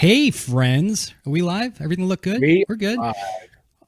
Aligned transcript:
Hey, 0.00 0.30
friends. 0.30 1.12
Are 1.26 1.30
we 1.30 1.42
live? 1.42 1.78
Everything 1.78 2.06
look 2.06 2.22
good? 2.22 2.40
We 2.40 2.64
We're 2.66 2.76
good. 2.76 2.98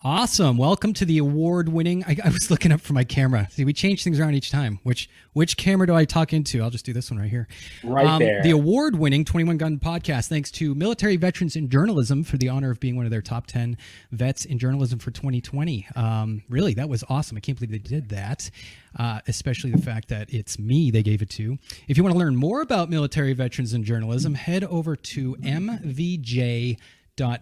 Awesome. 0.04 0.56
Welcome 0.56 0.94
to 0.94 1.04
the 1.04 1.18
award-winning. 1.18 2.02
I, 2.04 2.16
I 2.24 2.30
was 2.30 2.50
looking 2.50 2.72
up 2.72 2.80
for 2.80 2.92
my 2.92 3.04
camera. 3.04 3.46
See, 3.52 3.64
we 3.64 3.72
change 3.72 4.02
things 4.02 4.18
around 4.18 4.34
each 4.34 4.50
time. 4.50 4.80
Which 4.82 5.08
which 5.32 5.56
camera 5.56 5.86
do 5.86 5.94
I 5.94 6.04
talk 6.04 6.32
into? 6.32 6.60
I'll 6.60 6.70
just 6.70 6.84
do 6.84 6.92
this 6.92 7.08
one 7.08 7.20
right 7.20 7.30
here. 7.30 7.46
Um, 7.84 7.90
Right 7.92 8.18
there. 8.18 8.42
The 8.42 8.50
award-winning 8.50 9.24
21 9.24 9.58
Gun 9.58 9.78
Podcast. 9.78 10.28
Thanks 10.28 10.50
to 10.52 10.74
military 10.74 11.14
veterans 11.16 11.54
in 11.54 11.68
journalism 11.68 12.24
for 12.24 12.36
the 12.36 12.48
honor 12.48 12.72
of 12.72 12.80
being 12.80 12.96
one 12.96 13.04
of 13.04 13.12
their 13.12 13.22
top 13.22 13.46
10 13.46 13.78
vets 14.10 14.44
in 14.44 14.58
journalism 14.58 14.98
for 14.98 15.12
2020. 15.12 15.86
Um, 15.94 16.42
really, 16.48 16.74
that 16.74 16.88
was 16.88 17.04
awesome. 17.08 17.36
I 17.36 17.40
can't 17.40 17.56
believe 17.56 17.70
they 17.70 17.78
did 17.78 18.08
that. 18.08 18.50
Uh, 18.98 19.20
especially 19.28 19.70
the 19.70 19.80
fact 19.80 20.08
that 20.08 20.34
it's 20.34 20.58
me 20.58 20.90
they 20.90 21.04
gave 21.04 21.22
it 21.22 21.30
to. 21.30 21.56
If 21.86 21.96
you 21.96 22.02
want 22.02 22.14
to 22.14 22.18
learn 22.18 22.34
more 22.34 22.60
about 22.60 22.90
military 22.90 23.34
veterans 23.34 23.72
in 23.72 23.84
journalism, 23.84 24.34
head 24.34 24.64
over 24.64 24.96
to 24.96 25.36
MVJ 25.36 26.76
dot 26.76 26.86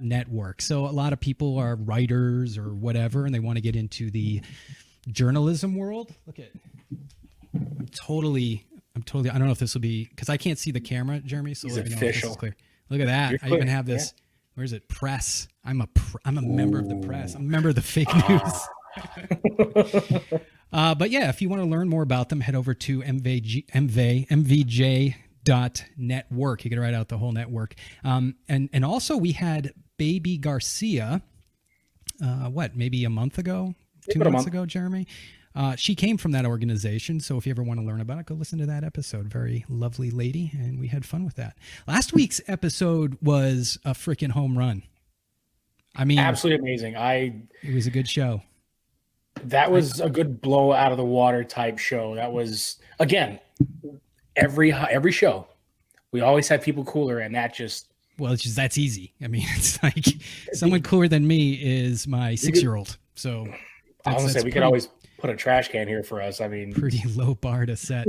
network. 0.01 0.63
So 0.63 0.87
a 0.87 0.91
lot 0.93 1.13
of 1.13 1.21
people 1.21 1.59
are 1.59 1.77
writers 1.77 2.57
or 2.59 2.75
whatever, 2.75 3.27
and 3.27 3.35
they 3.35 3.39
want 3.41 3.57
to 3.57 3.61
get 3.63 3.77
into 3.77 4.11
the 4.11 4.41
journalism 5.09 5.75
world. 5.75 6.13
Look 6.27 6.39
at, 6.39 6.51
I'm 7.55 7.89
totally, 7.95 8.67
I'm 8.95 9.03
totally. 9.03 9.31
I 9.31 9.39
don't 9.39 9.47
know 9.47 9.53
if 9.53 9.59
this 9.59 9.75
will 9.75 9.81
be 9.81 10.05
because 10.05 10.29
I 10.29 10.37
can't 10.37 10.59
see 10.59 10.71
the 10.71 10.81
camera, 10.81 11.21
Jeremy. 11.21 11.55
So 11.55 11.69
He's 11.69 11.77
let 11.77 11.85
me 11.87 11.91
know 11.91 11.95
if 11.97 12.01
this 12.01 12.11
official. 12.11 12.31
is 12.31 12.37
clear. 12.37 12.57
Look 12.91 13.01
at 13.01 13.07
that. 13.07 13.41
I 13.43 13.49
even 13.55 13.69
have 13.69 13.87
this. 13.87 14.15
Where's 14.55 14.73
it? 14.73 14.89
Press. 14.89 15.49
I'm 15.65 15.81
a. 15.81 15.87
Pr- 15.89 16.19
I'm 16.25 16.39
a 16.39 16.43
member 16.43 16.79
of 16.79 16.89
the 16.89 16.97
press. 16.97 17.35
I'm 17.35 17.43
a 17.43 17.45
member 17.45 17.69
of 17.71 17.75
the 17.77 17.83
fake 17.83 18.09
news. 18.29 18.53
Uh, 20.73 20.95
but 20.95 21.11
yeah, 21.11 21.29
if 21.29 21.43
you 21.43 21.49
want 21.49 21.61
to 21.63 21.69
learn 21.69 21.89
more 21.89 22.03
about 22.03 22.29
them, 22.29 22.41
head 22.41 22.55
over 22.55 22.75
to 22.75 23.01
MVG, 23.03 23.67
MV, 23.71 24.29
MVJ 24.29 25.15
dot 25.51 25.85
network. 25.97 26.65
You 26.65 26.71
can 26.71 26.79
write 26.79 26.95
out 26.95 27.09
the 27.09 27.19
whole 27.19 27.33
network. 27.33 27.75
Um, 28.05 28.37
and 28.49 28.69
and 28.73 28.85
also 28.85 29.17
we 29.17 29.33
had 29.33 29.73
Baby 29.97 30.39
Garcia. 30.39 31.23
Uh, 32.23 32.49
what 32.51 32.77
maybe 32.77 33.05
a 33.05 33.11
month 33.11 33.37
ago, 33.39 33.75
two 34.09 34.21
months 34.21 34.33
month. 34.33 34.47
ago, 34.47 34.65
Jeremy. 34.65 35.09
Uh, 35.57 35.75
she 35.75 35.97
came 35.97 36.17
from 36.17 36.31
that 36.31 36.47
organization, 36.47 37.19
so 37.19 37.37
if 37.37 37.47
you 37.47 37.51
ever 37.51 37.65
want 37.65 37.81
to 37.81 37.85
learn 37.85 38.01
about 38.01 38.21
it, 38.21 38.27
go 38.27 38.35
listen 38.35 38.61
to 38.61 38.67
that 38.67 38.85
episode. 38.85 39.27
Very 39.27 39.65
lovely 39.69 40.13
lady, 40.13 40.53
and 40.55 40.79
we 40.79 40.87
had 40.87 41.05
fun 41.05 41.25
with 41.25 41.35
that. 41.35 41.57
Last 41.89 42.13
week's 42.13 42.41
episode 42.47 43.19
was 43.21 43.77
a 43.85 43.91
freaking 43.91 44.31
home 44.31 44.57
run. 44.57 44.85
I 45.97 46.05
mean, 46.05 46.21
Absolutely 46.21 46.61
amazing. 46.61 46.97
I 46.97 47.43
it 47.63 47.75
was 47.75 47.89
a 47.89 47.91
good 47.91 48.09
show. 48.09 48.43
that 49.43 49.73
was 49.73 49.99
a 50.01 50.11
good 50.11 50.41
blow 50.41 50.73
out 50.73 50.93
of 50.93 50.99
the 50.99 51.05
water 51.05 51.43
type 51.43 51.79
show. 51.79 52.15
That 52.15 52.31
was 52.33 52.79
again 53.01 53.41
every 54.37 54.73
every 54.73 55.13
show. 55.13 55.47
We 56.13 56.21
always 56.21 56.49
have 56.49 56.63
people 56.63 56.85
cooler, 56.85 57.21
and 57.21 57.35
that 57.35 57.55
just 57.55 57.93
Well, 58.19 58.33
it's 58.33 58.43
just 58.43 58.57
that's 58.57 58.79
easy. 58.79 59.15
I 59.23 59.29
mean, 59.29 59.45
it's 59.57 59.83
like 59.83 60.05
someone 60.53 60.83
cooler 60.83 61.09
than 61.09 61.27
me 61.27 61.55
is 61.55 62.07
my 62.07 62.35
six 62.35 62.63
year 62.63 62.77
old. 62.77 62.99
So 63.15 63.47
I 64.07 64.15
was 64.15 64.23
gonna 64.23 64.29
say 64.29 64.33
that's 64.35 64.35
we 64.35 64.41
pretty, 64.43 64.53
could 64.53 64.63
always 64.63 64.89
put 65.19 65.31
a 65.31 65.37
trash 65.37 65.69
can 65.69 65.87
here 65.87 66.03
for 66.03 66.21
us. 66.21 66.41
I 66.41 66.49
mean, 66.49 66.73
pretty 66.73 67.03
low 67.15 67.35
bar 67.35 67.67
to 67.67 67.77
set. 67.77 68.07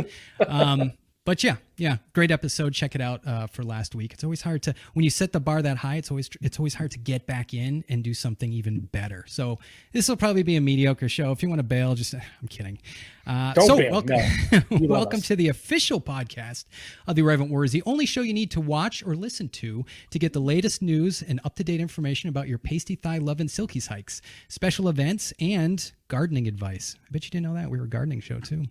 Um, 0.48 0.94
but 1.31 1.46
yeah, 1.46 1.56
yeah, 1.78 1.96
great 2.12 2.30
episode. 2.30 2.74
Check 2.74 2.94
it 2.94 3.00
out 3.00 3.25
uh, 3.25 3.47
for 3.47 3.64
last 3.64 3.96
week. 3.96 4.12
It's 4.12 4.25
always 4.25 4.42
hard 4.42 4.62
to 4.64 4.75
when 4.96 5.06
you 5.06 5.09
set 5.09 5.31
the 5.31 5.40
bar 5.40 5.62
that 5.62 5.78
high. 5.78 5.96
It's 5.96 6.12
always 6.12 6.30
it's 6.42 6.59
always 6.59 6.74
hard 6.74 6.92
to 6.92 7.00
get 7.00 7.25
back 7.25 7.53
in 7.53 7.86
and 7.88 8.03
do 8.03 8.14
something 8.14 8.52
even 8.52 8.81
better. 8.81 9.24
So 9.30 9.58
this 9.94 10.09
will 10.09 10.18
probably 10.18 10.44
be 10.44 10.58
a 10.58 10.62
mediocre 10.62 11.08
show. 11.08 11.31
If 11.31 11.41
you 11.41 11.47
want 11.47 11.59
to 11.59 11.64
bail, 11.64 11.96
just 11.96 12.14
I'm 12.41 12.50
kidding. 12.50 12.80
Uh, 13.25 13.53
Don't 13.53 13.66
so 13.66 13.78
bail, 13.78 13.91
welcome, 13.94 14.18
no. 14.52 14.62
Welcome 14.81 15.20
us. 15.20 15.28
to 15.28 15.38
the 15.38 15.47
official 15.47 16.02
podcast 16.02 16.66
of 17.08 17.16
the 17.16 17.22
Irreverent 17.22 17.50
Warriors, 17.50 17.72
the 17.72 17.84
only 17.86 18.06
show 18.06 18.20
you 18.20 18.34
need 18.34 18.52
to 18.52 18.59
watch 18.59 19.02
or 19.02 19.16
listen 19.16 19.47
to 19.47 19.86
to 20.09 20.20
get 20.20 20.34
the 20.34 20.41
latest 20.41 20.81
news 20.81 21.22
and 21.22 21.40
up 21.46 21.56
to 21.56 21.64
date 21.64 21.80
information 21.80 22.28
about 22.28 22.50
your 22.50 22.58
pasty 22.58 22.96
thigh 22.96 23.20
love 23.20 23.40
and 23.40 23.50
silkies 23.50 23.88
hikes, 23.88 24.22
special 24.50 24.90
events, 24.90 25.31
and 25.40 25.94
gardening 26.09 26.50
advice. 26.50 26.97
I 27.08 27.08
bet 27.09 27.24
you 27.24 27.31
didn't 27.31 27.46
know 27.46 27.53
that 27.53 27.70
we 27.70 27.78
were 27.78 27.86
a 27.86 27.90
gardening 27.90 28.20
show 28.20 28.41
too. 28.41 28.66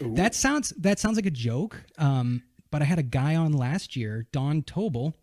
That 0.00 0.34
sounds 0.34 0.70
that 0.78 0.98
sounds 0.98 1.16
like 1.16 1.26
a 1.26 1.30
joke. 1.30 1.84
Um, 1.98 2.42
but 2.70 2.82
I 2.82 2.86
had 2.86 2.98
a 2.98 3.04
guy 3.04 3.36
on 3.36 3.52
last 3.52 3.94
year, 3.96 4.26
Don 4.32 4.62
Tobel. 4.62 5.14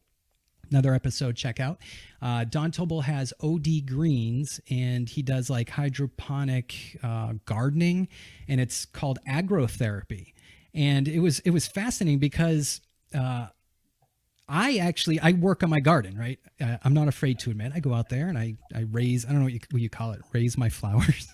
Another 0.69 0.93
episode, 0.93 1.35
check 1.35 1.59
out. 1.59 1.79
Uh, 2.21 2.45
Don 2.45 2.71
Tobel 2.71 3.01
has 3.01 3.33
OD 3.43 3.85
Greens, 3.85 4.61
and 4.69 5.09
he 5.09 5.21
does 5.21 5.49
like 5.49 5.69
hydroponic 5.69 6.97
uh, 7.03 7.33
gardening, 7.43 8.07
and 8.47 8.61
it's 8.61 8.85
called 8.85 9.19
agrotherapy. 9.27 10.33
And 10.73 11.09
it 11.09 11.19
was 11.19 11.39
it 11.39 11.49
was 11.49 11.67
fascinating 11.67 12.19
because 12.19 12.79
uh, 13.13 13.47
I 14.53 14.77
actually 14.77 15.17
I 15.21 15.31
work 15.31 15.63
on 15.63 15.69
my 15.69 15.79
garden, 15.79 16.17
right? 16.17 16.37
Uh, 16.59 16.75
I'm 16.83 16.93
not 16.93 17.07
afraid 17.07 17.39
to 17.39 17.51
admit 17.51 17.71
I 17.73 17.79
go 17.79 17.93
out 17.93 18.09
there 18.09 18.27
and 18.27 18.37
I 18.37 18.57
I 18.75 18.81
raise 18.91 19.25
I 19.25 19.29
don't 19.29 19.39
know 19.39 19.45
what 19.45 19.53
you, 19.53 19.59
what 19.71 19.81
you 19.81 19.89
call 19.89 20.11
it, 20.11 20.21
raise 20.33 20.57
my 20.57 20.67
flowers, 20.79 21.33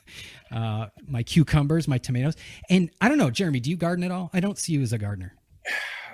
uh, 0.51 0.87
my 1.07 1.23
cucumbers, 1.23 1.87
my 1.87 1.97
tomatoes, 1.97 2.35
and 2.69 2.91
I 3.01 3.09
don't 3.09 3.17
know, 3.17 3.31
Jeremy, 3.31 3.59
do 3.59 3.71
you 3.71 3.75
garden 3.75 4.03
at 4.03 4.11
all? 4.11 4.29
I 4.33 4.39
don't 4.39 4.57
see 4.59 4.73
you 4.73 4.81
as 4.83 4.93
a 4.93 4.99
gardener. 4.99 5.33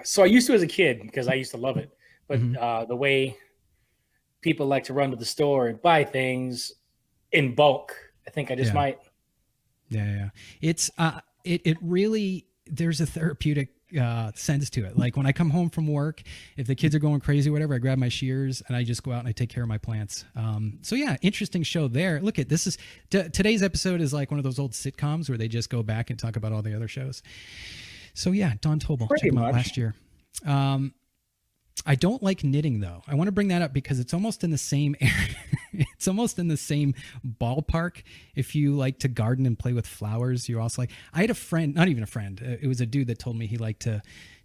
so 0.03 0.23
I 0.23 0.27
used 0.27 0.47
to 0.47 0.53
as 0.53 0.61
a 0.61 0.67
kid 0.67 1.01
because 1.01 1.27
I 1.27 1.33
used 1.33 1.51
to 1.51 1.57
love 1.57 1.75
it, 1.77 1.91
but 2.27 2.39
Mhm. 2.39 2.57
uh, 2.57 2.85
the 2.85 2.95
way 2.95 3.35
people 4.41 4.65
like 4.67 4.85
to 4.85 4.93
run 4.93 5.11
to 5.11 5.17
the 5.17 5.25
store 5.25 5.67
and 5.67 5.81
buy 5.81 6.03
things 6.05 6.71
in 7.33 7.53
bulk, 7.53 7.93
I 8.25 8.29
think 8.31 8.49
I 8.49 8.55
just 8.55 8.69
Yeah. 8.69 8.73
might. 8.75 8.99
Yeah, 9.89 10.05
yeah. 10.11 10.29
It's 10.61 10.89
uh 10.97 11.19
it 11.43 11.61
it 11.65 11.77
really 11.81 12.47
there's 12.65 13.01
a 13.01 13.05
therapeutic 13.05 13.72
uh 13.99 14.31
sense 14.35 14.69
to 14.71 14.85
it. 14.85 14.97
Like 14.97 15.15
when 15.17 15.25
I 15.25 15.31
come 15.31 15.49
home 15.49 15.69
from 15.69 15.87
work, 15.87 16.21
if 16.57 16.67
the 16.67 16.75
kids 16.75 16.95
are 16.95 16.99
going 16.99 17.19
crazy 17.19 17.49
or 17.49 17.53
whatever, 17.53 17.75
I 17.75 17.77
grab 17.77 17.97
my 17.97 18.09
shears 18.09 18.61
and 18.67 18.75
I 18.75 18.83
just 18.83 19.03
go 19.03 19.11
out 19.11 19.19
and 19.19 19.27
I 19.27 19.31
take 19.31 19.49
care 19.49 19.63
of 19.63 19.69
my 19.69 19.77
plants. 19.77 20.25
Um 20.35 20.79
so 20.81 20.95
yeah, 20.95 21.17
interesting 21.21 21.63
show 21.63 21.87
there. 21.87 22.19
Look 22.21 22.39
at 22.39 22.49
this 22.49 22.67
is 22.67 22.77
t- 23.09 23.29
today's 23.29 23.63
episode 23.63 24.01
is 24.01 24.13
like 24.13 24.31
one 24.31 24.39
of 24.39 24.43
those 24.43 24.59
old 24.59 24.71
sitcoms 24.71 25.29
where 25.29 25.37
they 25.37 25.47
just 25.47 25.69
go 25.69 25.83
back 25.83 26.09
and 26.09 26.19
talk 26.19 26.35
about 26.35 26.51
all 26.51 26.61
the 26.61 26.75
other 26.75 26.87
shows. 26.87 27.21
So 28.13 28.31
yeah, 28.31 28.53
Don 28.61 28.79
Tobel, 28.79 29.07
Pretty 29.07 29.29
check 29.29 29.31
him 29.33 29.37
out 29.39 29.53
last 29.53 29.77
year. 29.77 29.95
Um 30.45 30.93
I 31.85 31.95
don't 31.95 32.21
like 32.21 32.43
knitting 32.43 32.79
though. 32.79 33.03
I 33.07 33.15
want 33.15 33.27
to 33.27 33.31
bring 33.31 33.47
that 33.49 33.61
up 33.61 33.73
because 33.73 33.99
it's 33.99 34.13
almost 34.13 34.43
in 34.43 34.51
the 34.51 34.57
same 34.57 34.95
area. 35.01 35.35
it's 35.95 36.07
almost 36.07 36.39
in 36.39 36.47
the 36.47 36.57
same 36.57 36.93
ballpark. 37.41 38.03
If 38.35 38.55
you 38.55 38.75
like 38.75 38.99
to 38.99 39.07
garden 39.07 39.45
and 39.45 39.57
play 39.57 39.73
with 39.73 39.87
flowers, 39.87 40.47
you're 40.47 40.61
also 40.61 40.81
like. 40.81 40.91
I 41.13 41.21
had 41.21 41.29
a 41.29 41.33
friend, 41.35 41.73
not 41.75 41.87
even 41.87 42.03
a 42.03 42.07
friend. 42.07 42.41
uh, 42.45 42.57
It 42.61 42.67
was 42.67 42.81
a 42.81 42.85
dude 42.85 43.07
that 43.07 43.19
told 43.19 43.35
me 43.37 43.47
he 43.47 43.57
liked 43.57 43.81
to 43.83 44.01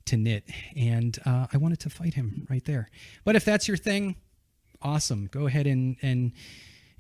to 0.06 0.17
knit, 0.17 0.44
and 0.77 1.19
uh, 1.27 1.47
I 1.53 1.59
wanted 1.59 1.81
to 1.81 1.91
fight 1.91 2.15
him 2.15 2.47
right 2.49 2.65
there. 2.65 2.88
But 3.25 3.37
if 3.37 3.44
that's 3.44 3.69
your 3.69 3.77
thing, 3.77 4.17
awesome. 4.81 5.28
Go 5.31 5.47
ahead 5.47 5.67
and 5.67 5.97
and 6.03 6.33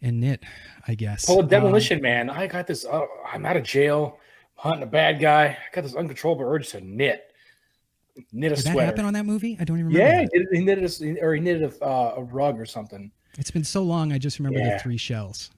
and 0.02 0.20
knit. 0.20 0.44
I 0.86 0.94
guess. 0.94 1.24
Pull 1.26 1.40
a 1.40 1.42
Um, 1.42 1.48
demolition 1.48 2.02
man. 2.02 2.28
I 2.30 2.46
got 2.46 2.66
this. 2.66 2.84
Uh, 2.84 3.06
I'm 3.32 3.46
out 3.46 3.56
of 3.56 3.62
jail, 3.64 4.18
hunting 4.56 4.82
a 4.82 4.86
bad 4.86 5.20
guy. 5.20 5.44
I 5.46 5.74
got 5.74 5.84
this 5.84 5.94
uncontrollable 5.94 6.44
urge 6.44 6.68
to 6.70 6.80
knit, 6.82 7.24
knit 8.32 8.52
a 8.52 8.56
did 8.56 8.64
that 8.66 8.72
sweater. 8.72 8.86
happen 8.86 9.04
on 9.06 9.14
that 9.14 9.24
movie? 9.24 9.56
I 9.58 9.64
don't 9.64 9.78
even 9.78 9.92
remember. 9.92 10.12
yeah, 10.14 10.20
he, 10.30 10.38
did, 10.38 10.46
he 10.52 10.64
knitted 10.64 11.18
a, 11.18 11.20
or 11.24 11.34
he 11.34 11.40
knitted 11.40 11.62
a, 11.80 11.84
uh, 11.84 12.14
a 12.18 12.22
rug 12.22 12.60
or 12.60 12.66
something. 12.66 13.10
It's 13.38 13.50
been 13.50 13.64
so 13.64 13.82
long. 13.82 14.12
I 14.12 14.18
just 14.18 14.38
remember 14.38 14.58
the 14.58 14.78
three 14.80 14.96
shells. 14.98 15.50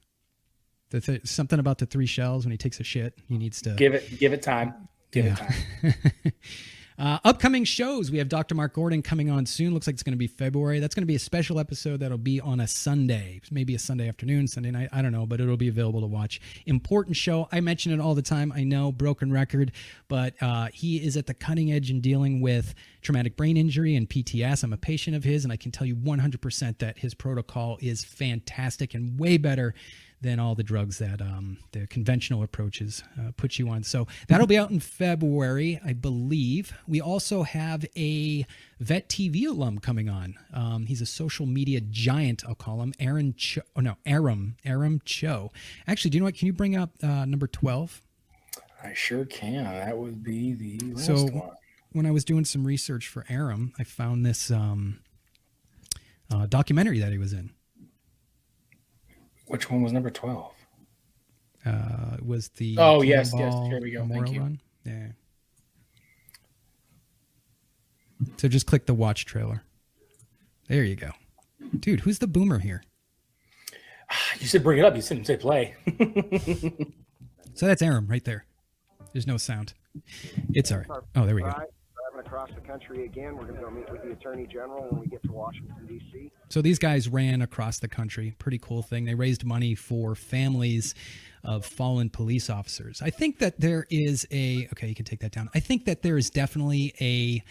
The 0.91 1.01
th- 1.01 1.25
something 1.27 1.57
about 1.59 1.79
the 1.79 1.85
three 1.85 2.05
shells 2.05 2.45
when 2.45 2.51
he 2.51 2.57
takes 2.57 2.79
a 2.79 2.83
shit, 2.83 3.17
he 3.27 3.37
needs 3.37 3.61
to 3.63 3.71
Give 3.71 3.93
it, 3.93 4.19
give 4.19 4.33
it 4.33 4.41
time. 4.41 4.73
Give 5.11 5.25
Yeah. 5.25 5.51
it 5.83 5.95
time. 6.23 6.33
Uh, 7.01 7.17
upcoming 7.23 7.63
shows, 7.63 8.11
we 8.11 8.19
have 8.19 8.29
Dr. 8.29 8.53
Mark 8.53 8.75
Gordon 8.75 9.01
coming 9.01 9.31
on 9.31 9.47
soon. 9.47 9.73
Looks 9.73 9.87
like 9.87 9.95
it's 9.95 10.03
going 10.03 10.13
to 10.13 10.19
be 10.19 10.27
February. 10.27 10.79
That's 10.79 10.93
going 10.93 11.01
to 11.01 11.07
be 11.07 11.15
a 11.15 11.19
special 11.19 11.57
episode 11.57 11.99
that'll 11.99 12.19
be 12.19 12.39
on 12.39 12.59
a 12.59 12.67
Sunday, 12.67 13.41
maybe 13.49 13.73
a 13.73 13.79
Sunday 13.79 14.07
afternoon, 14.07 14.47
Sunday 14.47 14.69
night. 14.69 14.89
I 14.91 15.01
don't 15.01 15.11
know, 15.11 15.25
but 15.25 15.41
it'll 15.41 15.57
be 15.57 15.67
available 15.67 16.01
to 16.01 16.05
watch. 16.05 16.39
Important 16.67 17.17
show. 17.17 17.49
I 17.51 17.59
mention 17.59 17.91
it 17.91 17.99
all 17.99 18.13
the 18.13 18.21
time. 18.21 18.53
I 18.55 18.63
know, 18.63 18.91
broken 18.91 19.33
record, 19.33 19.71
but 20.09 20.35
uh, 20.43 20.67
he 20.71 20.97
is 20.97 21.17
at 21.17 21.25
the 21.25 21.33
cutting 21.33 21.71
edge 21.71 21.89
in 21.89 22.01
dealing 22.01 22.39
with 22.39 22.75
traumatic 23.01 23.35
brain 23.35 23.57
injury 23.57 23.95
and 23.95 24.07
PTS. 24.07 24.63
I'm 24.63 24.71
a 24.71 24.77
patient 24.77 25.15
of 25.15 25.23
his, 25.23 25.43
and 25.43 25.51
I 25.51 25.57
can 25.57 25.71
tell 25.71 25.87
you 25.87 25.95
100% 25.95 26.77
that 26.77 26.99
his 26.99 27.15
protocol 27.15 27.79
is 27.81 28.03
fantastic 28.03 28.93
and 28.93 29.19
way 29.19 29.39
better 29.39 29.73
than 30.21 30.39
all 30.39 30.53
the 30.53 30.63
drugs 30.63 30.99
that 30.99 31.19
um, 31.19 31.57
the 31.71 31.87
conventional 31.87 32.43
approaches 32.43 33.03
uh, 33.19 33.31
put 33.37 33.57
you 33.57 33.67
on. 33.69 33.83
So 33.83 34.05
that'll 34.27 34.45
be 34.47 34.57
out 34.57 34.69
in 34.69 34.79
February, 34.79 35.79
I 35.83 35.93
believe. 35.93 36.73
We 36.87 37.01
also 37.01 37.41
have 37.43 37.85
a 37.97 38.45
Vet 38.79 39.09
TV 39.09 39.47
alum 39.47 39.79
coming 39.79 40.09
on. 40.09 40.35
Um, 40.53 40.85
he's 40.85 41.01
a 41.01 41.05
social 41.07 41.45
media 41.47 41.81
giant, 41.81 42.43
I'll 42.47 42.53
call 42.55 42.81
him. 42.81 42.93
Aaron 42.99 43.33
Cho. 43.35 43.61
Oh, 43.75 43.81
no, 43.81 43.95
Aram. 44.05 44.57
Aram 44.63 45.01
Cho. 45.05 45.51
Actually, 45.87 46.11
do 46.11 46.17
you 46.17 46.19
know 46.21 46.25
what? 46.25 46.35
Can 46.35 46.45
you 46.45 46.53
bring 46.53 46.75
up 46.75 46.91
uh, 47.01 47.25
number 47.25 47.47
12? 47.47 48.01
I 48.83 48.93
sure 48.93 49.25
can. 49.25 49.63
That 49.63 49.97
would 49.97 50.23
be 50.23 50.53
the 50.53 50.79
last 50.93 51.05
So- 51.05 51.25
one. 51.25 51.51
When 51.93 52.05
I 52.05 52.11
was 52.11 52.23
doing 52.23 52.45
some 52.45 52.63
research 52.65 53.09
for 53.09 53.25
Aram, 53.27 53.73
I 53.77 53.83
found 53.83 54.25
this 54.25 54.49
um, 54.49 54.99
uh, 56.33 56.45
documentary 56.45 56.99
that 56.99 57.11
he 57.11 57.17
was 57.17 57.33
in. 57.33 57.49
Which 59.51 59.69
one 59.69 59.81
was 59.81 59.91
number 59.91 60.09
twelve? 60.09 60.53
Uh, 61.65 62.15
it 62.17 62.25
was 62.25 62.47
the 62.55 62.77
Oh, 62.79 63.01
yes, 63.01 63.33
yes. 63.37 63.53
Here 63.67 63.81
we 63.81 63.91
go. 63.91 63.99
Thank 63.99 64.09
Memorial 64.11 64.33
you. 64.33 64.39
Run. 64.39 64.61
Yeah. 64.85 65.07
So 68.37 68.47
just 68.47 68.65
click 68.65 68.85
the 68.85 68.93
watch 68.93 69.25
trailer. 69.25 69.63
There 70.69 70.85
you 70.85 70.95
go. 70.95 71.09
Dude, 71.77 71.99
who's 71.99 72.19
the 72.19 72.27
boomer 72.27 72.59
here? 72.59 72.83
You 74.39 74.47
said 74.47 74.63
bring 74.63 74.79
it 74.79 74.85
up. 74.85 74.95
You 74.95 75.01
didn't 75.01 75.27
say 75.27 75.35
play. 75.35 75.75
so 77.53 77.65
that's 77.65 77.81
Aram 77.81 78.07
right 78.07 78.23
there. 78.23 78.45
There's 79.11 79.27
no 79.27 79.35
sound. 79.35 79.73
It's 80.53 80.71
all 80.71 80.77
right. 80.79 80.87
Oh, 81.15 81.25
there 81.25 81.35
we 81.35 81.41
go. 81.41 81.53
Across 82.25 82.51
the 82.55 82.61
country 82.61 83.05
again. 83.05 83.35
We're 83.35 83.43
going 83.43 83.55
to 83.55 83.61
go 83.61 83.69
meet 83.69 83.91
with 83.91 84.03
the 84.03 84.11
Attorney 84.11 84.47
General 84.47 84.87
when 84.89 85.01
we 85.01 85.07
get 85.07 85.21
to 85.23 85.31
Washington, 85.31 85.75
D.C. 85.87 86.31
So 86.49 86.61
these 86.61 86.79
guys 86.79 87.09
ran 87.09 87.41
across 87.41 87.79
the 87.79 87.87
country. 87.87 88.35
Pretty 88.37 88.59
cool 88.59 88.83
thing. 88.83 89.05
They 89.05 89.15
raised 89.15 89.43
money 89.43 89.75
for 89.75 90.15
families 90.15 90.95
of 91.43 91.65
fallen 91.65 92.09
police 92.09 92.49
officers. 92.49 93.01
I 93.01 93.09
think 93.09 93.39
that 93.39 93.59
there 93.59 93.85
is 93.89 94.25
a, 94.31 94.69
okay, 94.71 94.87
you 94.87 94.95
can 94.95 95.03
take 95.03 95.19
that 95.21 95.31
down. 95.31 95.49
I 95.55 95.59
think 95.59 95.85
that 95.85 96.03
there 96.03 96.17
is 96.17 96.29
definitely 96.29 96.93
a, 97.01 97.43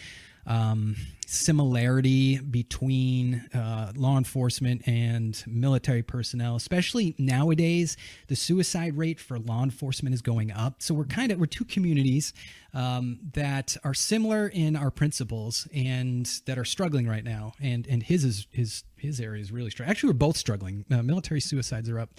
um, 0.46 0.96
similarity 1.26 2.38
between 2.38 3.36
uh, 3.54 3.92
law 3.94 4.18
enforcement 4.18 4.82
and 4.88 5.44
military 5.46 6.02
personnel, 6.02 6.56
especially 6.56 7.14
nowadays. 7.18 7.96
The 8.26 8.34
suicide 8.34 8.96
rate 8.96 9.20
for 9.20 9.38
law 9.38 9.62
enforcement 9.62 10.12
is 10.12 10.22
going 10.22 10.50
up. 10.50 10.82
So 10.82 10.92
we're 10.92 11.04
kind 11.04 11.30
of 11.30 11.38
we're 11.38 11.46
two 11.46 11.64
communities 11.64 12.32
um, 12.74 13.20
that 13.34 13.76
are 13.84 13.94
similar 13.94 14.48
in 14.48 14.74
our 14.74 14.90
principles 14.90 15.68
and 15.72 16.26
that 16.46 16.58
are 16.58 16.64
struggling 16.64 17.06
right 17.06 17.24
now. 17.24 17.52
And 17.60 17.86
and 17.86 18.02
his 18.02 18.24
is 18.24 18.46
his 18.50 18.84
his 18.96 19.20
area 19.20 19.40
is 19.40 19.52
really 19.52 19.70
struggling. 19.70 19.90
Actually, 19.90 20.08
we're 20.10 20.18
both 20.18 20.36
struggling. 20.36 20.84
Uh, 20.90 21.02
military 21.02 21.40
suicides 21.40 21.88
are 21.88 22.00
up 22.00 22.10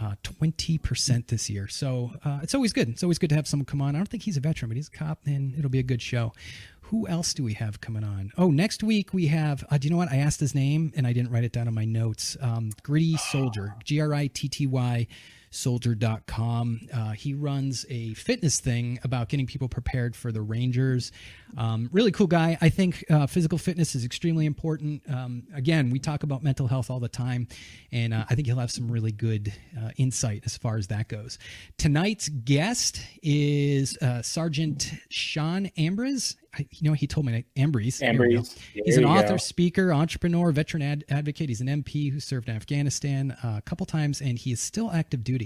uh, 0.00 0.14
twenty 0.24 0.76
uh, 0.82 0.86
percent 0.86 1.28
this 1.28 1.48
year. 1.48 1.68
So 1.68 2.12
uh, 2.24 2.40
it's 2.42 2.54
always 2.54 2.72
good. 2.72 2.88
It's 2.88 3.04
always 3.04 3.18
good 3.18 3.30
to 3.30 3.36
have 3.36 3.46
someone 3.46 3.66
come 3.66 3.80
on. 3.80 3.94
I 3.94 3.98
don't 3.98 4.08
think 4.08 4.24
he's 4.24 4.36
a 4.36 4.40
veteran, 4.40 4.70
but 4.70 4.76
he's 4.76 4.88
a 4.88 4.90
cop, 4.90 5.20
and 5.26 5.54
it'll 5.56 5.70
be 5.70 5.78
a 5.78 5.84
good 5.84 6.02
show 6.02 6.32
who 6.90 7.06
else 7.06 7.32
do 7.34 7.44
we 7.44 7.54
have 7.54 7.80
coming 7.80 8.02
on? 8.02 8.32
Oh, 8.36 8.50
next 8.50 8.82
week 8.82 9.14
we 9.14 9.28
have. 9.28 9.64
Uh, 9.70 9.78
do 9.78 9.86
you 9.86 9.90
know 9.90 9.96
what? 9.96 10.10
I 10.10 10.16
asked 10.16 10.40
his 10.40 10.56
name 10.56 10.92
and 10.96 11.06
I 11.06 11.12
didn't 11.12 11.30
write 11.30 11.44
it 11.44 11.52
down 11.52 11.68
on 11.68 11.74
my 11.74 11.84
notes. 11.84 12.36
Um, 12.40 12.72
Gritty 12.82 13.16
Soldier, 13.16 13.76
G 13.84 14.00
R 14.00 14.12
I 14.12 14.26
T 14.26 14.48
T 14.48 14.66
Y 14.66 15.06
soldier.com. 15.50 16.80
Uh, 16.94 17.10
he 17.10 17.34
runs 17.34 17.84
a 17.88 18.14
fitness 18.14 18.60
thing 18.60 18.98
about 19.02 19.28
getting 19.28 19.46
people 19.46 19.68
prepared 19.68 20.14
for 20.14 20.32
the 20.32 20.40
Rangers. 20.40 21.12
Um, 21.58 21.88
really 21.92 22.12
cool 22.12 22.28
guy. 22.28 22.56
I 22.60 22.68
think 22.68 23.04
uh, 23.10 23.26
physical 23.26 23.58
fitness 23.58 23.94
is 23.94 24.04
extremely 24.04 24.46
important. 24.46 25.02
Um, 25.12 25.42
again, 25.54 25.90
we 25.90 25.98
talk 25.98 26.22
about 26.22 26.42
mental 26.42 26.68
health 26.68 26.90
all 26.90 27.00
the 27.00 27.08
time, 27.08 27.48
and 27.90 28.14
uh, 28.14 28.24
I 28.30 28.34
think 28.34 28.46
he'll 28.46 28.58
have 28.58 28.70
some 28.70 28.90
really 28.90 29.12
good 29.12 29.52
uh, 29.76 29.90
insight 29.96 30.42
as 30.46 30.56
far 30.56 30.76
as 30.76 30.86
that 30.88 31.08
goes. 31.08 31.38
Tonight's 31.78 32.28
guest 32.28 33.02
is 33.22 33.98
uh, 33.98 34.22
Sergeant 34.22 34.92
Sean 35.08 35.66
Ambrose. 35.76 36.36
I, 36.54 36.66
you 36.72 36.88
know, 36.88 36.94
he 36.94 37.06
told 37.06 37.26
me 37.26 37.44
Ambrose. 37.56 38.02
Ambrose. 38.02 38.56
He's 38.72 38.96
an 38.96 39.04
author, 39.04 39.34
go. 39.34 39.36
speaker, 39.36 39.92
entrepreneur, 39.92 40.50
veteran 40.50 40.82
ad- 40.82 41.04
advocate. 41.08 41.48
He's 41.48 41.60
an 41.60 41.68
MP 41.68 42.12
who 42.12 42.18
served 42.18 42.48
in 42.48 42.56
Afghanistan 42.56 43.36
uh, 43.44 43.54
a 43.58 43.62
couple 43.62 43.86
times, 43.86 44.20
and 44.20 44.36
he 44.38 44.52
is 44.52 44.60
still 44.60 44.90
active 44.90 45.22
duty. 45.22 45.39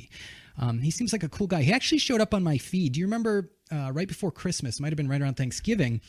Um, 0.58 0.80
he 0.80 0.90
seems 0.90 1.12
like 1.12 1.22
a 1.22 1.28
cool 1.28 1.46
guy. 1.46 1.62
He 1.62 1.72
actually 1.72 1.98
showed 1.98 2.20
up 2.20 2.32
on 2.34 2.42
my 2.42 2.58
feed. 2.58 2.92
Do 2.92 3.00
you 3.00 3.06
remember 3.06 3.50
uh, 3.72 3.90
right 3.92 4.08
before 4.08 4.30
Christmas? 4.30 4.80
Might 4.80 4.88
have 4.92 4.96
been 4.96 5.08
right 5.08 5.20
around 5.20 5.36
Thanksgiving. 5.36 6.00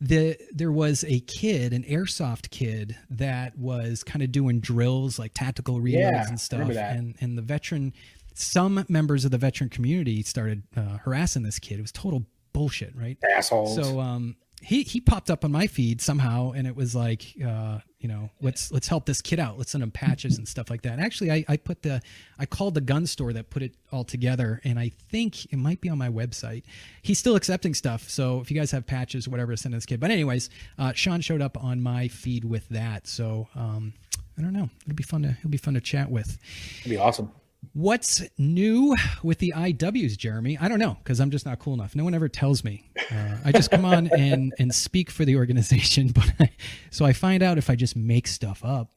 The, 0.00 0.38
there 0.52 0.72
was 0.72 1.04
a 1.06 1.20
kid, 1.20 1.72
an 1.72 1.82
airsoft 1.82 2.50
kid, 2.50 2.96
that 3.10 3.58
was 3.58 4.02
kind 4.02 4.22
of 4.22 4.32
doing 4.32 4.60
drills 4.60 5.18
like 5.18 5.32
tactical 5.34 5.80
reloads 5.80 6.12
yeah, 6.12 6.28
and 6.28 6.40
stuff. 6.40 6.70
And 6.70 7.16
and 7.20 7.36
the 7.36 7.42
veteran, 7.42 7.92
some 8.32 8.84
members 8.88 9.24
of 9.24 9.30
the 9.30 9.38
veteran 9.38 9.68
community 9.68 10.22
started 10.22 10.62
uh, 10.76 10.98
harassing 10.98 11.42
this 11.42 11.58
kid. 11.58 11.78
It 11.78 11.82
was 11.82 11.92
total 11.92 12.24
bullshit, 12.52 12.94
right? 12.96 13.18
Assholes. 13.36 13.74
So 13.74 14.00
um, 14.00 14.36
he 14.62 14.82
he 14.82 15.00
popped 15.00 15.30
up 15.30 15.44
on 15.44 15.52
my 15.52 15.66
feed 15.66 16.00
somehow, 16.00 16.52
and 16.52 16.66
it 16.66 16.76
was 16.76 16.94
like, 16.94 17.34
uh, 17.44 17.78
you 17.98 18.08
know, 18.08 18.30
let's 18.40 18.70
let's 18.70 18.88
help 18.88 19.06
this 19.06 19.22
kid 19.22 19.40
out. 19.40 19.56
Let's 19.56 19.70
send 19.70 19.82
him 19.82 19.90
patches 19.90 20.38
and 20.38 20.46
stuff 20.46 20.68
like 20.70 20.82
that. 20.82 20.98
actually, 20.98 21.30
I 21.30 21.44
I 21.48 21.56
put 21.56 21.82
the 21.82 22.02
I 22.38 22.46
called 22.46 22.74
the 22.74 22.80
gun 22.80 23.06
store 23.06 23.32
that 23.32 23.50
put 23.50 23.62
it 23.62 23.74
all 23.90 24.04
together, 24.04 24.60
and 24.64 24.78
I 24.78 24.90
think 25.10 25.46
it 25.52 25.56
might 25.56 25.80
be 25.80 25.88
on 25.88 25.98
my 25.98 26.08
website. 26.08 26.64
He's 27.02 27.18
still 27.18 27.36
accepting 27.36 27.74
stuff, 27.74 28.08
so 28.08 28.40
if 28.40 28.50
you 28.50 28.56
guys 28.56 28.70
have 28.72 28.86
patches 28.86 29.28
whatever, 29.28 29.56
send 29.56 29.74
this 29.74 29.86
kid. 29.86 29.98
But 29.98 30.10
anyways, 30.10 30.50
uh, 30.78 30.92
Sean 30.92 31.20
showed 31.20 31.42
up 31.42 31.62
on 31.62 31.80
my 31.80 32.08
feed 32.08 32.44
with 32.44 32.68
that, 32.68 33.06
so 33.06 33.48
um, 33.54 33.94
I 34.38 34.42
don't 34.42 34.52
know. 34.52 34.68
It'll 34.84 34.94
be 34.94 35.02
fun 35.02 35.22
to 35.22 35.30
it'll 35.30 35.50
be 35.50 35.58
fun 35.58 35.74
to 35.74 35.80
chat 35.80 36.10
with. 36.10 36.38
It'd 36.80 36.90
be 36.90 36.98
awesome. 36.98 37.32
What's 37.72 38.22
new 38.36 38.96
with 39.22 39.38
the 39.38 39.52
IWs, 39.56 40.16
Jeremy? 40.16 40.58
I 40.58 40.68
don't 40.68 40.78
know 40.78 40.96
because 41.02 41.20
I'm 41.20 41.30
just 41.30 41.46
not 41.46 41.58
cool 41.58 41.74
enough. 41.74 41.94
No 41.94 42.04
one 42.04 42.14
ever 42.14 42.28
tells 42.28 42.64
me. 42.64 42.90
Uh, 43.10 43.36
I 43.44 43.52
just 43.52 43.70
come 43.70 43.84
on 43.84 44.06
and 44.18 44.52
and 44.58 44.74
speak 44.74 45.10
for 45.10 45.24
the 45.24 45.36
organization, 45.36 46.08
but 46.14 46.32
I, 46.40 46.50
so 46.90 47.04
I 47.04 47.12
find 47.12 47.42
out 47.42 47.58
if 47.58 47.70
I 47.70 47.76
just 47.76 47.96
make 47.96 48.26
stuff 48.26 48.64
up, 48.64 48.90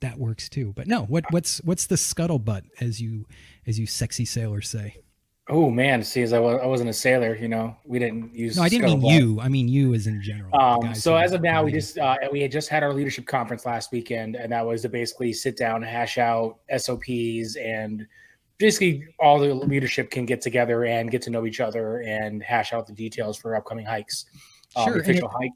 that 0.00 0.18
works 0.18 0.48
too. 0.48 0.72
But 0.74 0.86
no, 0.86 1.02
what 1.02 1.24
what's 1.30 1.58
what's 1.64 1.86
the 1.86 1.96
scuttlebutt 1.96 2.62
as 2.80 3.00
you 3.00 3.26
as 3.66 3.78
you 3.78 3.86
sexy 3.86 4.24
sailors 4.24 4.68
say? 4.68 5.03
Oh 5.50 5.68
man, 5.68 6.02
see, 6.02 6.22
as 6.22 6.32
I, 6.32 6.38
was, 6.38 6.58
I 6.62 6.66
wasn't 6.66 6.88
a 6.88 6.94
sailor, 6.94 7.36
you 7.36 7.48
know, 7.48 7.76
we 7.84 7.98
didn't 7.98 8.34
use. 8.34 8.56
No, 8.56 8.62
I 8.62 8.70
didn't 8.70 8.86
mean 8.86 9.02
you. 9.02 9.40
I 9.40 9.48
mean 9.48 9.68
you 9.68 9.92
as 9.92 10.06
in 10.06 10.22
general. 10.22 10.56
Um, 10.58 10.94
so 10.94 11.16
as 11.16 11.32
of 11.32 11.42
now, 11.42 11.62
we 11.62 11.70
just 11.70 11.98
uh, 11.98 12.16
we 12.32 12.40
had 12.40 12.50
just 12.50 12.70
had 12.70 12.82
our 12.82 12.94
leadership 12.94 13.26
conference 13.26 13.66
last 13.66 13.92
weekend, 13.92 14.36
and 14.36 14.50
that 14.52 14.66
was 14.66 14.82
to 14.82 14.88
basically 14.88 15.34
sit 15.34 15.58
down, 15.58 15.82
hash 15.82 16.16
out 16.16 16.60
SOPs, 16.74 17.56
and 17.56 18.06
basically 18.56 19.04
all 19.18 19.38
the 19.38 19.52
leadership 19.52 20.10
can 20.10 20.24
get 20.24 20.40
together 20.40 20.86
and 20.86 21.10
get 21.10 21.20
to 21.22 21.30
know 21.30 21.44
each 21.44 21.60
other 21.60 21.98
and 22.00 22.42
hash 22.42 22.72
out 22.72 22.86
the 22.86 22.94
details 22.94 23.36
for 23.36 23.54
upcoming 23.54 23.84
hikes. 23.84 24.24
Um, 24.76 24.86
sure, 24.86 25.00
official 25.00 25.28
it, 25.28 25.32
hike. 25.38 25.52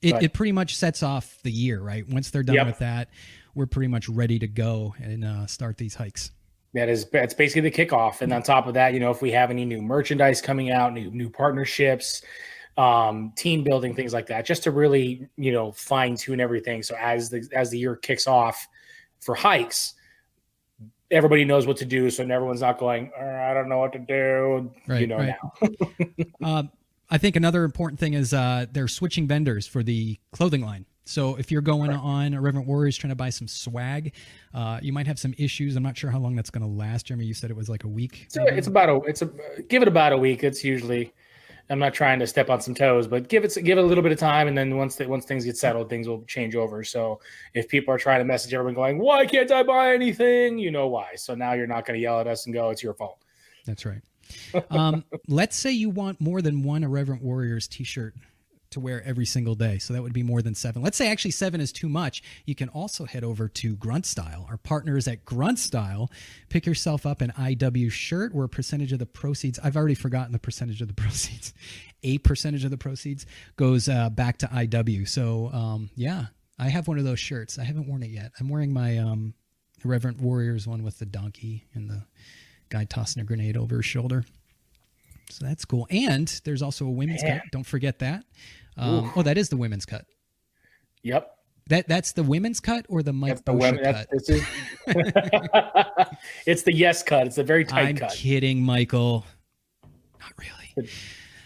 It, 0.00 0.22
it, 0.24 0.32
pretty 0.32 0.52
much 0.52 0.76
sets 0.76 1.02
off 1.02 1.38
the 1.42 1.50
year, 1.50 1.82
right? 1.82 2.08
Once 2.08 2.30
they're 2.30 2.42
done 2.42 2.54
yep. 2.54 2.66
with 2.68 2.78
that, 2.78 3.10
we're 3.54 3.66
pretty 3.66 3.88
much 3.88 4.08
ready 4.08 4.38
to 4.38 4.46
go 4.46 4.94
and 4.98 5.26
uh, 5.26 5.46
start 5.46 5.76
these 5.76 5.94
hikes 5.94 6.30
that 6.74 6.88
is 6.88 7.06
that's 7.06 7.34
basically 7.34 7.68
the 7.68 7.70
kickoff. 7.70 8.20
And 8.20 8.32
on 8.32 8.42
top 8.42 8.66
of 8.66 8.74
that, 8.74 8.94
you 8.94 9.00
know, 9.00 9.10
if 9.10 9.22
we 9.22 9.30
have 9.32 9.50
any 9.50 9.64
new 9.64 9.82
merchandise 9.82 10.40
coming 10.40 10.70
out, 10.70 10.92
new 10.92 11.10
new 11.10 11.30
partnerships, 11.30 12.22
um, 12.76 13.32
team 13.36 13.64
building, 13.64 13.94
things 13.94 14.12
like 14.12 14.26
that, 14.26 14.44
just 14.44 14.62
to 14.64 14.70
really, 14.70 15.26
you 15.36 15.52
know, 15.52 15.72
fine 15.72 16.16
tune 16.16 16.40
everything. 16.40 16.82
So 16.82 16.94
as 16.96 17.30
the 17.30 17.48
as 17.52 17.70
the 17.70 17.78
year 17.78 17.96
kicks 17.96 18.26
off 18.26 18.68
for 19.20 19.34
hikes, 19.34 19.94
everybody 21.10 21.44
knows 21.44 21.66
what 21.66 21.76
to 21.78 21.84
do. 21.84 22.10
So 22.10 22.22
everyone's 22.24 22.60
not 22.60 22.78
going, 22.78 23.10
oh, 23.18 23.24
I 23.24 23.54
don't 23.54 23.68
know 23.68 23.78
what 23.78 23.92
to 23.92 23.98
do. 23.98 24.70
Right, 24.86 25.00
you 25.00 25.06
know 25.06 25.18
right. 25.18 25.34
now. 25.62 26.26
uh, 26.42 26.62
I 27.08 27.18
think 27.18 27.36
another 27.36 27.64
important 27.64 28.00
thing 28.00 28.14
is 28.14 28.34
uh, 28.34 28.66
they're 28.70 28.88
switching 28.88 29.28
vendors 29.28 29.66
for 29.66 29.82
the 29.82 30.18
clothing 30.32 30.62
line. 30.62 30.86
So 31.06 31.36
if 31.36 31.52
you're 31.52 31.62
going 31.62 31.90
right. 31.90 32.00
on 32.00 32.34
Irreverent 32.34 32.66
Warriors 32.66 32.96
trying 32.96 33.10
to 33.10 33.16
buy 33.16 33.30
some 33.30 33.46
swag, 33.46 34.12
uh, 34.52 34.80
you 34.82 34.92
might 34.92 35.06
have 35.06 35.20
some 35.20 35.34
issues. 35.38 35.76
I'm 35.76 35.82
not 35.82 35.96
sure 35.96 36.10
how 36.10 36.18
long 36.18 36.34
that's 36.34 36.50
going 36.50 36.66
to 36.66 36.68
last. 36.68 37.06
Jeremy, 37.06 37.24
you 37.24 37.32
said 37.32 37.48
it 37.48 37.56
was 37.56 37.68
like 37.68 37.84
a 37.84 37.88
week. 37.88 38.24
It's, 38.26 38.36
a, 38.36 38.44
it's 38.46 38.66
about 38.66 38.88
a 38.88 38.96
it's 39.02 39.22
a 39.22 39.30
give 39.68 39.82
it 39.82 39.88
about 39.88 40.12
a 40.12 40.18
week. 40.18 40.44
It's 40.44 40.62
usually. 40.62 41.14
I'm 41.68 41.80
not 41.80 41.94
trying 41.94 42.20
to 42.20 42.28
step 42.28 42.48
on 42.48 42.60
some 42.60 42.76
toes, 42.76 43.08
but 43.08 43.28
give 43.28 43.44
it 43.44 43.56
give 43.64 43.76
it 43.76 43.82
a 43.82 43.86
little 43.86 44.02
bit 44.02 44.12
of 44.12 44.18
time, 44.18 44.46
and 44.46 44.56
then 44.56 44.76
once 44.76 44.94
the, 44.94 45.08
once 45.08 45.24
things 45.24 45.44
get 45.44 45.56
settled, 45.56 45.88
things 45.88 46.06
will 46.06 46.22
change 46.22 46.54
over. 46.54 46.84
So 46.84 47.18
if 47.54 47.68
people 47.68 47.92
are 47.92 47.98
trying 47.98 48.20
to 48.20 48.24
message 48.24 48.54
everyone 48.54 48.74
going, 48.74 48.98
"Why 48.98 49.26
can't 49.26 49.50
I 49.50 49.64
buy 49.64 49.92
anything?" 49.92 50.58
You 50.58 50.70
know 50.70 50.86
why. 50.86 51.16
So 51.16 51.34
now 51.34 51.54
you're 51.54 51.66
not 51.66 51.84
going 51.84 51.98
to 51.98 52.02
yell 52.02 52.20
at 52.20 52.28
us 52.28 52.46
and 52.46 52.54
go, 52.54 52.70
"It's 52.70 52.84
your 52.84 52.94
fault." 52.94 53.18
That's 53.64 53.84
right. 53.84 54.00
um, 54.70 55.04
let's 55.26 55.56
say 55.56 55.72
you 55.72 55.90
want 55.90 56.20
more 56.20 56.40
than 56.40 56.62
one 56.62 56.84
Irreverent 56.84 57.22
Warriors 57.22 57.66
T-shirt 57.66 58.14
to 58.70 58.80
wear 58.80 59.02
every 59.04 59.26
single 59.26 59.54
day. 59.54 59.78
So 59.78 59.92
that 59.94 60.02
would 60.02 60.12
be 60.12 60.22
more 60.22 60.42
than 60.42 60.54
seven. 60.54 60.82
Let's 60.82 60.96
say 60.96 61.10
actually 61.10 61.30
seven 61.32 61.60
is 61.60 61.72
too 61.72 61.88
much. 61.88 62.22
You 62.44 62.54
can 62.54 62.68
also 62.68 63.04
head 63.04 63.24
over 63.24 63.48
to 63.48 63.76
Grunt 63.76 64.06
Style. 64.06 64.46
Our 64.48 64.56
partner 64.56 64.96
is 64.96 65.08
at 65.08 65.24
Grunt 65.24 65.58
Style. 65.58 66.10
Pick 66.48 66.66
yourself 66.66 67.06
up 67.06 67.20
an 67.20 67.32
IW 67.38 67.90
shirt 67.90 68.34
where 68.34 68.46
a 68.46 68.48
percentage 68.48 68.92
of 68.92 68.98
the 68.98 69.06
proceeds, 69.06 69.58
I've 69.62 69.76
already 69.76 69.94
forgotten 69.94 70.32
the 70.32 70.38
percentage 70.38 70.82
of 70.82 70.88
the 70.88 70.94
proceeds, 71.02 71.54
a 72.02 72.18
percentage 72.18 72.64
of 72.64 72.70
the 72.70 72.78
proceeds 72.78 73.26
goes 73.56 73.88
uh, 73.88 74.10
back 74.10 74.38
to 74.38 74.46
IW. 74.46 75.08
So 75.08 75.50
um, 75.52 75.90
yeah, 75.94 76.26
I 76.58 76.68
have 76.68 76.88
one 76.88 76.98
of 76.98 77.04
those 77.04 77.20
shirts. 77.20 77.58
I 77.58 77.64
haven't 77.64 77.88
worn 77.88 78.02
it 78.02 78.10
yet. 78.10 78.32
I'm 78.40 78.48
wearing 78.48 78.72
my 78.72 78.98
um, 78.98 79.34
Irreverent 79.84 80.20
Warriors 80.20 80.66
one 80.66 80.82
with 80.82 80.98
the 80.98 81.06
donkey 81.06 81.66
and 81.74 81.90
the 81.90 82.04
guy 82.68 82.84
tossing 82.84 83.22
a 83.22 83.24
grenade 83.24 83.56
over 83.56 83.76
his 83.76 83.86
shoulder. 83.86 84.24
So 85.30 85.44
that's 85.44 85.64
cool. 85.64 85.86
And 85.90 86.28
there's 86.44 86.62
also 86.62 86.86
a 86.86 86.90
women's 86.90 87.22
Man. 87.22 87.40
cut. 87.40 87.48
Don't 87.52 87.66
forget 87.66 87.98
that. 88.00 88.24
Um, 88.76 89.12
oh, 89.16 89.22
that 89.22 89.38
is 89.38 89.48
the 89.48 89.56
women's 89.56 89.86
cut. 89.86 90.04
Yep. 91.02 91.32
That 91.68 91.88
that's 91.88 92.12
the 92.12 92.22
women's 92.22 92.60
cut 92.60 92.86
or 92.88 93.02
the 93.02 93.12
Mike 93.12 93.44
the 93.44 93.52
women, 93.52 93.82
cut. 93.82 94.06
Is, 94.12 94.28
it's 96.46 96.62
the 96.62 96.72
yes 96.72 97.02
cut. 97.02 97.26
It's 97.26 97.38
a 97.38 97.42
very 97.42 97.64
tight 97.64 97.88
I'm 97.88 97.96
cut. 97.96 98.12
kidding, 98.12 98.62
Michael. 98.62 99.26
Not 100.20 100.32
really. 100.38 100.72
The, 100.76 100.88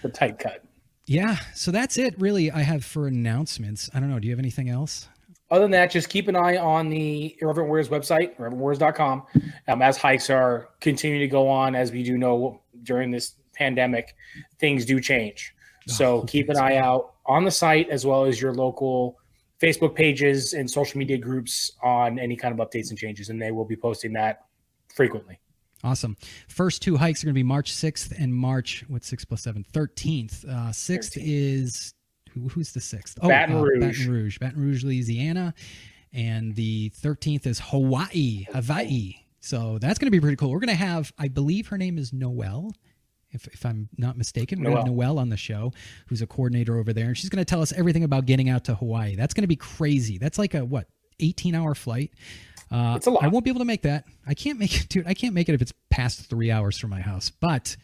the 0.03 0.09
tight 0.11 0.39
cut. 0.39 0.63
Yeah. 1.07 1.37
So 1.55 1.71
that's 1.71 1.97
it. 1.97 2.21
Really, 2.21 2.51
I 2.51 2.61
have 2.61 2.85
for 2.85 3.07
announcements. 3.07 3.89
I 3.95 4.01
don't 4.01 4.11
know. 4.11 4.19
Do 4.19 4.27
you 4.29 4.33
have 4.33 4.39
anything 4.39 4.69
else? 4.69 5.09
Other 5.51 5.63
than 5.63 5.71
that, 5.73 5.91
just 5.91 6.09
keep 6.09 6.29
an 6.29 6.37
eye 6.37 6.59
on 6.59 6.91
the 6.91 7.37
Irreverent 7.41 7.69
Warriors 7.69 7.89
website, 7.89 8.37
irreverentwarriors.com. 8.37 9.23
Um, 9.67 9.83
as 9.83 9.97
hikes 9.97 10.31
are 10.31 10.69
continuing 10.81 11.21
to 11.23 11.29
go 11.29 11.49
on, 11.49 11.75
as 11.75 11.91
we 11.91 12.05
do 12.05 12.17
know 12.17 12.61
during 12.85 13.11
this 13.11 13.35
pandemic, 13.61 14.17
things 14.59 14.85
do 14.87 15.01
change. 15.01 15.55
So 15.87 16.23
oh, 16.23 16.25
keep 16.25 16.49
an 16.49 16.57
eye 16.57 16.77
out 16.77 17.15
on 17.27 17.45
the 17.45 17.51
site 17.51 17.89
as 17.91 18.07
well 18.07 18.25
as 18.25 18.41
your 18.41 18.55
local 18.55 19.19
Facebook 19.61 19.95
pages 19.95 20.55
and 20.55 20.71
social 20.71 20.99
media 20.99 21.19
groups 21.19 21.73
on 21.83 22.19
any 22.19 22.37
kind 22.37 22.59
of 22.59 22.67
updates 22.67 22.91
and 22.91 22.99
changes, 22.99 23.29
and 23.29 23.41
they 23.41 23.51
will 23.51 23.65
be 23.65 23.77
posting 23.77 24.13
that 24.15 24.45
frequently. 24.95 25.39
Awesome. 25.83 26.17
First 26.49 26.83
two 26.83 26.97
hikes 26.97 27.23
are 27.23 27.27
going 27.27 27.35
to 27.35 27.39
be 27.39 27.43
March 27.43 27.73
6th 27.73 28.13
and 28.19 28.35
March, 28.35 28.85
what's 28.89 29.09
6 29.09 29.25
plus 29.25 29.43
7? 29.43 29.65
13th. 29.73 30.45
Uh, 30.45 30.71
6th 30.71 31.17
13th. 31.17 31.19
is, 31.19 31.95
who, 32.33 32.49
who's 32.49 32.73
the 32.73 32.81
6th? 32.81 33.17
Oh, 33.23 33.29
Baton 33.29 33.57
uh, 33.57 33.63
Rouge. 33.63 33.81
Baton 33.81 34.13
Rouge. 34.13 34.39
Baton 34.39 34.61
Rouge, 34.61 34.85
Louisiana. 34.85 35.55
And 36.13 36.55
the 36.55 36.91
13th 37.03 37.47
is 37.47 37.61
Hawaii, 37.61 38.47
Hawaii. 38.53 39.15
So 39.41 39.79
that's 39.79 39.99
going 39.99 40.07
to 40.07 40.11
be 40.11 40.21
pretty 40.21 40.37
cool. 40.37 40.51
We're 40.51 40.59
going 40.59 40.69
to 40.69 40.75
have, 40.75 41.13
I 41.19 41.29
believe 41.29 41.69
her 41.69 41.79
name 41.79 41.97
is 41.97 42.13
Noelle 42.13 42.73
if, 43.33 43.47
if 43.49 43.65
I'm 43.65 43.89
not 43.97 44.17
mistaken. 44.17 44.63
We 44.63 44.73
have 44.73 44.87
Noelle 44.87 45.19
on 45.19 45.29
the 45.29 45.37
show, 45.37 45.73
who's 46.07 46.23
a 46.23 46.27
coordinator 46.27 46.79
over 46.79 46.93
there, 46.93 47.07
and 47.07 47.17
she's 47.17 47.31
going 47.31 47.45
to 47.45 47.49
tell 47.49 47.63
us 47.63 47.73
everything 47.73 48.05
about 48.05 48.27
getting 48.27 48.49
out 48.49 48.65
to 48.65 48.75
Hawaii. 48.75 49.17
That's 49.17 49.35
going 49.35 49.43
to 49.43 49.49
be 49.49 49.57
crazy. 49.57 50.19
That's 50.19 50.39
like 50.39 50.55
a 50.55 50.65
what 50.65 50.87
18 51.21 51.55
hour 51.55 51.75
flight. 51.75 52.13
Uh, 52.71 52.95
it's 52.97 53.07
a 53.07 53.11
lot. 53.11 53.25
I 53.25 53.29
won't 53.29 53.45
be 53.45 53.51
able 53.51 53.61
to 53.61 53.65
make 53.67 53.83
that. 53.83 54.05
I 54.27 54.35
can't 54.35 54.59
make 54.59 54.81
it, 54.81 54.89
dude. 54.89 55.07
I 55.07 55.15
can't 55.15 55.35
make 55.35 55.49
it 55.49 55.55
if 55.55 55.63
it's 55.63 55.73
past 55.91 56.29
three 56.29 56.51
hours 56.51 56.79
from 56.79 56.91
my 56.91 57.01
house. 57.01 57.31
But 57.31 57.77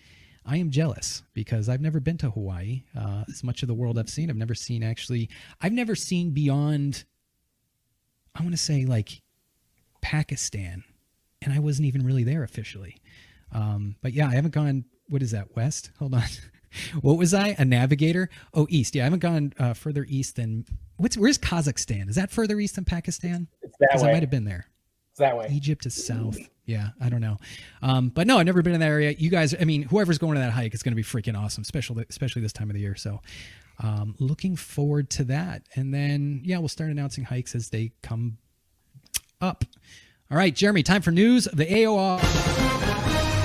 I 0.44 0.58
am 0.58 0.70
jealous 0.70 1.22
because 1.34 1.68
I've 1.68 1.80
never 1.80 2.00
been 2.00 2.18
to 2.18 2.30
Hawaii. 2.30 2.82
Uh, 2.96 3.24
as 3.28 3.42
much 3.42 3.62
of 3.62 3.68
the 3.68 3.74
world 3.74 3.98
I've 3.98 4.08
seen, 4.08 4.30
I've 4.30 4.36
never 4.36 4.54
seen 4.54 4.82
actually. 4.82 5.28
I've 5.60 5.72
never 5.72 5.94
seen 5.94 6.30
beyond. 6.30 7.04
I 8.34 8.42
want 8.42 8.52
to 8.52 8.58
say 8.58 8.84
like 8.84 9.22
Pakistan, 10.02 10.84
and 11.42 11.52
I 11.52 11.58
wasn't 11.58 11.86
even 11.86 12.04
really 12.04 12.24
there 12.24 12.44
officially. 12.44 12.96
Um, 13.52 13.96
but 14.02 14.12
yeah, 14.12 14.28
I 14.28 14.34
haven't 14.34 14.54
gone 14.54 14.84
what 15.08 15.22
is 15.22 15.30
that 15.32 15.54
west? 15.56 15.90
Hold 15.98 16.14
on. 16.14 16.22
What 17.00 17.16
was 17.16 17.32
i? 17.32 17.54
A 17.58 17.64
navigator? 17.64 18.28
Oh 18.52 18.66
east. 18.68 18.94
Yeah 18.94 19.02
i 19.02 19.04
haven't 19.04 19.20
gone 19.20 19.54
uh, 19.58 19.72
further 19.72 20.04
east 20.08 20.36
than 20.36 20.66
what's 20.96 21.16
where's 21.16 21.38
kazakhstan? 21.38 22.08
Is 22.10 22.16
that 22.16 22.30
further 22.30 22.58
east 22.60 22.74
than 22.74 22.84
pakistan? 22.84 23.48
It's 23.62 23.76
that 23.80 24.00
way. 24.02 24.10
i 24.10 24.12
might 24.12 24.22
have 24.22 24.30
been 24.30 24.44
there. 24.44 24.66
It's 25.12 25.18
that 25.20 25.36
way. 25.38 25.48
Egypt 25.50 25.86
is 25.86 26.06
south. 26.06 26.38
Yeah 26.66 26.88
i 27.00 27.08
don't 27.08 27.22
know. 27.22 27.38
Um, 27.80 28.10
but 28.10 28.26
no 28.26 28.38
i've 28.38 28.44
never 28.46 28.60
been 28.60 28.74
in 28.74 28.80
that 28.80 28.90
area. 28.90 29.14
You 29.16 29.30
guys 29.30 29.54
i 29.58 29.64
mean 29.64 29.82
whoever's 29.84 30.18
going 30.18 30.34
to 30.34 30.40
that 30.40 30.52
hike 30.52 30.74
is 30.74 30.82
going 30.82 30.92
to 30.92 30.96
be 30.96 31.02
freaking 31.02 31.38
awesome 31.38 31.62
especially 31.62 32.04
especially 32.10 32.42
this 32.42 32.52
time 32.52 32.68
of 32.68 32.74
the 32.74 32.80
year. 32.80 32.94
So 32.94 33.22
um, 33.82 34.14
looking 34.18 34.56
forward 34.56 35.08
to 35.10 35.24
that. 35.24 35.62
And 35.76 35.94
then 35.94 36.42
yeah 36.44 36.58
we'll 36.58 36.68
start 36.68 36.90
announcing 36.90 37.24
hikes 37.24 37.54
as 37.54 37.70
they 37.70 37.92
come 38.02 38.36
up. 39.40 39.64
All 40.30 40.36
right 40.36 40.54
jeremy 40.54 40.82
time 40.82 41.00
for 41.00 41.10
news 41.10 41.46
of 41.46 41.56
the 41.56 41.64
aor 41.66 43.35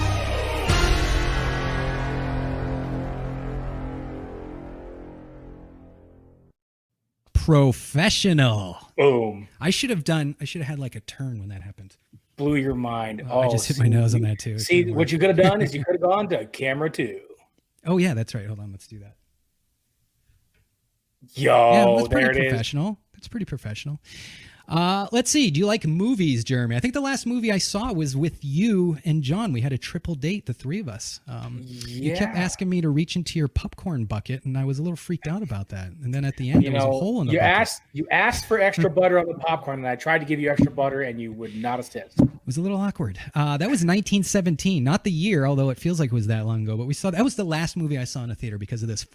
professional. 7.46 8.78
Boom. 8.98 9.48
I 9.60 9.70
should 9.70 9.90
have 9.90 10.04
done. 10.04 10.36
I 10.40 10.46
should 10.46 10.62
have 10.62 10.70
had 10.70 10.80
like 10.80 10.96
a 10.96 11.00
turn 11.02 11.40
when 11.40 11.50
that 11.50 11.62
happened. 11.62 11.98
Blew 12.36 12.56
your 12.56 12.76
mind. 12.76 13.24
Oh, 13.30 13.42
I 13.42 13.50
just 13.50 13.66
oh, 13.66 13.68
hit 13.68 13.76
see, 13.78 13.84
my 13.84 13.90
nose 13.90 14.16
on 14.16 14.22
that 14.22 14.40
too. 14.40 14.60
See 14.60 14.92
what 14.92 15.12
you 15.12 15.20
could 15.20 15.30
have 15.30 15.38
done 15.38 15.62
is 15.62 15.74
you 15.74 15.84
could 15.86 15.96
have 15.96 16.02
gone 16.02 16.28
to 16.30 16.46
camera 16.46 16.90
two. 16.90 17.20
Oh 17.86 17.98
yeah, 17.98 18.14
that's 18.14 18.36
right. 18.36 18.46
Hold 18.46 18.60
on, 18.60 18.72
let's 18.72 18.88
do 18.88 19.00
that. 19.00 19.16
Yo, 21.34 21.72
yeah, 21.72 21.96
that's 21.98 22.10
there 22.10 22.26
pretty 22.26 22.50
professional. 22.50 22.92
Is. 22.92 22.98
That's 23.14 23.28
pretty 23.28 23.46
professional. 23.46 24.00
Uh, 24.72 25.06
let's 25.12 25.30
see. 25.30 25.52
Do 25.52 25.60
you 25.60 25.66
like 25.66 25.86
movies, 25.86 26.46
Jeremy? 26.46 26.78
I 26.78 26.80
think 26.80 26.94
the 26.94 27.02
last 27.02 27.26
movie 27.26 27.52
I 27.52 27.58
saw 27.58 27.92
was 27.92 28.16
with 28.16 28.44
you 28.44 28.98
and 29.04 29.22
John. 29.22 29.52
We 29.52 29.60
had 29.60 29.74
a 29.74 29.78
triple 29.78 30.16
date, 30.16 30.46
the 30.46 30.54
three 30.54 30.80
of 30.80 30.88
us. 30.88 31.20
Um, 31.28 31.62
yeah. 31.66 32.12
You 32.12 32.16
kept 32.16 32.38
asking 32.38 32.70
me 32.70 32.80
to 32.80 32.90
reach 32.90 33.18
into 33.18 33.38
your 33.38 33.50
popcorn 33.50 34.06
bucket, 34.06 34.46
and 34.46 34.58
I 34.58 34.64
was 34.64 34.80
a 34.80 34.82
little 34.82 34.96
freaked 34.96 35.28
out 35.28 35.44
about 35.44 35.68
that. 35.70 35.88
And 36.04 36.14
then 36.14 36.24
at 36.24 36.38
the 36.38 36.50
end, 36.50 36.64
you 36.64 36.72
there 36.72 36.80
know, 36.80 36.88
was 36.88 36.96
a 36.96 37.00
hole 37.00 37.20
in 37.22 37.28
the 37.28 37.34
you 37.34 37.40
bucket. 37.40 37.60
asked 37.60 37.82
you 37.92 38.08
asked 38.12 38.46
for 38.46 38.62
extra 38.62 38.90
butter 39.02 39.20
on 39.20 39.28
the 39.28 39.34
popcorn, 39.34 39.80
and 39.80 39.88
I 39.88 39.98
tried 39.98 40.20
to 40.20 40.26
give 40.26 40.40
you 40.40 40.50
extra 40.50 40.72
butter, 40.72 41.02
and 41.02 41.20
you 41.20 41.34
would 41.34 41.54
not 41.56 41.82
assist. 41.82 42.22
It 42.22 42.30
was 42.46 42.56
a 42.56 42.62
little 42.62 42.80
awkward. 42.80 43.20
Uh, 43.36 43.58
that 43.58 43.66
was 43.70 43.82
1917, 43.82 44.84
not 44.84 45.04
the 45.04 45.12
year, 45.12 45.46
although 45.46 45.70
it 45.70 45.78
feels 45.80 46.00
like 46.00 46.12
it 46.12 46.16
was 46.16 46.28
that 46.28 46.46
long 46.46 46.64
ago. 46.64 46.78
But 46.78 46.88
we 46.88 46.94
saw 46.94 47.12
that 47.12 47.24
was 47.24 47.36
the 47.36 47.44
last 47.44 47.76
movie 47.76 47.98
I 47.98 48.06
saw 48.06 48.24
in 48.24 48.32
a 48.32 48.36
theater 48.36 48.58
because 48.58 48.82
of 48.84 48.88
this 48.88 49.06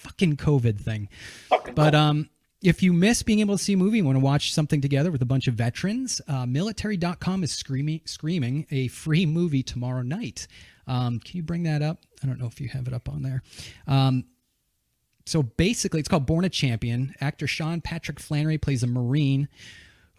fucking 0.00 0.36
COVID 0.38 0.80
thing. 0.80 1.08
Fucking 1.50 1.74
but 1.74 1.94
um 1.94 2.30
if 2.62 2.82
you 2.82 2.92
miss 2.92 3.22
being 3.22 3.40
able 3.40 3.56
to 3.56 3.62
see 3.62 3.72
a 3.72 3.76
movie 3.76 3.98
and 3.98 4.06
want 4.06 4.16
to 4.16 4.24
watch 4.24 4.52
something 4.52 4.80
together 4.80 5.10
with 5.10 5.22
a 5.22 5.26
bunch 5.26 5.46
of 5.46 5.54
veterans, 5.54 6.20
uh, 6.28 6.44
military.com 6.46 7.42
is 7.42 7.52
screaming, 7.52 8.00
screaming 8.04 8.66
a 8.70 8.88
free 8.88 9.24
movie 9.24 9.62
tomorrow 9.62 10.02
night. 10.02 10.46
Um, 10.86 11.20
can 11.20 11.36
you 11.36 11.42
bring 11.42 11.62
that 11.62 11.82
up? 11.82 12.02
I 12.22 12.26
don't 12.26 12.38
know 12.38 12.46
if 12.46 12.60
you 12.60 12.68
have 12.68 12.86
it 12.86 12.92
up 12.92 13.08
on 13.08 13.22
there. 13.22 13.42
Um, 13.86 14.24
so 15.24 15.42
basically, 15.42 16.00
it's 16.00 16.08
called 16.08 16.26
Born 16.26 16.44
a 16.44 16.48
Champion. 16.48 17.14
Actor 17.20 17.46
Sean 17.46 17.80
Patrick 17.80 18.18
Flanery 18.18 18.58
plays 18.58 18.82
a 18.82 18.86
Marine 18.86 19.48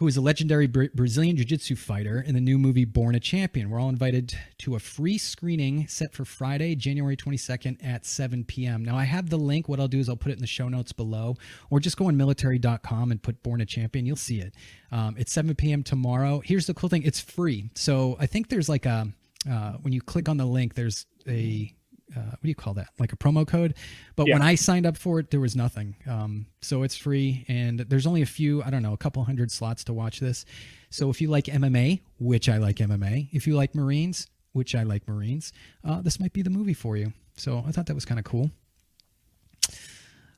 who 0.01 0.07
is 0.07 0.17
a 0.17 0.21
legendary 0.21 0.65
Brazilian 0.65 1.35
Jiu 1.35 1.45
Jitsu 1.45 1.75
fighter 1.75 2.19
in 2.19 2.33
the 2.33 2.41
new 2.41 2.57
movie 2.57 2.85
Born 2.85 3.13
a 3.13 3.19
Champion. 3.19 3.69
We're 3.69 3.79
all 3.79 3.89
invited 3.89 4.35
to 4.57 4.73
a 4.73 4.79
free 4.79 5.19
screening 5.19 5.87
set 5.87 6.11
for 6.11 6.25
Friday, 6.25 6.73
January 6.73 7.15
22nd 7.15 7.77
at 7.85 8.03
7 8.07 8.43
p.m. 8.45 8.83
Now, 8.83 8.97
I 8.97 9.03
have 9.03 9.29
the 9.29 9.37
link. 9.37 9.69
What 9.69 9.79
I'll 9.79 9.87
do 9.87 9.99
is 9.99 10.09
I'll 10.09 10.15
put 10.15 10.31
it 10.31 10.37
in 10.37 10.41
the 10.41 10.47
show 10.47 10.69
notes 10.69 10.91
below, 10.91 11.37
or 11.69 11.79
just 11.79 11.97
go 11.97 12.07
on 12.07 12.17
military.com 12.17 13.11
and 13.11 13.21
put 13.21 13.43
Born 13.43 13.61
a 13.61 13.65
Champion. 13.67 14.07
You'll 14.07 14.15
see 14.15 14.41
it. 14.41 14.55
Um, 14.91 15.17
it's 15.19 15.31
7 15.33 15.53
p.m. 15.53 15.83
tomorrow. 15.83 16.41
Here's 16.43 16.65
the 16.65 16.73
cool 16.73 16.89
thing 16.89 17.03
it's 17.03 17.19
free. 17.19 17.69
So 17.75 18.17
I 18.19 18.25
think 18.25 18.49
there's 18.49 18.69
like 18.69 18.87
a, 18.87 19.07
uh, 19.47 19.73
when 19.83 19.93
you 19.93 20.01
click 20.01 20.27
on 20.27 20.37
the 20.37 20.45
link, 20.45 20.73
there's 20.73 21.05
a 21.27 21.71
uh, 22.15 22.19
what 22.19 22.41
do 22.41 22.49
you 22.49 22.55
call 22.55 22.73
that? 22.75 22.89
Like 22.99 23.13
a 23.13 23.17
promo 23.17 23.47
code. 23.47 23.75
But 24.15 24.27
yeah. 24.27 24.35
when 24.35 24.41
I 24.41 24.55
signed 24.55 24.85
up 24.85 24.97
for 24.97 25.19
it, 25.19 25.31
there 25.31 25.39
was 25.39 25.55
nothing. 25.55 25.95
Um, 26.07 26.47
so 26.61 26.83
it's 26.83 26.95
free, 26.95 27.45
and 27.47 27.79
there's 27.79 28.07
only 28.07 28.21
a 28.21 28.25
few. 28.25 28.61
I 28.63 28.69
don't 28.69 28.83
know, 28.83 28.93
a 28.93 28.97
couple 28.97 29.23
hundred 29.23 29.51
slots 29.51 29.83
to 29.85 29.93
watch 29.93 30.19
this. 30.19 30.45
So 30.89 31.09
if 31.09 31.21
you 31.21 31.29
like 31.29 31.45
MMA, 31.45 32.01
which 32.19 32.49
I 32.49 32.57
like 32.57 32.77
MMA, 32.77 33.29
if 33.31 33.47
you 33.47 33.55
like 33.55 33.73
Marines, 33.75 34.27
which 34.51 34.75
I 34.75 34.83
like 34.83 35.07
Marines, 35.07 35.53
uh, 35.83 36.01
this 36.01 36.19
might 36.19 36.33
be 36.33 36.41
the 36.41 36.49
movie 36.49 36.73
for 36.73 36.97
you. 36.97 37.13
So 37.37 37.63
I 37.65 37.71
thought 37.71 37.85
that 37.85 37.95
was 37.95 38.05
kind 38.05 38.19
of 38.19 38.25
cool. 38.25 38.51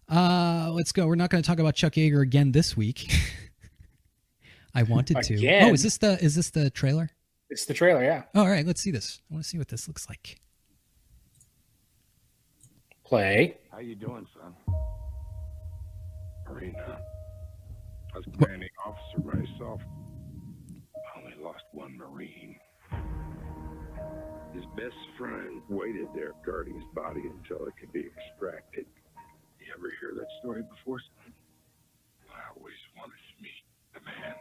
Uh, 0.10 0.70
let's 0.72 0.92
go. 0.92 1.08
We're 1.08 1.16
not 1.16 1.30
going 1.30 1.42
to 1.42 1.48
talk 1.48 1.60
about 1.60 1.76
Chuck 1.76 1.94
Yeager 1.94 2.22
again 2.22 2.52
this 2.52 2.78
week. 2.78 3.12
I 4.76 4.84
wanted 4.84 5.22
to. 5.24 5.64
Oh, 5.64 5.74
is 5.74 5.84
this 5.84 5.98
the 5.98 6.24
is 6.24 6.36
this 6.36 6.50
the 6.50 6.70
trailer? 6.70 7.10
It's 7.50 7.66
the 7.66 7.74
trailer, 7.74 8.04
yeah. 8.04 8.24
Oh, 8.34 8.42
all 8.42 8.50
right, 8.50 8.66
let's 8.66 8.82
see 8.82 8.90
this. 8.90 9.22
I 9.30 9.36
want 9.36 9.44
to 9.44 9.50
see 9.50 9.60
what 9.60 9.68
this 9.68 9.88
looks 9.88 10.10
like 10.10 10.40
How 13.70 13.78
you 13.78 13.94
doing, 13.94 14.26
son? 14.34 14.56
Marina. 16.50 16.80
Uh, 16.80 16.98
I 18.16 18.18
was 18.18 18.26
commanding 18.34 18.70
officer 18.84 19.22
myself. 19.22 19.82
I 20.98 21.20
only 21.22 21.38
lost 21.38 21.62
one 21.74 21.96
Marine. 21.96 22.56
His 24.56 24.66
best 24.76 24.98
friend 25.16 25.62
waited 25.70 26.08
there 26.16 26.34
guarding 26.44 26.74
his 26.74 26.90
body 26.96 27.22
until 27.22 27.68
it 27.68 27.74
could 27.80 27.94
be 27.94 28.02
extracted. 28.02 28.88
You 29.62 29.68
ever 29.78 29.94
hear 30.02 30.18
that 30.18 30.28
story 30.42 30.64
before, 30.64 30.98
son? 30.98 31.34
I 32.34 32.58
always 32.58 32.82
wanted 32.98 33.14
to 33.14 33.44
meet 33.44 33.62
the 33.94 34.02
man 34.10 34.34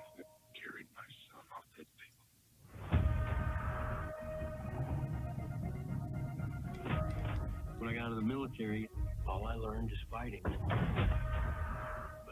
When 7.83 7.91
I 7.91 7.95
got 7.95 8.05
out 8.05 8.11
of 8.11 8.17
the 8.17 8.23
military, 8.23 8.89
all 9.27 9.45
I 9.45 9.57
learned 9.57 9.91
is 9.91 9.99
fighting. 10.09 10.41
But 10.45 10.55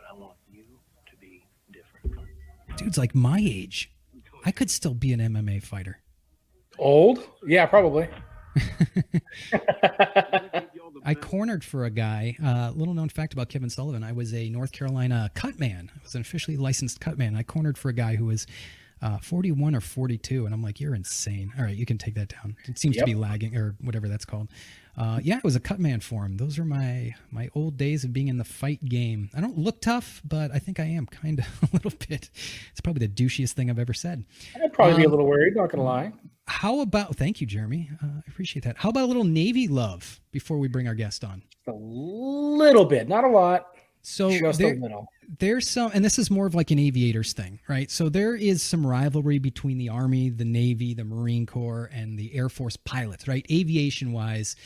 I 0.09 0.15
want 0.15 0.37
you 0.49 0.63
to 1.11 1.17
be 1.17 1.45
different. 1.73 2.15
Dude's 2.77 2.97
like 2.97 3.17
my 3.17 3.41
age. 3.41 3.91
I 4.47 4.53
could 4.53 4.71
still 4.71 4.95
be 4.95 5.13
an 5.13 5.19
MMA 5.19 5.61
fighter. 5.65 5.99
Old? 6.79 7.29
Yeah, 7.45 7.67
probably. 7.67 8.07
I 11.05 11.17
cornered 11.21 11.65
for 11.65 11.85
a 11.85 11.91
guy. 11.91 12.37
Uh, 12.41 12.71
little 12.77 12.95
known 12.95 13.09
fact 13.09 13.33
about 13.33 13.49
Kevin 13.49 13.71
Sullivan: 13.71 14.05
I 14.05 14.13
was 14.13 14.33
a 14.33 14.49
North 14.51 14.71
Carolina 14.71 15.33
cut 15.35 15.59
man. 15.59 15.91
I 15.93 16.03
was 16.05 16.15
an 16.15 16.21
officially 16.21 16.59
licensed 16.59 17.01
cut 17.01 17.19
man. 17.19 17.35
I 17.35 17.43
cornered 17.43 17.77
for 17.77 17.89
a 17.89 17.93
guy 17.93 18.15
who 18.15 18.27
was 18.27 18.47
uh, 19.03 19.19
41 19.19 19.75
or 19.75 19.81
42, 19.81 20.45
and 20.45 20.55
I'm 20.55 20.63
like, 20.63 20.79
"You're 20.79 20.95
insane." 20.95 21.53
All 21.59 21.65
right, 21.65 21.75
you 21.75 21.87
can 21.87 21.99
take 21.99 22.15
that 22.15 22.29
down. 22.29 22.57
It 22.69 22.79
seems 22.79 22.95
yep. 22.95 23.05
to 23.05 23.11
be 23.11 23.17
lagging 23.17 23.57
or 23.57 23.75
whatever 23.81 24.07
that's 24.07 24.25
called 24.25 24.49
uh, 25.01 25.19
yeah, 25.23 25.39
it 25.39 25.45
was 25.45 25.57
a 25.57 25.61
cutman 25.61 26.01
for 26.01 26.27
him. 26.27 26.37
Those 26.37 26.59
are 26.59 26.65
my 26.65 27.15
my 27.31 27.49
old 27.55 27.79
days 27.79 28.05
of 28.05 28.13
being 28.13 28.29
in 28.29 28.37
the 28.37 28.45
fight 28.45 28.85
game. 28.85 29.31
I 29.35 29.41
don't 29.41 29.57
look 29.57 29.81
tough, 29.81 30.21
but 30.29 30.51
I 30.53 30.59
think 30.59 30.79
I 30.79 30.85
am 30.85 31.07
kind 31.23 31.39
of 31.39 31.47
a 31.63 31.69
little 31.73 31.93
bit. 32.07 32.29
It's 32.71 32.83
probably 32.83 33.07
the 33.07 33.13
douchiest 33.13 33.53
thing 33.53 33.71
I've 33.71 33.79
ever 33.79 33.95
said. 33.95 34.27
I'd 34.63 34.75
probably 34.75 34.93
um, 34.93 34.99
be 34.99 35.05
a 35.05 35.07
um, 35.07 35.13
little 35.13 35.27
worried. 35.27 35.57
Not 35.57 35.71
gonna 35.71 35.85
lie. 35.85 36.13
How 36.49 36.81
about? 36.81 37.17
Thank 37.17 37.41
you, 37.41 37.47
Jeremy. 37.47 37.89
Uh, 38.03 38.09
I 38.09 38.23
appreciate 38.29 38.65
that. 38.65 38.77
How 38.77 38.91
about 38.91 39.05
a 39.05 39.07
little 39.07 39.25
Navy 39.25 39.69
love 39.69 40.21
before 40.33 40.59
we 40.59 40.69
bring 40.69 40.87
our 40.87 40.95
guest 40.95 41.25
on? 41.25 41.45
A 41.67 41.73
little 41.73 42.85
bit, 42.85 43.09
not 43.09 43.25
a 43.25 43.29
lot. 43.29 43.69
So 44.03 44.31
just 44.31 44.59
there, 44.59 44.75
a 44.75 44.79
little. 44.79 45.09
There's 45.39 45.69
some, 45.69 45.93
and 45.95 46.05
this 46.05 46.19
is 46.19 46.31
more 46.31 46.47
of 46.47 46.55
like 46.55 46.71
an 46.71 46.79
aviators 46.79 47.33
thing, 47.33 47.59
right? 47.69 47.91
So 47.91 48.11
there 48.11 48.35
is 48.35 48.63
some 48.63 48.87
rivalry 48.87 49.39
between 49.39 49.79
the 49.79 49.89
Army, 49.89 50.29
the 50.29 50.45
Navy, 50.45 50.93
the 50.93 51.05
Marine 51.05 51.47
Corps, 51.47 51.89
and 51.93 52.19
the 52.19 52.35
Air 52.35 52.49
Force 52.49 52.77
pilots, 52.77 53.29
right? 53.29 53.47
Aviation 53.51 54.13
wise 54.13 54.57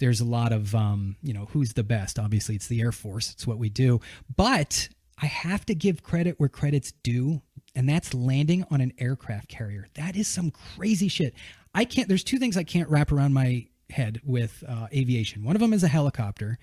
there's 0.00 0.20
a 0.20 0.24
lot 0.24 0.52
of 0.52 0.74
um, 0.74 1.16
you 1.22 1.32
know 1.32 1.46
who's 1.52 1.74
the 1.74 1.84
best 1.84 2.18
obviously 2.18 2.56
it's 2.56 2.66
the 2.66 2.80
air 2.80 2.92
force 2.92 3.30
it's 3.30 3.46
what 3.46 3.58
we 3.58 3.68
do 3.68 4.00
but 4.36 4.88
I 5.22 5.26
have 5.26 5.66
to 5.66 5.74
give 5.74 6.02
credit 6.02 6.40
where 6.40 6.48
credit's 6.48 6.92
due, 6.92 7.42
and 7.74 7.88
that's 7.88 8.14
landing 8.14 8.64
on 8.70 8.80
an 8.80 8.92
aircraft 8.98 9.48
carrier. 9.48 9.86
That 9.94 10.16
is 10.16 10.26
some 10.26 10.50
crazy 10.50 11.08
shit. 11.08 11.34
I 11.74 11.84
can't, 11.84 12.08
there's 12.08 12.24
two 12.24 12.38
things 12.38 12.56
I 12.56 12.64
can't 12.64 12.88
wrap 12.88 13.12
around 13.12 13.34
my 13.34 13.66
head 13.90 14.20
with 14.24 14.64
uh, 14.66 14.86
aviation. 14.92 15.44
One 15.44 15.56
of 15.56 15.60
them 15.60 15.72
is 15.72 15.84
a 15.84 15.88
helicopter. 15.88 16.58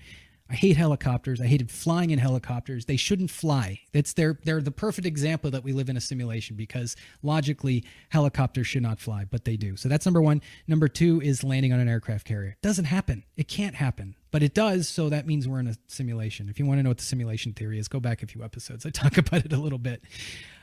I 0.50 0.54
hate 0.54 0.76
helicopters. 0.78 1.40
I 1.40 1.46
hated 1.46 1.70
flying 1.70 2.10
in 2.10 2.18
helicopters. 2.18 2.86
They 2.86 2.96
shouldn't 2.96 3.30
fly. 3.30 3.80
It's 3.92 4.14
they're 4.14 4.38
they're 4.44 4.62
the 4.62 4.70
perfect 4.70 5.06
example 5.06 5.50
that 5.50 5.62
we 5.62 5.72
live 5.72 5.90
in 5.90 5.96
a 5.96 6.00
simulation 6.00 6.56
because 6.56 6.96
logically 7.22 7.84
helicopters 8.08 8.66
should 8.66 8.82
not 8.82 8.98
fly, 8.98 9.26
but 9.30 9.44
they 9.44 9.56
do. 9.56 9.76
So 9.76 9.88
that's 9.88 10.06
number 10.06 10.22
one. 10.22 10.40
Number 10.66 10.88
two 10.88 11.20
is 11.20 11.44
landing 11.44 11.72
on 11.72 11.80
an 11.80 11.88
aircraft 11.88 12.26
carrier. 12.26 12.50
It 12.50 12.62
doesn't 12.62 12.86
happen. 12.86 13.24
It 13.36 13.48
can't 13.48 13.74
happen, 13.74 14.16
but 14.30 14.42
it 14.42 14.54
does. 14.54 14.88
So 14.88 15.10
that 15.10 15.26
means 15.26 15.46
we're 15.46 15.60
in 15.60 15.68
a 15.68 15.76
simulation. 15.86 16.48
If 16.48 16.58
you 16.58 16.64
want 16.64 16.78
to 16.78 16.82
know 16.82 16.90
what 16.90 16.98
the 16.98 17.04
simulation 17.04 17.52
theory 17.52 17.78
is, 17.78 17.88
go 17.88 18.00
back 18.00 18.22
a 18.22 18.26
few 18.26 18.42
episodes. 18.42 18.86
I 18.86 18.90
talk 18.90 19.18
about 19.18 19.44
it 19.44 19.52
a 19.52 19.58
little 19.58 19.78
bit. 19.78 20.02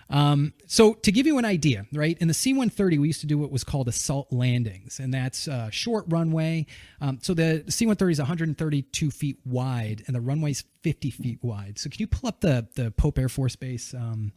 Um, 0.10 0.54
so 0.68 0.94
to 0.94 1.12
give 1.12 1.26
you 1.26 1.38
an 1.40 1.46
idea, 1.46 1.86
right, 1.92 2.18
in 2.20 2.28
the 2.28 2.34
C-130, 2.34 3.00
we 3.00 3.08
used 3.08 3.22
to 3.22 3.28
do 3.28 3.38
what 3.38 3.52
was 3.52 3.64
called 3.64 3.88
assault 3.88 4.32
landings, 4.32 5.00
and 5.00 5.14
that's 5.14 5.48
uh, 5.48 5.70
short 5.72 6.06
runway. 6.10 6.68
Um, 7.02 7.20
so 7.22 7.34
the 7.34 7.64
C-130 7.68 8.12
is 8.12 8.20
132 8.20 9.12
feet 9.12 9.40
wide, 9.46 10.04
and 10.06 10.16
the 10.16 10.22
runway's 10.22 10.64
50 10.84 11.10
feet 11.10 11.40
wide. 11.42 11.80
So 11.80 11.90
can 11.90 12.00
you 12.00 12.08
pull 12.08 12.28
up 12.28 12.42
the 12.42 12.68
the 12.76 12.92
Pope 12.92 13.18
Air 13.18 13.30
Force 13.30 13.56
Base? 13.56 13.94
Um, 13.94 14.32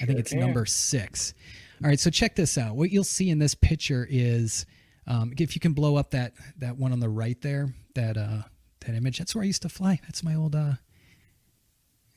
I 0.00 0.06
think 0.06 0.18
it's 0.18 0.30
can. 0.30 0.40
number 0.40 0.66
six. 0.66 1.34
All 1.82 1.88
right, 1.88 2.00
so 2.00 2.10
check 2.10 2.34
this 2.34 2.56
out. 2.56 2.74
What 2.76 2.90
you'll 2.90 3.04
see 3.04 3.28
in 3.28 3.38
this 3.38 3.54
picture 3.54 4.06
is, 4.08 4.64
um, 5.06 5.32
if 5.38 5.54
you 5.54 5.60
can 5.60 5.72
blow 5.74 5.96
up 5.96 6.10
that 6.12 6.32
that 6.58 6.78
one 6.78 6.92
on 6.92 7.00
the 7.00 7.08
right 7.08 7.40
there, 7.42 7.74
that 7.94 8.16
uh, 8.16 8.42
that 8.80 8.94
image. 8.94 9.18
That's 9.18 9.34
where 9.34 9.42
I 9.42 9.46
used 9.46 9.62
to 9.62 9.68
fly. 9.68 10.00
That's 10.04 10.22
my 10.22 10.34
old. 10.34 10.54
Uh, 10.54 10.74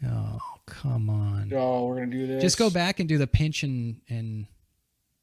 oh, 0.07 0.39
come 0.65 1.09
on. 1.09 1.51
Oh, 1.53 1.85
we're 1.85 1.95
gonna 1.95 2.07
do 2.07 2.27
this. 2.27 2.41
Just 2.41 2.57
go 2.57 2.69
back 2.69 2.99
and 2.99 3.09
do 3.09 3.17
the 3.17 3.27
pinch 3.27 3.63
and 3.63 4.01
and 4.09 4.47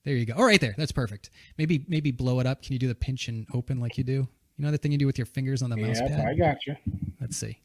there 0.04 0.14
you 0.14 0.26
go. 0.26 0.34
Oh, 0.36 0.44
right 0.44 0.60
there. 0.60 0.74
That's 0.76 0.92
perfect. 0.92 1.30
Maybe 1.58 1.84
maybe 1.88 2.10
blow 2.10 2.40
it 2.40 2.46
up. 2.46 2.62
Can 2.62 2.72
you 2.72 2.78
do 2.78 2.88
the 2.88 2.94
pinch 2.94 3.28
and 3.28 3.46
open 3.52 3.80
like 3.80 3.98
you 3.98 4.04
do? 4.04 4.28
You 4.56 4.64
know 4.64 4.70
the 4.70 4.78
thing 4.78 4.92
you 4.92 4.98
do 4.98 5.06
with 5.06 5.18
your 5.18 5.26
fingers 5.26 5.62
on 5.62 5.70
the 5.70 5.76
mouse 5.76 5.98
Yeah, 6.00 6.08
pad. 6.08 6.26
I 6.26 6.34
got 6.34 6.66
you. 6.66 6.76
Let's 7.20 7.36
see. 7.36 7.60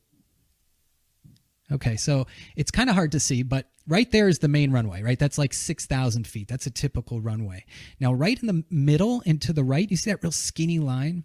Okay, 1.71 1.95
so 1.95 2.27
it's 2.57 2.69
kind 2.69 2.89
of 2.89 2.95
hard 2.95 3.13
to 3.13 3.19
see, 3.19 3.43
but 3.43 3.69
right 3.87 4.11
there 4.11 4.27
is 4.27 4.39
the 4.39 4.49
main 4.49 4.71
runway, 4.71 5.01
right? 5.01 5.17
That's 5.17 5.37
like 5.37 5.53
6,000 5.53 6.27
feet. 6.27 6.49
That's 6.49 6.65
a 6.65 6.69
typical 6.69 7.21
runway. 7.21 7.65
Now, 7.99 8.11
right 8.11 8.37
in 8.37 8.47
the 8.47 8.65
middle 8.69 9.23
and 9.25 9.41
to 9.43 9.53
the 9.53 9.63
right, 9.63 9.89
you 9.89 9.95
see 9.95 10.11
that 10.11 10.21
real 10.21 10.33
skinny 10.33 10.79
line? 10.79 11.23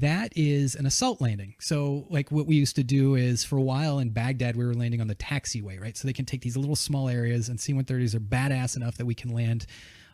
That 0.00 0.32
is 0.34 0.74
an 0.74 0.86
assault 0.86 1.20
landing. 1.20 1.54
So, 1.60 2.06
like 2.08 2.30
what 2.30 2.46
we 2.46 2.56
used 2.56 2.76
to 2.76 2.84
do 2.84 3.14
is 3.14 3.44
for 3.44 3.56
a 3.56 3.62
while 3.62 3.98
in 3.98 4.10
Baghdad, 4.10 4.56
we 4.56 4.64
were 4.64 4.74
landing 4.74 5.00
on 5.00 5.08
the 5.08 5.14
taxiway, 5.14 5.80
right? 5.80 5.96
So 5.96 6.08
they 6.08 6.12
can 6.12 6.24
take 6.24 6.40
these 6.40 6.56
little 6.56 6.76
small 6.76 7.08
areas, 7.08 7.48
and 7.48 7.60
C 7.60 7.74
130s 7.74 8.14
are 8.14 8.20
badass 8.20 8.76
enough 8.76 8.96
that 8.96 9.06
we 9.06 9.14
can 9.14 9.34
land 9.34 9.66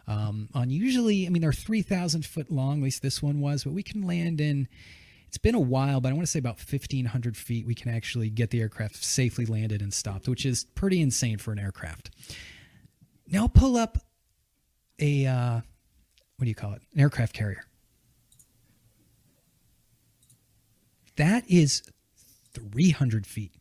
um, 0.09 0.49
on 0.55 0.71
usually, 0.71 1.27
I 1.27 1.31
mean, 1.31 1.43
they're 1.43 1.53
3,000 1.53 2.25
foot 2.25 2.51
long, 2.51 2.79
at 2.79 2.83
least 2.83 3.03
this 3.03 3.23
one 3.23 3.41
was, 3.41 3.65
but 3.65 3.75
we 3.75 3.83
can 3.83 4.03
land 4.03 4.41
in 4.41 4.67
it's 5.29 5.37
been 5.37 5.55
a 5.55 5.61
while, 5.61 6.01
but 6.01 6.09
I 6.09 6.13
want 6.15 6.23
to 6.23 6.31
say 6.31 6.39
about 6.39 6.57
1,500 6.57 7.37
feet, 7.37 7.67
we 7.67 7.75
can 7.75 7.95
actually 7.95 8.31
get 8.31 8.49
the 8.49 8.63
aircraft 8.63 9.05
safely 9.05 9.45
landed 9.45 9.83
and 9.83 9.93
stopped, 9.93 10.27
which 10.27 10.47
is 10.47 10.65
pretty 10.75 11.03
insane 11.03 11.37
for 11.37 11.53
an 11.53 11.59
aircraft. 11.59 12.11
Now 13.31 13.47
pull 13.47 13.77
up 13.77 13.99
a, 14.99 15.27
uh, 15.27 15.61
what 16.37 16.45
do 16.45 16.49
you 16.49 16.55
call 16.55 16.73
it? 16.73 16.81
An 16.95 17.01
aircraft 17.01 17.35
carrier. 17.35 17.68
That 21.19 21.45
is 21.49 21.83
300 22.55 23.27
feet. 23.27 23.53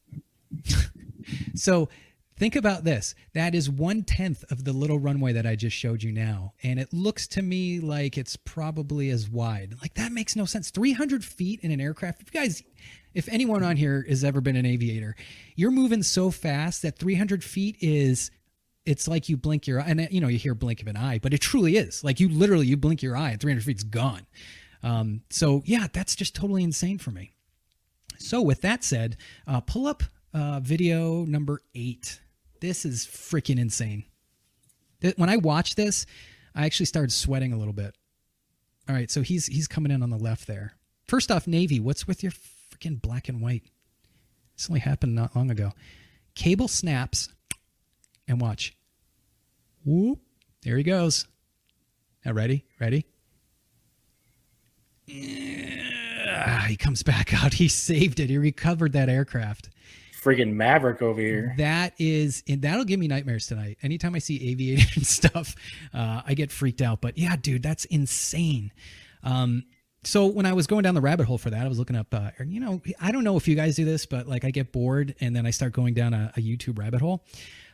so 1.55 1.89
think 2.37 2.55
about 2.55 2.83
this. 2.83 3.15
That 3.33 3.55
is 3.55 3.67
one 3.67 4.03
tenth 4.03 4.43
of 4.51 4.63
the 4.63 4.73
little 4.73 4.99
runway 4.99 5.33
that 5.33 5.47
I 5.47 5.55
just 5.55 5.75
showed 5.75 6.03
you 6.03 6.11
now. 6.11 6.53
And 6.61 6.79
it 6.79 6.93
looks 6.93 7.27
to 7.29 7.41
me 7.41 7.79
like 7.79 8.15
it's 8.15 8.35
probably 8.35 9.09
as 9.09 9.27
wide. 9.27 9.73
Like 9.81 9.95
that 9.95 10.11
makes 10.11 10.35
no 10.35 10.45
sense. 10.45 10.69
300 10.69 11.25
feet 11.25 11.59
in 11.61 11.71
an 11.71 11.81
aircraft. 11.81 12.21
If 12.21 12.33
you 12.33 12.39
guys, 12.39 12.61
if 13.15 13.27
anyone 13.27 13.63
on 13.63 13.75
here 13.75 14.05
has 14.07 14.23
ever 14.23 14.39
been 14.39 14.55
an 14.55 14.65
aviator, 14.67 15.15
you're 15.55 15.71
moving 15.71 16.03
so 16.03 16.29
fast 16.29 16.83
that 16.83 16.99
300 16.99 17.43
feet 17.43 17.77
is 17.81 18.29
it's 18.85 19.07
like 19.07 19.27
you 19.29 19.35
blink 19.35 19.65
your 19.65 19.81
eye 19.81 19.87
and 19.87 20.07
you 20.11 20.21
know 20.21 20.29
you 20.29 20.37
hear 20.37 20.55
blink 20.55 20.81
of 20.81 20.87
an 20.87 20.95
eye 20.95 21.19
but 21.21 21.33
it 21.33 21.39
truly 21.39 21.75
is 21.75 22.05
like 22.05 22.21
you 22.21 22.29
literally 22.29 22.65
you 22.65 22.77
blink 22.77 23.01
your 23.01 23.17
eye 23.17 23.31
and 23.31 23.41
300 23.41 23.61
feet's 23.61 23.83
gone 23.83 24.25
um, 24.81 25.21
so 25.29 25.61
yeah 25.65 25.87
that's 25.91 26.15
just 26.15 26.33
totally 26.33 26.63
insane 26.63 26.97
for 26.97 27.11
me 27.11 27.33
so 28.17 28.41
with 28.41 28.61
that 28.61 28.83
said 28.83 29.17
uh, 29.47 29.61
pull 29.61 29.87
up 29.87 30.03
uh, 30.33 30.59
video 30.59 31.25
number 31.25 31.61
eight 31.75 32.19
this 32.61 32.85
is 32.85 33.05
freaking 33.05 33.59
insane 33.59 34.03
when 35.15 35.29
i 35.29 35.37
watched 35.37 35.77
this 35.77 36.05
i 36.55 36.65
actually 36.65 36.85
started 36.85 37.11
sweating 37.11 37.53
a 37.53 37.57
little 37.57 37.73
bit 37.73 37.95
all 38.89 38.95
right 38.95 39.11
so 39.11 39.21
he's 39.21 39.47
he's 39.47 39.67
coming 39.67 39.91
in 39.91 40.03
on 40.03 40.09
the 40.09 40.17
left 40.17 40.47
there 40.47 40.73
first 41.07 41.31
off 41.31 41.47
navy 41.47 41.79
what's 41.79 42.07
with 42.07 42.23
your 42.23 42.31
freaking 42.31 43.01
black 43.01 43.29
and 43.29 43.41
white 43.41 43.63
this 44.55 44.69
only 44.69 44.79
happened 44.79 45.15
not 45.15 45.35
long 45.35 45.51
ago 45.51 45.71
cable 46.35 46.67
snaps 46.67 47.29
and 48.27 48.41
watch 48.41 48.77
Whoop. 49.87 50.19
There 50.63 50.75
he 50.75 50.83
goes. 50.83 51.25
Now, 52.25 52.33
ready? 52.33 52.65
Ready? 52.77 53.05
Ah, 56.37 56.65
he 56.67 56.77
comes 56.77 57.03
back 57.03 57.33
out. 57.43 57.53
He 57.53 57.67
saved 57.67 58.19
it. 58.19 58.29
He 58.29 58.37
recovered 58.37 58.93
that 58.93 59.09
aircraft. 59.09 59.69
Freaking 60.21 60.53
Maverick 60.53 61.01
over 61.01 61.21
here. 61.21 61.53
That 61.57 61.93
is, 61.99 62.43
and 62.49 62.61
that'll 62.61 62.85
give 62.85 62.99
me 62.99 63.07
nightmares 63.07 63.47
tonight. 63.47 63.77
Anytime 63.81 64.15
I 64.15 64.19
see 64.19 64.51
aviation 64.51 65.03
stuff, 65.05 65.55
uh, 65.93 66.21
I 66.25 66.33
get 66.33 66.51
freaked 66.51 66.81
out. 66.81 67.01
But 67.01 67.17
yeah, 67.17 67.35
dude, 67.35 67.63
that's 67.63 67.85
insane. 67.85 68.71
Um, 69.23 69.63
so 70.03 70.25
when 70.27 70.45
I 70.45 70.53
was 70.53 70.67
going 70.67 70.83
down 70.83 70.95
the 70.95 71.01
rabbit 71.01 71.27
hole 71.27 71.37
for 71.37 71.49
that, 71.49 71.65
I 71.65 71.67
was 71.67 71.79
looking 71.79 71.95
up, 71.95 72.13
uh, 72.13 72.31
you 72.45 72.59
know, 72.59 72.81
I 72.99 73.11
don't 73.11 73.23
know 73.23 73.37
if 73.37 73.47
you 73.47 73.55
guys 73.55 73.75
do 73.75 73.85
this, 73.85 74.05
but 74.05 74.27
like 74.27 74.45
I 74.45 74.51
get 74.51 74.71
bored 74.71 75.15
and 75.19 75.35
then 75.35 75.45
I 75.45 75.51
start 75.51 75.73
going 75.73 75.93
down 75.93 76.13
a, 76.13 76.31
a 76.37 76.39
YouTube 76.39 76.79
rabbit 76.79 77.01
hole. 77.01 77.25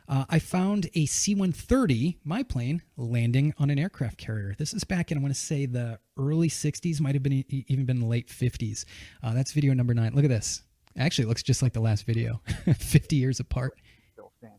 Uh, 0.08 0.26
I 0.30 0.40
found 0.40 0.90
a 0.96 1.06
C 1.06 1.34
130, 1.34 2.18
my 2.24 2.44
plane, 2.44 2.82
landing 2.98 3.54
on 3.58 3.70
an 3.70 3.80
aircraft 3.80 4.18
carrier. 4.18 4.56
This 4.58 4.74
is 4.74 4.84
back 4.84 5.12
in, 5.12 5.18
I 5.18 5.22
want 5.22 5.34
to 5.34 5.40
say, 5.40 5.66
the 5.66 6.00
early 6.18 6.50
60s, 6.50 7.00
might 7.00 7.16
have 7.16 7.24
been 7.24 7.44
even 7.50 7.86
been 7.86 8.00
the 8.00 8.06
late 8.06 8.28
50s. 8.28 8.86
Uh, 9.22 9.34
that's 9.34 9.52
video 9.54 9.74
number 9.74 9.94
nine. 9.94 10.14
Look 10.14 10.26
at 10.26 10.30
this. 10.30 10.62
Actually, 10.98 11.26
it 11.26 11.28
looks 11.30 11.44
just 11.44 11.62
like 11.62 11.74
the 11.74 11.80
last 11.80 12.06
video, 12.06 12.42
50 12.78 13.16
years 13.16 13.40
apart. 13.40 13.74
still 14.14 14.32
stands. 14.40 14.58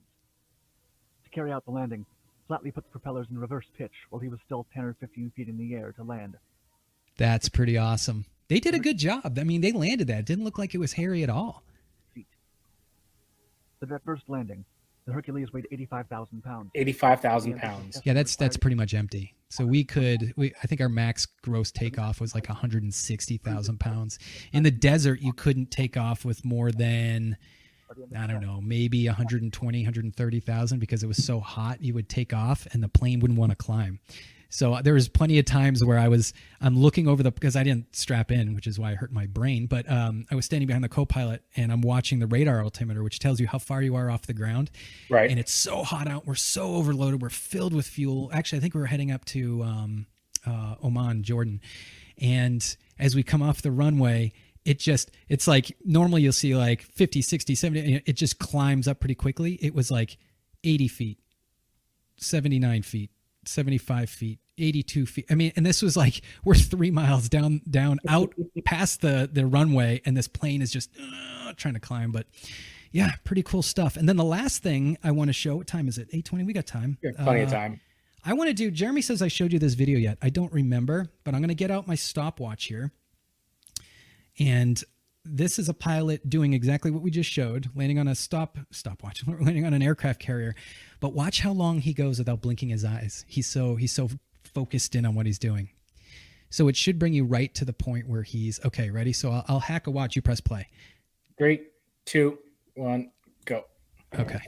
To 1.24 1.30
carry 1.30 1.52
out 1.52 1.64
the 1.64 1.70
landing, 1.70 2.06
Flatley 2.50 2.74
put 2.74 2.84
the 2.84 2.90
propellers 2.90 3.26
in 3.30 3.38
reverse 3.38 3.66
pitch 3.78 3.92
while 4.10 4.20
he 4.20 4.28
was 4.28 4.40
still 4.46 4.66
10 4.74 4.84
or 4.84 4.96
15 4.98 5.32
feet 5.36 5.48
in 5.48 5.56
the 5.56 5.74
air 5.74 5.92
to 5.92 6.02
land. 6.02 6.36
That's 7.16 7.48
pretty 7.48 7.78
awesome. 7.78 8.24
They 8.48 8.60
did 8.60 8.74
a 8.74 8.78
good 8.78 8.98
job. 8.98 9.38
I 9.38 9.44
mean, 9.44 9.60
they 9.60 9.72
landed 9.72 10.08
that. 10.08 10.20
It 10.20 10.26
didn't 10.26 10.44
look 10.44 10.58
like 10.58 10.74
it 10.74 10.78
was 10.78 10.94
hairy 10.94 11.22
at 11.22 11.30
all. 11.30 11.62
The 13.80 13.86
jet 13.86 14.00
first 14.04 14.22
landing, 14.28 14.64
the 15.06 15.12
Hercules 15.12 15.52
weighed 15.52 15.66
85,000 15.70 16.42
pounds. 16.42 16.70
85,000 16.74 17.56
pounds. 17.58 18.00
Yeah, 18.04 18.14
that's 18.14 18.36
that's 18.36 18.56
pretty 18.56 18.76
much 18.76 18.94
empty. 18.94 19.34
So 19.50 19.64
we 19.64 19.84
could, 19.84 20.32
we 20.36 20.52
I 20.62 20.66
think 20.66 20.80
our 20.80 20.88
max 20.88 21.26
gross 21.42 21.70
takeoff 21.70 22.20
was 22.20 22.34
like 22.34 22.48
160,000 22.48 23.80
pounds. 23.80 24.18
In 24.52 24.62
the 24.62 24.70
desert, 24.70 25.20
you 25.20 25.32
couldn't 25.32 25.70
take 25.70 25.96
off 25.96 26.24
with 26.24 26.44
more 26.44 26.72
than 26.72 27.36
I 28.16 28.26
don't 28.26 28.40
know, 28.40 28.60
maybe 28.60 29.06
120, 29.06 29.78
130,000 29.78 30.78
because 30.78 31.02
it 31.02 31.06
was 31.06 31.22
so 31.22 31.38
hot. 31.38 31.82
You 31.82 31.94
would 31.94 32.08
take 32.08 32.32
off 32.32 32.66
and 32.72 32.82
the 32.82 32.88
plane 32.88 33.20
wouldn't 33.20 33.38
want 33.38 33.50
to 33.50 33.56
climb. 33.56 34.00
So 34.54 34.74
uh, 34.74 34.82
there 34.82 34.94
was 34.94 35.08
plenty 35.08 35.40
of 35.40 35.46
times 35.46 35.84
where 35.84 35.98
I 35.98 36.06
was 36.06 36.32
I'm 36.60 36.78
looking 36.78 37.08
over 37.08 37.24
the 37.24 37.32
because 37.32 37.56
I 37.56 37.64
didn't 37.64 37.96
strap 37.96 38.30
in, 38.30 38.54
which 38.54 38.68
is 38.68 38.78
why 38.78 38.92
I 38.92 38.94
hurt 38.94 39.10
my 39.10 39.26
brain. 39.26 39.66
But 39.66 39.90
um, 39.90 40.26
I 40.30 40.36
was 40.36 40.44
standing 40.44 40.68
behind 40.68 40.84
the 40.84 40.88
co-pilot 40.88 41.42
and 41.56 41.72
I'm 41.72 41.80
watching 41.80 42.20
the 42.20 42.28
radar 42.28 42.62
altimeter, 42.62 43.02
which 43.02 43.18
tells 43.18 43.40
you 43.40 43.48
how 43.48 43.58
far 43.58 43.82
you 43.82 43.96
are 43.96 44.08
off 44.08 44.28
the 44.28 44.32
ground. 44.32 44.70
Right. 45.10 45.28
And 45.28 45.40
it's 45.40 45.50
so 45.50 45.82
hot 45.82 46.06
out. 46.06 46.24
We're 46.24 46.36
so 46.36 46.76
overloaded. 46.76 47.20
We're 47.20 47.30
filled 47.30 47.74
with 47.74 47.84
fuel. 47.84 48.30
Actually, 48.32 48.58
I 48.58 48.60
think 48.60 48.74
we 48.74 48.80
were 48.80 48.86
heading 48.86 49.10
up 49.10 49.24
to 49.24 49.64
um, 49.64 50.06
uh, 50.46 50.76
Oman, 50.84 51.24
Jordan. 51.24 51.60
And 52.18 52.76
as 52.96 53.16
we 53.16 53.24
come 53.24 53.42
off 53.42 53.60
the 53.60 53.72
runway, 53.72 54.32
it 54.64 54.78
just, 54.78 55.10
it's 55.28 55.48
like 55.48 55.76
normally 55.84 56.22
you'll 56.22 56.32
see 56.32 56.54
like 56.54 56.82
50, 56.82 57.22
60, 57.22 57.56
70, 57.56 58.02
it 58.06 58.12
just 58.12 58.38
climbs 58.38 58.86
up 58.86 59.00
pretty 59.00 59.16
quickly. 59.16 59.54
It 59.54 59.74
was 59.74 59.90
like 59.90 60.16
80 60.62 60.86
feet, 60.86 61.18
79 62.18 62.82
feet, 62.82 63.10
75 63.46 64.08
feet. 64.08 64.38
82 64.58 65.06
feet. 65.06 65.26
I 65.30 65.34
mean, 65.34 65.52
and 65.56 65.64
this 65.64 65.82
was 65.82 65.96
like 65.96 66.22
we're 66.44 66.54
three 66.54 66.90
miles 66.90 67.28
down, 67.28 67.60
down, 67.70 67.98
out 68.08 68.34
past 68.64 69.00
the 69.00 69.28
the 69.32 69.46
runway, 69.46 70.00
and 70.04 70.16
this 70.16 70.28
plane 70.28 70.62
is 70.62 70.70
just 70.70 70.90
uh, 71.00 71.52
trying 71.56 71.74
to 71.74 71.80
climb. 71.80 72.12
But 72.12 72.26
yeah, 72.92 73.12
pretty 73.24 73.42
cool 73.42 73.62
stuff. 73.62 73.96
And 73.96 74.08
then 74.08 74.16
the 74.16 74.24
last 74.24 74.62
thing 74.62 74.98
I 75.02 75.10
want 75.10 75.28
to 75.28 75.32
show. 75.32 75.56
What 75.56 75.66
time 75.66 75.88
is 75.88 75.98
it? 75.98 76.10
8:20. 76.12 76.46
We 76.46 76.52
got 76.52 76.66
time. 76.66 76.98
Got 77.02 77.16
plenty 77.24 77.40
of 77.42 77.48
Uh, 77.48 77.52
time. 77.52 77.80
I 78.24 78.32
want 78.32 78.48
to 78.48 78.54
do. 78.54 78.70
Jeremy 78.70 79.02
says 79.02 79.20
I 79.20 79.28
showed 79.28 79.52
you 79.52 79.58
this 79.58 79.74
video 79.74 79.98
yet. 79.98 80.16
I 80.22 80.30
don't 80.30 80.52
remember, 80.52 81.10
but 81.24 81.34
I'm 81.34 81.40
going 81.40 81.48
to 81.48 81.54
get 81.54 81.70
out 81.70 81.86
my 81.86 81.94
stopwatch 81.94 82.64
here, 82.64 82.90
and 84.38 84.82
this 85.26 85.58
is 85.58 85.68
a 85.68 85.74
pilot 85.74 86.28
doing 86.28 86.52
exactly 86.52 86.90
what 86.90 87.02
we 87.02 87.10
just 87.10 87.30
showed, 87.30 87.70
landing 87.74 87.98
on 87.98 88.08
a 88.08 88.14
stop 88.14 88.58
stopwatch, 88.70 89.26
landing 89.40 89.64
on 89.64 89.74
an 89.74 89.82
aircraft 89.82 90.20
carrier. 90.20 90.54
But 91.00 91.14
watch 91.14 91.40
how 91.40 91.52
long 91.52 91.80
he 91.80 91.92
goes 91.92 92.18
without 92.18 92.40
blinking 92.40 92.68
his 92.70 92.84
eyes. 92.84 93.24
He's 93.28 93.46
so 93.46 93.76
he's 93.76 93.92
so 93.92 94.08
focused 94.54 94.94
in 94.94 95.04
on 95.04 95.14
what 95.14 95.26
he's 95.26 95.38
doing. 95.38 95.70
So 96.50 96.68
it 96.68 96.76
should 96.76 96.98
bring 96.98 97.12
you 97.12 97.24
right 97.24 97.52
to 97.56 97.64
the 97.64 97.72
point 97.72 98.08
where 98.08 98.22
he's 98.22 98.64
okay, 98.64 98.90
ready. 98.90 99.12
So 99.12 99.30
I'll, 99.30 99.44
I'll 99.48 99.60
hack 99.60 99.86
a 99.86 99.90
watch. 99.90 100.14
You 100.14 100.22
press 100.22 100.40
play. 100.40 100.68
Three, 101.36 101.62
two, 102.04 102.38
one, 102.74 103.10
go. 103.44 103.64
Okay. 104.16 104.40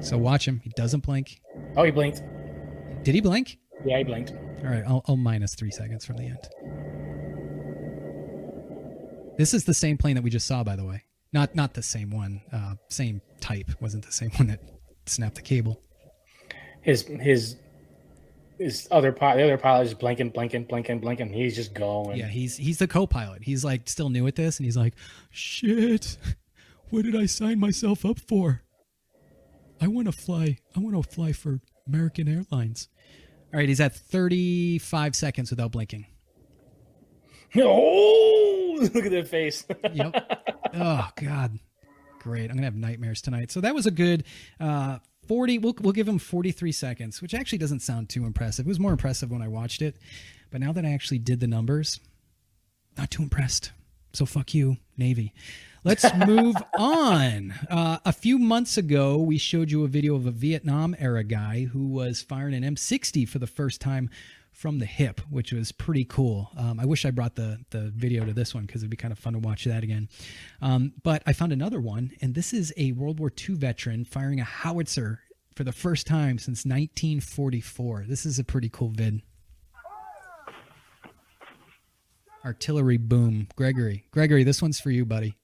So 0.00 0.18
watch 0.18 0.46
him. 0.46 0.60
He 0.64 0.70
doesn't 0.70 1.04
blink. 1.04 1.40
Oh, 1.76 1.84
he 1.84 1.92
blinked. 1.92 2.22
Did 3.04 3.14
he 3.14 3.20
blink? 3.20 3.58
Yeah, 3.84 3.98
he 3.98 4.04
blinked. 4.04 4.32
All 4.64 4.70
right, 4.70 4.82
I'll, 4.86 5.04
I'll 5.06 5.16
minus 5.16 5.54
three 5.54 5.70
seconds 5.70 6.04
from 6.04 6.16
the 6.16 6.24
end. 6.24 6.48
This 9.38 9.54
is 9.54 9.64
the 9.64 9.74
same 9.74 9.96
plane 9.96 10.14
that 10.16 10.22
we 10.22 10.30
just 10.30 10.46
saw, 10.46 10.62
by 10.62 10.76
the 10.76 10.84
way. 10.84 11.04
Not 11.32 11.54
not 11.54 11.74
the 11.74 11.82
same 11.82 12.10
one. 12.10 12.42
Uh, 12.52 12.74
same 12.88 13.22
type. 13.40 13.70
Wasn't 13.80 14.04
the 14.04 14.12
same 14.12 14.30
one 14.36 14.48
that 14.48 14.60
snapped 15.06 15.36
the 15.36 15.42
cable. 15.42 15.80
His 16.82 17.06
his 17.06 17.56
his 18.62 18.88
other 18.90 19.12
pilot, 19.12 19.38
the 19.38 19.44
other 19.44 19.58
pilot 19.58 19.86
is 19.86 19.94
blinking, 19.94 20.30
blinking, 20.30 20.64
blinking, 20.64 21.00
blinking. 21.00 21.32
He's 21.32 21.56
just 21.56 21.74
going. 21.74 22.16
Yeah, 22.16 22.28
he's 22.28 22.56
he's 22.56 22.78
the 22.78 22.88
co-pilot. 22.88 23.42
He's 23.42 23.64
like 23.64 23.88
still 23.88 24.08
new 24.08 24.26
at 24.26 24.36
this, 24.36 24.58
and 24.58 24.64
he's 24.64 24.76
like, 24.76 24.94
"Shit, 25.30 26.16
what 26.90 27.04
did 27.04 27.16
I 27.16 27.26
sign 27.26 27.58
myself 27.58 28.04
up 28.04 28.18
for? 28.18 28.62
I 29.80 29.88
want 29.88 30.06
to 30.06 30.12
fly. 30.12 30.58
I 30.76 30.80
want 30.80 30.96
to 30.96 31.08
fly 31.08 31.32
for 31.32 31.60
American 31.86 32.28
Airlines." 32.28 32.88
All 33.52 33.58
right, 33.58 33.68
he's 33.68 33.80
at 33.80 33.94
35 33.94 35.14
seconds 35.14 35.50
without 35.50 35.72
blinking. 35.72 36.06
Oh, 37.54 38.78
look 38.94 39.04
at 39.04 39.10
that 39.12 39.28
face. 39.28 39.66
Yep. 39.92 40.72
oh 40.74 41.08
God, 41.16 41.58
great. 42.18 42.48
I'm 42.50 42.56
gonna 42.56 42.62
have 42.64 42.74
nightmares 42.74 43.20
tonight. 43.20 43.50
So 43.50 43.60
that 43.60 43.74
was 43.74 43.84
a 43.84 43.90
good 43.90 44.24
uh, 44.58 44.98
40. 45.26 45.58
We'll 45.58 45.74
we'll 45.80 45.92
give 45.92 46.08
him 46.08 46.18
43 46.18 46.72
seconds, 46.72 47.22
which 47.22 47.34
actually 47.34 47.58
doesn't 47.58 47.80
sound 47.80 48.08
too 48.08 48.24
impressive. 48.26 48.66
It 48.66 48.68
was 48.68 48.80
more 48.80 48.92
impressive 48.92 49.30
when 49.30 49.42
I 49.42 49.48
watched 49.48 49.82
it, 49.82 49.96
but 50.50 50.60
now 50.60 50.72
that 50.72 50.84
I 50.84 50.92
actually 50.92 51.18
did 51.18 51.40
the 51.40 51.46
numbers, 51.46 52.00
not 52.96 53.10
too 53.10 53.22
impressed. 53.22 53.72
So 54.12 54.26
fuck 54.26 54.52
you, 54.54 54.76
Navy. 54.96 55.32
Let's 55.84 56.04
move 56.26 56.56
on. 56.78 57.54
Uh, 57.68 57.98
a 58.04 58.12
few 58.12 58.38
months 58.38 58.76
ago, 58.76 59.18
we 59.18 59.38
showed 59.38 59.70
you 59.70 59.84
a 59.84 59.88
video 59.88 60.14
of 60.14 60.26
a 60.26 60.30
Vietnam 60.30 60.94
era 60.98 61.24
guy 61.24 61.64
who 61.64 61.88
was 61.88 62.22
firing 62.22 62.54
an 62.54 62.62
M60 62.62 63.28
for 63.28 63.38
the 63.38 63.46
first 63.46 63.80
time 63.80 64.10
from 64.52 64.78
the 64.78 64.86
hip, 64.86 65.20
which 65.30 65.52
was 65.52 65.72
pretty 65.72 66.04
cool. 66.04 66.50
Um, 66.56 66.78
I 66.78 66.84
wish 66.84 67.04
I 67.04 67.10
brought 67.10 67.34
the 67.34 67.58
the 67.70 67.92
video 67.94 68.24
to 68.24 68.32
this 68.32 68.54
one 68.54 68.64
because 68.66 68.82
it'd 68.82 68.90
be 68.90 68.96
kind 68.96 69.12
of 69.12 69.18
fun 69.18 69.32
to 69.32 69.38
watch 69.38 69.64
that 69.64 69.82
again. 69.82 70.08
Um, 70.60 70.92
but 71.02 71.22
I 71.26 71.32
found 71.32 71.52
another 71.52 71.80
one, 71.80 72.12
and 72.20 72.34
this 72.34 72.52
is 72.52 72.72
a 72.76 72.92
World 72.92 73.18
War 73.18 73.30
II 73.30 73.56
veteran 73.56 74.04
firing 74.04 74.40
a 74.40 74.44
howitzer 74.44 75.20
for 75.54 75.64
the 75.64 75.72
first 75.72 76.06
time 76.06 76.38
since 76.38 76.64
1944. 76.64 78.04
This 78.08 78.24
is 78.24 78.38
a 78.38 78.44
pretty 78.44 78.68
cool 78.68 78.90
vid. 78.90 79.22
Artillery 82.44 82.96
boom, 82.96 83.46
Gregory. 83.54 84.04
Gregory, 84.10 84.42
this 84.42 84.60
one's 84.60 84.80
for 84.80 84.90
you, 84.90 85.04
buddy. 85.04 85.36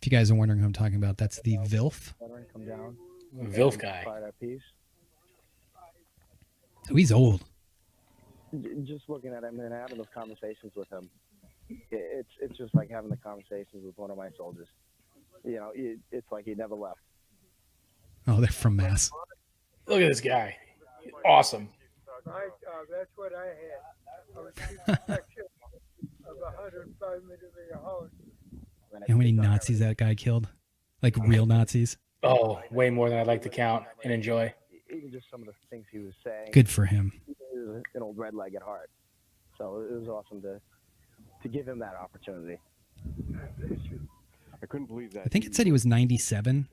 If 0.00 0.06
you 0.06 0.10
guys 0.10 0.30
are 0.30 0.34
wondering 0.34 0.60
who 0.60 0.66
I'm 0.66 0.72
talking 0.72 0.96
about, 0.96 1.18
that's 1.18 1.40
the 1.42 1.58
VILF. 1.58 2.14
Veteran, 2.20 2.46
come 2.52 2.66
down. 2.66 2.96
Vilf 3.42 3.78
guy. 3.78 4.02
Fire 4.04 4.20
that 4.20 4.38
piece. 4.38 4.62
So 6.73 6.73
he's 6.92 7.12
old. 7.12 7.44
Just 8.84 9.08
looking 9.08 9.32
at 9.32 9.42
him 9.42 9.58
and 9.60 9.72
having 9.72 9.98
those 9.98 10.06
conversations 10.14 10.72
with 10.76 10.88
him, 10.90 11.10
it's 11.90 12.30
it's 12.40 12.56
just 12.56 12.74
like 12.74 12.90
having 12.90 13.10
the 13.10 13.16
conversations 13.16 13.84
with 13.84 13.96
one 13.96 14.10
of 14.10 14.16
my 14.16 14.28
soldiers. 14.36 14.68
You 15.44 15.56
know, 15.56 15.72
it, 15.74 15.98
it's 16.12 16.30
like 16.30 16.44
he 16.44 16.54
never 16.54 16.74
left. 16.74 17.00
Oh, 18.26 18.40
they're 18.40 18.48
from 18.48 18.76
Mass. 18.76 19.10
Look 19.86 20.00
at 20.00 20.08
this 20.08 20.20
guy. 20.20 20.56
Awesome. 21.26 21.68
I, 22.26 22.30
uh, 22.30 22.84
that's 22.90 23.10
what 23.16 23.32
I 23.34 23.46
had. 23.46 24.36
I 24.36 24.40
was 24.40 24.52
of 26.26 26.36
a 26.36 26.56
105 26.56 27.22
millimeter 27.22 27.78
hose. 27.82 28.10
And 28.92 29.02
I 29.02 29.06
You 29.08 29.14
know 29.14 29.14
how 29.14 29.18
many 29.18 29.32
Nazis 29.32 29.78
that 29.80 29.96
guy 29.96 30.14
killed? 30.14 30.48
Like 31.02 31.16
real 31.18 31.46
Nazis? 31.46 31.98
Oh, 32.22 32.60
way 32.70 32.88
more 32.88 33.10
than 33.10 33.18
I'd 33.18 33.26
like 33.26 33.42
to 33.42 33.50
count 33.50 33.84
and 34.02 34.12
enjoy. 34.12 34.54
Even 34.94 35.10
just 35.10 35.26
some 35.30 35.40
of 35.40 35.46
the 35.46 35.54
things 35.70 35.84
he 35.90 35.98
was 35.98 36.12
saying. 36.24 36.50
Good 36.52 36.68
for 36.68 36.84
him. 36.86 37.12
He 37.26 37.34
was 37.58 37.82
an 37.94 38.02
old 38.02 38.16
red 38.16 38.34
leg 38.34 38.54
at 38.54 38.62
heart. 38.62 38.90
So 39.58 39.84
it 39.88 39.92
was 39.92 40.08
awesome 40.08 40.42
to 40.42 40.60
to 41.42 41.48
give 41.48 41.68
him 41.68 41.78
that 41.80 41.94
opportunity. 41.94 42.58
I 44.62 44.66
couldn't 44.66 44.86
believe 44.86 45.12
that. 45.12 45.24
I 45.26 45.28
think 45.28 45.44
it 45.44 45.54
said 45.54 45.66
he 45.66 45.72
was 45.72 45.84
97. 45.84 46.66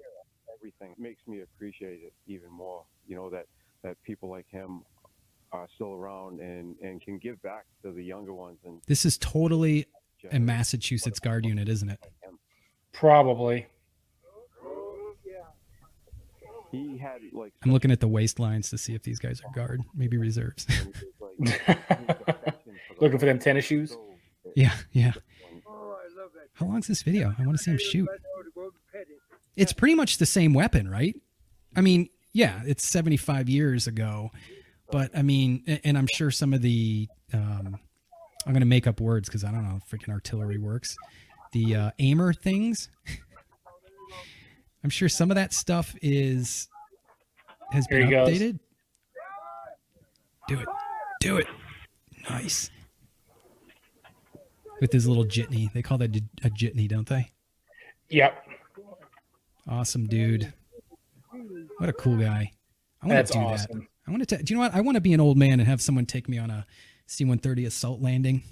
everything 0.56 0.96
makes 0.98 1.22
me 1.28 1.42
appreciate 1.42 2.00
it 2.04 2.14
even 2.28 2.50
more. 2.50 2.84
You 3.08 3.16
know 3.16 3.30
that 3.30 3.48
that 3.84 4.02
people 4.04 4.30
like 4.30 4.46
him 4.50 4.84
are 5.52 5.68
still 5.76 5.94
around 5.94 6.40
and 6.40 6.76
and 6.82 7.02
can 7.02 7.18
give 7.18 7.42
back 7.42 7.66
to 7.84 7.92
the 7.92 8.04
younger 8.04 8.34
ones 8.34 8.60
and 8.66 8.82
This 8.88 9.06
is 9.06 9.18
totally 9.18 9.88
a 10.32 10.40
Massachusetts 10.40 11.20
Guard 11.20 11.46
unit, 11.46 11.68
isn't 11.68 11.90
it? 11.90 12.00
Probably. 12.94 13.68
He 16.72 16.98
had 16.98 17.22
like 17.34 17.54
I'm 17.64 17.72
looking 17.72 17.92
at 17.92 18.00
the 18.00 18.08
waistlines 18.08 18.70
to 18.70 18.78
see 18.78 18.96
if 18.96 19.04
these 19.04 19.20
guys 19.20 19.42
are 19.42 19.52
Guard, 19.54 19.82
maybe 19.96 20.18
reserves. 20.18 20.66
Looking 23.00 23.20
for 23.20 23.26
them 23.26 23.40
tennis 23.40 23.66
shoes. 23.66 23.98
yeah, 24.56 24.74
yeah. 24.92 25.14
Oh, 25.68 25.98
I 25.98 26.22
love 26.22 26.32
that. 26.36 26.50
How 26.54 26.66
long's 26.68 26.88
this 26.88 27.02
video? 27.02 27.34
I 27.38 27.46
want 27.46 27.58
to 27.58 27.64
see 27.64 27.72
him 27.72 27.78
shoot. 27.80 28.08
I 28.10 28.14
know 28.14 28.44
to 28.44 28.52
go 28.54 28.66
to 28.70 28.76
Petty. 28.92 29.12
It's 29.56 29.74
pretty 29.74 29.96
much 29.96 30.18
the 30.18 30.26
same 30.26 30.54
weapon, 30.54 30.88
right? 30.90 31.16
I 31.76 31.82
mean, 31.82 32.10
yeah, 32.34 32.62
it's 32.66 32.86
75 32.86 33.50
years 33.50 33.88
ago, 33.88 34.30
but 34.92 35.10
I 35.18 35.22
mean, 35.24 35.64
and 35.84 35.98
I'm 35.98 36.08
sure 36.14 36.32
some 36.32 36.54
of 36.54 36.62
the, 36.62 37.08
um, 37.34 37.80
I'm 38.46 38.54
going 38.54 38.62
to 38.62 38.66
make 38.66 38.88
up 38.88 39.02
words 39.02 39.28
because 39.28 39.44
I 39.44 39.52
don't 39.52 39.64
know 39.64 39.70
how 39.70 39.80
freaking 39.92 40.10
artillery 40.10 40.58
works. 40.58 40.96
The 41.54 41.76
uh, 41.76 41.92
aimer 42.00 42.34
things. 42.34 42.90
I'm 44.84 44.90
sure 44.90 45.10
some 45.10 45.30
of 45.32 45.36
that 45.36 45.54
stuff 45.54 45.96
is 46.02 46.68
has 47.72 47.86
Here 47.90 48.00
been 48.00 48.08
he 48.08 48.12
goes. 48.14 48.30
updated. 48.30 48.60
Do 50.48 50.60
it. 50.60 50.68
Do 51.20 51.38
it. 51.38 51.48
Nice. 52.30 52.70
With 54.80 54.92
his 54.92 55.08
little 55.08 55.26
jitney. 55.26 55.72
They 55.74 55.82
call 55.82 55.98
that 56.00 56.16
a 56.44 56.50
jitney, 56.50 56.88
don't 56.88 57.08
they? 57.08 57.32
Yep. 58.10 58.44
Awesome, 59.70 60.08
dude. 60.08 60.52
What 61.78 61.90
a 61.90 61.94
cool 61.94 62.18
guy. 62.18 62.52
I 63.02 63.08
want 63.08 63.18
That's 63.18 63.32
to 63.32 63.38
do 63.38 63.44
awesome. 63.44 63.80
that. 63.80 63.88
I 64.08 64.12
want 64.12 64.28
to. 64.28 64.38
Do 64.44 64.54
you 64.54 64.58
know 64.58 64.64
what? 64.64 64.74
I 64.76 64.82
want 64.82 64.96
to 64.96 65.02
be 65.02 65.14
an 65.14 65.20
old 65.22 65.38
man 65.38 65.60
and 65.60 65.68
have 65.70 65.82
someone 65.82 66.06
take 66.06 66.28
me 66.28 66.38
on 66.40 66.50
a 66.50 66.66
C-130 67.06 67.68
assault 67.68 68.02
landing. 68.02 68.44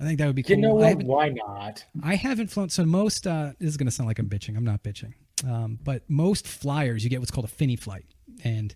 I 0.00 0.04
think 0.04 0.18
that 0.18 0.26
would 0.26 0.34
be 0.34 0.42
cool. 0.42 0.56
You 0.56 0.62
know 0.62 0.74
what? 0.74 1.02
Why 1.02 1.28
not? 1.28 1.84
I 2.02 2.16
haven't 2.16 2.48
flown. 2.48 2.70
So 2.70 2.84
most. 2.84 3.26
Uh, 3.26 3.52
this 3.60 3.68
is 3.68 3.76
going 3.76 3.86
to 3.86 3.92
sound 3.92 4.08
like 4.08 4.18
I'm 4.18 4.28
bitching. 4.28 4.56
I'm 4.56 4.64
not 4.64 4.82
bitching. 4.82 5.12
Um, 5.46 5.78
but 5.82 6.08
most 6.08 6.46
flyers, 6.46 7.04
you 7.04 7.10
get 7.10 7.20
what's 7.20 7.30
called 7.30 7.46
a 7.46 7.48
fini 7.48 7.76
flight, 7.76 8.04
and 8.44 8.74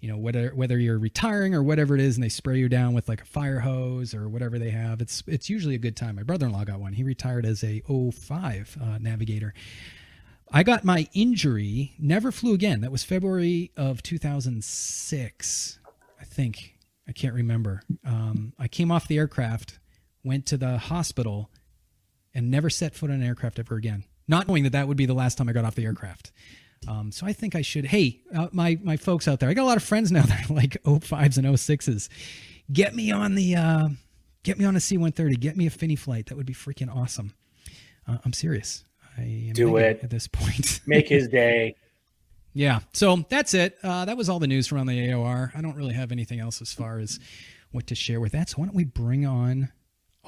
you 0.00 0.08
know 0.08 0.16
whether 0.16 0.50
whether 0.50 0.78
you're 0.78 0.98
retiring 0.98 1.54
or 1.54 1.62
whatever 1.62 1.94
it 1.94 2.00
is, 2.00 2.16
and 2.16 2.24
they 2.24 2.28
spray 2.28 2.58
you 2.58 2.68
down 2.68 2.92
with 2.92 3.08
like 3.08 3.22
a 3.22 3.26
fire 3.26 3.60
hose 3.60 4.14
or 4.14 4.28
whatever 4.28 4.58
they 4.58 4.70
have. 4.70 5.00
It's 5.00 5.22
it's 5.26 5.48
usually 5.48 5.74
a 5.74 5.78
good 5.78 5.96
time. 5.96 6.16
My 6.16 6.22
brother-in-law 6.22 6.64
got 6.64 6.80
one. 6.80 6.92
He 6.92 7.04
retired 7.04 7.46
as 7.46 7.62
a 7.62 7.82
05 7.86 8.78
uh, 8.82 8.98
navigator. 8.98 9.54
I 10.54 10.64
got 10.64 10.84
my 10.84 11.08
injury, 11.14 11.94
never 11.98 12.30
flew 12.30 12.52
again. 12.52 12.82
That 12.82 12.92
was 12.92 13.04
February 13.04 13.70
of 13.74 14.02
2006, 14.02 15.78
I 16.20 16.24
think. 16.24 16.74
I 17.08 17.12
can't 17.12 17.34
remember. 17.34 17.82
Um, 18.04 18.52
I 18.58 18.68
came 18.68 18.92
off 18.92 19.08
the 19.08 19.16
aircraft, 19.16 19.78
went 20.22 20.44
to 20.46 20.58
the 20.58 20.76
hospital, 20.76 21.50
and 22.34 22.50
never 22.50 22.68
set 22.68 22.94
foot 22.94 23.10
on 23.10 23.16
an 23.16 23.26
aircraft 23.26 23.58
ever 23.58 23.76
again. 23.76 24.04
Not 24.28 24.48
knowing 24.48 24.62
that 24.64 24.72
that 24.72 24.88
would 24.88 24.96
be 24.96 25.06
the 25.06 25.14
last 25.14 25.36
time 25.38 25.48
I 25.48 25.52
got 25.52 25.64
off 25.64 25.74
the 25.74 25.84
aircraft. 25.84 26.32
Um, 26.88 27.12
so 27.12 27.26
I 27.26 27.32
think 27.32 27.54
I 27.54 27.62
should. 27.62 27.84
Hey, 27.86 28.20
uh, 28.34 28.48
my 28.52 28.78
my 28.82 28.96
folks 28.96 29.28
out 29.28 29.40
there, 29.40 29.48
I 29.48 29.54
got 29.54 29.62
a 29.62 29.66
lot 29.66 29.76
of 29.76 29.82
friends 29.82 30.10
now 30.10 30.22
that 30.26 30.50
are 30.50 30.54
like 30.54 30.82
05s 30.84 31.38
and 31.38 31.46
06s. 31.46 32.08
Get 32.72 32.94
me 32.94 33.10
on 33.10 33.34
the 33.34 33.56
uh, 33.56 33.88
get 34.42 34.58
me 34.58 34.64
on 34.64 34.76
a 34.76 34.80
C-130. 34.80 35.38
Get 35.38 35.56
me 35.56 35.66
a 35.66 35.70
Fini 35.70 35.96
flight. 35.96 36.26
That 36.26 36.36
would 36.36 36.46
be 36.46 36.54
freaking 36.54 36.94
awesome. 36.94 37.34
Uh, 38.06 38.18
I'm 38.24 38.32
serious. 38.32 38.84
I 39.16 39.22
am 39.22 39.52
Do 39.52 39.76
it. 39.76 40.00
at 40.02 40.10
this 40.10 40.26
point. 40.26 40.80
Make 40.86 41.08
his 41.08 41.28
day. 41.28 41.76
Yeah. 42.54 42.80
So 42.92 43.24
that's 43.28 43.54
it. 43.54 43.78
Uh, 43.82 44.04
that 44.04 44.16
was 44.16 44.28
all 44.28 44.38
the 44.38 44.46
news 44.46 44.66
from 44.66 44.78
around 44.78 44.86
the 44.86 44.98
AOR. 45.08 45.52
I 45.54 45.60
don't 45.60 45.76
really 45.76 45.94
have 45.94 46.12
anything 46.12 46.40
else 46.40 46.60
as 46.60 46.72
far 46.72 46.98
as 46.98 47.18
what 47.70 47.86
to 47.88 47.94
share 47.94 48.20
with 48.20 48.32
that. 48.32 48.50
So 48.50 48.56
why 48.58 48.66
don't 48.66 48.74
we 48.74 48.84
bring 48.84 49.24
on 49.26 49.70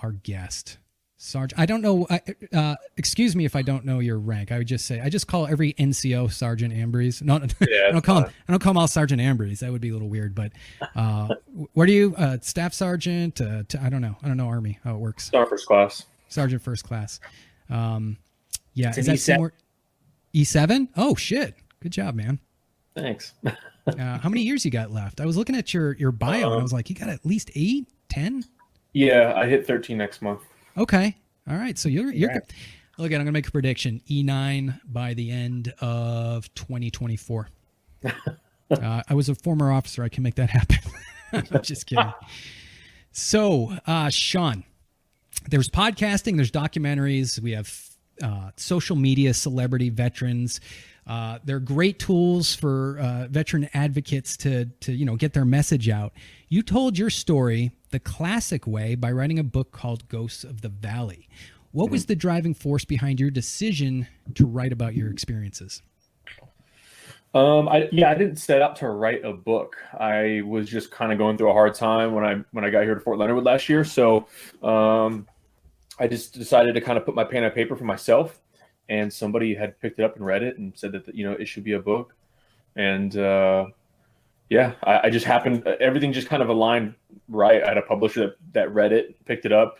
our 0.02 0.12
guest, 0.12 0.78
Sergeant? 1.16 1.58
I 1.60 1.64
don't 1.66 1.80
know. 1.80 2.06
I- 2.10 2.20
Uh, 2.52 2.76
excuse 2.96 3.34
me 3.36 3.44
if 3.44 3.54
I 3.56 3.62
don't 3.62 3.84
know 3.84 4.00
your 4.00 4.18
rank. 4.18 4.50
I 4.52 4.58
would 4.58 4.66
just 4.66 4.84
say 4.86 5.00
I 5.00 5.08
just 5.08 5.26
call 5.26 5.46
every 5.46 5.72
NCO 5.74 6.30
Sergeant 6.32 6.74
Ambrose. 6.74 7.22
No, 7.22 7.36
I 7.60 7.90
don't 7.92 8.02
call 8.04 8.22
him. 8.22 8.30
I 8.48 8.52
don't 8.52 8.58
call 8.60 8.72
him 8.72 8.78
all 8.78 8.88
Sergeant 8.88 9.20
Ambrose. 9.20 9.60
That 9.60 9.70
would 9.72 9.80
be 9.80 9.90
a 9.90 9.92
little 9.92 10.08
weird. 10.08 10.34
But 10.34 10.52
uh, 10.96 11.28
where 11.72 11.86
do 11.86 11.92
you 11.92 12.14
uh, 12.18 12.38
Staff 12.42 12.74
Sergeant? 12.74 13.40
Uh, 13.40 13.62
to, 13.68 13.82
I 13.82 13.88
don't 13.88 14.00
know. 14.02 14.16
I 14.22 14.28
don't 14.28 14.36
know 14.36 14.48
Army 14.48 14.78
how 14.84 14.94
it 14.94 14.98
works. 14.98 15.24
Star 15.24 15.46
first 15.46 15.66
class. 15.66 16.04
Sergeant 16.28 16.62
First 16.62 16.84
Class. 16.84 17.20
Um, 17.70 18.16
yeah, 18.74 18.88
It's 18.88 18.98
is 18.98 19.06
that 19.06 19.16
E7. 19.16 19.18
similar? 19.20 19.52
E7? 20.34 20.88
Oh 20.96 21.14
shit! 21.14 21.54
Good 21.80 21.92
job, 21.92 22.14
man. 22.14 22.40
Thanks. 22.96 23.32
Uh, 23.86 24.16
how 24.16 24.30
many 24.30 24.40
years 24.40 24.64
you 24.64 24.70
got 24.70 24.90
left? 24.90 25.20
I 25.20 25.26
was 25.26 25.36
looking 25.36 25.54
at 25.54 25.74
your 25.74 25.92
your 25.96 26.10
bio 26.10 26.36
and 26.46 26.54
I 26.54 26.56
Um, 26.56 26.62
was 26.62 26.72
like, 26.72 26.88
you 26.88 26.96
got 26.96 27.10
at 27.10 27.26
least 27.26 27.50
eight, 27.54 27.86
ten. 28.08 28.42
yeah, 28.94 29.34
I 29.36 29.44
hit 29.46 29.66
13 29.66 29.98
next 29.98 30.22
month. 30.22 30.40
Okay, 30.76 31.16
all 31.48 31.56
right. 31.56 31.78
So 31.78 31.88
you're 31.88 32.12
you're. 32.12 32.30
Congrats. 32.30 32.54
Look, 32.98 33.12
I'm 33.12 33.18
gonna 33.18 33.32
make 33.32 33.48
a 33.48 33.50
prediction. 33.50 34.00
E9 34.08 34.80
by 34.86 35.14
the 35.14 35.30
end 35.30 35.72
of 35.80 36.52
2024. 36.54 37.48
uh, 38.04 39.02
I 39.08 39.14
was 39.14 39.28
a 39.28 39.34
former 39.34 39.72
officer. 39.72 40.02
I 40.02 40.08
can 40.08 40.22
make 40.22 40.36
that 40.36 40.50
happen. 40.50 40.78
I'm 41.32 41.62
just 41.62 41.86
kidding. 41.86 42.12
So, 43.10 43.72
uh, 43.86 44.10
Sean, 44.10 44.64
there's 45.48 45.68
podcasting, 45.68 46.36
there's 46.36 46.50
documentaries, 46.50 47.40
we 47.40 47.52
have 47.52 47.72
uh, 48.22 48.50
social 48.56 48.96
media, 48.96 49.34
celebrity 49.34 49.90
veterans. 49.90 50.60
Uh, 51.06 51.38
they're 51.44 51.60
great 51.60 51.98
tools 51.98 52.54
for 52.54 52.98
uh, 52.98 53.26
veteran 53.28 53.68
advocates 53.74 54.36
to 54.38 54.66
to 54.80 54.92
you 54.92 55.04
know 55.04 55.16
get 55.16 55.32
their 55.32 55.44
message 55.44 55.88
out. 55.88 56.12
You 56.48 56.62
told 56.62 56.96
your 56.96 57.10
story 57.10 57.72
the 57.94 58.00
classic 58.00 58.66
way 58.66 58.96
by 58.96 59.12
writing 59.12 59.38
a 59.38 59.44
book 59.44 59.70
called 59.70 60.08
Ghosts 60.08 60.42
of 60.42 60.62
the 60.62 60.68
Valley. 60.68 61.28
What 61.70 61.92
was 61.92 62.06
the 62.06 62.16
driving 62.16 62.52
force 62.52 62.84
behind 62.84 63.20
your 63.20 63.30
decision 63.30 64.08
to 64.34 64.46
write 64.46 64.72
about 64.72 64.96
your 64.96 65.12
experiences? 65.12 65.80
Um, 67.34 67.68
I 67.68 67.88
yeah, 67.92 68.10
I 68.10 68.14
didn't 68.14 68.38
set 68.38 68.62
out 68.62 68.74
to 68.76 68.88
write 68.88 69.24
a 69.24 69.32
book. 69.32 69.76
I 69.92 70.42
was 70.44 70.68
just 70.68 70.90
kind 70.90 71.12
of 71.12 71.18
going 71.18 71.38
through 71.38 71.50
a 71.50 71.52
hard 71.52 71.74
time 71.74 72.14
when 72.14 72.24
I 72.24 72.42
when 72.50 72.64
I 72.64 72.70
got 72.70 72.82
here 72.82 72.96
to 72.96 73.00
Fort 73.00 73.16
Leonard 73.16 73.36
Wood 73.36 73.44
last 73.44 73.68
year. 73.68 73.84
So, 73.84 74.26
um, 74.60 75.28
I 76.00 76.08
just 76.08 76.34
decided 76.34 76.74
to 76.74 76.80
kind 76.80 76.98
of 76.98 77.06
put 77.06 77.14
my 77.14 77.22
pen 77.22 77.44
on 77.44 77.52
paper 77.52 77.76
for 77.76 77.84
myself. 77.84 78.40
And 78.88 79.12
somebody 79.12 79.54
had 79.54 79.80
picked 79.80 80.00
it 80.00 80.04
up 80.04 80.16
and 80.16 80.26
read 80.26 80.42
it 80.42 80.58
and 80.58 80.72
said 80.74 80.90
that 80.92 81.14
you 81.14 81.24
know 81.24 81.32
it 81.32 81.46
should 81.46 81.62
be 81.62 81.74
a 81.74 81.80
book. 81.80 82.12
And 82.74 83.16
uh, 83.16 83.66
yeah, 84.50 84.74
I, 84.82 85.00
I 85.04 85.10
just 85.10 85.26
happened. 85.26 85.66
Everything 85.66 86.12
just 86.12 86.28
kind 86.28 86.42
of 86.42 86.48
aligned 86.48 86.94
right. 87.28 87.62
I 87.62 87.68
had 87.68 87.78
a 87.78 87.82
publisher 87.82 88.20
that, 88.20 88.36
that 88.52 88.74
read 88.74 88.92
it, 88.92 89.24
picked 89.24 89.46
it 89.46 89.52
up, 89.52 89.78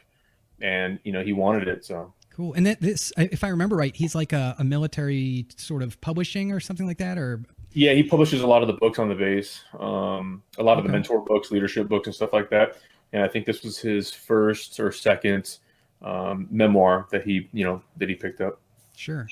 and 0.61 0.99
you 1.05 1.13
know 1.13 1.23
he 1.23 1.33
wanted 1.33 1.69
it. 1.69 1.85
So 1.85 2.13
Cool. 2.35 2.53
And 2.55 2.67
that 2.67 2.81
this, 2.81 3.13
if 3.17 3.45
I 3.45 3.49
remember 3.49 3.77
right, 3.77 3.95
he's 3.95 4.15
like 4.15 4.33
a, 4.33 4.57
a 4.59 4.65
military 4.65 5.47
sort 5.57 5.83
of 5.83 6.01
publishing 6.01 6.51
or 6.51 6.59
something 6.59 6.87
like 6.87 6.99
that, 6.99 7.17
or 7.17 7.45
Yeah, 7.73 7.93
he 7.93 8.03
publishes 8.03 8.41
a 8.41 8.47
lot 8.47 8.63
of 8.63 8.67
the 8.67 8.75
books 8.75 8.99
on 8.99 9.09
the 9.09 9.15
base, 9.15 9.63
um, 9.79 10.43
a 10.59 10.63
lot 10.63 10.79
of 10.79 10.85
the 10.85 10.91
mentor 10.91 11.21
books, 11.21 11.53
leadership 11.53 11.89
books, 11.89 12.09
and 12.09 12.15
stuff 12.15 12.33
like 12.33 12.51
that. 12.51 12.79
And 13.13 13.23
I 13.23 13.29
think 13.29 13.47
this 13.47 13.63
was 13.63 13.79
his 13.79 14.11
first 14.11 14.81
or 14.81 14.91
second 14.91 15.59
um, 16.03 16.49
memoir 16.51 17.07
that 17.13 17.23
he, 17.23 17.49
you 17.53 17.65
know, 17.65 17.81
that 17.99 18.09
he 18.09 18.17
picked 18.17 18.41
up. 18.41 18.61
Sure. 18.97 19.29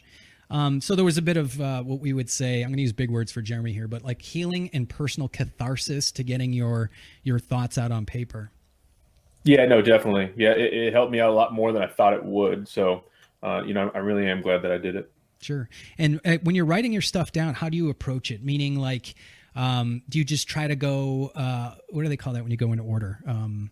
Um, 0.53 0.83
so 0.83 0.95
there 0.95 1.05
was 1.05 1.17
a 1.17 1.23
bit 1.23 1.39
of 1.39 1.59
uh, 1.61 1.83
what 1.83 2.01
we 2.01 2.13
would 2.13 2.29
say. 2.29 2.61
I'm 2.61 2.69
going 2.69 2.77
to 2.77 2.83
use 2.83 2.93
big 2.93 3.11
words 3.11 3.33
for 3.33 3.41
Jeremy 3.41 3.73
here, 3.73 3.89
but 3.89 4.05
like 4.05 4.21
healing 4.21 4.69
and 4.75 4.87
personal 4.87 5.27
catharsis 5.29 6.13
to 6.13 6.23
getting 6.23 6.53
your 6.53 6.91
your 7.23 7.39
thoughts 7.39 7.79
out 7.79 7.91
on 7.91 8.05
paper. 8.05 8.53
Yeah, 9.45 9.65
no, 9.65 9.81
definitely. 9.81 10.31
Yeah, 10.37 10.51
it, 10.51 10.73
it 10.73 10.93
helped 10.93 11.11
me 11.11 11.21
out 11.21 11.31
a 11.31 11.33
lot 11.33 11.55
more 11.55 11.73
than 11.73 11.83
I 11.83 11.87
thought 11.87 12.13
it 12.13 12.23
would. 12.23 12.69
So, 12.69 13.05
uh, 13.43 13.63
you 13.67 13.73
know, 13.73 13.91
I 13.95 13.99
really 13.99 14.29
am 14.29 14.43
glad 14.43 14.63
that 14.63 14.71
I 14.71 14.79
did 14.79 14.95
it. 14.95 15.11
Sure. 15.41 15.69
And 15.99 16.21
uh, 16.25 16.37
when 16.43 16.55
you're 16.55 16.67
writing 16.67 16.93
your 16.93 17.03
stuff 17.03 17.33
down, 17.33 17.55
how 17.55 17.69
do 17.69 17.77
you 17.77 17.89
approach 17.89 18.31
it? 18.31 18.45
Meaning, 18.45 18.77
like, 18.77 19.15
um, 19.57 20.03
do 20.09 20.19
you 20.19 20.25
just 20.25 20.49
try 20.49 20.69
to 20.69 20.77
go? 20.77 21.33
Uh, 21.35 21.75
what 21.89 22.03
do 22.03 22.09
they 22.11 22.17
call 22.19 22.35
that 22.35 22.43
when 22.43 22.51
you 22.51 22.59
go 22.59 22.73
in 22.73 22.79
order? 22.79 23.21
Um. 23.27 23.71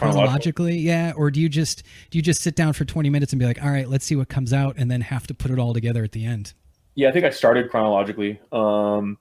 Chronologically, 0.00 0.76
yeah. 0.78 1.12
Or 1.16 1.30
do 1.30 1.40
you 1.40 1.48
just 1.48 1.82
do 2.10 2.18
you 2.18 2.22
just 2.22 2.42
sit 2.42 2.56
down 2.56 2.72
for 2.72 2.84
20 2.84 3.10
minutes 3.10 3.32
and 3.32 3.40
be 3.40 3.46
like, 3.46 3.62
all 3.62 3.70
right, 3.70 3.88
let's 3.88 4.04
see 4.04 4.16
what 4.16 4.28
comes 4.28 4.52
out, 4.52 4.76
and 4.78 4.90
then 4.90 5.00
have 5.00 5.26
to 5.28 5.34
put 5.34 5.50
it 5.50 5.58
all 5.58 5.72
together 5.74 6.02
at 6.04 6.12
the 6.12 6.24
end? 6.24 6.54
Yeah, 6.94 7.08
I 7.08 7.12
think 7.12 7.24
I 7.24 7.30
started 7.30 7.70
chronologically, 7.70 8.40
um, 8.52 9.16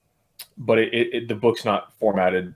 but 0.57 0.79
it, 0.79 0.93
it, 0.93 1.13
it, 1.13 1.27
the 1.27 1.35
book's 1.35 1.63
not 1.65 1.93
formatted. 1.99 2.53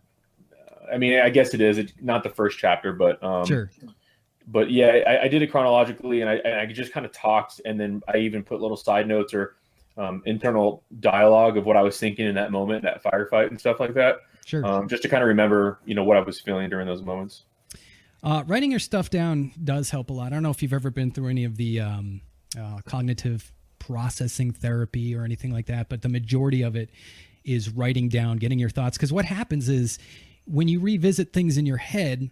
I 0.92 0.98
mean, 0.98 1.20
I 1.20 1.30
guess 1.30 1.54
it 1.54 1.62
is. 1.62 1.78
It's 1.78 1.94
not 2.02 2.24
the 2.24 2.30
first 2.30 2.58
chapter, 2.58 2.94
but 2.94 3.24
um, 3.24 3.46
Sure. 3.46 3.70
but 4.48 4.70
yeah, 4.72 4.88
I, 5.08 5.24
I 5.24 5.28
did 5.28 5.42
it 5.42 5.48
chronologically, 5.48 6.22
and 6.22 6.30
I, 6.30 6.36
and 6.36 6.56
I 6.60 6.66
just 6.66 6.92
kind 6.92 7.06
of 7.06 7.12
talked, 7.12 7.62
and 7.66 7.80
then 7.80 8.02
I 8.14 8.18
even 8.18 8.44
put 8.44 8.60
little 8.60 8.76
side 8.78 9.08
notes 9.08 9.34
or 9.34 9.56
um, 9.98 10.24
internal 10.26 10.84
dialogue 11.00 11.58
of 11.58 11.66
what 11.66 11.78
I 11.78 11.82
was 11.84 11.98
thinking 12.00 12.26
in 12.26 12.36
that 12.36 12.52
moment, 12.52 12.84
that 12.84 13.04
firefight 13.04 13.48
and 13.48 13.60
stuff 13.60 13.80
like 13.80 13.94
that, 13.94 14.18
Sure. 14.46 14.66
um, 14.66 14.90
just 14.90 15.04
to 15.04 15.10
kind 15.10 15.22
of 15.24 15.28
remember, 15.30 15.80
you 15.86 15.94
know, 15.96 16.04
what 16.04 16.18
I 16.18 16.22
was 16.22 16.40
feeling 16.42 16.70
during 16.70 16.88
those 16.88 17.04
moments. 17.04 17.44
Uh, 18.24 18.44
writing 18.48 18.72
your 18.72 18.80
stuff 18.80 19.10
down 19.10 19.52
does 19.62 19.90
help 19.90 20.10
a 20.10 20.14
lot. 20.14 20.28
I 20.28 20.30
don't 20.30 20.44
know 20.44 20.50
if 20.50 20.62
you've 20.64 20.74
ever 20.74 20.90
been 20.90 21.12
through 21.12 21.28
any 21.28 21.44
of 21.44 21.58
the 21.58 21.82
um, 21.82 22.22
uh, 22.58 22.80
cognitive 22.86 23.52
processing 23.80 24.52
therapy 24.52 25.14
or 25.14 25.26
anything 25.26 25.52
like 25.52 25.66
that, 25.66 25.90
but 25.90 26.02
the 26.02 26.10
majority 26.10 26.62
of 26.62 26.76
it 26.78 26.90
is 27.44 27.70
writing 27.70 28.08
down, 28.08 28.38
getting 28.38 28.60
your 28.60 28.70
thoughts. 28.70 28.98
Because 28.98 29.12
what 29.12 29.26
happens 29.26 29.68
is 29.68 30.00
when 30.46 30.70
you 30.70 30.80
revisit 30.80 31.34
things 31.34 31.58
in 31.58 31.66
your 31.66 31.78
head, 31.78 32.32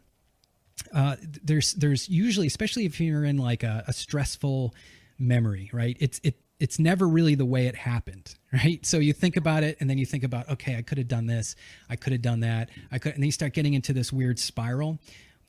uh, 0.93 1.17
there's 1.43 1.73
there's 1.73 2.07
usually, 2.07 2.47
especially 2.47 2.85
if 2.85 2.99
you're 3.01 3.25
in 3.25 3.37
like 3.37 3.63
a, 3.63 3.83
a 3.87 3.93
stressful 3.93 4.73
memory, 5.19 5.69
right? 5.73 5.97
It's 5.99 6.21
it 6.23 6.39
it's 6.59 6.79
never 6.79 7.07
really 7.07 7.35
the 7.35 7.45
way 7.45 7.67
it 7.67 7.75
happened, 7.75 8.35
right? 8.53 8.85
So 8.85 8.97
you 8.97 9.11
think 9.11 9.35
about 9.35 9.63
it, 9.63 9.77
and 9.81 9.89
then 9.89 9.97
you 9.97 10.05
think 10.05 10.23
about, 10.23 10.49
okay, 10.49 10.77
I 10.77 10.83
could 10.83 10.97
have 10.99 11.09
done 11.09 11.25
this, 11.25 11.55
I 11.89 11.97
could 11.97 12.13
have 12.13 12.21
done 12.21 12.39
that, 12.41 12.69
I 12.91 12.97
could, 12.97 13.13
and 13.13 13.21
then 13.21 13.27
you 13.27 13.33
start 13.33 13.53
getting 13.53 13.73
into 13.73 13.91
this 13.91 14.13
weird 14.13 14.39
spiral. 14.39 14.99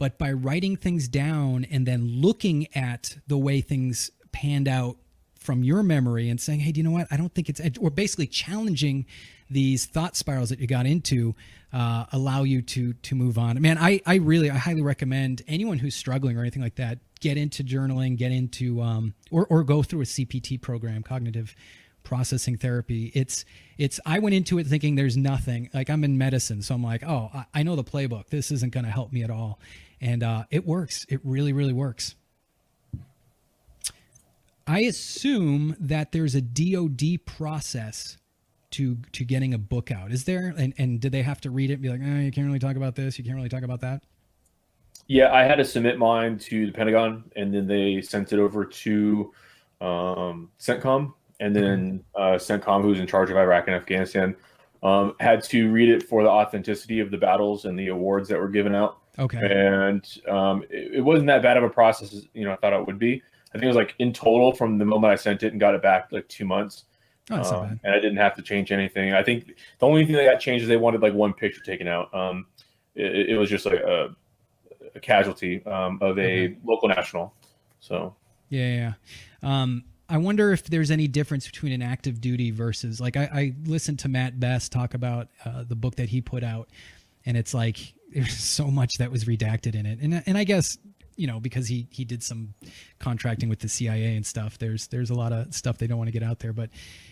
But 0.03 0.19
by 0.19 0.33
writing 0.33 0.75
things 0.75 1.07
down 1.07 1.65
and 1.71 1.87
then 1.87 2.21
looking 2.21 2.67
at 2.75 3.19
the 3.29 3.39
way 3.39 3.61
things 3.61 4.11
panned 4.33 4.67
out 4.67 4.97
from 5.39 5.63
your 5.63 5.85
memory 5.85 6.29
and 6.29 6.41
saying, 6.41 6.59
hey, 6.59 6.73
do 6.73 6.81
you 6.81 6.83
know 6.83 6.91
what? 6.91 7.07
I 7.13 7.17
don't 7.17 7.33
think 7.33 7.49
it's, 7.49 7.61
or 7.79 7.89
basically 7.89 8.27
challenging 8.27 9.07
these 9.49 9.87
thought 9.87 10.17
spirals 10.17 10.49
that 10.49 10.59
you 10.59 10.67
got 10.67 10.87
into 10.87 11.37
uh, 11.73 12.07
allow 12.11 12.43
you 12.43 12.63
to 12.63 12.95
to 12.95 13.15
move 13.15 13.39
on. 13.39 13.63
Man, 13.63 13.79
I 13.79 14.01
I 14.05 14.17
really 14.17 14.51
I 14.51 14.57
highly 14.57 14.83
recommend 14.83 15.43
anyone 15.47 15.79
who's 15.79 15.95
struggling 15.95 16.37
or 16.37 16.41
anything 16.41 16.63
like 16.63 16.75
that 16.75 16.99
get 17.21 17.37
into 17.37 17.63
journaling, 17.63 18.17
get 18.17 18.33
into 18.33 18.83
um, 18.83 19.15
or 19.31 19.47
or 19.51 19.63
go 19.63 19.85
through 19.85 20.01
a 20.01 20.05
CPT 20.05 20.61
program, 20.61 21.05
cognitive 21.05 21.55
processing 22.03 22.57
therapy. 22.57 23.13
It's 23.15 23.45
it's 23.79 24.01
I 24.05 24.19
went 24.19 24.35
into 24.35 24.59
it 24.59 24.67
thinking 24.67 24.97
there's 24.97 25.17
nothing. 25.17 25.71
Like 25.73 25.89
I'm 25.91 26.05
in 26.05 26.19
medicine, 26.19 26.63
so 26.63 26.75
I'm 26.75 26.83
like, 26.83 27.03
oh, 27.05 27.31
I, 27.33 27.45
I 27.55 27.63
know 27.63 27.77
the 27.77 27.85
playbook. 27.85 28.29
This 28.29 28.51
isn't 28.51 28.73
going 28.73 28.85
to 28.85 28.91
help 28.91 29.13
me 29.13 29.23
at 29.23 29.31
all, 29.31 29.59
and 30.03 30.23
uh, 30.23 30.45
it 30.51 30.67
works. 30.67 31.07
It 31.09 31.21
really 31.25 31.53
really 31.53 31.73
works. 31.73 32.17
I 34.67 34.81
assume 34.81 35.77
that 35.81 36.13
there's 36.13 36.35
a 36.35 36.43
DoD 36.43 37.25
process 37.25 38.19
to 38.73 38.97
to 39.13 39.25
getting 39.25 39.55
a 39.55 39.59
book 39.59 39.91
out. 39.91 40.13
Is 40.13 40.25
there? 40.25 40.53
And 40.57 40.75
and 40.77 41.01
did 41.01 41.13
they 41.13 41.23
have 41.23 41.41
to 41.43 41.51
read 41.51 41.71
it 41.71 41.75
and 41.75 41.83
be 41.83 41.89
like, 41.89 42.01
oh, 42.03 42.21
you 42.21 42.33
can't 42.33 42.47
really 42.47 42.59
talk 42.59 42.77
about 42.77 42.97
this, 42.97 43.19
you 43.19 43.25
can't 43.25 43.37
really 43.37 43.49
talk 43.49 43.63
about 43.63 43.81
that? 43.81 44.03
Yeah, 45.07 45.33
I 45.33 45.45
had 45.45 45.57
to 45.57 45.65
submit 45.65 45.99
mine 45.99 46.39
to 46.39 46.67
the 46.67 46.73
Pentagon, 46.73 47.25
and 47.37 47.53
then 47.53 47.67
they 47.67 48.01
sent 48.01 48.33
it 48.33 48.39
over 48.39 48.65
to 48.65 49.33
um, 49.81 50.51
CENTCOM, 50.61 51.13
and 51.41 51.55
then 51.55 52.05
uh, 52.15 52.37
CENTCOM, 52.37 52.83
who's 52.83 53.01
in 53.01 53.07
charge 53.07 53.31
of 53.31 53.37
Iraq 53.37 53.67
and 53.67 53.75
Afghanistan, 53.75 54.37
um, 54.83 55.15
had 55.19 55.43
to 55.45 55.71
read 55.71 55.89
it 55.89 56.05
for 56.05 56.23
the 56.23 56.29
authenticity 56.31 57.01
of 57.01 57.11
the 57.11 57.19
battles 57.19 57.65
and 57.65 57.79
the 57.79 57.89
awards 57.89 58.29
that 58.29 58.39
were 58.39 58.49
given 58.49 58.75
out. 58.75 59.02
Okay. 59.19 59.39
And 59.41 60.07
um, 60.29 60.63
it, 60.71 60.95
it 60.97 61.01
wasn't 61.01 61.27
that 61.29 61.43
bad 61.43 61.57
of 61.57 61.63
a 61.65 61.69
process, 61.71 62.13
as 62.15 62.27
you 62.35 62.45
know, 62.45 62.53
I 62.53 62.57
thought 62.57 62.73
it 62.73 62.87
would 62.87 62.99
be. 62.99 63.23
I 63.51 63.53
think 63.53 63.65
it 63.65 63.69
was 63.69 63.77
like 63.77 63.95
in 63.99 64.13
total 64.13 64.53
from 64.53 64.79
the 64.79 64.85
moment 64.85 65.13
I 65.13 65.17
sent 65.17 65.43
it 65.43 65.53
and 65.53 65.61
got 65.61 65.75
it 65.75 65.83
back, 65.83 66.09
like 66.11 66.27
two 66.29 66.45
months. 66.47 66.85
Oh, 67.31 67.37
that's 67.37 67.51
not 67.51 67.61
Um, 67.63 67.69
bad. 67.69 67.81
and 67.85 67.95
I 67.95 68.01
didn't 68.01 68.17
have 68.17 68.35
to 68.37 68.43
change 68.43 68.73
anything. 68.73 69.13
I 69.13 69.23
think 69.23 69.47
the 69.79 69.87
only 69.87 70.05
thing 70.07 70.15
that 70.17 70.25
got 70.25 70.41
changed 70.41 70.63
is 70.63 70.69
they 70.69 70.77
wanted 70.79 71.03
like 71.03 71.13
one 71.15 71.35
picture 71.35 71.61
taken 71.63 71.87
out. 71.87 72.13
Um, 72.15 72.47
it, 72.95 73.31
it 73.31 73.37
was 73.37 73.51
just 73.51 73.67
like 73.67 73.81
a, 73.81 74.15
a 74.95 75.01
casualty 75.01 75.65
um, 75.67 75.99
of 76.01 76.19
a 76.19 76.45
Okay. 76.47 76.57
local 76.65 76.89
national. 76.89 77.35
So 77.81 78.17
Yeah, 78.49 78.95
yeah. 79.43 79.63
Um, 79.63 79.85
I 80.09 80.19
wonder 80.19 80.53
if 80.53 80.65
there's 80.65 80.91
any 80.91 81.07
difference 81.09 81.47
between 81.47 81.73
an 81.73 81.81
active 81.83 82.21
duty 82.21 82.51
versus 82.51 83.01
like 83.01 83.17
I, 83.17 83.25
I 83.33 83.55
listened 83.67 83.99
to 84.01 84.09
Matt 84.09 84.41
Best 84.41 84.73
talk 84.73 84.95
about 84.95 85.29
uh, 85.45 85.65
the 85.65 85.77
book 85.77 85.97
that 85.97 86.09
he 86.11 86.21
put 86.21 86.43
out, 86.43 86.69
and 87.25 87.37
it's 87.37 87.55
like 87.55 87.95
there's 88.15 88.37
so 88.39 88.67
much 88.67 88.95
that 88.99 89.11
was 89.11 89.25
redacted 89.25 89.75
in 89.75 89.87
it, 89.87 89.99
and 90.01 90.23
and 90.27 90.39
I 90.39 90.45
guess 90.45 90.79
you 91.17 91.27
know 91.27 91.41
because 91.41 91.69
he 91.69 91.87
he 91.91 92.05
did 92.05 92.23
some 92.23 92.55
contracting 92.99 93.49
with 93.49 93.61
the 93.61 93.69
CIA 93.69 94.17
and 94.17 94.27
stuff. 94.27 94.59
There's 94.59 94.89
there's 94.89 95.11
a 95.11 95.15
lot 95.15 95.33
of 95.33 95.55
stuff 95.55 95.79
they 95.79 95.87
don't 95.87 95.99
want 95.99 96.09
to 96.09 96.13
get 96.13 96.23
out 96.23 96.41
there, 96.41 96.53
but 96.53 96.71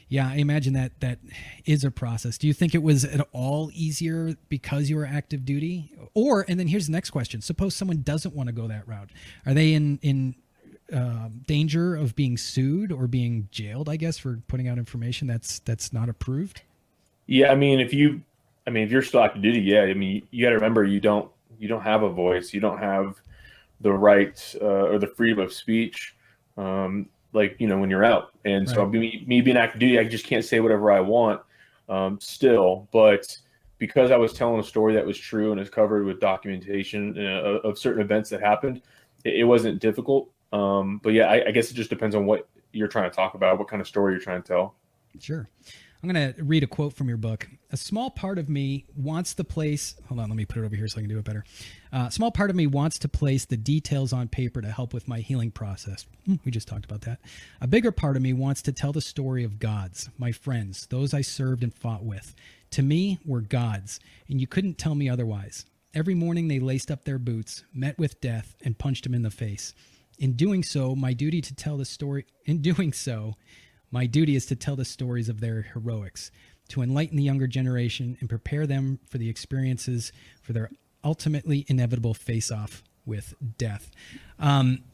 yeah, 0.09 0.29
I 0.29 0.37
imagine 0.37 0.73
that 0.75 0.99
that 1.01 1.19
is 1.67 1.85
a 1.85 1.91
process. 1.91 2.39
Do 2.39 2.47
you 2.47 2.53
think 2.53 2.75
it 2.75 2.83
was 2.83 3.05
at 3.05 3.27
all 3.33 3.71
easier 3.73 4.35
because 4.49 4.91
you 4.91 4.97
were 4.97 5.07
active 5.07 5.45
duty, 5.45 5.93
or 6.15 6.45
and 6.49 6.59
then 6.59 6.69
here's 6.69 6.87
the 6.87 6.93
next 6.93 7.11
question: 7.11 7.41
Suppose 7.41 7.75
someone 7.75 8.03
doesn't 8.03 8.35
want 8.35 8.49
to 8.49 8.53
go 8.53 8.67
that 8.69 8.89
route, 8.89 9.11
are 9.47 9.55
they 9.55 9.73
in 9.73 9.99
in 10.03 10.35
um, 10.93 11.43
danger 11.47 11.95
of 11.95 12.17
being 12.17 12.37
sued 12.37 12.91
or 12.91 13.07
being 13.07 13.49
jailed? 13.53 13.89
I 13.89 13.97
guess 13.97 14.19
for 14.19 14.41
putting 14.49 14.69
out 14.69 14.79
information 14.79 15.29
that's 15.29 15.61
that's 15.61 15.93
not 15.93 16.09
approved. 16.09 16.63
yeah, 17.27 17.53
I 17.53 17.55
mean, 17.55 17.79
if 17.79 17.95
you, 17.95 18.23
I 18.71 18.73
mean, 18.73 18.85
if 18.85 18.93
you're 18.93 19.03
still 19.03 19.25
active 19.25 19.43
duty, 19.43 19.61
yeah, 19.61 19.83
I 19.83 19.95
mean, 19.95 20.27
you 20.31 20.45
got 20.45 20.51
to 20.51 20.55
remember 20.55 20.85
you 20.85 21.01
don't 21.01 21.29
you 21.59 21.67
don't 21.67 21.83
have 21.83 22.05
a 22.05 22.09
voice, 22.09 22.55
you 22.55 22.61
don't 22.61 22.79
have 22.79 23.17
the 23.81 23.93
right 23.93 24.55
uh, 24.61 24.87
or 24.87 24.99
the 25.01 25.09
freedom 25.09 25.41
of 25.41 25.53
speech, 25.53 26.15
um, 26.57 27.09
like 27.33 27.57
you 27.59 27.67
know 27.67 27.79
when 27.79 27.91
you're 27.91 28.05
out. 28.05 28.31
And 28.45 28.69
so 28.69 28.87
me, 28.87 29.25
me 29.27 29.41
being 29.41 29.57
active 29.57 29.81
duty, 29.81 29.99
I 29.99 30.05
just 30.05 30.25
can't 30.25 30.45
say 30.45 30.61
whatever 30.61 30.93
I 30.93 31.01
want 31.01 31.41
um, 31.89 32.21
still. 32.21 32.87
But 32.93 33.37
because 33.79 34.13
I 34.13 34.17
was 34.17 34.33
telling 34.33 34.61
a 34.61 34.65
story 34.65 34.95
that 34.95 35.05
was 35.05 35.19
true 35.19 35.51
and 35.51 35.61
is 35.61 35.69
covered 35.69 36.07
with 36.07 36.21
documentation 36.21 37.19
uh, 37.19 37.59
of 37.65 37.77
certain 37.77 38.03
events 38.03 38.31
that 38.31 38.41
happened, 38.41 38.83
it, 39.25 39.41
it 39.41 39.45
wasn't 39.45 39.81
difficult. 39.81 40.31
Um, 40.53 41.01
but 41.03 41.13
yeah, 41.13 41.25
I, 41.25 41.49
I 41.49 41.51
guess 41.51 41.73
it 41.73 41.75
just 41.75 41.91
depends 41.91 42.15
on 42.15 42.25
what 42.25 42.49
you're 42.73 42.89
trying 42.89 43.11
to 43.11 43.17
talk 43.17 43.35
about, 43.35 43.59
what 43.59 43.67
kind 43.67 43.83
of 43.83 43.89
story 43.89 44.13
you're 44.13 44.23
trying 44.23 44.43
to 44.43 44.47
tell. 44.47 44.75
Sure. 45.19 45.49
I'm 46.03 46.09
going 46.09 46.33
to 46.33 46.43
read 46.43 46.63
a 46.63 46.67
quote 46.67 46.95
from 46.95 47.09
your 47.09 47.19
book. 47.19 47.47
A 47.73 47.77
small 47.77 48.11
part 48.11 48.39
of 48.39 48.49
me 48.49 48.87
wants 48.97 49.35
to 49.35 49.45
place, 49.45 49.97
hold 50.09 50.19
on, 50.19 50.31
let 50.31 50.37
me 50.37 50.47
put 50.47 50.63
it 50.63 50.65
over 50.65 50.75
here 50.75 50.89
so 50.89 50.97
I 50.97 51.03
can 51.03 51.11
do 51.11 51.19
it 51.19 51.25
better. 51.25 51.45
Uh, 51.93 52.07
a 52.09 52.11
small 52.11 52.31
part 52.31 52.49
of 52.49 52.57
me 52.57 52.67
wants 52.67 52.99
to 53.01 53.09
place 53.09 53.45
the 53.45 53.59
details 53.59 54.11
on 54.15 54.29
paper 54.29 54.63
to 54.63 54.71
help 54.71 54.95
with 54.95 55.07
my 55.07 55.19
healing 55.19 55.51
process. 55.51 56.07
Hmm, 56.25 56.37
we 56.43 56.53
just 56.53 56.69
talked 56.69 56.87
about 56.87 57.03
that. 57.03 57.21
A 57.61 57.67
bigger 57.67 57.93
part 57.93 58.17
of 58.17 58.23
me 58.23 58.33
wants 58.33 58.63
to 58.63 58.73
tell 58.73 58.93
the 58.93 59.03
story 59.03 59.45
of 59.45 59.59
gods, 59.59 60.09
my 60.17 60.33
friends, 60.33 60.87
those 60.87 61.13
I 61.13 61.21
served 61.21 61.63
and 61.63 61.75
fought 61.75 62.03
with. 62.03 62.35
To 62.73 62.83
me, 62.83 63.19
were 63.27 63.43
gods, 63.43 64.01
and 64.27 64.41
you 64.41 64.47
couldn't 64.47 64.79
tell 64.79 64.95
me 64.95 65.11
otherwise. 65.11 65.67
Every 65.93 66.15
morning 66.15 66.49
they 66.49 66.61
laced 66.61 66.91
up 66.91 67.05
their 67.05 67.19
boots, 67.19 67.65
met 67.75 67.99
with 67.99 68.23
death, 68.23 68.57
and 68.65 68.79
punched 68.79 69.05
him 69.05 69.13
in 69.13 69.23
the 69.23 69.31
face. 69.31 69.75
In 70.19 70.33
doing 70.33 70.63
so, 70.63 70.95
my 70.95 71.13
duty 71.13 71.43
to 71.43 71.55
tell 71.55 71.77
the 71.77 71.85
story, 71.85 72.25
in 72.47 72.63
doing 72.63 72.93
so, 72.95 73.37
my 73.91 74.07
duty 74.07 74.37
is 74.37 74.47
to 74.47 74.57
tell 74.57 74.77
the 74.77 74.85
stories 74.85 75.29
of 75.29 75.41
their 75.41 75.63
heroics, 75.63 76.31
to 76.69 76.83
enlighten 76.83 77.17
the 77.17 77.23
younger 77.23 77.47
generation 77.47 78.17
and 78.21 78.29
prepare 78.29 78.67
them 78.67 79.01
for 79.09 79.19
the 79.19 79.29
experiences 79.29 80.13
for 80.43 80.53
their 80.53 80.71
ultimately 81.03 81.65
inevitable 81.69 82.15
face 82.15 82.51
off 82.51 82.83
with 83.05 83.35
death. 83.59 83.91
Um, 84.39 84.85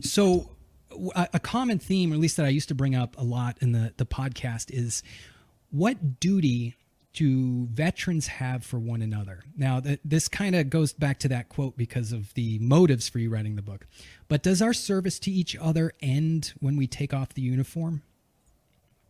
so, 0.00 0.50
a 1.14 1.38
common 1.38 1.78
theme, 1.78 2.12
or 2.12 2.14
at 2.14 2.20
least 2.20 2.36
that 2.38 2.46
I 2.46 2.48
used 2.48 2.68
to 2.68 2.74
bring 2.74 2.94
up 2.94 3.16
a 3.18 3.22
lot 3.22 3.58
in 3.60 3.72
the, 3.72 3.92
the 3.98 4.06
podcast, 4.06 4.70
is 4.70 5.02
what 5.70 6.18
duty 6.18 6.76
do 7.12 7.66
veterans 7.66 8.26
have 8.26 8.64
for 8.64 8.78
one 8.78 9.02
another? 9.02 9.42
Now, 9.56 9.80
th- 9.80 10.00
this 10.04 10.28
kind 10.28 10.54
of 10.54 10.70
goes 10.70 10.92
back 10.92 11.18
to 11.20 11.28
that 11.28 11.48
quote 11.48 11.76
because 11.76 12.12
of 12.12 12.34
the 12.34 12.58
motives 12.60 13.08
for 13.08 13.18
you 13.18 13.30
writing 13.30 13.56
the 13.56 13.62
book. 13.62 13.86
But 14.28 14.42
does 14.42 14.62
our 14.62 14.72
service 14.72 15.18
to 15.20 15.30
each 15.30 15.56
other 15.56 15.92
end 16.00 16.52
when 16.60 16.76
we 16.76 16.86
take 16.86 17.12
off 17.12 17.34
the 17.34 17.42
uniform? 17.42 18.02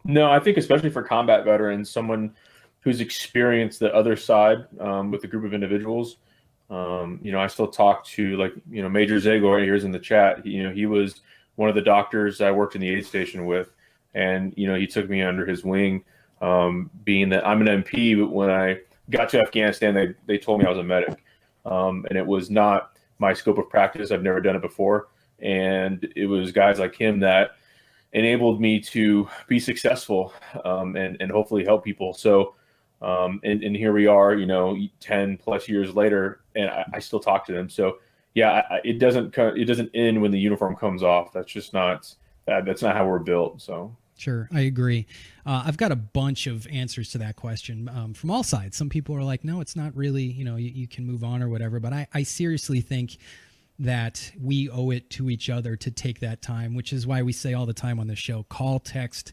No, 0.05 0.31
I 0.31 0.41
think 0.41 0.57
especially 0.57 0.91
for 0.91 1.03
combat 1.03 1.45
veterans, 1.45 1.91
someone 1.91 2.35
who's 2.81 3.01
experienced 3.01 3.81
the 3.81 3.95
other 3.95 4.17
side 4.17 4.67
um, 4.81 5.11
with 5.11 5.25
a 5.25 5.27
group 5.27 5.45
of 5.45 5.53
individuals. 5.53 6.17
Um, 6.71 7.19
you 7.23 7.33
know, 7.33 7.41
I 7.41 7.47
still 7.47 7.69
talk 7.69 8.05
to 8.07 8.37
like 8.37 8.53
you 8.71 8.83
know 8.83 8.89
Major 8.89 9.17
Zago 9.17 9.55
right 9.55 9.65
here's 9.65 9.85
in 9.85 9.93
the 9.93 9.99
chat. 9.99 10.45
He, 10.45 10.51
you 10.51 10.63
know, 10.63 10.71
he 10.71 10.87
was 10.87 11.21
one 11.57 11.69
of 11.69 11.75
the 11.75 11.83
doctors 11.83 12.41
I 12.41 12.51
worked 12.51 12.75
in 12.75 12.81
the 12.81 12.89
aid 12.89 13.05
station 13.05 13.47
with, 13.47 13.71
and 14.15 14.55
you 14.57 14.67
know 14.67 14.75
he 14.75 14.87
took 14.87 15.09
me 15.09 15.23
under 15.23 15.45
his 15.45 15.65
wing. 15.65 16.05
Um, 16.41 16.91
being 17.05 17.29
that 17.31 17.47
I'm 17.47 17.61
an 17.67 17.83
MP, 17.83 18.19
but 18.19 18.31
when 18.31 18.51
I 18.51 18.79
got 19.11 19.29
to 19.31 19.41
Afghanistan, 19.41 19.95
they 19.95 20.15
they 20.27 20.39
told 20.39 20.61
me 20.61 20.67
I 20.67 20.71
was 20.71 20.79
a 20.79 20.85
medic, 20.85 21.25
um, 21.65 22.07
and 22.09 22.19
it 22.19 22.27
was 22.27 22.51
not 22.51 22.97
my 23.19 23.33
scope 23.33 23.59
of 23.59 23.69
practice. 23.69 24.11
I've 24.11 24.23
never 24.23 24.41
done 24.41 24.57
it 24.57 24.63
before, 24.63 25.09
and 25.41 26.07
it 26.15 26.27
was 26.27 26.53
guys 26.53 26.79
like 26.79 26.95
him 26.95 27.21
that 27.21 27.53
enabled 28.13 28.61
me 28.61 28.81
to 28.81 29.29
be 29.49 29.59
successful 29.59 30.33
um, 30.65 30.97
and 30.97 31.17
and 31.21 31.31
hopefully 31.31 31.65
help 31.65 31.85
people. 31.85 32.15
So, 32.15 32.55
um, 33.03 33.41
and 33.43 33.63
and 33.63 33.77
here 33.77 33.93
we 33.93 34.07
are, 34.07 34.35
you 34.35 34.47
know, 34.47 34.77
ten 35.01 35.37
plus 35.37 35.69
years 35.69 35.95
later, 35.95 36.41
and 36.55 36.71
I, 36.71 36.85
I 36.95 36.99
still 37.01 37.21
talk 37.21 37.47
to 37.47 37.53
them. 37.53 37.69
So, 37.69 37.99
yeah, 38.35 38.63
I, 38.71 38.81
it 38.85 38.99
doesn't 38.99 39.37
it 39.37 39.65
doesn't 39.65 39.91
end 39.95 40.23
when 40.23 40.31
the 40.31 40.39
uniform 40.39 40.77
comes 40.77 41.03
off. 41.03 41.33
That's 41.33 41.51
just 41.51 41.73
not 41.75 42.15
that, 42.47 42.65
that's 42.65 42.83
not 42.83 42.97
how 42.97 43.07
we're 43.07 43.19
built. 43.19 43.61
So. 43.61 43.97
Sure, 44.19 44.49
I 44.53 44.63
agree. 44.63 45.07
Uh, 45.47 45.63
I've 45.65 45.77
got 45.77 45.93
a 45.93 45.97
bunch 45.97 46.49
of 46.49 46.67
answers 46.67 47.11
to 47.11 47.19
that 47.19 47.37
question 47.37 47.89
um, 47.89 48.15
from 48.15 48.33
all 48.33 48.43
sides. 48.43 48.77
Some 48.77 48.89
people 48.89 49.15
are 49.15 49.23
like, 49.23 49.45
no, 49.45 49.61
it's 49.61 49.77
not 49.77 49.97
really, 49.97 50.25
you 50.25 50.45
know, 50.45 50.57
you, 50.57 50.71
you 50.71 50.89
can 50.89 51.07
move 51.07 51.23
on 51.23 51.41
or 51.41 51.49
whatever. 51.49 51.79
But 51.79 51.93
I, 51.93 52.09
I 52.13 52.25
seriously 52.25 52.81
think 52.81 53.19
that 53.79 54.33
we 54.43 54.69
owe 54.71 54.91
it 54.91 55.09
to 55.11 55.31
each 55.31 55.49
other 55.49 55.77
to 55.77 55.91
take 55.93 56.19
that 56.19 56.43
time, 56.43 56.75
which 56.75 56.93
is 56.93 57.07
why 57.07 57.23
we 57.23 57.33
say 57.33 57.55
all 57.55 57.65
the 57.65 57.73
time 57.73 58.01
on 58.01 58.09
this 58.09 58.19
show 58.19 58.43
call, 58.49 58.81
text, 58.81 59.33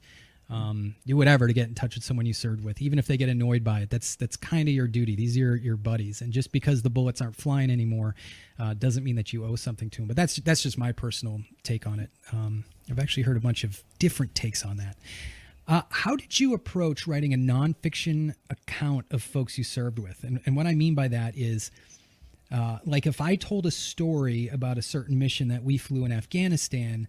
um, 0.52 0.94
do 1.08 1.18
whatever 1.18 1.48
to 1.48 1.54
get 1.54 1.68
in 1.68 1.74
touch 1.74 1.96
with 1.96 2.04
someone 2.04 2.28
you 2.28 2.34
served 2.34 2.64
with, 2.64 2.80
even 2.80 3.00
if 3.00 3.08
they 3.08 3.18
get 3.18 3.30
annoyed 3.30 3.64
by 3.64 3.80
it. 3.80 3.90
That's 3.90 4.16
that's 4.16 4.38
kind 4.38 4.70
of 4.70 4.76
your 4.76 4.88
duty. 4.88 5.16
These 5.16 5.36
are 5.36 5.40
your, 5.40 5.56
your 5.56 5.78
buddies, 5.78 6.22
and 6.22 6.32
just 6.32 6.52
because 6.52 6.84
the 6.84 6.92
bullets 6.92 7.22
aren't 7.22 7.36
flying 7.36 7.72
anymore, 7.72 8.14
uh, 8.60 8.76
doesn't 8.76 9.04
mean 9.04 9.16
that 9.16 9.34
you 9.34 9.44
owe 9.46 9.56
something 9.56 9.90
to 9.90 9.98
them. 10.02 10.08
But 10.08 10.16
that's 10.16 10.36
that's 10.36 10.62
just 10.62 10.78
my 10.78 10.92
personal 10.92 11.42
take 11.64 11.88
on 11.88 12.00
it. 12.00 12.12
Um, 12.32 12.66
I've 12.90 13.00
actually 13.00 13.24
heard 13.24 13.38
a 13.38 13.42
bunch 13.42 13.64
of 13.64 13.84
different 14.00 14.36
takes 14.36 14.64
on 14.64 14.78
that. 14.78 14.98
Uh, 15.68 15.82
how 15.90 16.16
did 16.16 16.40
you 16.40 16.54
approach 16.54 17.08
writing 17.08 17.34
a 17.34 17.38
nonfiction 17.38 18.36
account 18.50 19.06
of 19.10 19.24
folks 19.24 19.58
you 19.58 19.64
served 19.64 19.98
with? 19.98 20.24
And, 20.24 20.40
and 20.46 20.56
what 20.56 20.68
I 20.68 20.76
mean 20.76 20.94
by 20.94 21.08
that 21.08 21.36
is, 21.36 21.72
uh, 22.52 22.78
like 22.86 23.08
if 23.08 23.20
I 23.20 23.36
told 23.36 23.66
a 23.66 23.72
story 23.72 24.48
about 24.48 24.78
a 24.78 24.84
certain 24.84 25.18
mission 25.18 25.48
that 25.48 25.64
we 25.64 25.78
flew 25.78 26.06
in 26.06 26.12
Afghanistan, 26.12 27.08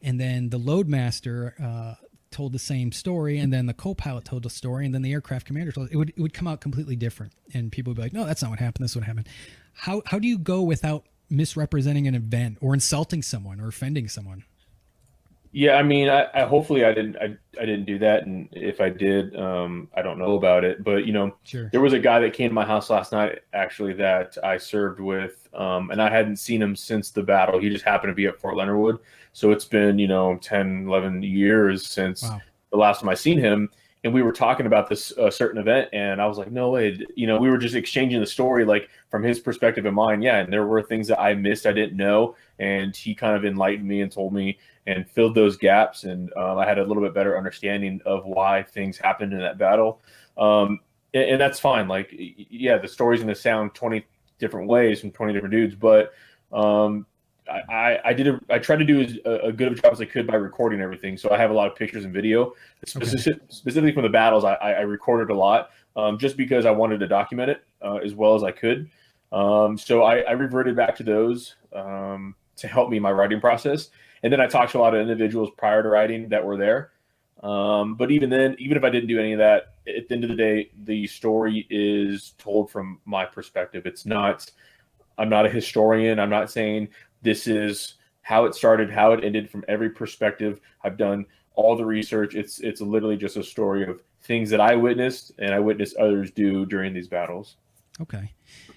and 0.00 0.18
then 0.18 0.48
the 0.48 0.58
loadmaster 0.58 1.52
uh, 1.62 1.94
told 2.30 2.52
the 2.52 2.58
same 2.58 2.92
story, 2.92 3.38
and 3.38 3.52
then 3.52 3.66
the 3.66 3.74
co-pilot 3.74 4.24
told 4.24 4.46
a 4.46 4.50
story, 4.50 4.86
and 4.86 4.94
then 4.94 5.02
the 5.02 5.12
aircraft 5.12 5.46
commander 5.46 5.72
told 5.72 5.90
it 5.90 5.96
would 5.96 6.10
it 6.10 6.18
would 6.18 6.32
come 6.32 6.48
out 6.48 6.60
completely 6.60 6.96
different, 6.96 7.32
and 7.52 7.70
people 7.70 7.90
would 7.90 7.96
be 7.96 8.02
like, 8.02 8.12
"No, 8.12 8.24
that's 8.24 8.42
not 8.42 8.50
what 8.50 8.58
happened. 8.58 8.84
This 8.84 8.92
is 8.92 8.96
what 8.96 9.04
happened." 9.04 9.28
How 9.74 10.02
how 10.06 10.18
do 10.18 10.28
you 10.28 10.38
go 10.38 10.62
without 10.62 11.04
misrepresenting 11.30 12.06
an 12.06 12.14
event 12.14 12.58
or 12.60 12.74
insulting 12.74 13.22
someone 13.22 13.60
or 13.60 13.68
offending 13.68 14.08
someone? 14.08 14.44
Yeah, 15.52 15.76
I 15.76 15.82
mean, 15.82 16.08
I, 16.08 16.26
I 16.34 16.44
hopefully 16.44 16.84
I 16.84 16.92
didn't 16.92 17.16
I, 17.16 17.36
I 17.60 17.64
didn't 17.64 17.86
do 17.86 17.98
that, 18.00 18.26
and 18.26 18.48
if 18.52 18.80
I 18.80 18.90
did, 18.90 19.34
um, 19.36 19.88
I 19.94 20.02
don't 20.02 20.18
know 20.18 20.36
about 20.36 20.62
it. 20.64 20.84
But 20.84 21.06
you 21.06 21.12
know, 21.12 21.34
Sure. 21.44 21.70
there 21.72 21.80
was 21.80 21.94
a 21.94 21.98
guy 21.98 22.20
that 22.20 22.34
came 22.34 22.50
to 22.50 22.54
my 22.54 22.66
house 22.66 22.90
last 22.90 23.12
night 23.12 23.40
actually 23.54 23.94
that 23.94 24.36
I 24.44 24.58
served 24.58 25.00
with, 25.00 25.48
um, 25.54 25.90
and 25.90 26.02
I 26.02 26.10
hadn't 26.10 26.36
seen 26.36 26.60
him 26.60 26.76
since 26.76 27.10
the 27.10 27.22
battle. 27.22 27.58
He 27.58 27.70
just 27.70 27.84
happened 27.84 28.10
to 28.10 28.14
be 28.14 28.26
at 28.26 28.38
Fort 28.38 28.56
Leonard 28.56 28.78
Wood, 28.78 28.98
so 29.32 29.50
it's 29.50 29.64
been 29.64 29.98
you 29.98 30.06
know 30.08 30.36
10, 30.36 30.84
11 30.86 31.22
years 31.22 31.86
since 31.86 32.22
Wow. 32.24 32.40
the 32.70 32.76
last 32.76 33.00
time 33.00 33.08
I 33.08 33.14
seen 33.14 33.38
him. 33.38 33.70
And 34.04 34.14
we 34.14 34.22
were 34.22 34.32
talking 34.32 34.66
about 34.66 34.88
this 34.88 35.10
uh, 35.18 35.28
certain 35.28 35.60
event, 35.60 35.88
and 35.92 36.22
I 36.22 36.26
was 36.26 36.38
like, 36.38 36.52
"No 36.52 36.70
way!" 36.70 37.00
You 37.16 37.26
know, 37.26 37.36
we 37.38 37.50
were 37.50 37.58
just 37.58 37.74
exchanging 37.74 38.20
the 38.20 38.26
story, 38.26 38.64
like 38.64 38.88
from 39.10 39.24
his 39.24 39.40
perspective 39.40 39.86
and 39.86 39.96
mine. 39.96 40.22
Yeah, 40.22 40.36
and 40.38 40.52
there 40.52 40.66
were 40.66 40.82
things 40.82 41.08
that 41.08 41.20
I 41.20 41.34
missed, 41.34 41.66
I 41.66 41.72
didn't 41.72 41.96
know, 41.96 42.36
and 42.60 42.94
he 42.94 43.12
kind 43.12 43.34
of 43.34 43.44
enlightened 43.44 43.88
me 43.88 44.02
and 44.02 44.12
told 44.12 44.32
me 44.32 44.56
and 44.88 45.06
filled 45.06 45.34
those 45.34 45.58
gaps, 45.58 46.04
and 46.04 46.32
um, 46.34 46.56
I 46.56 46.66
had 46.66 46.78
a 46.78 46.84
little 46.84 47.02
bit 47.02 47.12
better 47.12 47.36
understanding 47.36 48.00
of 48.06 48.24
why 48.24 48.62
things 48.62 48.96
happened 48.96 49.34
in 49.34 49.38
that 49.40 49.58
battle. 49.58 50.00
Um, 50.38 50.80
and, 51.12 51.24
and 51.24 51.40
that's 51.40 51.60
fine. 51.60 51.88
Like, 51.88 52.08
yeah, 52.10 52.78
the 52.78 52.88
story's 52.88 53.20
going 53.20 53.32
to 53.32 53.40
sound 53.40 53.74
twenty 53.74 54.06
different 54.38 54.66
ways 54.66 55.00
from 55.00 55.10
twenty 55.10 55.34
different 55.34 55.52
dudes, 55.52 55.74
but 55.74 56.14
um, 56.52 57.04
I, 57.68 57.98
I, 58.04 58.12
did 58.14 58.28
a, 58.28 58.40
I 58.48 58.58
tried 58.58 58.78
to 58.78 58.84
do 58.84 59.02
as 59.02 59.18
a, 59.24 59.48
a 59.48 59.52
good 59.52 59.72
of 59.72 59.78
a 59.78 59.82
job 59.82 59.92
as 59.92 60.00
I 60.00 60.06
could 60.06 60.26
by 60.26 60.36
recording 60.36 60.80
everything. 60.80 61.18
So 61.18 61.30
I 61.30 61.38
have 61.38 61.50
a 61.50 61.54
lot 61.54 61.70
of 61.70 61.76
pictures 61.76 62.04
and 62.04 62.12
video, 62.12 62.54
specific, 62.86 63.42
specifically 63.48 63.92
from 63.92 64.04
the 64.04 64.08
battles. 64.08 64.44
I, 64.44 64.54
I 64.54 64.72
I 64.72 64.80
recorded 64.80 65.30
a 65.30 65.38
lot 65.38 65.70
um, 65.96 66.18
just 66.18 66.38
because 66.38 66.64
I 66.64 66.70
wanted 66.70 66.98
to 67.00 67.06
document 67.06 67.50
it 67.50 67.62
uh, 67.82 67.96
as 67.96 68.14
well 68.14 68.34
as 68.34 68.42
I 68.42 68.52
could. 68.52 68.88
Um, 69.32 69.76
so 69.76 70.02
I, 70.02 70.20
I 70.20 70.32
reverted 70.32 70.76
back 70.76 70.96
to 70.96 71.02
those 71.02 71.56
um, 71.74 72.34
to 72.56 72.68
help 72.68 72.88
me 72.88 72.96
in 72.96 73.02
my 73.02 73.12
writing 73.12 73.40
process. 73.40 73.90
And 74.22 74.32
then 74.32 74.40
I 74.40 74.46
talked 74.46 74.72
to 74.72 74.78
a 74.78 74.80
lot 74.80 74.94
of 74.94 75.00
individuals 75.00 75.50
prior 75.56 75.82
to 75.82 75.88
writing 75.88 76.28
that 76.30 76.44
were 76.44 76.56
there. 76.56 76.90
Um, 77.42 77.94
but 77.94 78.10
even 78.10 78.30
then, 78.30 78.56
even 78.58 78.76
if 78.76 78.84
I 78.84 78.90
didn't 78.90 79.08
do 79.08 79.18
any 79.18 79.32
of 79.32 79.38
that, 79.38 79.74
at 79.86 80.08
the 80.08 80.14
end 80.14 80.24
of 80.24 80.30
the 80.30 80.36
day, 80.36 80.70
the 80.84 81.06
story 81.06 81.66
is 81.70 82.34
told 82.38 82.70
from 82.70 83.00
my 83.04 83.24
perspective. 83.24 83.86
It's 83.86 84.04
not, 84.04 84.50
I'm 85.18 85.28
not 85.28 85.46
a 85.46 85.50
historian. 85.50 86.18
I'm 86.18 86.30
not 86.30 86.50
saying 86.50 86.88
this 87.22 87.46
is 87.46 87.94
how 88.22 88.44
it 88.44 88.54
started, 88.54 88.90
how 88.90 89.12
it 89.12 89.24
ended 89.24 89.50
from 89.50 89.64
every 89.68 89.90
perspective. 89.90 90.60
I've 90.82 90.96
done 90.96 91.26
all 91.54 91.76
the 91.76 91.84
research. 91.84 92.34
It's 92.34 92.60
it's 92.60 92.80
literally 92.80 93.16
just 93.16 93.36
a 93.36 93.42
story 93.42 93.88
of 93.88 94.02
things 94.22 94.50
that 94.50 94.60
I 94.60 94.76
witnessed 94.76 95.32
and 95.38 95.54
I 95.54 95.58
witnessed 95.58 95.96
others 95.96 96.30
do 96.30 96.66
during 96.66 96.92
these 96.92 97.08
battles. 97.08 97.56
Okay. 98.00 98.32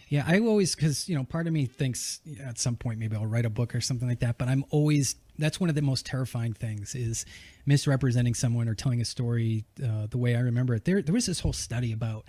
Yeah, 0.07 0.23
I 0.27 0.39
always 0.39 0.75
because 0.75 1.07
you 1.07 1.15
know 1.15 1.23
part 1.23 1.47
of 1.47 1.53
me 1.53 1.65
thinks 1.65 2.21
at 2.43 2.59
some 2.59 2.75
point 2.75 2.99
maybe 2.99 3.15
I'll 3.15 3.27
write 3.27 3.45
a 3.45 3.49
book 3.49 3.75
or 3.75 3.81
something 3.81 4.07
like 4.07 4.19
that. 4.21 4.37
But 4.37 4.47
I'm 4.47 4.65
always 4.69 5.15
that's 5.41 5.59
one 5.59 5.69
of 5.69 5.75
the 5.75 5.81
most 5.81 6.05
terrifying 6.05 6.53
things 6.53 6.95
is 6.95 7.25
misrepresenting 7.65 8.35
someone 8.35 8.69
or 8.69 8.75
telling 8.75 9.01
a 9.01 9.05
story 9.05 9.65
uh, 9.83 10.07
the 10.09 10.17
way 10.17 10.35
I 10.35 10.39
remember 10.39 10.75
it. 10.75 10.85
There 10.85 11.01
there 11.01 11.13
was 11.13 11.25
this 11.25 11.39
whole 11.41 11.53
study 11.53 11.91
about 11.93 12.25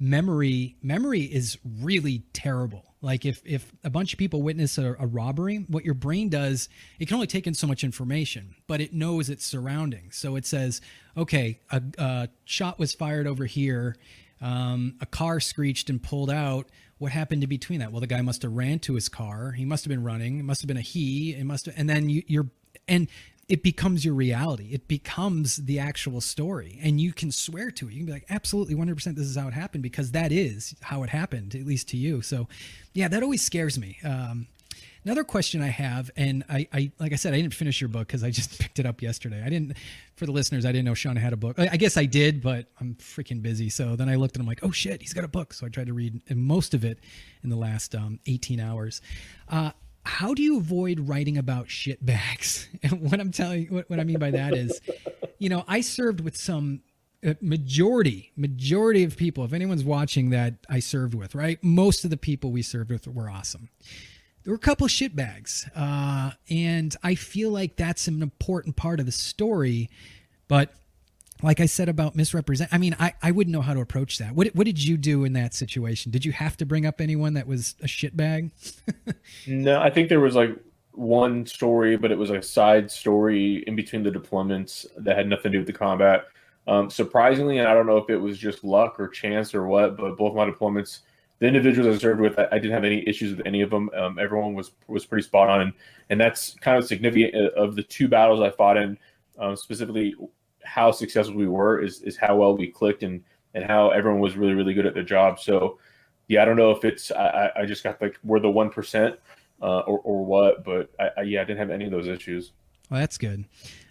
memory. 0.00 0.76
Memory 0.82 1.22
is 1.22 1.58
really 1.80 2.24
terrible. 2.32 2.84
Like 3.00 3.24
if 3.24 3.42
if 3.44 3.72
a 3.84 3.90
bunch 3.90 4.12
of 4.12 4.18
people 4.18 4.42
witness 4.42 4.78
a, 4.78 4.96
a 4.98 5.06
robbery, 5.06 5.64
what 5.68 5.84
your 5.84 5.94
brain 5.94 6.28
does, 6.28 6.68
it 6.98 7.06
can 7.06 7.14
only 7.14 7.26
take 7.26 7.46
in 7.46 7.54
so 7.54 7.66
much 7.66 7.84
information, 7.84 8.54
but 8.66 8.80
it 8.80 8.92
knows 8.92 9.30
its 9.30 9.44
surroundings. 9.44 10.16
So 10.16 10.36
it 10.36 10.46
says, 10.46 10.80
okay, 11.16 11.60
a, 11.70 11.82
a 11.98 12.28
shot 12.44 12.78
was 12.78 12.94
fired 12.94 13.26
over 13.26 13.46
here 13.46 13.96
Um, 14.40 14.94
a 15.00 15.06
car 15.06 15.40
screeched 15.40 15.90
and 15.90 16.00
pulled 16.00 16.30
out. 16.30 16.70
What 16.98 17.12
happened 17.12 17.42
in 17.42 17.48
between 17.48 17.80
that? 17.80 17.92
Well, 17.92 18.00
the 18.00 18.06
guy 18.06 18.20
must 18.22 18.42
have 18.42 18.52
ran 18.52 18.78
to 18.80 18.94
his 18.94 19.08
car. 19.08 19.52
He 19.52 19.64
must 19.64 19.84
have 19.84 19.88
been 19.88 20.02
running. 20.02 20.38
It 20.38 20.44
must 20.44 20.62
have 20.62 20.68
been 20.68 20.76
a 20.76 20.82
he. 20.82 21.34
It 21.34 21.44
must 21.44 21.66
have, 21.66 21.74
and 21.76 21.88
then 21.88 22.08
you, 22.08 22.22
you're, 22.26 22.48
and 22.86 23.08
it 23.48 23.62
becomes 23.62 24.04
your 24.04 24.14
reality. 24.14 24.70
It 24.72 24.88
becomes 24.88 25.56
the 25.56 25.78
actual 25.78 26.20
story, 26.20 26.78
and 26.82 27.00
you 27.00 27.12
can 27.12 27.32
swear 27.32 27.70
to 27.70 27.88
it. 27.88 27.92
You 27.92 28.00
can 28.00 28.06
be 28.06 28.12
like, 28.12 28.26
absolutely, 28.28 28.74
100%, 28.74 29.14
this 29.14 29.26
is 29.26 29.36
how 29.36 29.48
it 29.48 29.54
happened 29.54 29.82
because 29.82 30.10
that 30.12 30.32
is 30.32 30.74
how 30.82 31.02
it 31.02 31.10
happened, 31.10 31.54
at 31.54 31.64
least 31.64 31.88
to 31.88 31.96
you. 31.96 32.20
So, 32.20 32.46
yeah, 32.92 33.08
that 33.08 33.22
always 33.22 33.40
scares 33.40 33.78
me. 33.78 33.98
Um, 34.04 34.48
another 35.08 35.24
question 35.24 35.62
I 35.62 35.68
have, 35.68 36.10
and 36.16 36.44
I, 36.50 36.68
I, 36.70 36.92
like 36.98 37.14
I 37.14 37.16
said, 37.16 37.32
I 37.32 37.40
didn't 37.40 37.54
finish 37.54 37.80
your 37.80 37.88
book 37.88 38.08
because 38.08 38.22
I 38.22 38.30
just 38.30 38.58
picked 38.60 38.78
it 38.78 38.84
up 38.84 39.00
yesterday. 39.00 39.42
I 39.42 39.48
didn't, 39.48 39.78
for 40.16 40.26
the 40.26 40.32
listeners, 40.32 40.66
I 40.66 40.68
didn't 40.72 40.84
know 40.84 40.92
Sean 40.92 41.16
had 41.16 41.32
a 41.32 41.36
book. 41.36 41.58
I, 41.58 41.78
guess 41.78 41.96
I 41.96 42.04
did, 42.04 42.42
but 42.42 42.66
I'm 42.78 42.94
freaking 42.96 43.40
busy. 43.40 43.70
So 43.70 43.96
then 43.96 44.10
I 44.10 44.16
looked 44.16 44.36
and 44.36 44.42
I'm 44.42 44.46
like, 44.46 44.60
oh 44.62 44.70
shit, 44.70 45.00
he's 45.00 45.14
got 45.14 45.24
a 45.24 45.28
book. 45.28 45.54
So 45.54 45.64
I 45.64 45.70
tried 45.70 45.86
to 45.86 45.94
read 45.94 46.20
most 46.36 46.74
of 46.74 46.84
it 46.84 46.98
in 47.42 47.48
the 47.48 47.56
last 47.56 47.94
um, 47.94 48.20
18 48.26 48.60
hours. 48.60 49.00
Uh, 49.48 49.70
how 50.04 50.34
do 50.34 50.42
you 50.42 50.58
avoid 50.58 51.00
writing 51.00 51.38
about 51.38 51.70
shit 51.70 52.04
bags? 52.04 52.68
And 52.82 53.00
what 53.00 53.18
I'm 53.18 53.32
telling 53.32 53.62
you, 53.62 53.68
what, 53.68 53.88
what 53.88 54.00
I 54.00 54.04
mean 54.04 54.18
by 54.18 54.30
that 54.32 54.54
is, 54.54 54.78
you 55.38 55.48
know, 55.48 55.64
I 55.66 55.80
served 55.80 56.20
with 56.20 56.36
some 56.36 56.82
uh, 57.26 57.34
majority, 57.40 58.30
majority 58.36 59.04
of 59.04 59.16
people, 59.16 59.44
if 59.44 59.54
anyone's 59.54 59.84
watching 59.84 60.30
that 60.30 60.54
I 60.68 60.80
served 60.80 61.14
with, 61.14 61.34
right? 61.34 61.62
Most 61.64 62.04
of 62.04 62.10
the 62.10 62.16
people 62.18 62.52
we 62.52 62.62
served 62.62 62.90
with 62.90 63.08
were 63.08 63.30
awesome. 63.30 63.70
There 64.48 64.54
were 64.54 64.56
a 64.56 64.60
couple 64.60 64.86
of 64.86 64.90
shit 64.90 65.14
bags. 65.14 65.68
Uh, 65.76 66.30
and 66.48 66.96
I 67.02 67.16
feel 67.16 67.50
like 67.50 67.76
that's 67.76 68.08
an 68.08 68.22
important 68.22 68.76
part 68.76 68.98
of 68.98 69.04
the 69.04 69.12
story. 69.12 69.90
But 70.48 70.72
like 71.42 71.60
I 71.60 71.66
said 71.66 71.90
about 71.90 72.16
misrepresent, 72.16 72.72
I 72.72 72.78
mean, 72.78 72.96
I, 72.98 73.12
I 73.22 73.30
wouldn't 73.30 73.52
know 73.52 73.60
how 73.60 73.74
to 73.74 73.80
approach 73.82 74.16
that. 74.16 74.34
What, 74.34 74.46
what 74.54 74.64
did 74.64 74.82
you 74.82 74.96
do 74.96 75.24
in 75.24 75.34
that 75.34 75.52
situation? 75.52 76.10
Did 76.10 76.24
you 76.24 76.32
have 76.32 76.56
to 76.56 76.64
bring 76.64 76.86
up 76.86 77.02
anyone 77.02 77.34
that 77.34 77.46
was 77.46 77.74
a 77.82 77.86
shit 77.86 78.16
bag? 78.16 78.50
no, 79.46 79.82
I 79.82 79.90
think 79.90 80.08
there 80.08 80.18
was 80.18 80.34
like 80.34 80.56
one 80.92 81.44
story, 81.44 81.98
but 81.98 82.10
it 82.10 82.16
was 82.16 82.30
a 82.30 82.40
side 82.40 82.90
story 82.90 83.62
in 83.66 83.76
between 83.76 84.02
the 84.02 84.10
deployments 84.10 84.86
that 84.96 85.14
had 85.14 85.28
nothing 85.28 85.42
to 85.42 85.50
do 85.50 85.58
with 85.58 85.66
the 85.66 85.74
combat. 85.74 86.24
Um, 86.66 86.88
surprisingly, 86.88 87.58
and 87.58 87.68
I 87.68 87.74
don't 87.74 87.86
know 87.86 87.98
if 87.98 88.08
it 88.08 88.16
was 88.16 88.38
just 88.38 88.64
luck 88.64 88.98
or 88.98 89.08
chance 89.08 89.54
or 89.54 89.66
what, 89.66 89.98
but 89.98 90.16
both 90.16 90.34
my 90.34 90.46
deployments, 90.46 91.00
the 91.40 91.46
individuals 91.46 91.94
I 91.94 91.98
served 91.98 92.20
with, 92.20 92.38
I, 92.38 92.48
I 92.52 92.58
didn't 92.58 92.72
have 92.72 92.84
any 92.84 93.06
issues 93.06 93.36
with 93.36 93.46
any 93.46 93.62
of 93.62 93.70
them. 93.70 93.90
Um, 93.96 94.18
everyone 94.18 94.54
was 94.54 94.72
was 94.86 95.06
pretty 95.06 95.22
spot 95.22 95.48
on, 95.48 95.60
and, 95.60 95.72
and 96.10 96.20
that's 96.20 96.54
kind 96.60 96.76
of 96.76 96.86
significant 96.86 97.34
uh, 97.34 97.60
of 97.60 97.76
the 97.76 97.82
two 97.82 98.08
battles 98.08 98.40
I 98.40 98.50
fought 98.50 98.76
in, 98.76 98.98
um, 99.38 99.56
specifically 99.56 100.14
how 100.64 100.90
successful 100.90 101.36
we 101.36 101.48
were 101.48 101.80
is 101.80 102.02
is 102.02 102.16
how 102.16 102.36
well 102.36 102.56
we 102.56 102.68
clicked 102.68 103.02
and 103.02 103.22
and 103.54 103.64
how 103.64 103.90
everyone 103.90 104.20
was 104.20 104.36
really 104.36 104.54
really 104.54 104.74
good 104.74 104.86
at 104.86 104.94
their 104.94 105.02
job. 105.02 105.38
So 105.38 105.78
yeah, 106.26 106.42
I 106.42 106.44
don't 106.44 106.56
know 106.56 106.70
if 106.70 106.84
it's 106.84 107.10
I, 107.10 107.50
I 107.56 107.66
just 107.66 107.82
got 107.84 108.00
like 108.02 108.18
we're 108.24 108.40
the 108.40 108.50
one 108.50 108.70
percent 108.70 109.16
uh, 109.62 109.80
or 109.80 110.00
or 110.00 110.24
what, 110.24 110.64
but 110.64 110.90
I, 110.98 111.10
I, 111.18 111.22
yeah 111.22 111.40
I 111.40 111.44
didn't 111.44 111.58
have 111.58 111.70
any 111.70 111.84
of 111.86 111.90
those 111.90 112.08
issues. 112.08 112.52
Well, 112.90 113.00
that's 113.00 113.18
good. 113.18 113.44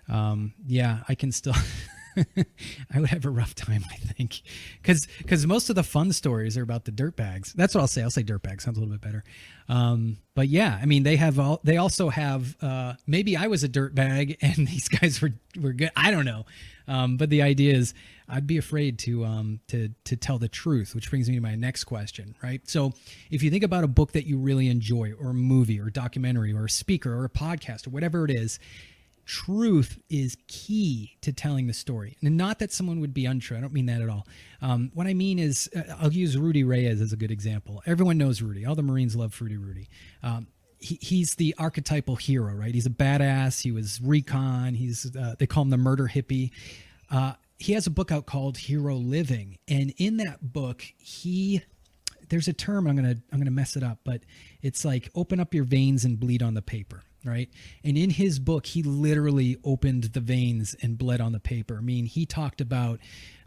Um, 0.10 0.54
yeah, 0.66 1.00
I 1.08 1.16
can 1.16 1.32
still. 1.32 1.56
I 2.94 3.00
would 3.00 3.10
have 3.10 3.26
a 3.26 3.30
rough 3.30 3.56
time, 3.56 3.84
I 3.92 3.96
think, 3.96 4.42
because 4.82 5.08
because 5.20 5.46
most 5.46 5.70
of 5.70 5.76
the 5.76 5.84
fun 5.84 6.12
stories 6.12 6.58
are 6.58 6.64
about 6.64 6.86
the 6.86 6.92
dirt 6.92 7.16
bags. 7.16 7.54
That's 7.54 7.76
what 7.76 7.82
I'll 7.82 7.88
say. 7.88 8.02
I'll 8.02 8.10
say 8.10 8.24
dirt 8.24 8.44
bags 8.44 8.64
sounds 8.64 8.78
a 8.78 8.82
little 8.82 8.96
bit 8.96 9.02
better. 9.02 9.24
Um, 9.70 10.18
but 10.36 10.48
yeah, 10.48 10.80
I 10.82 10.86
mean 10.86 11.04
they 11.04 11.16
have 11.18 11.40
all. 11.40 11.60
They 11.64 11.78
also 11.78 12.10
have. 12.10 12.56
Uh, 12.62 12.94
maybe 13.06 13.38
I 13.38 13.48
was 13.48 13.64
a 13.64 13.68
dirt 13.68 13.94
bag 13.96 14.38
and 14.42 14.68
these 14.68 14.88
guys 14.88 15.22
were 15.22 15.34
were 15.60 15.74
good. 15.74 15.92
I 15.96 16.12
don't 16.12 16.26
know. 16.26 16.46
Um, 16.90 17.18
but 17.18 17.30
the 17.30 17.42
idea 17.42 17.76
is, 17.76 17.94
I'd 18.30 18.48
be 18.48 18.58
afraid 18.58 18.98
to 19.00 19.26
um, 19.26 19.60
to 19.68 19.90
to 20.06 20.16
tell 20.16 20.38
the 20.38 20.48
truth, 20.48 20.96
which 20.96 21.10
brings 21.10 21.30
me 21.30 21.36
to 21.36 21.42
my 21.42 21.56
next 21.56 21.84
question. 21.84 22.36
Right. 22.42 22.62
So 22.70 22.94
if 23.30 23.44
you 23.44 23.50
think 23.52 23.64
about 23.64 23.84
a 23.84 23.88
book 23.88 24.14
that 24.14 24.26
you 24.26 24.38
really 24.38 24.70
enjoy, 24.70 25.14
or 25.20 25.32
a 25.32 25.34
movie, 25.34 25.80
or 25.80 25.88
a 25.88 25.92
documentary, 25.92 26.54
or 26.54 26.66
a 26.66 26.70
speaker, 26.70 27.14
or 27.14 27.26
a 27.26 27.30
podcast, 27.30 27.88
or 27.88 27.90
whatever 27.90 28.26
it 28.26 28.32
is 28.32 28.60
truth 29.28 30.00
is 30.10 30.38
key 30.48 31.18
to 31.22 31.34
telling 31.34 31.68
the 31.68 31.74
story. 31.74 32.18
And 32.22 32.38
not 32.38 32.60
that 32.60 32.72
someone 32.72 33.02
would 33.02 33.14
be 33.14 33.26
untrue. 33.26 33.58
I 33.58 33.62
don't 33.62 33.74
mean 33.74 33.86
that 33.88 34.02
at 34.02 34.10
all. 34.10 34.26
Um, 34.62 34.90
what 34.94 35.06
I 35.06 35.14
mean 35.14 35.38
is, 35.38 35.70
uh, 35.76 35.82
I'll 36.00 36.14
use 36.14 36.38
Rudy 36.38 36.64
Reyes 36.64 37.02
as 37.02 37.14
a 37.14 37.18
good 37.18 37.30
example. 37.30 37.84
Everyone 37.86 38.18
knows 38.18 38.42
Rudy. 38.42 38.66
All 38.66 38.74
the 38.74 38.82
Marines 38.82 39.16
love 39.16 39.34
Fruity 39.34 39.58
Rudy. 39.58 39.90
Um, 40.24 40.48
he, 40.80 40.98
he's 41.02 41.36
the 41.36 41.54
archetypal 41.58 42.16
hero, 42.16 42.54
right? 42.54 42.74
He's 42.74 42.86
a 42.86 42.92
badass. 42.92 43.62
He 43.62 43.72
was 43.72 44.00
recon. 44.02 44.74
He's 44.74 45.14
uh, 45.16 45.36
they 45.38 45.46
call 45.46 45.64
him 45.64 45.72
the 45.72 45.78
murder 45.78 46.08
hippie. 46.08 46.52
Uh, 47.12 47.34
he 47.60 47.74
has 47.74 47.86
a 47.86 47.92
book 47.92 48.12
out 48.12 48.26
called 48.28 48.58
Hero 48.58 48.96
Living, 48.96 49.58
and 49.68 49.94
in 49.98 50.18
that 50.18 50.54
book, 50.54 50.84
he 50.98 51.64
there's 52.30 52.48
a 52.48 52.54
term 52.54 52.88
I'm 52.88 52.96
gonna 52.96 53.18
I'm 53.32 53.40
gonna 53.40 53.52
mess 53.52 53.76
it 53.76 53.84
up, 53.84 54.00
but 54.04 54.22
it's 54.62 54.86
like 54.86 55.10
open 55.16 55.40
up 55.40 55.54
your 55.54 55.64
veins 55.64 56.06
and 56.06 56.20
bleed 56.20 56.44
on 56.44 56.54
the 56.54 56.62
paper 56.62 57.04
right? 57.26 57.50
And 57.84 57.98
in 57.98 58.12
his 58.12 58.40
book, 58.40 58.66
he 58.66 58.84
literally 58.84 59.58
opened 59.64 60.04
the 60.06 60.20
veins 60.20 60.76
and 60.82 60.98
bled 60.98 61.22
on 61.22 61.32
the 61.32 61.40
paper. 61.40 61.78
I 61.78 61.82
mean, 61.82 62.06
he 62.06 62.26
talked 62.26 62.62
about 62.62 63.00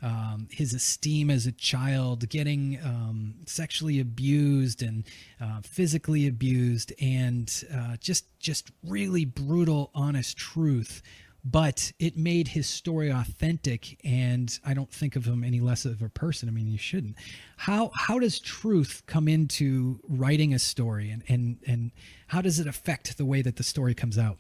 um, 0.03 0.49
his 0.51 0.73
esteem 0.73 1.31
as 1.31 1.47
a 1.47 1.53
child, 1.53 2.29
getting 2.29 2.79
um, 2.83 3.35
sexually 3.47 4.01
abused 4.01 4.83
and 4.83 5.05
uh, 5.41 5.61
physically 5.63 6.27
abused, 6.27 6.93
and 7.01 7.65
uh, 7.75 7.97
just 8.01 8.25
just 8.41 8.71
really 8.83 9.25
brutal, 9.25 9.91
honest 9.95 10.37
truth 10.37 11.03
but 11.45 11.93
it 11.99 12.17
made 12.17 12.49
his 12.49 12.69
story 12.69 13.11
authentic 13.11 13.99
and 14.05 14.59
i 14.65 14.75
don't 14.75 14.91
think 14.91 15.17
of 15.17 15.25
him 15.25 15.43
any 15.43 15.61
less 15.61 15.85
of 15.85 16.03
a 16.03 16.09
person. 16.09 16.49
I 16.49 16.53
mean 16.53 16.69
you 16.69 16.79
shouldn't. 16.79 17.17
How 17.57 17.91
how 17.95 18.19
does 18.19 18.39
truth 18.39 19.03
come 19.07 19.29
into 19.29 20.01
writing 20.09 20.55
a 20.55 20.59
story 20.59 21.11
and 21.11 21.23
and 21.29 21.59
and 21.67 21.93
how 22.29 22.41
does 22.41 22.59
it 22.59 22.67
affect 22.67 23.17
the 23.17 23.25
way 23.25 23.43
that 23.43 23.57
the 23.57 23.63
story 23.63 23.95
comes 23.95 24.19
out? 24.19 24.39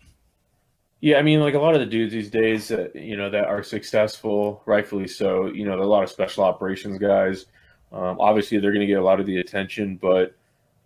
Yeah 1.00 1.18
i 1.18 1.22
mean 1.22 1.40
like 1.40 1.54
a 1.54 1.58
lot 1.58 1.74
of 1.74 1.80
the 1.80 1.86
dudes 1.86 2.12
these 2.12 2.30
days 2.30 2.70
you 2.94 3.16
know 3.16 3.30
that 3.30 3.44
are 3.44 3.62
successful 3.62 4.62
rightfully 4.66 5.08
so 5.08 5.46
you 5.46 5.64
know 5.64 5.80
a 5.80 5.84
lot 5.84 6.02
of 6.02 6.10
special 6.10 6.44
operations 6.44 6.98
guys. 6.98 7.46
Um, 7.92 8.20
obviously 8.20 8.58
they're 8.58 8.70
going 8.70 8.86
to 8.86 8.86
get 8.86 9.00
a 9.00 9.04
lot 9.04 9.18
of 9.18 9.26
the 9.26 9.38
attention 9.38 9.98
but 10.00 10.34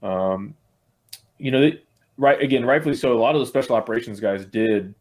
um, 0.02 0.54
you 1.38 1.50
know 1.50 1.60
they, 1.60 1.82
right 2.16 2.40
again 2.40 2.64
rightfully 2.64 2.94
so 2.94 3.12
a 3.12 3.18
lot 3.18 3.34
of 3.34 3.40
the 3.40 3.46
special 3.46 3.76
operations 3.76 4.20
guys 4.20 4.46
did 4.46 4.94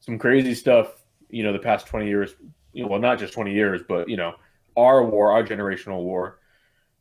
some 0.00 0.18
crazy 0.18 0.54
stuff, 0.54 1.02
you 1.28 1.42
know, 1.42 1.52
the 1.52 1.58
past 1.58 1.86
20 1.86 2.06
years, 2.06 2.34
you 2.72 2.82
know, 2.82 2.88
well, 2.88 3.00
not 3.00 3.18
just 3.18 3.32
20 3.32 3.52
years, 3.52 3.82
but, 3.86 4.08
you 4.08 4.16
know, 4.16 4.34
our 4.76 5.04
war, 5.04 5.32
our 5.32 5.44
generational 5.44 6.02
war. 6.02 6.38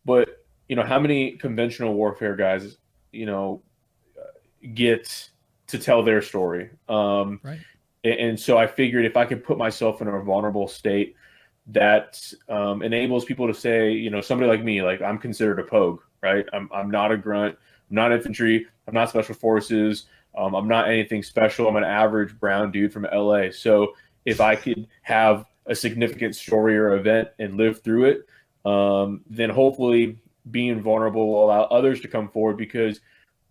But, 0.05 0.43
you 0.67 0.75
know, 0.75 0.83
how 0.83 0.99
many 0.99 1.31
conventional 1.37 1.93
warfare 1.93 2.35
guys, 2.35 2.77
you 3.11 3.25
know, 3.25 3.63
get 4.73 5.29
to 5.67 5.79
tell 5.79 6.03
their 6.03 6.21
story? 6.21 6.69
Um, 6.87 7.39
right. 7.43 7.59
And, 8.03 8.13
and 8.19 8.39
so 8.39 8.57
I 8.57 8.67
figured 8.67 9.05
if 9.05 9.17
I 9.17 9.25
could 9.25 9.43
put 9.43 9.57
myself 9.57 10.01
in 10.01 10.07
a 10.07 10.21
vulnerable 10.21 10.67
state 10.67 11.15
that 11.67 12.21
um, 12.47 12.81
enables 12.81 13.25
people 13.25 13.47
to 13.47 13.53
say, 13.53 13.91
you 13.91 14.09
know, 14.09 14.21
somebody 14.21 14.49
like 14.49 14.63
me, 14.63 14.81
like 14.81 15.01
I'm 15.01 15.17
considered 15.17 15.59
a 15.59 15.63
pogue, 15.63 16.01
right? 16.21 16.45
I'm, 16.53 16.69
I'm 16.73 16.89
not 16.89 17.11
a 17.11 17.17
grunt, 17.17 17.55
I'm 17.89 17.95
not 17.95 18.11
infantry, 18.11 18.65
I'm 18.87 18.93
not 18.93 19.09
special 19.09 19.35
forces. 19.35 20.05
Um, 20.37 20.53
I'm 20.55 20.67
not 20.67 20.87
anything 20.87 21.23
special. 21.23 21.67
I'm 21.67 21.75
an 21.75 21.83
average 21.83 22.39
brown 22.39 22.71
dude 22.71 22.93
from 22.93 23.07
LA. 23.11 23.51
So 23.51 23.93
if 24.25 24.41
I 24.41 24.55
could 24.55 24.87
have 25.01 25.45
a 25.65 25.75
significant 25.75 26.35
story 26.35 26.77
or 26.77 26.93
event 26.95 27.29
and 27.39 27.55
live 27.55 27.81
through 27.81 28.05
it, 28.05 28.27
um, 28.69 29.21
then 29.29 29.49
hopefully 29.49 30.19
being 30.51 30.81
vulnerable 30.81 31.27
will 31.27 31.45
allow 31.45 31.63
others 31.63 32.01
to 32.01 32.07
come 32.07 32.29
forward 32.29 32.57
because 32.57 33.01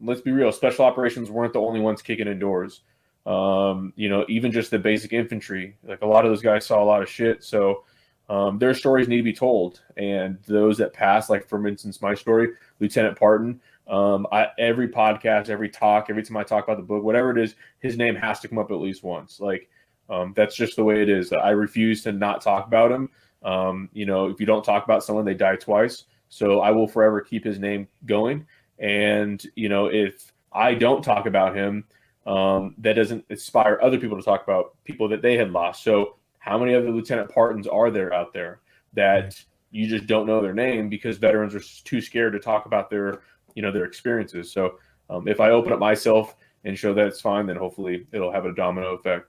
let's 0.00 0.20
be 0.20 0.30
real, 0.30 0.52
special 0.52 0.84
operations 0.84 1.30
weren't 1.30 1.52
the 1.52 1.60
only 1.60 1.80
ones 1.80 2.02
kicking 2.02 2.28
indoors. 2.28 2.82
Um, 3.26 3.92
you 3.96 4.08
know, 4.08 4.24
even 4.28 4.52
just 4.52 4.70
the 4.70 4.78
basic 4.78 5.12
infantry, 5.12 5.76
like 5.84 6.02
a 6.02 6.06
lot 6.06 6.24
of 6.24 6.30
those 6.30 6.42
guys 6.42 6.66
saw 6.66 6.82
a 6.82 6.84
lot 6.84 7.02
of 7.02 7.08
shit. 7.08 7.44
So 7.44 7.84
um, 8.28 8.58
their 8.58 8.74
stories 8.74 9.08
need 9.08 9.18
to 9.18 9.22
be 9.22 9.32
told. 9.32 9.82
And 9.96 10.38
those 10.46 10.78
that 10.78 10.92
pass, 10.92 11.28
like 11.28 11.46
for 11.46 11.66
instance, 11.66 12.00
my 12.00 12.14
story, 12.14 12.48
Lieutenant 12.80 13.18
Parton, 13.18 13.60
um, 13.88 14.26
I, 14.30 14.48
every 14.58 14.88
podcast, 14.88 15.48
every 15.48 15.68
talk, 15.68 16.06
every 16.10 16.22
time 16.22 16.36
I 16.36 16.44
talk 16.44 16.64
about 16.64 16.76
the 16.76 16.82
book, 16.82 17.02
whatever 17.02 17.30
it 17.30 17.38
is, 17.38 17.54
his 17.80 17.96
name 17.96 18.14
has 18.14 18.40
to 18.40 18.48
come 18.48 18.58
up 18.58 18.70
at 18.70 18.78
least 18.78 19.02
once. 19.02 19.40
Like 19.40 19.68
um, 20.10 20.32
that's 20.36 20.54
just 20.54 20.76
the 20.76 20.84
way 20.84 21.02
it 21.02 21.08
is. 21.08 21.32
I 21.32 21.50
refuse 21.50 22.02
to 22.02 22.12
not 22.12 22.42
talk 22.42 22.66
about 22.66 22.92
him. 22.92 23.10
Um, 23.42 23.88
you 23.92 24.04
know, 24.04 24.26
if 24.26 24.40
you 24.40 24.46
don't 24.46 24.64
talk 24.64 24.84
about 24.84 25.04
someone, 25.04 25.24
they 25.24 25.34
die 25.34 25.56
twice. 25.56 26.04
So 26.28 26.60
I 26.60 26.70
will 26.70 26.88
forever 26.88 27.20
keep 27.20 27.44
his 27.44 27.58
name 27.58 27.88
going. 28.04 28.46
And 28.78 29.42
you 29.54 29.68
know, 29.68 29.86
if 29.86 30.32
I 30.52 30.74
don't 30.74 31.02
talk 31.02 31.26
about 31.26 31.56
him, 31.56 31.84
um, 32.26 32.74
that 32.78 32.92
doesn't 32.94 33.24
inspire 33.30 33.78
other 33.82 33.98
people 33.98 34.18
to 34.18 34.22
talk 34.22 34.42
about 34.42 34.76
people 34.84 35.08
that 35.08 35.22
they 35.22 35.36
had 35.36 35.50
lost. 35.50 35.82
So 35.82 36.16
how 36.38 36.58
many 36.58 36.74
other 36.74 36.90
Lieutenant 36.90 37.30
Partons 37.30 37.66
are 37.66 37.90
there 37.90 38.12
out 38.12 38.34
there 38.34 38.60
that 38.92 39.42
you 39.70 39.86
just 39.86 40.06
don't 40.06 40.26
know 40.26 40.40
their 40.40 40.54
name 40.54 40.88
because 40.88 41.18
veterans 41.18 41.54
are 41.54 41.60
too 41.84 42.00
scared 42.00 42.32
to 42.34 42.38
talk 42.38 42.66
about 42.66 42.90
their 42.90 43.20
you 43.58 43.62
know 43.62 43.72
their 43.72 43.84
experiences. 43.84 44.52
So 44.52 44.78
um, 45.10 45.26
if 45.26 45.40
I 45.40 45.50
open 45.50 45.72
up 45.72 45.80
myself 45.80 46.36
and 46.62 46.78
show 46.78 46.94
that 46.94 47.08
it's 47.08 47.20
fine, 47.20 47.46
then 47.46 47.56
hopefully 47.56 48.06
it'll 48.12 48.30
have 48.30 48.44
a 48.44 48.54
domino 48.54 48.94
effect. 48.94 49.28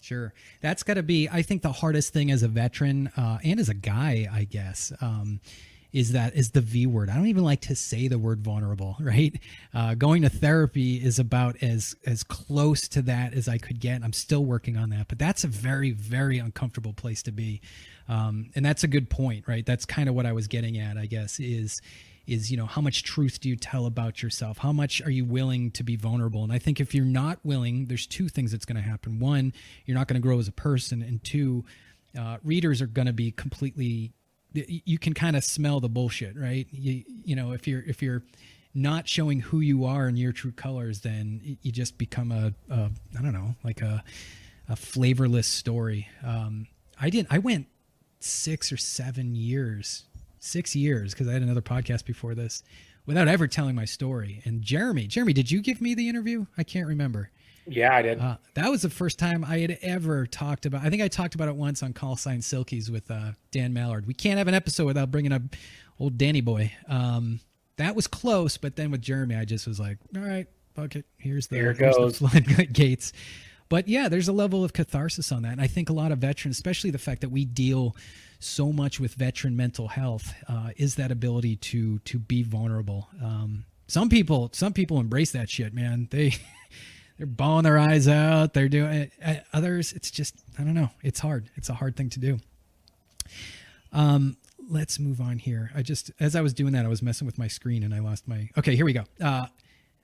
Sure. 0.00 0.32
That's 0.60 0.84
got 0.84 0.94
to 0.94 1.02
be, 1.02 1.28
I 1.28 1.42
think, 1.42 1.62
the 1.62 1.72
hardest 1.72 2.12
thing 2.12 2.30
as 2.30 2.44
a 2.44 2.48
veteran 2.48 3.08
uh, 3.16 3.38
and 3.42 3.58
as 3.58 3.68
a 3.68 3.74
guy, 3.74 4.28
I 4.32 4.44
guess, 4.44 4.92
um, 5.00 5.40
is 5.92 6.12
that 6.12 6.36
is 6.36 6.52
the 6.52 6.60
V 6.60 6.86
word. 6.86 7.10
I 7.10 7.16
don't 7.16 7.26
even 7.26 7.42
like 7.42 7.62
to 7.62 7.74
say 7.74 8.06
the 8.06 8.18
word 8.18 8.42
vulnerable, 8.42 8.96
right? 9.00 9.36
Uh, 9.74 9.94
going 9.94 10.22
to 10.22 10.28
therapy 10.28 10.98
is 10.98 11.18
about 11.18 11.60
as 11.60 11.96
as 12.06 12.22
close 12.22 12.86
to 12.88 13.02
that 13.02 13.34
as 13.34 13.48
I 13.48 13.58
could 13.58 13.80
get. 13.80 14.04
I'm 14.04 14.12
still 14.12 14.44
working 14.44 14.76
on 14.76 14.90
that, 14.90 15.08
but 15.08 15.18
that's 15.18 15.42
a 15.42 15.48
very 15.48 15.90
very 15.90 16.38
uncomfortable 16.38 16.92
place 16.92 17.24
to 17.24 17.32
be, 17.32 17.60
um, 18.08 18.50
and 18.54 18.64
that's 18.64 18.84
a 18.84 18.88
good 18.88 19.10
point, 19.10 19.48
right? 19.48 19.66
That's 19.66 19.84
kind 19.84 20.08
of 20.08 20.14
what 20.14 20.26
I 20.26 20.32
was 20.32 20.46
getting 20.46 20.78
at, 20.78 20.96
I 20.96 21.06
guess, 21.06 21.40
is 21.40 21.80
is 22.28 22.50
you 22.50 22.56
know 22.56 22.66
how 22.66 22.80
much 22.80 23.02
truth 23.02 23.40
do 23.40 23.48
you 23.48 23.56
tell 23.56 23.86
about 23.86 24.22
yourself? 24.22 24.58
How 24.58 24.72
much 24.72 25.00
are 25.02 25.10
you 25.10 25.24
willing 25.24 25.70
to 25.72 25.82
be 25.82 25.96
vulnerable? 25.96 26.44
And 26.44 26.52
i 26.52 26.58
think 26.58 26.80
if 26.80 26.94
you're 26.94 27.04
not 27.04 27.38
willing 27.42 27.86
there's 27.86 28.06
two 28.06 28.28
things 28.28 28.52
that's 28.52 28.64
going 28.64 28.76
to 28.76 28.82
happen. 28.82 29.18
One 29.18 29.52
you're 29.86 29.96
not 29.96 30.06
going 30.08 30.20
to 30.20 30.26
grow 30.26 30.38
as 30.38 30.46
a 30.46 30.52
person 30.52 31.02
and 31.02 31.22
two 31.24 31.64
uh, 32.18 32.38
readers 32.44 32.82
are 32.82 32.86
going 32.86 33.06
to 33.06 33.12
be 33.12 33.30
completely 33.30 34.12
you 34.52 34.98
can 34.98 35.12
kind 35.12 35.36
of 35.36 35.44
smell 35.44 35.80
the 35.80 35.88
bullshit 35.88 36.36
right? 36.36 36.66
You, 36.70 37.02
you 37.24 37.34
know 37.34 37.52
if 37.52 37.66
you're 37.66 37.82
if 37.82 38.02
you're 38.02 38.22
not 38.74 39.08
showing 39.08 39.40
who 39.40 39.60
you 39.60 39.86
are 39.86 40.08
in 40.08 40.16
your 40.16 40.32
true 40.32 40.52
colors 40.52 41.00
then 41.00 41.58
you 41.62 41.72
just 41.72 41.96
become 41.96 42.30
a, 42.30 42.52
a 42.70 42.90
i 43.18 43.22
don't 43.22 43.32
know 43.32 43.54
like 43.64 43.80
a, 43.80 44.04
a 44.68 44.76
flavorless 44.76 45.46
story. 45.46 46.08
Um, 46.24 46.66
i 47.00 47.08
didn't 47.08 47.28
i 47.30 47.38
went 47.38 47.66
six 48.20 48.72
or 48.72 48.76
seven 48.76 49.34
years 49.34 50.04
six 50.40 50.74
years 50.74 51.12
because 51.12 51.28
I 51.28 51.32
had 51.32 51.42
another 51.42 51.62
podcast 51.62 52.04
before 52.04 52.34
this 52.34 52.62
without 53.06 53.28
ever 53.28 53.46
telling 53.46 53.74
my 53.74 53.84
story. 53.84 54.42
And 54.44 54.62
Jeremy, 54.62 55.06
Jeremy, 55.06 55.32
did 55.32 55.50
you 55.50 55.60
give 55.60 55.80
me 55.80 55.94
the 55.94 56.08
interview? 56.08 56.46
I 56.56 56.62
can't 56.64 56.86
remember. 56.86 57.30
Yeah, 57.66 57.94
I 57.94 58.02
did. 58.02 58.18
Uh, 58.20 58.36
that 58.54 58.70
was 58.70 58.82
the 58.82 58.90
first 58.90 59.18
time 59.18 59.44
I 59.44 59.58
had 59.58 59.78
ever 59.82 60.26
talked 60.26 60.64
about. 60.66 60.82
I 60.82 60.90
think 60.90 61.02
I 61.02 61.08
talked 61.08 61.34
about 61.34 61.48
it 61.48 61.56
once 61.56 61.82
on 61.82 61.92
Call 61.92 62.16
Sign 62.16 62.40
Silkies 62.40 62.90
with 62.90 63.10
uh, 63.10 63.32
Dan 63.50 63.72
Mallard. 63.74 64.06
We 64.06 64.14
can't 64.14 64.38
have 64.38 64.48
an 64.48 64.54
episode 64.54 64.86
without 64.86 65.10
bringing 65.10 65.32
up 65.32 65.42
old 66.00 66.16
Danny 66.16 66.40
Boy. 66.40 66.72
Um, 66.88 67.40
that 67.76 67.94
was 67.94 68.06
close, 68.06 68.56
but 68.56 68.76
then 68.76 68.90
with 68.90 69.02
Jeremy, 69.02 69.36
I 69.36 69.44
just 69.44 69.66
was 69.66 69.78
like, 69.78 69.98
all 70.16 70.22
right, 70.22 70.46
fuck 70.74 70.96
it. 70.96 71.04
Here's 71.18 71.48
the, 71.48 71.56
Here 71.56 71.72
here's 71.74 71.96
goes. 71.96 72.18
the 72.18 72.28
floodgates. 72.28 73.12
But 73.70 73.86
yeah, 73.86 74.08
there's 74.08 74.28
a 74.28 74.32
level 74.32 74.64
of 74.64 74.72
catharsis 74.72 75.30
on 75.30 75.42
that. 75.42 75.52
And 75.52 75.60
I 75.60 75.66
think 75.66 75.90
a 75.90 75.92
lot 75.92 76.10
of 76.10 76.20
veterans, 76.20 76.56
especially 76.56 76.88
the 76.88 76.98
fact 76.98 77.20
that 77.20 77.28
we 77.28 77.44
deal 77.44 77.94
so 78.38 78.72
much 78.72 79.00
with 79.00 79.14
veteran 79.14 79.56
mental 79.56 79.88
health, 79.88 80.34
uh, 80.48 80.70
is 80.76 80.94
that 80.96 81.10
ability 81.10 81.56
to 81.56 81.98
to 82.00 82.18
be 82.18 82.42
vulnerable. 82.42 83.08
Um, 83.22 83.64
some 83.86 84.08
people, 84.08 84.50
some 84.52 84.72
people 84.72 85.00
embrace 85.00 85.32
that 85.32 85.48
shit, 85.48 85.72
man. 85.74 86.08
They 86.10 86.34
they're 87.18 87.26
bawling 87.26 87.64
their 87.64 87.78
eyes 87.78 88.06
out. 88.06 88.54
They're 88.54 88.68
doing 88.68 88.92
it. 88.92 89.12
Uh, 89.24 89.34
Others, 89.52 89.92
it's 89.92 90.10
just 90.10 90.36
I 90.58 90.62
don't 90.62 90.74
know. 90.74 90.90
It's 91.02 91.20
hard. 91.20 91.50
It's 91.56 91.68
a 91.68 91.74
hard 91.74 91.96
thing 91.96 92.10
to 92.10 92.20
do. 92.20 92.38
Um, 93.92 94.36
let's 94.68 94.98
move 94.98 95.20
on 95.20 95.38
here. 95.38 95.70
I 95.74 95.82
just 95.82 96.10
as 96.20 96.36
I 96.36 96.40
was 96.40 96.52
doing 96.52 96.72
that, 96.74 96.84
I 96.84 96.88
was 96.88 97.02
messing 97.02 97.26
with 97.26 97.38
my 97.38 97.48
screen 97.48 97.82
and 97.82 97.94
I 97.94 98.00
lost 98.00 98.28
my. 98.28 98.50
Okay, 98.58 98.76
here 98.76 98.84
we 98.84 98.92
go. 98.92 99.04
Uh, 99.20 99.46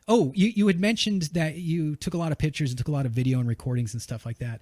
oh, 0.08 0.32
you 0.34 0.48
you 0.48 0.66
had 0.66 0.80
mentioned 0.80 1.22
that 1.34 1.56
you 1.56 1.96
took 1.96 2.14
a 2.14 2.18
lot 2.18 2.32
of 2.32 2.38
pictures 2.38 2.70
and 2.70 2.78
took 2.78 2.88
a 2.88 2.92
lot 2.92 3.06
of 3.06 3.12
video 3.12 3.38
and 3.38 3.48
recordings 3.48 3.92
and 3.92 4.02
stuff 4.02 4.26
like 4.26 4.38
that. 4.38 4.60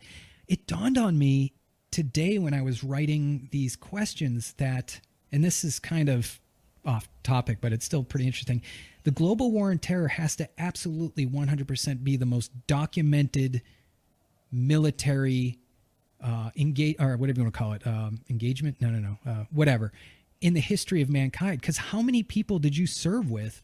It 0.49 0.67
dawned 0.67 0.99
on 0.99 1.19
me 1.19 1.55
today 1.93 2.39
when 2.39 2.55
I 2.55 2.63
was 2.63 2.83
writing 2.83 3.49
these 3.53 3.77
questions 3.77 4.55
that, 4.55 5.01
and 5.31 5.45
this 5.45 5.63
is 5.63 5.79
kind 5.79 6.09
of 6.09 6.41
off 6.85 7.09
topic, 7.23 7.59
but 7.61 7.73
it's 7.73 7.85
still 7.85 8.03
pretty 8.03 8.27
interesting. 8.27 8.63
The 9.05 9.13
global 9.13 9.53
war 9.53 9.71
on 9.71 9.79
terror 9.79 10.09
has 10.09 10.35
to 10.37 10.49
absolutely 10.59 11.27
100% 11.27 12.03
be 12.03 12.17
the 12.17 12.27
most 12.27 12.51
documented 12.67 13.63
military 14.51 15.59
uh, 16.23 16.51
engage 16.57 16.97
or 17.01 17.17
whatever 17.17 17.41
you 17.41 17.45
want 17.45 17.55
to 17.55 17.59
call 17.59 17.73
it, 17.73 17.87
um, 17.87 18.21
engagement. 18.31 18.81
No, 18.81 18.91
no, 18.91 18.99
no, 18.99 19.31
uh, 19.31 19.45
whatever, 19.51 19.93
in 20.41 20.55
the 20.55 20.61
history 20.61 21.03
of 21.03 21.11
mankind. 21.11 21.61
Because 21.61 21.77
how 21.77 22.01
many 22.03 22.23
people 22.23 22.59
did 22.59 22.77
you 22.77 22.87
serve 22.87 23.31
with 23.31 23.63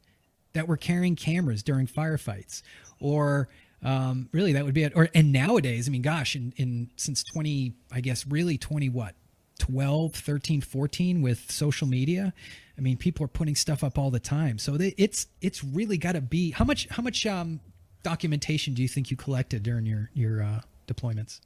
that 0.53 0.67
were 0.67 0.77
carrying 0.77 1.15
cameras 1.15 1.63
during 1.63 1.87
firefights, 1.87 2.63
or 3.01 3.49
um, 3.83 4.29
really 4.33 4.53
that 4.53 4.65
would 4.65 4.75
be 4.75 4.83
it. 4.83 4.93
Or 4.95 5.09
and 5.15 5.33
nowadays, 5.33 5.89
I 5.89 5.91
mean, 5.91 6.03
gosh, 6.03 6.35
in 6.37 6.53
in 6.57 6.91
since 6.97 7.23
20, 7.25 7.75
I 7.93 8.01
guess 8.01 8.27
really 8.27 8.59
20 8.59 8.89
what 8.89 9.15
12 9.59 10.15
13 10.15 10.61
14 10.61 11.21
with 11.21 11.51
social 11.51 11.89
media 11.89 12.33
i 12.77 12.81
mean 12.81 12.97
people 12.97 13.25
are 13.25 13.29
putting 13.29 13.57
stuff 13.57 13.83
up 13.83 13.99
all 13.99 14.09
the 14.09 14.21
time 14.21 14.57
so 14.57 14.77
they, 14.77 14.95
it's 14.97 15.27
it's 15.41 15.65
really 15.65 15.99
got 15.99 16.13
to 16.13 16.21
be 16.21 16.53
how 16.53 16.65
much 16.65 16.87
how 16.91 17.03
much 17.03 17.27
um 17.27 17.59
documentation 18.05 18.73
do 18.73 18.83
you 18.83 18.87
think 18.89 19.11
you 19.11 19.17
collected 19.17 19.65
during 19.65 19.85
your 19.85 20.11
your 20.15 20.41
uh 20.43 20.61
deployments 20.87 21.41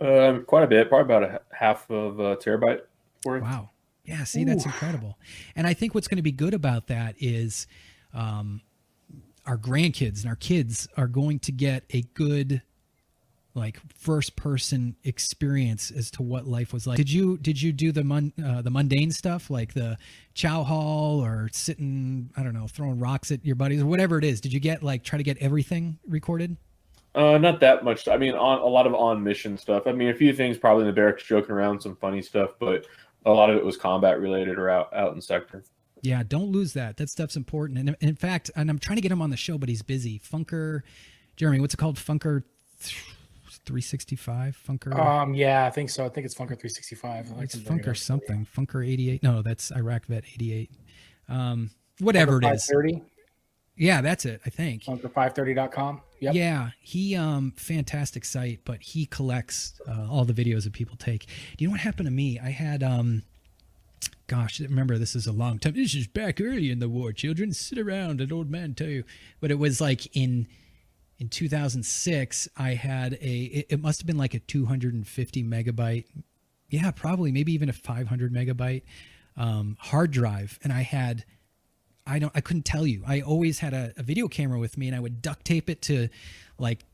Uh, 0.00 0.38
quite 0.46 0.64
a 0.64 0.66
bit, 0.66 0.88
probably 0.88 1.14
about 1.14 1.22
a 1.24 1.40
half 1.52 1.90
of 1.90 2.20
a 2.20 2.36
terabyte 2.36 2.82
worth. 3.24 3.42
Wow. 3.42 3.70
Yeah, 4.04 4.24
see, 4.24 4.44
that's 4.44 4.64
Ooh. 4.64 4.70
incredible. 4.70 5.18
And 5.54 5.66
I 5.66 5.74
think 5.74 5.94
what's 5.94 6.08
going 6.08 6.16
to 6.16 6.22
be 6.22 6.32
good 6.32 6.54
about 6.54 6.86
that 6.86 7.14
is 7.18 7.66
um, 8.14 8.62
our 9.48 9.56
grandkids 9.56 10.20
and 10.20 10.28
our 10.28 10.36
kids 10.36 10.86
are 10.96 11.08
going 11.08 11.38
to 11.40 11.52
get 11.52 11.84
a 11.90 12.02
good 12.14 12.62
like 13.54 13.80
first 13.96 14.36
person 14.36 14.94
experience 15.04 15.90
as 15.90 16.10
to 16.12 16.22
what 16.22 16.46
life 16.46 16.72
was 16.72 16.86
like. 16.86 16.96
Did 16.96 17.10
you 17.10 17.38
did 17.38 17.60
you 17.60 17.72
do 17.72 17.90
the 17.90 18.04
mun, 18.04 18.32
uh, 18.44 18.62
the 18.62 18.70
mundane 18.70 19.10
stuff 19.10 19.50
like 19.50 19.74
the 19.74 19.96
chow 20.34 20.62
hall 20.62 21.24
or 21.24 21.48
sitting 21.52 22.30
I 22.36 22.42
don't 22.42 22.54
know 22.54 22.68
throwing 22.68 22.98
rocks 22.98 23.32
at 23.32 23.44
your 23.44 23.56
buddies 23.56 23.82
or 23.82 23.86
whatever 23.86 24.18
it 24.18 24.24
is? 24.24 24.40
Did 24.40 24.52
you 24.52 24.60
get 24.60 24.82
like 24.82 25.02
try 25.02 25.16
to 25.16 25.24
get 25.24 25.38
everything 25.38 25.98
recorded? 26.06 26.56
Uh, 27.14 27.38
not 27.38 27.58
that 27.60 27.82
much. 27.82 28.06
I 28.06 28.16
mean, 28.16 28.34
on 28.34 28.60
a 28.60 28.66
lot 28.66 28.86
of 28.86 28.94
on 28.94 29.24
mission 29.24 29.56
stuff. 29.56 29.86
I 29.86 29.92
mean, 29.92 30.10
a 30.10 30.14
few 30.14 30.32
things 30.32 30.56
probably 30.58 30.82
in 30.82 30.88
the 30.88 30.92
barracks, 30.92 31.24
joking 31.24 31.50
around, 31.52 31.80
some 31.80 31.96
funny 31.96 32.22
stuff, 32.22 32.50
but 32.60 32.86
a 33.26 33.32
lot 33.32 33.50
of 33.50 33.56
it 33.56 33.64
was 33.64 33.76
combat 33.76 34.20
related 34.20 34.58
or 34.58 34.68
out 34.68 34.94
out 34.94 35.14
in 35.14 35.20
sector. 35.20 35.64
Yeah, 36.02 36.22
don't 36.26 36.50
lose 36.50 36.72
that. 36.74 36.96
That 36.96 37.10
stuff's 37.10 37.36
important. 37.36 37.78
And 37.78 37.96
in 38.00 38.16
fact, 38.16 38.50
and 38.56 38.70
I'm 38.70 38.78
trying 38.78 38.96
to 38.96 39.02
get 39.02 39.12
him 39.12 39.22
on 39.22 39.30
the 39.30 39.36
show, 39.36 39.58
but 39.58 39.68
he's 39.68 39.82
busy. 39.82 40.18
Funker, 40.18 40.82
Jeremy, 41.36 41.60
what's 41.60 41.74
it 41.74 41.78
called? 41.78 41.96
Funker 41.96 42.42
365? 42.80 44.58
Funker. 44.66 44.98
Um, 44.98 45.34
yeah, 45.34 45.66
I 45.66 45.70
think 45.70 45.90
so. 45.90 46.04
I 46.04 46.08
think 46.08 46.24
it's 46.24 46.34
Funker 46.34 46.58
365. 46.58 47.32
It's 47.40 47.54
it 47.54 47.64
Funker 47.64 47.96
something. 47.96 48.46
Funker 48.56 48.86
88. 48.86 49.22
No, 49.22 49.42
that's 49.42 49.70
Iraq 49.72 50.06
Vet 50.06 50.24
88. 50.34 50.70
Um, 51.28 51.70
whatever 52.00 52.38
it 52.38 52.44
Funker 52.44 52.54
is. 52.54 52.66
530. 52.66 53.02
Yeah, 53.76 54.00
that's 54.00 54.24
it, 54.24 54.40
I 54.44 54.50
think. 54.50 54.84
Funker530.com. 54.84 56.00
Yep. 56.20 56.34
Yeah, 56.34 56.70
he 56.80 57.14
um 57.14 57.52
fantastic 57.56 58.24
site, 58.24 58.60
but 58.64 58.82
he 58.82 59.06
collects 59.06 59.80
uh, 59.86 60.08
all 60.10 60.24
the 60.24 60.32
videos 60.32 60.64
that 60.64 60.72
people 60.72 60.96
take. 60.96 61.26
Do 61.56 61.62
you 61.64 61.68
know 61.68 61.72
what 61.72 61.80
happened 61.80 62.06
to 62.06 62.12
me? 62.12 62.40
I 62.40 62.50
had 62.50 62.82
um 62.82 63.22
gosh, 64.26 64.60
remember 64.60 64.98
this 64.98 65.16
is 65.16 65.26
a 65.26 65.32
long 65.32 65.58
time. 65.58 65.74
This 65.74 65.94
is 65.94 66.06
back 66.06 66.40
early 66.40 66.70
in 66.70 66.78
the 66.78 66.88
war, 66.88 67.12
children. 67.12 67.52
Sit 67.52 67.78
around, 67.78 68.20
an 68.20 68.32
old 68.32 68.50
man 68.50 68.74
tell 68.74 68.88
you. 68.88 69.04
But 69.40 69.50
it 69.50 69.58
was 69.58 69.80
like 69.80 70.14
in 70.16 70.46
in 71.18 71.28
2006, 71.28 72.48
I 72.56 72.74
had 72.74 73.14
a 73.14 73.16
it, 73.42 73.66
it 73.70 73.80
must 73.80 74.00
have 74.00 74.06
been 74.06 74.18
like 74.18 74.34
a 74.34 74.38
250 74.38 75.44
megabyte, 75.44 76.04
yeah, 76.68 76.90
probably 76.90 77.32
maybe 77.32 77.52
even 77.52 77.68
a 77.68 77.72
500 77.72 78.32
megabyte 78.32 78.82
um, 79.36 79.76
hard 79.80 80.10
drive, 80.10 80.58
and 80.62 80.72
I 80.72 80.82
had 80.82 81.24
I 82.06 82.18
don't 82.18 82.32
I 82.34 82.40
couldn't 82.40 82.64
tell 82.64 82.86
you. 82.86 83.02
I 83.06 83.20
always 83.20 83.58
had 83.58 83.74
a, 83.74 83.92
a 83.96 84.02
video 84.02 84.28
camera 84.28 84.58
with 84.58 84.78
me 84.78 84.88
and 84.88 84.96
I 84.96 85.00
would 85.00 85.20
duct 85.20 85.44
tape 85.44 85.68
it 85.68 85.82
to 85.82 86.08
like 86.58 86.84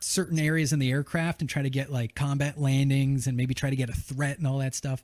certain 0.00 0.38
areas 0.38 0.72
in 0.72 0.80
the 0.80 0.90
aircraft 0.90 1.40
and 1.40 1.48
try 1.48 1.62
to 1.62 1.70
get 1.70 1.90
like 1.90 2.14
combat 2.14 2.60
landings 2.60 3.26
and 3.26 3.36
maybe 3.36 3.54
try 3.54 3.70
to 3.70 3.76
get 3.76 3.88
a 3.88 3.94
threat 3.94 4.38
and 4.38 4.46
all 4.46 4.58
that 4.58 4.74
stuff. 4.74 5.02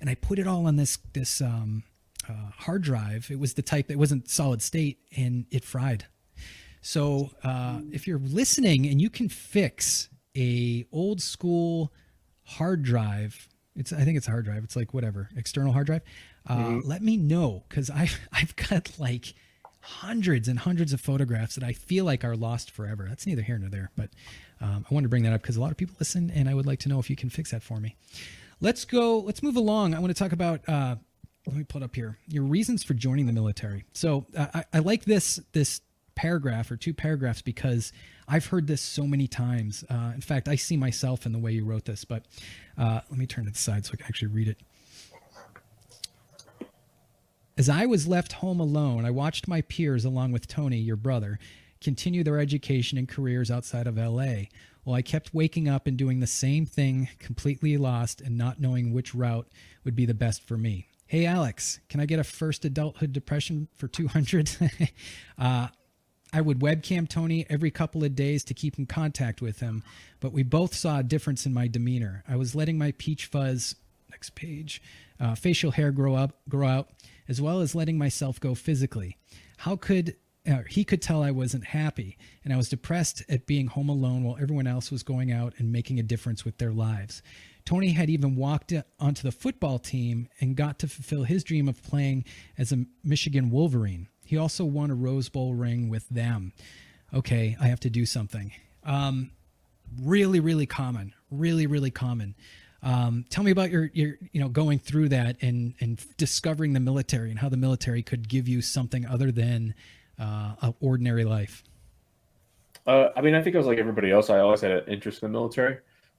And 0.00 0.08
I 0.08 0.14
put 0.14 0.38
it 0.38 0.46
all 0.46 0.66
on 0.66 0.76
this 0.76 0.98
this 1.12 1.40
um, 1.40 1.82
uh, 2.28 2.50
hard 2.56 2.82
drive. 2.82 3.28
It 3.30 3.38
was 3.38 3.54
the 3.54 3.62
type 3.62 3.88
that 3.88 3.98
wasn't 3.98 4.28
solid 4.28 4.62
state 4.62 4.98
and 5.16 5.46
it 5.50 5.64
fried. 5.64 6.06
So 6.80 7.30
uh, 7.42 7.80
if 7.92 8.06
you're 8.06 8.20
listening 8.20 8.86
and 8.86 9.00
you 9.00 9.10
can 9.10 9.28
fix 9.28 10.08
a 10.36 10.86
old 10.92 11.20
school 11.20 11.92
hard 12.44 12.82
drive, 12.82 13.48
it's 13.74 13.92
I 13.92 14.02
think 14.04 14.16
it's 14.16 14.28
a 14.28 14.30
hard 14.30 14.44
drive. 14.44 14.62
It's 14.64 14.76
like 14.76 14.94
whatever 14.94 15.28
external 15.36 15.72
hard 15.72 15.86
drive. 15.86 16.02
Uh, 16.46 16.56
Mhm. 16.56 16.86
Let 16.86 17.02
me 17.02 17.16
know 17.16 17.64
because 17.68 17.90
I've 17.90 18.18
I've 18.32 18.54
got 18.56 18.98
like 18.98 19.34
hundreds 19.80 20.48
and 20.48 20.58
hundreds 20.60 20.92
of 20.92 21.00
photographs 21.00 21.54
that 21.56 21.64
I 21.64 21.72
feel 21.72 22.04
like 22.04 22.24
are 22.24 22.36
lost 22.36 22.70
forever. 22.70 23.06
That's 23.08 23.26
neither 23.26 23.42
here 23.42 23.58
nor 23.58 23.68
there, 23.70 23.90
but 23.96 24.10
um, 24.60 24.84
I 24.90 24.94
wanted 24.94 25.04
to 25.06 25.08
bring 25.08 25.22
that 25.24 25.32
up 25.32 25.40
because 25.42 25.56
a 25.56 25.60
lot 25.60 25.70
of 25.70 25.76
people 25.76 25.96
listen, 25.98 26.30
and 26.30 26.48
I 26.48 26.54
would 26.54 26.66
like 26.66 26.80
to 26.80 26.88
know 26.88 26.98
if 26.98 27.08
you 27.10 27.16
can 27.16 27.30
fix 27.30 27.50
that 27.52 27.62
for 27.62 27.78
me. 27.80 27.96
Let's 28.60 28.84
go. 28.84 29.18
Let's 29.20 29.42
move 29.42 29.56
along. 29.56 29.94
I 29.94 30.00
want 30.00 30.14
to 30.14 30.18
talk 30.20 30.32
about. 30.32 30.68
Uh, 30.68 30.96
let 31.46 31.56
me 31.56 31.64
pull 31.64 31.82
it 31.82 31.84
up 31.84 31.94
here. 31.94 32.18
Your 32.26 32.44
reasons 32.44 32.82
for 32.82 32.94
joining 32.94 33.26
the 33.26 33.32
military. 33.32 33.84
So 33.92 34.26
uh, 34.36 34.46
I, 34.54 34.64
I 34.74 34.78
like 34.80 35.04
this 35.04 35.40
this 35.52 35.80
paragraph 36.14 36.70
or 36.70 36.76
two 36.76 36.92
paragraphs 36.92 37.40
because 37.40 37.92
I've 38.26 38.46
heard 38.46 38.66
this 38.66 38.82
so 38.82 39.06
many 39.06 39.28
times. 39.28 39.84
Uh, 39.88 40.10
in 40.14 40.20
fact, 40.20 40.48
I 40.48 40.56
see 40.56 40.76
myself 40.76 41.24
in 41.24 41.32
the 41.32 41.38
way 41.38 41.52
you 41.52 41.64
wrote 41.64 41.84
this. 41.84 42.04
But 42.04 42.24
uh, 42.76 43.00
let 43.08 43.18
me 43.18 43.26
turn 43.26 43.44
to 43.44 43.52
the 43.52 43.58
side 43.58 43.86
so 43.86 43.92
I 43.94 43.96
can 43.96 44.06
actually 44.06 44.28
read 44.28 44.48
it. 44.48 44.58
As 47.56 47.68
I 47.68 47.86
was 47.86 48.06
left 48.06 48.34
home 48.34 48.60
alone, 48.60 49.04
I 49.04 49.10
watched 49.10 49.48
my 49.48 49.62
peers, 49.62 50.04
along 50.04 50.30
with 50.32 50.46
Tony, 50.46 50.78
your 50.78 50.96
brother, 50.96 51.38
continue 51.80 52.22
their 52.22 52.38
education 52.38 52.98
and 52.98 53.08
careers 53.08 53.50
outside 53.50 53.86
of 53.86 53.96
LA. 53.96 54.44
Well, 54.88 54.96
I 54.96 55.02
kept 55.02 55.34
waking 55.34 55.68
up 55.68 55.86
and 55.86 55.98
doing 55.98 56.20
the 56.20 56.26
same 56.26 56.64
thing, 56.64 57.10
completely 57.18 57.76
lost 57.76 58.22
and 58.22 58.38
not 58.38 58.58
knowing 58.58 58.90
which 58.90 59.14
route 59.14 59.46
would 59.84 59.94
be 59.94 60.06
the 60.06 60.14
best 60.14 60.48
for 60.48 60.56
me. 60.56 60.86
Hey, 61.06 61.26
Alex, 61.26 61.78
can 61.90 62.00
I 62.00 62.06
get 62.06 62.18
a 62.18 62.24
first 62.24 62.64
adulthood 62.64 63.12
depression 63.12 63.68
for 63.76 63.86
200? 63.86 64.48
uh, 65.38 65.68
I 66.32 66.40
would 66.40 66.60
webcam 66.60 67.06
Tony 67.06 67.44
every 67.50 67.70
couple 67.70 68.02
of 68.02 68.14
days 68.14 68.42
to 68.44 68.54
keep 68.54 68.78
in 68.78 68.86
contact 68.86 69.42
with 69.42 69.60
him, 69.60 69.82
but 70.20 70.32
we 70.32 70.42
both 70.42 70.74
saw 70.74 71.00
a 71.00 71.02
difference 71.02 71.44
in 71.44 71.52
my 71.52 71.68
demeanor. 71.68 72.24
I 72.26 72.36
was 72.36 72.54
letting 72.54 72.78
my 72.78 72.92
peach 72.92 73.26
fuzz, 73.26 73.74
next 74.10 74.34
page, 74.36 74.80
uh, 75.20 75.34
facial 75.34 75.72
hair 75.72 75.92
grow 75.92 76.14
up, 76.14 76.38
grow 76.48 76.66
out, 76.66 76.88
as 77.28 77.42
well 77.42 77.60
as 77.60 77.74
letting 77.74 77.98
myself 77.98 78.40
go 78.40 78.54
physically. 78.54 79.18
How 79.58 79.76
could 79.76 80.16
uh, 80.48 80.62
he 80.68 80.84
could 80.84 81.02
tell 81.02 81.22
I 81.22 81.30
wasn't 81.30 81.64
happy, 81.66 82.16
and 82.44 82.52
I 82.52 82.56
was 82.56 82.68
depressed 82.68 83.22
at 83.28 83.46
being 83.46 83.66
home 83.66 83.88
alone 83.88 84.24
while 84.24 84.38
everyone 84.40 84.66
else 84.66 84.90
was 84.90 85.02
going 85.02 85.30
out 85.30 85.54
and 85.58 85.72
making 85.72 85.98
a 85.98 86.02
difference 86.02 86.44
with 86.44 86.58
their 86.58 86.72
lives. 86.72 87.22
Tony 87.64 87.90
had 87.90 88.08
even 88.08 88.34
walked 88.34 88.72
onto 88.98 89.22
the 89.22 89.32
football 89.32 89.78
team 89.78 90.28
and 90.40 90.56
got 90.56 90.78
to 90.78 90.88
fulfill 90.88 91.24
his 91.24 91.44
dream 91.44 91.68
of 91.68 91.82
playing 91.82 92.24
as 92.56 92.72
a 92.72 92.86
Michigan 93.04 93.50
Wolverine. 93.50 94.08
He 94.24 94.38
also 94.38 94.64
won 94.64 94.90
a 94.90 94.94
Rose 94.94 95.28
Bowl 95.28 95.54
ring 95.54 95.90
with 95.90 96.08
them. 96.08 96.52
Okay, 97.12 97.56
I 97.60 97.68
have 97.68 97.80
to 97.80 97.90
do 97.90 98.06
something. 98.06 98.52
Um, 98.84 99.32
really, 100.00 100.40
really 100.40 100.66
common. 100.66 101.14
Really, 101.30 101.66
really 101.66 101.90
common. 101.90 102.34
Um, 102.82 103.24
tell 103.28 103.44
me 103.44 103.50
about 103.50 103.70
your, 103.70 103.90
your, 103.92 104.16
you 104.32 104.40
know, 104.40 104.48
going 104.48 104.78
through 104.78 105.08
that 105.10 105.36
and 105.42 105.74
and 105.80 106.02
discovering 106.16 106.72
the 106.72 106.80
military 106.80 107.30
and 107.30 107.38
how 107.38 107.48
the 107.48 107.56
military 107.56 108.02
could 108.02 108.28
give 108.28 108.46
you 108.48 108.62
something 108.62 109.04
other 109.04 109.32
than 109.32 109.74
uh, 110.18 110.54
an 110.60 110.74
ordinary 110.80 111.24
life. 111.24 111.62
Uh, 112.86 113.10
I 113.16 113.20
mean, 113.20 113.34
I 113.34 113.42
think 113.42 113.54
I 113.54 113.58
was 113.58 113.66
like 113.66 113.78
everybody 113.78 114.10
else. 114.10 114.30
I 114.30 114.38
always 114.38 114.62
had 114.62 114.70
an 114.70 114.84
interest 114.86 115.22
in 115.22 115.30
the 115.30 115.38
military. 115.38 115.74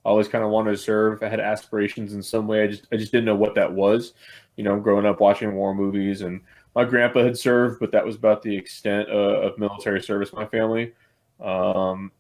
I 0.06 0.10
always 0.10 0.28
kind 0.28 0.44
of 0.44 0.52
wanted 0.52 0.72
to 0.72 0.78
serve. 0.78 1.22
I 1.24 1.28
had 1.28 1.40
aspirations 1.40 2.14
in 2.14 2.24
some 2.24 2.48
way. 2.48 2.64
I 2.64 2.68
just 2.68 2.88
I 2.92 2.98
just 2.98 3.12
didn't 3.12 3.26
know 3.26 3.36
what 3.36 3.56
that 3.56 3.72
was. 3.72 4.14
You 4.56 4.64
know, 4.64 4.80
growing 4.80 5.06
up 5.06 5.20
watching 5.20 5.54
war 5.56 5.74
movies, 5.74 6.22
and 6.22 6.42
my 6.76 6.86
grandpa 6.86 7.24
had 7.24 7.38
served, 7.38 7.80
but 7.80 7.92
that 7.92 8.06
was 8.06 8.16
about 8.16 8.42
the 8.42 8.56
extent 8.56 9.10
of, 9.10 9.44
of 9.44 9.60
military 9.60 10.02
service. 10.02 10.32
My 10.32 10.46
family. 10.46 10.94
Um, 11.40 12.12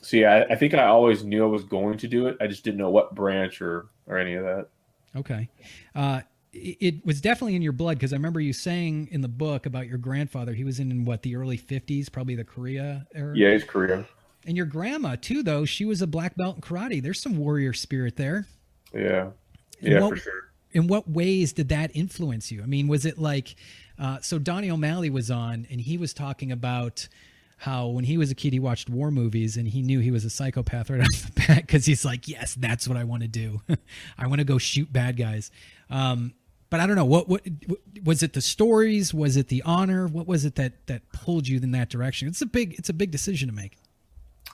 so 0.00 0.16
yeah, 0.16 0.44
I, 0.48 0.52
I, 0.52 0.56
think 0.56 0.74
I 0.74 0.86
always 0.86 1.24
knew 1.24 1.42
I 1.42 1.48
was 1.48 1.64
going 1.64 1.98
to 1.98 2.08
do 2.08 2.28
it. 2.28 2.36
I 2.40 2.46
just 2.46 2.64
didn't 2.64 2.78
know 2.78 2.90
what 2.90 3.14
branch 3.14 3.60
or 3.60 3.86
or 4.06 4.18
any 4.18 4.34
of 4.34 4.44
that. 4.44 4.68
Okay. 5.16 5.48
Uh, 5.94 6.20
it 6.52 7.04
was 7.04 7.20
definitely 7.20 7.56
in 7.56 7.62
your 7.62 7.72
blood 7.72 7.98
because 7.98 8.12
I 8.12 8.16
remember 8.16 8.40
you 8.40 8.52
saying 8.52 9.08
in 9.10 9.20
the 9.20 9.28
book 9.28 9.66
about 9.66 9.86
your 9.86 9.98
grandfather. 9.98 10.54
He 10.54 10.64
was 10.64 10.80
in 10.80 11.04
what 11.04 11.22
the 11.22 11.36
early 11.36 11.58
'50s, 11.58 12.10
probably 12.10 12.34
the 12.34 12.44
Korea 12.44 13.06
era. 13.14 13.36
Yeah, 13.36 13.52
he's 13.52 13.64
Korea. 13.64 14.06
And 14.46 14.56
your 14.56 14.66
grandma 14.66 15.16
too, 15.20 15.42
though 15.42 15.64
she 15.64 15.84
was 15.84 16.00
a 16.00 16.06
black 16.06 16.36
belt 16.36 16.56
in 16.56 16.62
karate. 16.62 17.02
There's 17.02 17.20
some 17.20 17.36
warrior 17.36 17.72
spirit 17.72 18.16
there. 18.16 18.46
Yeah, 18.94 19.30
in 19.80 19.92
yeah, 19.92 20.00
what, 20.00 20.10
for 20.10 20.16
sure. 20.16 20.52
In 20.72 20.86
what 20.86 21.08
ways 21.08 21.52
did 21.52 21.68
that 21.70 21.90
influence 21.94 22.50
you? 22.50 22.62
I 22.62 22.66
mean, 22.66 22.88
was 22.88 23.04
it 23.04 23.18
like 23.18 23.56
uh, 23.98 24.18
so? 24.20 24.38
Donny 24.38 24.70
O'Malley 24.70 25.10
was 25.10 25.30
on, 25.30 25.66
and 25.70 25.80
he 25.80 25.98
was 25.98 26.14
talking 26.14 26.52
about 26.52 27.08
how 27.58 27.88
when 27.88 28.04
he 28.04 28.16
was 28.16 28.30
a 28.30 28.34
kid 28.34 28.52
he 28.52 28.58
watched 28.58 28.88
war 28.88 29.10
movies 29.10 29.56
and 29.56 29.68
he 29.68 29.82
knew 29.82 29.98
he 30.00 30.10
was 30.10 30.24
a 30.24 30.30
psychopath 30.30 30.90
right 30.90 31.00
off 31.14 31.34
the 31.34 31.42
bat 31.46 31.66
because 31.66 31.84
he's 31.84 32.04
like 32.04 32.28
yes 32.28 32.54
that's 32.54 32.88
what 32.88 32.96
i 32.96 33.04
want 33.04 33.22
to 33.22 33.28
do. 33.28 33.60
I 34.18 34.26
want 34.26 34.38
to 34.40 34.44
go 34.44 34.58
shoot 34.58 34.92
bad 34.92 35.16
guys. 35.16 35.50
Um, 35.90 36.34
but 36.70 36.80
I 36.80 36.86
don't 36.86 36.96
know 36.96 37.04
what, 37.04 37.28
what 37.28 37.46
was 38.04 38.22
it 38.22 38.34
the 38.34 38.42
stories? 38.42 39.14
Was 39.14 39.36
it 39.36 39.48
the 39.48 39.62
honor? 39.62 40.06
What 40.06 40.26
was 40.26 40.44
it 40.44 40.54
that 40.56 40.86
that 40.86 41.02
pulled 41.12 41.48
you 41.48 41.60
in 41.60 41.70
that 41.72 41.88
direction? 41.88 42.28
It's 42.28 42.42
a 42.42 42.46
big 42.46 42.74
it's 42.78 42.88
a 42.88 42.94
big 42.94 43.10
decision 43.10 43.48
to 43.48 43.54
make. 43.54 43.76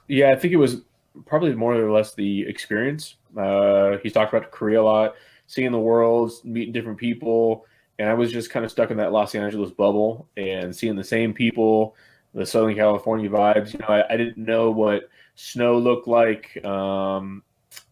Yeah 0.08 0.30
I 0.30 0.36
think 0.36 0.52
it 0.52 0.58
was 0.58 0.82
probably 1.26 1.54
more 1.54 1.74
or 1.74 1.90
less 1.90 2.14
the 2.14 2.46
experience. 2.48 3.16
Uh, 3.36 3.98
he 4.02 4.10
talked 4.10 4.32
about 4.32 4.50
Korea 4.50 4.80
a 4.80 4.82
lot 4.82 5.14
seeing 5.46 5.72
the 5.72 5.78
world 5.78 6.32
meeting 6.44 6.72
different 6.72 6.98
people 6.98 7.66
and 7.98 8.08
I 8.08 8.14
was 8.14 8.32
just 8.32 8.50
kind 8.50 8.64
of 8.64 8.70
stuck 8.70 8.90
in 8.90 8.96
that 8.96 9.12
Los 9.12 9.34
Angeles 9.34 9.70
bubble 9.70 10.28
and 10.36 10.74
seeing 10.74 10.96
the 10.96 11.04
same 11.04 11.32
people 11.32 11.94
the 12.34 12.44
Southern 12.44 12.74
California 12.74 13.30
vibes 13.30 13.72
you 13.72 13.78
know 13.78 13.86
I, 13.86 14.12
I 14.12 14.16
didn't 14.16 14.38
know 14.38 14.70
what 14.70 15.08
snow 15.36 15.78
looked 15.78 16.06
like 16.08 16.64
um, 16.64 17.42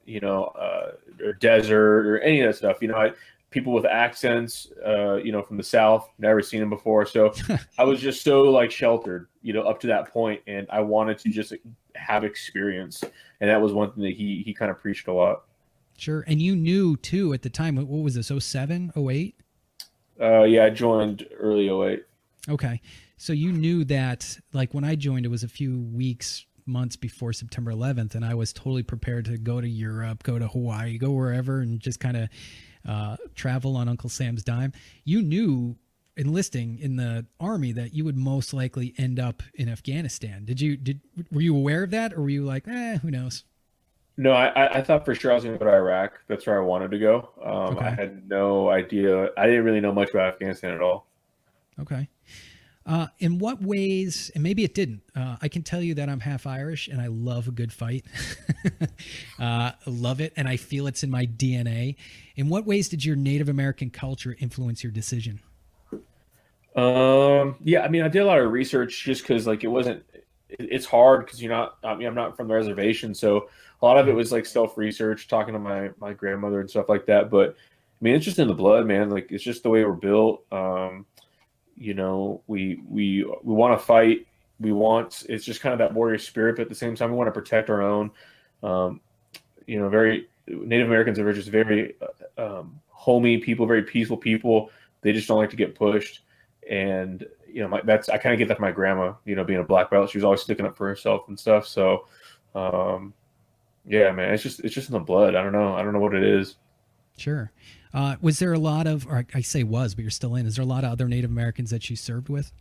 you 0.04 0.20
know, 0.20 0.44
uh, 0.44 0.92
or 1.24 1.32
desert 1.34 2.06
or 2.06 2.18
any 2.20 2.40
of 2.40 2.48
that 2.48 2.56
stuff. 2.56 2.78
You 2.80 2.88
know, 2.88 2.96
I, 2.96 3.12
people 3.50 3.72
with 3.72 3.84
accents, 3.84 4.68
uh, 4.86 5.16
you 5.16 5.32
know, 5.32 5.42
from 5.42 5.56
the 5.56 5.62
South, 5.62 6.08
never 6.18 6.42
seen 6.42 6.60
them 6.60 6.70
before. 6.70 7.06
So 7.06 7.32
I 7.78 7.84
was 7.84 8.00
just 8.00 8.22
so 8.22 8.42
like 8.42 8.70
sheltered, 8.70 9.28
you 9.42 9.52
know, 9.52 9.62
up 9.62 9.80
to 9.80 9.86
that 9.88 10.12
point, 10.12 10.40
and 10.46 10.66
I 10.70 10.80
wanted 10.80 11.18
to 11.18 11.30
just 11.30 11.54
have 11.94 12.24
experience, 12.24 13.02
and 13.40 13.50
that 13.50 13.60
was 13.60 13.72
one 13.72 13.92
thing 13.92 14.04
that 14.04 14.14
he 14.14 14.42
he 14.44 14.54
kind 14.54 14.70
of 14.70 14.80
preached 14.80 15.08
a 15.08 15.12
lot. 15.12 15.44
Sure, 15.96 16.24
and 16.26 16.40
you 16.40 16.56
knew 16.56 16.96
too 16.96 17.32
at 17.32 17.42
the 17.42 17.50
time. 17.50 17.76
What 17.76 17.86
was 17.86 18.14
this? 18.14 18.32
07, 18.36 18.92
08? 18.96 19.36
Uh, 20.20 20.42
yeah, 20.44 20.64
I 20.64 20.70
joined 20.70 21.26
early 21.38 21.68
08. 21.68 22.04
Okay, 22.48 22.80
so 23.22 23.32
you 23.32 23.52
knew 23.52 23.84
that 23.84 24.36
like 24.52 24.74
when 24.74 24.82
I 24.82 24.96
joined, 24.96 25.24
it 25.24 25.28
was 25.28 25.44
a 25.44 25.48
few 25.48 25.80
weeks 25.80 26.44
months 26.66 26.96
before 26.96 27.32
September 27.32 27.70
11th, 27.70 28.16
and 28.16 28.24
I 28.24 28.34
was 28.34 28.52
totally 28.52 28.82
prepared 28.82 29.26
to 29.26 29.38
go 29.38 29.60
to 29.60 29.68
Europe, 29.68 30.24
go 30.24 30.40
to 30.40 30.48
Hawaii, 30.48 30.98
go 30.98 31.12
wherever, 31.12 31.60
and 31.60 31.78
just 31.78 32.00
kind 32.00 32.16
of 32.16 32.28
uh, 32.84 33.16
travel 33.36 33.76
on 33.76 33.88
Uncle 33.88 34.10
Sam's 34.10 34.42
dime. 34.42 34.72
You 35.04 35.22
knew 35.22 35.76
enlisting 36.16 36.80
in 36.80 36.96
the 36.96 37.24
army 37.38 37.70
that 37.70 37.94
you 37.94 38.04
would 38.04 38.16
most 38.16 38.52
likely 38.52 38.92
end 38.98 39.20
up 39.20 39.44
in 39.54 39.68
Afghanistan. 39.68 40.44
Did 40.44 40.60
you 40.60 40.76
did 40.76 41.00
were 41.30 41.42
you 41.42 41.54
aware 41.54 41.84
of 41.84 41.92
that, 41.92 42.14
or 42.14 42.22
were 42.22 42.28
you 42.28 42.44
like, 42.44 42.66
eh, 42.66 42.98
who 42.98 43.12
knows? 43.12 43.44
No, 44.16 44.32
I, 44.32 44.78
I 44.78 44.82
thought 44.82 45.04
for 45.04 45.14
sure 45.14 45.30
I 45.30 45.34
was 45.36 45.44
going 45.44 45.56
to 45.56 45.64
go 45.64 45.70
to 45.70 45.76
Iraq. 45.76 46.20
That's 46.26 46.44
where 46.44 46.60
I 46.60 46.64
wanted 46.64 46.90
to 46.90 46.98
go. 46.98 47.30
Um, 47.40 47.76
okay. 47.76 47.86
I 47.86 47.90
had 47.90 48.28
no 48.28 48.68
idea. 48.68 49.30
I 49.38 49.46
didn't 49.46 49.64
really 49.64 49.80
know 49.80 49.92
much 49.92 50.10
about 50.10 50.34
Afghanistan 50.34 50.74
at 50.74 50.80
all. 50.82 51.06
Okay. 51.80 52.08
Uh, 52.84 53.06
in 53.20 53.38
what 53.38 53.62
ways, 53.62 54.30
and 54.34 54.42
maybe 54.42 54.64
it 54.64 54.74
didn't, 54.74 55.02
uh, 55.14 55.36
I 55.40 55.48
can 55.48 55.62
tell 55.62 55.80
you 55.80 55.94
that 55.94 56.08
I'm 56.08 56.18
half 56.18 56.46
Irish 56.46 56.88
and 56.88 57.00
I 57.00 57.06
love 57.06 57.46
a 57.46 57.52
good 57.52 57.72
fight. 57.72 58.04
uh, 59.38 59.72
love 59.86 60.20
it. 60.20 60.32
And 60.36 60.48
I 60.48 60.56
feel 60.56 60.88
it's 60.88 61.04
in 61.04 61.10
my 61.10 61.26
DNA. 61.26 61.96
In 62.34 62.48
what 62.48 62.66
ways 62.66 62.88
did 62.88 63.04
your 63.04 63.14
Native 63.14 63.48
American 63.48 63.90
culture 63.90 64.36
influence 64.40 64.82
your 64.82 64.90
decision? 64.90 65.40
Um, 66.74 67.56
yeah, 67.62 67.82
I 67.82 67.88
mean, 67.88 68.02
I 68.02 68.08
did 68.08 68.20
a 68.20 68.24
lot 68.24 68.38
of 68.38 68.50
research 68.50 69.04
just 69.04 69.22
because, 69.22 69.46
like, 69.46 69.62
it 69.62 69.68
wasn't, 69.68 70.02
it, 70.12 70.26
it's 70.58 70.86
hard 70.86 71.26
because 71.26 71.40
you're 71.40 71.52
not, 71.52 71.76
I 71.84 71.94
mean, 71.94 72.08
I'm 72.08 72.14
not 72.14 72.36
from 72.36 72.48
the 72.48 72.54
reservation. 72.54 73.14
So 73.14 73.48
a 73.80 73.84
lot 73.84 73.98
of 73.98 74.08
it 74.08 74.12
was 74.12 74.32
like 74.32 74.46
self 74.46 74.76
research, 74.76 75.28
talking 75.28 75.54
to 75.54 75.60
my, 75.60 75.90
my 76.00 76.14
grandmother 76.14 76.60
and 76.60 76.68
stuff 76.68 76.88
like 76.88 77.06
that. 77.06 77.30
But 77.30 77.50
I 77.50 77.54
mean, 78.00 78.16
it's 78.16 78.24
just 78.24 78.40
in 78.40 78.48
the 78.48 78.54
blood, 78.54 78.86
man. 78.86 79.10
Like, 79.10 79.30
it's 79.30 79.44
just 79.44 79.62
the 79.62 79.70
way 79.70 79.84
we're 79.84 79.92
built. 79.92 80.44
Um, 80.50 81.06
you 81.76 81.94
know, 81.94 82.42
we 82.46 82.80
we 82.88 83.24
we 83.42 83.54
want 83.54 83.78
to 83.78 83.84
fight. 83.84 84.26
We 84.60 84.72
want 84.72 85.24
it's 85.28 85.44
just 85.44 85.60
kind 85.60 85.72
of 85.72 85.78
that 85.78 85.92
warrior 85.92 86.18
spirit, 86.18 86.56
but 86.56 86.62
at 86.62 86.68
the 86.68 86.74
same 86.74 86.94
time, 86.94 87.10
we 87.10 87.16
want 87.16 87.28
to 87.28 87.32
protect 87.32 87.70
our 87.70 87.82
own. 87.82 88.10
Um, 88.62 89.00
you 89.66 89.78
know, 89.78 89.88
very 89.88 90.28
Native 90.46 90.86
Americans 90.86 91.18
are 91.18 91.32
just 91.32 91.48
very 91.48 91.94
uh, 92.38 92.60
um, 92.60 92.80
homey 92.88 93.38
people, 93.38 93.66
very 93.66 93.82
peaceful 93.82 94.16
people. 94.16 94.70
They 95.00 95.12
just 95.12 95.28
don't 95.28 95.38
like 95.38 95.50
to 95.50 95.56
get 95.56 95.74
pushed, 95.74 96.20
and 96.68 97.26
you 97.48 97.62
know, 97.62 97.68
my, 97.68 97.80
that's 97.82 98.08
I 98.08 98.18
kind 98.18 98.32
of 98.32 98.38
get 98.38 98.48
that 98.48 98.56
from 98.56 98.64
my 98.64 98.72
grandma. 98.72 99.14
You 99.24 99.34
know, 99.34 99.44
being 99.44 99.60
a 99.60 99.64
black 99.64 99.90
belt, 99.90 100.10
she 100.10 100.18
was 100.18 100.24
always 100.24 100.40
sticking 100.40 100.66
up 100.66 100.76
for 100.76 100.88
herself 100.88 101.28
and 101.28 101.38
stuff. 101.38 101.66
So, 101.66 102.06
um, 102.54 103.12
yeah, 103.84 104.10
man, 104.12 104.32
it's 104.32 104.42
just 104.42 104.60
it's 104.60 104.74
just 104.74 104.88
in 104.88 104.94
the 104.94 105.00
blood. 105.00 105.34
I 105.34 105.42
don't 105.42 105.52
know. 105.52 105.74
I 105.74 105.82
don't 105.82 105.92
know 105.92 106.00
what 106.00 106.14
it 106.14 106.22
is. 106.22 106.56
Sure. 107.16 107.50
Uh, 107.94 108.16
was 108.20 108.38
there 108.38 108.52
a 108.52 108.58
lot 108.58 108.86
of, 108.86 109.06
or 109.06 109.26
I 109.34 109.42
say 109.42 109.62
was, 109.62 109.94
but 109.94 110.02
you're 110.02 110.10
still 110.10 110.34
in. 110.34 110.46
Is 110.46 110.56
there 110.56 110.62
a 110.62 110.66
lot 110.66 110.84
of 110.84 110.92
other 110.92 111.08
Native 111.08 111.30
Americans 111.30 111.70
that 111.70 111.90
you 111.90 111.96
served 111.96 112.28
with? 112.28 112.52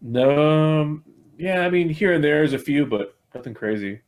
No. 0.00 0.80
Um, 0.80 1.04
yeah, 1.36 1.62
I 1.64 1.70
mean, 1.70 1.88
here 1.88 2.12
and 2.12 2.22
there 2.22 2.44
is 2.44 2.52
a 2.52 2.58
few, 2.58 2.86
but 2.86 3.16
nothing 3.34 3.54
crazy. 3.54 4.00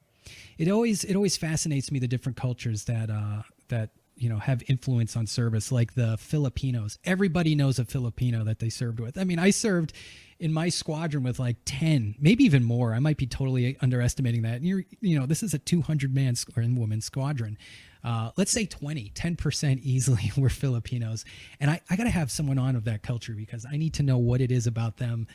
It 0.59 0.69
always 0.71 1.05
it 1.05 1.17
always 1.17 1.37
fascinates 1.37 1.91
me 1.91 1.99
the 1.99 2.09
different 2.09 2.37
cultures 2.37 2.85
that 2.85 3.11
uh, 3.11 3.43
that 3.69 3.91
you 4.17 4.29
know 4.29 4.39
have 4.39 4.63
influence 4.69 5.17
on 5.17 5.27
service, 5.27 5.73
like 5.73 5.95
the 5.95 6.17
Filipinos. 6.19 6.99
Everybody 7.05 7.55
knows 7.55 7.79
a 7.79 7.85
Filipino 7.85 8.45
that 8.45 8.59
they 8.59 8.69
served 8.69 9.01
with. 9.01 9.17
I 9.17 9.25
mean, 9.25 9.39
I 9.39 9.51
served 9.51 9.93
in 10.41 10.53
my 10.53 10.71
squadron 10.71 11.23
with 11.23 11.39
like 11.39 11.57
10 11.67 12.17
maybe 12.19 12.43
even 12.45 12.65
more 12.65 12.95
i 12.95 12.99
might 12.99 13.19
be 13.19 13.27
totally 13.27 13.77
underestimating 13.83 14.41
that 14.41 14.55
and 14.55 14.65
you're 14.65 14.85
you 15.03 15.19
know 15.19 15.27
this 15.27 15.43
is 15.43 15.53
a 15.53 15.59
200 15.59 16.15
man 16.15 16.35
or 16.57 16.63
woman 16.63 17.01
squadron 17.01 17.59
uh, 18.05 18.31
let's 18.37 18.51
say 18.51 18.67
20, 18.67 19.13
10% 19.15 19.81
easily 19.83 20.33
were 20.37 20.49
Filipinos. 20.49 21.25
And 21.61 21.71
I, 21.71 21.81
I 21.91 21.97
got 21.97 22.05
to 22.05 22.11
have 22.11 22.31
someone 22.31 22.59
on 22.59 22.77
of 22.77 22.85
that 22.85 23.03
culture 23.03 23.33
because 23.33 23.67
I 23.71 23.77
need 23.77 23.95
to 23.95 24.03
know 24.03 24.19
what 24.19 24.41
it 24.41 24.51
is 24.51 24.67
about 24.67 24.97
them 24.97 25.27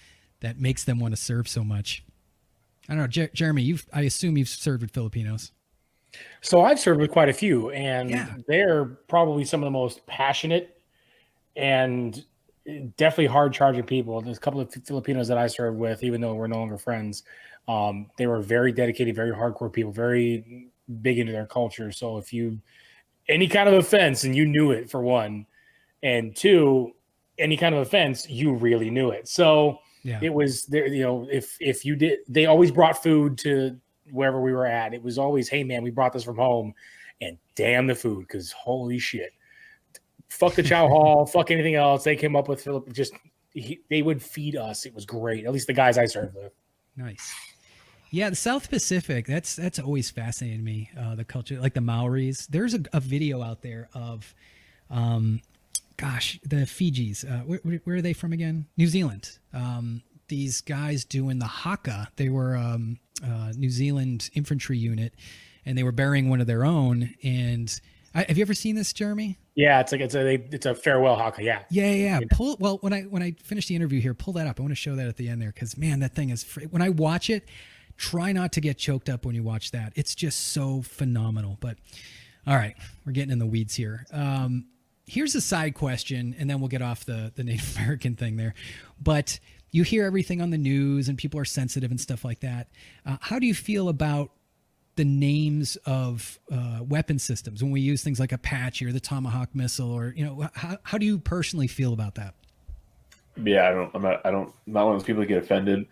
that 0.41 0.59
makes 0.59 0.83
them 0.83 0.99
want 0.99 1.15
to 1.15 1.21
serve 1.21 1.47
so 1.47 1.63
much. 1.63 2.03
I 2.87 2.93
don't 2.93 3.03
know, 3.03 3.07
Jer- 3.07 3.31
Jeremy, 3.33 3.63
you've, 3.63 3.85
I 3.93 4.01
assume 4.01 4.37
you've 4.37 4.49
served 4.49 4.81
with 4.81 4.91
Filipinos. 4.91 5.51
So 6.41 6.61
I've 6.61 6.79
served 6.79 7.01
with 7.01 7.11
quite 7.11 7.29
a 7.29 7.33
few, 7.33 7.71
and 7.71 8.09
yeah. 8.09 8.35
they're 8.47 8.85
probably 8.85 9.43
some 9.43 9.61
of 9.61 9.67
the 9.67 9.71
most 9.71 10.05
passionate 10.05 10.79
and 11.55 12.23
definitely 12.97 13.27
hard 13.27 13.53
charging 13.53 13.83
people. 13.83 14.21
There's 14.21 14.37
a 14.37 14.41
couple 14.41 14.61
of 14.61 14.73
Filipinos 14.85 15.27
that 15.27 15.37
I 15.37 15.47
served 15.47 15.77
with, 15.77 16.03
even 16.03 16.21
though 16.21 16.33
we're 16.33 16.47
no 16.47 16.57
longer 16.57 16.77
friends. 16.77 17.23
Um, 17.67 18.07
they 18.17 18.27
were 18.27 18.41
very 18.41 18.71
dedicated, 18.71 19.15
very 19.15 19.31
hardcore 19.31 19.71
people, 19.71 19.91
very 19.91 20.69
big 21.01 21.19
into 21.19 21.31
their 21.31 21.45
culture. 21.47 21.91
So 21.91 22.17
if 22.17 22.31
you 22.33 22.59
any 23.27 23.47
kind 23.47 23.67
of 23.67 23.73
offense 23.75 24.23
and 24.23 24.35
you 24.35 24.45
knew 24.45 24.71
it 24.71 24.89
for 24.89 25.01
one, 25.01 25.45
and 26.03 26.35
two, 26.35 26.91
any 27.39 27.57
kind 27.57 27.73
of 27.73 27.81
offense, 27.81 28.29
you 28.29 28.53
really 28.53 28.89
knew 28.89 29.09
it. 29.09 29.27
So 29.27 29.79
Yeah. 30.03 30.19
it 30.21 30.33
was 30.33 30.65
there, 30.67 30.87
you 30.87 31.03
know, 31.03 31.27
if 31.31 31.57
if 31.59 31.83
you 31.85 31.95
did 31.95 32.19
they 32.29 32.45
always 32.45 32.71
brought 32.71 33.01
food 33.01 33.37
to 33.39 33.79
wherever 34.11 34.39
we 34.39 34.53
were 34.53 34.67
at. 34.67 34.93
It 34.93 35.01
was 35.01 35.17
always, 35.17 35.49
hey 35.49 35.63
man, 35.63 35.81
we 35.83 35.89
brought 35.89 36.13
this 36.13 36.23
from 36.23 36.37
home 36.37 36.73
and 37.21 37.37
damn 37.55 37.87
the 37.87 37.95
food, 37.95 38.27
because 38.27 38.51
holy 38.51 38.99
shit. 38.99 39.31
Fuck 40.29 40.53
the 40.53 40.61
chow 40.63 40.87
hall, 40.95 41.25
fuck 41.25 41.49
anything 41.49 41.75
else. 41.75 42.03
They 42.03 42.15
came 42.15 42.35
up 42.35 42.47
with 42.47 42.61
Philip 42.61 42.91
just 42.93 43.13
he, 43.53 43.79
they 43.89 44.01
would 44.03 44.21
feed 44.21 44.55
us. 44.57 44.85
It 44.85 44.93
was 44.93 45.05
great. 45.05 45.45
At 45.45 45.53
least 45.53 45.65
the 45.67 45.73
guys 45.73 45.97
I 45.97 46.05
served 46.05 46.35
with. 46.35 46.51
Nice. 46.97 47.33
Yeah, 48.15 48.29
the 48.29 48.37
South 48.37 48.69
Pacific. 48.69 49.27
That's 49.27 49.57
that's 49.57 49.77
always 49.77 50.09
fascinated 50.09 50.63
me. 50.63 50.89
Uh, 50.97 51.15
the 51.15 51.25
culture, 51.25 51.59
like 51.59 51.73
the 51.73 51.81
Maoris. 51.81 52.47
There's 52.47 52.73
a, 52.73 52.79
a 52.93 53.01
video 53.01 53.41
out 53.41 53.61
there 53.61 53.89
of, 53.93 54.33
um, 54.89 55.41
gosh, 55.97 56.39
the 56.43 56.63
Fijis. 56.65 57.29
Uh, 57.29 57.43
where, 57.43 57.59
where- 57.83 57.97
are 57.97 58.01
they 58.01 58.13
from 58.13 58.31
again? 58.31 58.67
New 58.77 58.87
Zealand. 58.87 59.37
Um, 59.53 60.01
these 60.29 60.61
guys 60.61 61.03
doing 61.03 61.39
the 61.39 61.45
haka. 61.45 62.07
They 62.15 62.29
were 62.29 62.55
um, 62.55 62.99
uh, 63.21 63.51
New 63.57 63.69
Zealand 63.69 64.29
infantry 64.33 64.77
unit, 64.77 65.13
and 65.65 65.77
they 65.77 65.83
were 65.83 65.91
burying 65.91 66.29
one 66.29 66.39
of 66.39 66.47
their 66.47 66.63
own. 66.63 67.13
And 67.21 67.69
I, 68.13 68.23
have 68.29 68.37
you 68.37 68.43
ever 68.43 68.53
seen 68.53 68.77
this, 68.77 68.93
Jeremy? 68.93 69.37
Yeah, 69.55 69.81
it's 69.81 69.91
like 69.91 69.99
it's 69.99 70.15
a 70.15 70.35
it's 70.55 70.65
a 70.65 70.73
farewell 70.73 71.17
haka. 71.17 71.43
Yeah. 71.43 71.63
Yeah, 71.69 71.91
yeah. 71.91 72.19
yeah. 72.21 72.27
Pull 72.31 72.55
well 72.61 72.77
when 72.77 72.93
I 72.93 73.01
when 73.01 73.21
I 73.21 73.35
finish 73.43 73.67
the 73.67 73.75
interview 73.75 73.99
here, 73.99 74.13
pull 74.13 74.31
that 74.33 74.47
up. 74.47 74.57
I 74.57 74.61
want 74.61 74.71
to 74.71 74.75
show 74.75 74.95
that 74.95 75.05
at 75.05 75.17
the 75.17 75.27
end 75.27 75.41
there 75.41 75.51
because 75.51 75.77
man, 75.77 75.99
that 75.99 76.15
thing 76.15 76.29
is 76.29 76.45
fr- 76.45 76.61
when 76.71 76.81
I 76.81 76.87
watch 76.87 77.29
it. 77.29 77.49
Try 77.97 78.31
not 78.31 78.51
to 78.53 78.61
get 78.61 78.77
choked 78.77 79.09
up 79.09 79.25
when 79.25 79.35
you 79.35 79.43
watch 79.43 79.71
that. 79.71 79.93
It's 79.95 80.15
just 80.15 80.51
so 80.51 80.81
phenomenal. 80.81 81.57
But 81.59 81.77
all 82.45 82.55
right, 82.55 82.75
we're 83.05 83.13
getting 83.13 83.31
in 83.31 83.39
the 83.39 83.45
weeds 83.45 83.75
here. 83.75 84.05
Um, 84.11 84.65
here's 85.05 85.35
a 85.35 85.41
side 85.41 85.75
question, 85.75 86.35
and 86.37 86.49
then 86.49 86.59
we'll 86.59 86.69
get 86.69 86.81
off 86.81 87.05
the 87.05 87.31
the 87.35 87.43
Native 87.45 87.75
American 87.77 88.15
thing 88.15 88.37
there. 88.37 88.53
But 89.01 89.39
you 89.71 89.83
hear 89.83 90.05
everything 90.05 90.41
on 90.41 90.49
the 90.49 90.57
news, 90.57 91.09
and 91.09 91.17
people 91.17 91.39
are 91.39 91.45
sensitive 91.45 91.91
and 91.91 91.99
stuff 91.99 92.23
like 92.23 92.41
that. 92.41 92.67
Uh, 93.05 93.17
how 93.21 93.39
do 93.39 93.47
you 93.47 93.53
feel 93.53 93.89
about 93.89 94.31
the 94.95 95.05
names 95.05 95.75
of 95.85 96.39
uh, 96.49 96.79
weapon 96.81 97.19
systems 97.19 97.61
when 97.61 97.71
we 97.71 97.81
use 97.81 98.01
things 98.01 98.17
like 98.17 98.31
Apache 98.31 98.85
or 98.85 98.93
the 98.93 98.99
Tomahawk 98.99 99.53
missile, 99.53 99.91
or 99.91 100.13
you 100.15 100.25
know, 100.25 100.49
how, 100.53 100.77
how 100.83 100.97
do 100.97 101.05
you 101.05 101.19
personally 101.19 101.67
feel 101.67 101.91
about 101.91 102.15
that? 102.15 102.33
yeah, 103.43 103.67
I 103.67 103.71
don't, 103.71 103.91
I'm 103.93 104.01
not, 104.01 104.21
I 104.25 104.31
don't, 104.31 104.53
I'm 104.67 104.73
not 104.73 104.85
one 104.85 104.95
of 104.95 105.01
those 105.01 105.05
people 105.05 105.21
that 105.21 105.27
get 105.27 105.43
offended. 105.43 105.87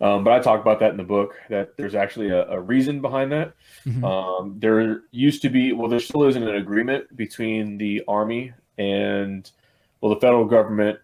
Um, 0.00 0.24
but 0.24 0.32
I 0.32 0.40
talk 0.40 0.60
about 0.60 0.80
that 0.80 0.90
in 0.90 0.96
the 0.96 1.04
book 1.04 1.34
that 1.50 1.76
there's 1.76 1.94
actually 1.94 2.30
a, 2.30 2.48
a 2.48 2.60
reason 2.60 3.00
behind 3.00 3.30
that. 3.32 3.54
Mhm. 3.86 4.02
Um, 4.04 4.56
there 4.58 5.02
used 5.12 5.42
to 5.42 5.48
be, 5.48 5.72
well, 5.72 5.88
there 5.88 6.00
still 6.00 6.24
isn't 6.24 6.42
an 6.42 6.56
agreement 6.56 7.16
between 7.16 7.78
the 7.78 8.02
Army 8.08 8.52
and, 8.76 9.48
well, 10.00 10.12
the 10.12 10.20
federal 10.20 10.46
government, 10.46 10.98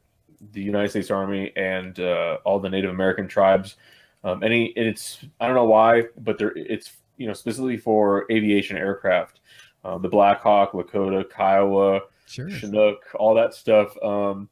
the 0.53 0.63
United 0.63 0.89
States 0.89 1.11
Army, 1.11 1.53
and 1.57 2.01
uh, 2.01 2.39
all 2.45 2.59
the 2.59 2.69
Native 2.69 2.91
American 2.91 3.29
tribes. 3.29 3.77
Um, 4.25 4.43
any, 4.43 4.75
and 4.77 4.87
it's, 4.87 5.25
I 5.41 5.47
don't 5.47 5.55
know 5.57 5.67
why, 5.67 6.05
but 6.19 6.37
there, 6.39 6.53
it's, 6.57 6.93
you 7.17 7.27
know, 7.27 7.33
specifically 7.33 7.77
for 7.77 8.27
aviation 8.31 8.77
aircraft, 8.77 9.41
uh, 9.85 9.99
the 9.99 10.09
Black 10.09 10.41
Hawk, 10.41 10.73
Lakota, 10.73 11.25
Kiowa, 11.31 12.01
Sure. 12.27 12.49
Chinook, 12.49 13.03
all 13.15 13.35
that 13.35 13.55
stuff. 13.55 13.97
Um, 14.03 14.49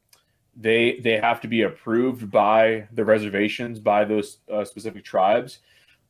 they 0.59 0.99
they 1.03 1.17
have 1.17 1.39
to 1.41 1.47
be 1.47 1.61
approved 1.63 2.29
by 2.29 2.87
the 2.91 3.03
reservations 3.03 3.79
by 3.79 4.03
those 4.03 4.39
uh, 4.51 4.65
specific 4.65 5.03
tribes, 5.03 5.59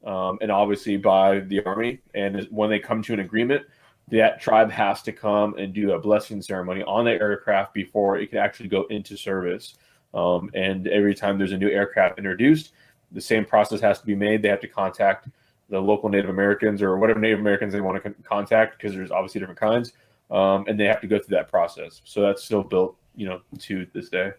um, 0.05 0.39
and 0.41 0.51
obviously 0.51 0.97
by 0.97 1.39
the 1.39 1.63
army. 1.65 1.99
And 2.15 2.47
when 2.49 2.69
they 2.69 2.79
come 2.79 3.01
to 3.03 3.13
an 3.13 3.19
agreement, 3.19 3.65
that 4.09 4.41
tribe 4.41 4.71
has 4.71 5.01
to 5.03 5.11
come 5.11 5.55
and 5.57 5.73
do 5.73 5.91
a 5.93 5.99
blessing 5.99 6.41
ceremony 6.41 6.83
on 6.83 7.05
the 7.05 7.11
aircraft 7.11 7.73
before 7.73 8.17
it 8.17 8.27
can 8.27 8.39
actually 8.39 8.69
go 8.69 8.85
into 8.89 9.15
service. 9.15 9.75
Um, 10.13 10.49
and 10.55 10.87
every 10.87 11.13
time 11.13 11.37
there's 11.37 11.51
a 11.51 11.57
new 11.57 11.69
aircraft 11.69 12.17
introduced, 12.17 12.73
the 13.11 13.21
same 13.21 13.45
process 13.45 13.79
has 13.81 13.99
to 13.99 14.05
be 14.05 14.15
made. 14.15 14.41
They 14.41 14.49
have 14.49 14.61
to 14.61 14.67
contact 14.67 15.27
the 15.69 15.79
local 15.79 16.09
Native 16.09 16.31
Americans 16.31 16.81
or 16.81 16.97
whatever 16.97 17.19
Native 17.19 17.39
Americans 17.39 17.73
they 17.73 17.81
want 17.81 17.97
to 17.97 18.01
con- 18.01 18.23
contact 18.23 18.77
because 18.77 18.95
there's 18.95 19.11
obviously 19.11 19.39
different 19.39 19.59
kinds, 19.59 19.93
um, 20.31 20.65
and 20.67 20.79
they 20.79 20.85
have 20.85 21.01
to 21.01 21.07
go 21.07 21.19
through 21.19 21.37
that 21.37 21.47
process. 21.47 22.01
So 22.03 22.21
that's 22.21 22.43
still 22.43 22.63
built, 22.63 22.97
you 23.19 23.27
know, 23.27 23.41
to 23.59 23.85
this 23.93 24.09
day. 24.09 24.31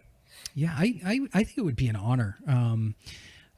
Yeah, 0.55 0.73
I, 0.75 0.99
I, 1.05 1.19
I 1.33 1.43
think 1.43 1.57
it 1.57 1.61
would 1.61 1.75
be 1.75 1.87
an 1.87 1.95
honor. 1.95 2.37
Um, 2.47 2.95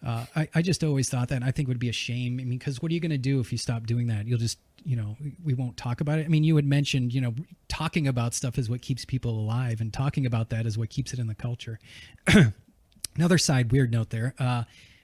uh, 0.05 0.25
I, 0.35 0.49
I 0.53 0.61
just 0.61 0.83
always 0.83 1.09
thought 1.09 1.29
that. 1.29 1.43
I 1.43 1.51
think 1.51 1.67
it 1.67 1.71
would 1.71 1.79
be 1.79 1.89
a 1.89 1.93
shame. 1.93 2.39
I 2.39 2.43
mean, 2.43 2.57
because 2.57 2.81
what 2.81 2.91
are 2.91 2.93
you 2.93 2.99
going 2.99 3.11
to 3.11 3.17
do 3.17 3.39
if 3.39 3.51
you 3.53 3.57
stop 3.57 3.85
doing 3.85 4.07
that? 4.07 4.27
You'll 4.27 4.37
just, 4.37 4.59
you 4.83 4.97
know, 4.97 5.15
we 5.43 5.53
won't 5.53 5.77
talk 5.77 6.01
about 6.01 6.19
it. 6.19 6.25
I 6.25 6.27
mean, 6.27 6.43
you 6.43 6.57
had 6.57 6.65
mentioned, 6.65 7.13
you 7.13 7.21
know, 7.21 7.33
talking 7.69 8.05
about 8.05 8.33
stuff 8.33 8.57
is 8.57 8.69
what 8.69 8.81
keeps 8.81 9.05
people 9.05 9.31
alive, 9.31 9.79
and 9.79 9.93
talking 9.93 10.25
about 10.25 10.49
that 10.49 10.65
is 10.65 10.77
what 10.77 10.89
keeps 10.89 11.13
it 11.13 11.19
in 11.19 11.27
the 11.27 11.35
culture. 11.35 11.79
Another 13.15 13.37
side 13.37 13.71
weird 13.71 13.93
note 13.93 14.09
there. 14.09 14.35
Uh, 14.37 14.63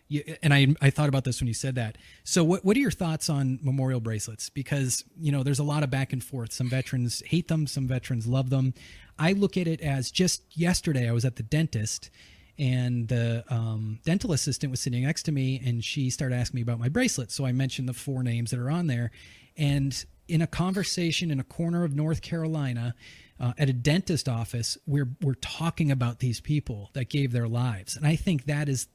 you, 0.10 0.24
and 0.42 0.54
I, 0.54 0.76
I 0.82 0.90
thought 0.90 1.08
about 1.08 1.24
this 1.24 1.40
when 1.40 1.48
you 1.48 1.54
said 1.54 1.76
that. 1.76 1.98
So, 2.24 2.44
what, 2.44 2.66
what 2.66 2.76
are 2.76 2.80
your 2.80 2.92
thoughts 2.92 3.30
on 3.30 3.60
memorial 3.62 4.02
bracelets? 4.02 4.50
Because 4.50 5.06
you 5.18 5.32
know, 5.32 5.44
there's 5.44 5.60
a 5.60 5.64
lot 5.64 5.84
of 5.84 5.90
back 5.90 6.12
and 6.12 6.22
forth. 6.22 6.52
Some 6.52 6.68
veterans 6.68 7.24
hate 7.26 7.48
them, 7.48 7.68
some 7.68 7.88
veterans 7.88 8.28
love 8.28 8.50
them. 8.50 8.74
I 9.20 9.34
look 9.34 9.58
at 9.58 9.68
it 9.68 9.82
as 9.82 10.10
just 10.10 10.44
yesterday. 10.58 11.08
I 11.10 11.12
was 11.12 11.26
at 11.26 11.36
the 11.36 11.44
dentist, 11.44 12.10
and 12.58 13.08
the 13.08 13.44
um, 13.50 14.00
dental 14.06 14.32
assistant 14.32 14.72
was 14.72 14.80
sitting 14.80 15.04
next 15.04 15.24
to 15.24 15.32
me, 15.32 15.62
and 15.64 15.84
she 15.84 16.10
started 16.10 16.36
asking 16.36 16.58
me 16.58 16.62
about 16.62 16.80
my 16.80 16.90
bracelet. 16.90 17.30
So 17.32 17.46
I 17.46 17.52
mentioned 17.52 17.90
the 17.90 17.94
four 17.94 18.24
names 18.24 18.52
that 18.52 18.60
are 18.60 18.72
on 18.72 18.88
there, 18.88 19.12
and 19.58 20.06
in 20.28 20.42
a 20.42 20.48
conversation 20.48 21.32
in 21.32 21.40
a 21.40 21.44
corner 21.44 21.84
of 21.84 21.96
North 21.96 22.22
Carolina, 22.22 22.96
uh, 23.40 23.54
at 23.58 23.70
a 23.70 23.74
dentist 23.74 24.30
office, 24.30 24.78
we're 24.86 25.10
we're 25.22 25.34
talking 25.36 25.92
about 25.92 26.20
these 26.20 26.40
people 26.40 26.90
that 26.94 27.10
gave 27.10 27.32
their 27.32 27.48
lives, 27.48 27.96
and 27.96 28.06
I 28.06 28.16
think 28.16 28.46
that 28.46 28.70
is, 28.70 28.88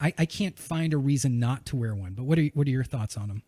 I, 0.00 0.12
I 0.18 0.26
can't 0.26 0.58
find 0.58 0.92
a 0.92 0.98
reason 0.98 1.38
not 1.38 1.66
to 1.66 1.76
wear 1.76 1.94
one. 1.94 2.14
But 2.14 2.24
what 2.24 2.38
are 2.38 2.46
what 2.54 2.66
are 2.66 2.70
your 2.70 2.84
thoughts 2.84 3.16
on 3.16 3.28
them? 3.28 3.42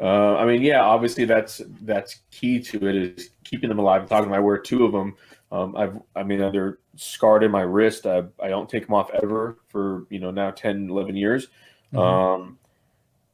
Uh, 0.00 0.36
I 0.36 0.46
mean, 0.46 0.62
yeah, 0.62 0.82
obviously 0.82 1.24
that's 1.24 1.60
that's 1.82 2.20
key 2.30 2.60
to 2.60 2.88
it 2.88 2.96
is 2.96 3.30
keeping 3.44 3.68
them 3.68 3.78
alive. 3.78 4.02
I'm 4.02 4.08
talking. 4.08 4.26
About, 4.26 4.38
I 4.38 4.40
wear 4.40 4.58
two 4.58 4.84
of 4.84 4.92
them. 4.92 5.16
Um, 5.52 5.76
I've, 5.76 5.98
I 6.16 6.22
mean, 6.22 6.38
they're 6.38 6.78
scarred 6.96 7.44
in 7.44 7.50
my 7.50 7.60
wrist. 7.60 8.06
I, 8.06 8.24
I 8.42 8.48
don't 8.48 8.68
take 8.68 8.86
them 8.86 8.94
off 8.94 9.10
ever 9.22 9.58
for 9.68 10.06
you 10.08 10.18
know 10.18 10.30
now 10.30 10.50
10, 10.50 10.88
11 10.88 11.14
years. 11.14 11.48
Mhm. 11.92 11.98
Um, 11.98 12.58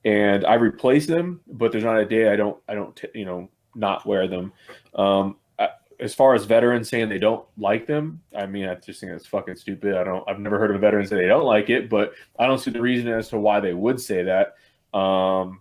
and 0.05 0.45
I 0.45 0.55
replace 0.55 1.07
them, 1.07 1.41
but 1.47 1.71
there's 1.71 1.85
not 1.85 1.99
a 1.99 2.05
day 2.05 2.33
I 2.33 2.37
don't 2.37 2.57
I 2.69 2.75
don't 2.75 2.95
t- 2.97 3.09
you 3.15 3.25
know 3.25 3.49
not 3.75 4.05
wear 4.05 4.27
them. 4.27 4.53
Um, 4.95 5.37
I, 5.61 5.69
as 6.01 6.15
far 6.15 6.35
as 6.35 6.45
veterans 6.45 6.89
saying 6.89 7.09
they 7.09 7.19
don't 7.19 7.47
like 7.57 7.87
them, 7.87 8.21
I 8.37 8.47
mean, 8.47 8.69
I 8.69 8.75
just 8.75 9.01
think 9.01 9.13
that's 9.13 9.27
fucking 9.27 9.57
stupid. 9.57 9.95
I 9.97 10.03
don't. 10.03 10.29
I've 10.29 10.41
never 10.41 10.59
heard 10.59 10.71
of 10.71 10.77
a 10.77 10.81
veteran 10.81 11.07
say 11.07 11.17
they 11.17 11.27
don't 11.27 11.45
like 11.45 11.71
it, 11.71 11.89
but 11.89 12.15
I 12.39 12.47
don't 12.47 12.59
see 12.59 12.73
the 12.73 12.81
reason 12.81 13.09
as 13.09 13.29
to 13.29 13.39
why 13.39 13.61
they 13.61 13.75
would 13.75 14.01
say 14.01 14.25
that. 14.25 14.57
Um, 14.99 15.61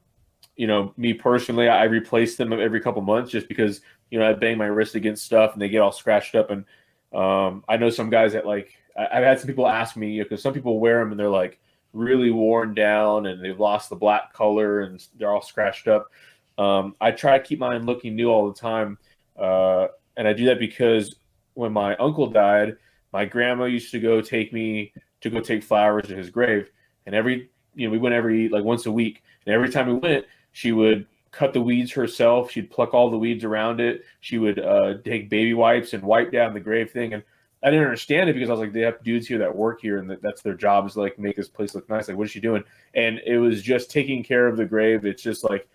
you 0.56 0.66
know, 0.66 0.92
me 0.98 1.14
personally, 1.14 1.70
I 1.70 1.84
replace 1.84 2.36
them 2.36 2.52
every 2.52 2.80
couple 2.80 3.02
months 3.04 3.32
just 3.32 3.48
because 3.48 3.82
you 4.10 4.20
know 4.20 4.30
I 4.30 4.34
bang 4.34 4.58
my 4.58 4.66
wrist 4.66 4.96
against 4.96 5.24
stuff 5.24 5.54
and 5.54 5.62
they 5.62 5.70
get 5.70 5.82
all 5.82 5.92
scratched 5.92 6.36
up. 6.36 6.50
And 6.50 6.66
um, 7.14 7.64
I 7.68 7.78
know 7.78 7.90
some 7.90 8.10
guys 8.10 8.34
that 8.34 8.46
like 8.46 8.78
I've 8.98 9.24
had 9.24 9.40
some 9.40 9.48
people 9.48 9.68
ask 9.68 9.96
me 9.96 10.12
you 10.12 10.20
know, 10.20 10.26
because 10.26 10.42
some 10.42 10.54
people 10.54 10.80
wear 10.80 11.00
them 11.00 11.12
and 11.12 11.20
they're 11.20 11.30
like 11.30 11.60
really 11.94 12.32
worn 12.32 12.74
down 12.74 13.26
and 13.26 13.44
they've 13.44 13.60
lost 13.60 13.90
the 13.90 13.96
black 13.96 14.34
color 14.34 14.82
and 14.82 15.06
they're 15.18 15.32
all 15.32 15.42
scratched 15.42 15.88
up. 15.88 16.12
Um, 16.58 16.96
I 17.00 17.12
try 17.12 17.38
to 17.38 17.44
keep 17.44 17.60
mine 17.60 17.86
looking 17.86 18.16
new 18.16 18.30
all 18.30 18.52
the 18.52 18.60
time, 18.60 18.98
uh, 19.38 19.88
and 20.16 20.28
I 20.28 20.34
do 20.34 20.46
that 20.46 20.58
because 20.60 21.16
when 21.54 21.72
my 21.72 21.96
uncle 21.98 22.28
died, 22.28 22.78
my 23.14 23.26
grandma 23.26 23.66
used 23.66 23.92
to 23.92 24.00
go 24.00 24.22
take 24.22 24.52
me 24.52 24.92
to 25.22 25.30
go 25.30 25.40
take 25.40 25.64
flowers 25.64 26.08
to 26.08 26.16
his 26.16 26.32
grave, 26.32 26.72
and 27.06 27.14
every 27.14 27.52
you 27.76 27.88
know 27.88 27.92
we 27.92 28.00
went 28.00 28.16
every 28.16 28.50
like 28.50 28.64
once 28.64 28.88
a 28.88 28.92
week, 28.92 29.22
and 29.46 29.54
every 29.54 29.70
time 29.70 29.88
we 29.88 29.94
went, 29.94 30.26
she 30.52 30.72
would 30.72 31.06
cut 31.38 31.54
the 31.54 31.62
weeds 31.62 31.92
herself. 31.92 32.50
She'd 32.50 32.72
pluck 32.72 32.96
all 32.96 33.12
the 33.12 33.18
weeds 33.18 33.44
around 33.44 33.80
it. 33.80 34.04
She 34.22 34.40
would 34.40 34.58
uh, 34.58 34.96
take 35.06 35.30
baby 35.30 35.54
wipes 35.54 35.94
and 35.94 36.02
wipe 36.02 36.32
down 36.32 36.56
the 36.56 36.60
grave 36.60 36.90
thing. 36.90 37.14
And 37.14 37.24
I 37.62 37.70
didn't 37.70 37.86
understand 37.86 38.28
it 38.28 38.34
because 38.34 38.50
I 38.50 38.54
was 38.54 38.60
like, 38.60 38.74
they 38.74 38.82
have 38.82 39.04
dudes 39.04 39.28
here 39.28 39.38
that 39.38 39.56
work 39.56 39.80
here, 39.82 40.00
and 40.00 40.10
that, 40.10 40.22
that's 40.24 40.42
their 40.42 40.56
job 40.56 40.88
is 40.88 40.94
to, 40.94 41.02
like 41.02 41.20
make 41.20 41.36
this 41.36 41.48
place 41.48 41.76
look 41.76 41.88
nice. 41.90 42.08
Like, 42.08 42.18
what 42.18 42.26
is 42.26 42.32
she 42.32 42.40
doing? 42.40 42.64
And 42.96 43.20
it 43.26 43.38
was 43.38 43.62
just 43.62 43.92
taking 43.92 44.24
care 44.24 44.48
of 44.48 44.58
the 44.58 44.66
grave. 44.66 45.06
It's 45.06 45.22
just 45.22 45.44
like, 45.44 45.68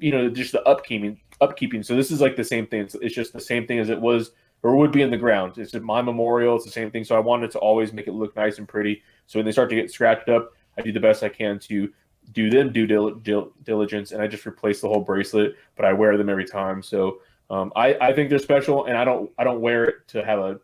you 0.00 0.12
know, 0.12 0.28
just 0.28 0.52
the 0.52 0.62
upkeeping, 0.66 1.16
upkeeping. 1.40 1.82
So 1.82 1.96
this 1.96 2.10
is 2.10 2.20
like 2.20 2.36
the 2.36 2.44
same 2.44 2.66
thing. 2.66 2.82
It's, 2.82 2.94
it's 2.96 3.14
just 3.14 3.32
the 3.32 3.40
same 3.40 3.66
thing 3.66 3.78
as 3.78 3.88
it 3.88 4.00
was 4.00 4.32
or 4.62 4.76
would 4.76 4.92
be 4.92 5.02
in 5.02 5.10
the 5.10 5.16
ground. 5.16 5.56
It's 5.56 5.72
my 5.74 6.02
memorial. 6.02 6.56
It's 6.56 6.64
the 6.64 6.70
same 6.70 6.90
thing. 6.90 7.04
So 7.04 7.16
I 7.16 7.20
wanted 7.20 7.50
to 7.52 7.58
always 7.58 7.92
make 7.92 8.06
it 8.06 8.12
look 8.12 8.36
nice 8.36 8.58
and 8.58 8.68
pretty. 8.68 9.02
So 9.26 9.38
when 9.38 9.46
they 9.46 9.52
start 9.52 9.70
to 9.70 9.76
get 9.76 9.90
scratched 9.90 10.28
up, 10.28 10.52
I 10.76 10.82
do 10.82 10.92
the 10.92 11.00
best 11.00 11.22
I 11.22 11.30
can 11.30 11.58
to 11.60 11.90
do 12.32 12.50
them 12.50 12.72
due 12.72 12.86
dil- 12.86 13.14
dil- 13.16 13.52
diligence, 13.62 14.12
and 14.12 14.22
I 14.22 14.26
just 14.26 14.46
replace 14.46 14.80
the 14.80 14.88
whole 14.88 15.00
bracelet. 15.00 15.56
But 15.76 15.84
I 15.84 15.92
wear 15.92 16.16
them 16.16 16.28
every 16.28 16.44
time. 16.44 16.82
So 16.82 17.20
um, 17.50 17.72
I, 17.76 17.94
I 18.00 18.12
think 18.12 18.30
they're 18.30 18.38
special, 18.38 18.86
and 18.86 18.96
I 18.96 19.04
don't 19.04 19.30
I 19.38 19.44
don't 19.44 19.60
wear 19.60 19.84
it 19.84 20.08
to 20.08 20.24
have 20.24 20.38
a 20.38 20.60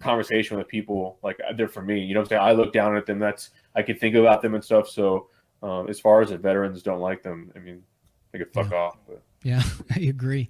conversation 0.00 0.56
with 0.56 0.68
people 0.68 1.18
like 1.22 1.40
they're 1.56 1.68
for 1.68 1.82
me. 1.82 2.00
You 2.00 2.14
know 2.14 2.20
what 2.20 2.26
I'm 2.26 2.28
saying? 2.30 2.42
I 2.42 2.52
look 2.52 2.72
down 2.72 2.96
at 2.96 3.06
them. 3.06 3.18
That's 3.18 3.50
I 3.74 3.82
can 3.82 3.96
think 3.96 4.14
about 4.14 4.42
them 4.42 4.54
and 4.54 4.64
stuff. 4.64 4.88
So 4.88 5.28
um, 5.62 5.88
as 5.88 6.00
far 6.00 6.22
as 6.22 6.30
the 6.30 6.38
veterans 6.38 6.82
don't 6.82 7.00
like 7.00 7.22
them, 7.22 7.52
I 7.56 7.58
mean, 7.60 7.82
they 8.32 8.38
could 8.38 8.52
fuck 8.52 8.72
off. 8.72 8.98
But. 9.06 9.22
Yeah, 9.42 9.62
I 9.94 10.00
agree. 10.00 10.48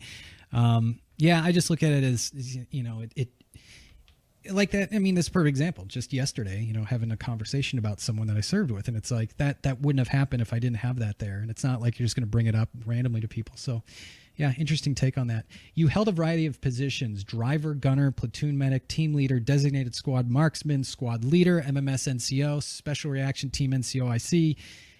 Um, 0.53 1.01
yeah, 1.19 1.43
I 1.43 1.53
just 1.53 1.71
look 1.71 1.83
at 1.83 1.93
it 1.93 2.05
as 2.05 2.33
you 2.71 2.83
know, 2.83 3.01
it, 3.01 3.13
it 3.17 3.29
like 4.51 4.71
that. 4.73 4.91
I 4.93 4.99
mean, 4.99 5.15
this 5.15 5.29
perfect 5.29 5.49
example. 5.49 5.85
Just 5.85 6.13
yesterday, 6.13 6.63
you 6.63 6.73
know, 6.73 6.85
having 6.85 7.11
a 7.11 7.17
conversation 7.17 7.79
about 7.79 8.01
someone 8.01 8.27
that 8.29 8.37
I 8.37 8.41
served 8.41 8.71
with, 8.71 8.89
and 8.89 8.97
it's 8.97 9.11
like 9.11 9.37
that 9.39 9.63
that 9.63 9.81
wouldn't 9.81 10.01
have 10.01 10.09
happened 10.09 10.43
if 10.43 10.53
I 10.53 10.59
didn't 10.59 10.79
have 10.79 10.99
that 10.99 11.19
there. 11.19 11.39
And 11.39 11.51
it's 11.51 11.65
not 11.65 11.81
like 11.81 11.99
you're 11.99 12.07
just 12.07 12.17
going 12.17 12.27
to 12.27 12.31
bring 12.31 12.47
it 12.47 12.55
up 12.55 12.69
randomly 12.85 13.21
to 13.21 13.29
people. 13.29 13.57
So, 13.57 13.83
yeah, 14.37 14.53
interesting 14.59 14.95
take 14.95 15.17
on 15.17 15.29
that. 15.29 15.47
You 15.75 15.89
held 15.89 16.09
a 16.09 16.13
variety 16.13 16.47
of 16.47 16.61
positions: 16.61 17.25
driver, 17.25 17.75
gunner, 17.75 18.11
platoon 18.11 18.57
medic, 18.59 18.89
team 18.89 19.15
leader, 19.15 19.41
designated 19.41 19.95
squad 19.95 20.31
marksman, 20.31 20.85
squad 20.85 21.25
leader, 21.25 21.63
MMS 21.63 22.13
NCO, 22.13 22.63
special 22.63 23.11
reaction 23.11 23.51
team 23.51 23.73
NCOIC, 23.73 24.57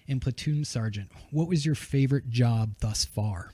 and 0.07 0.21
platoon 0.21 0.65
sergeant. 0.65 1.11
What 1.31 1.47
was 1.47 1.65
your 1.65 1.75
favorite 1.75 2.29
job 2.29 2.75
thus 2.79 3.05
far? 3.05 3.51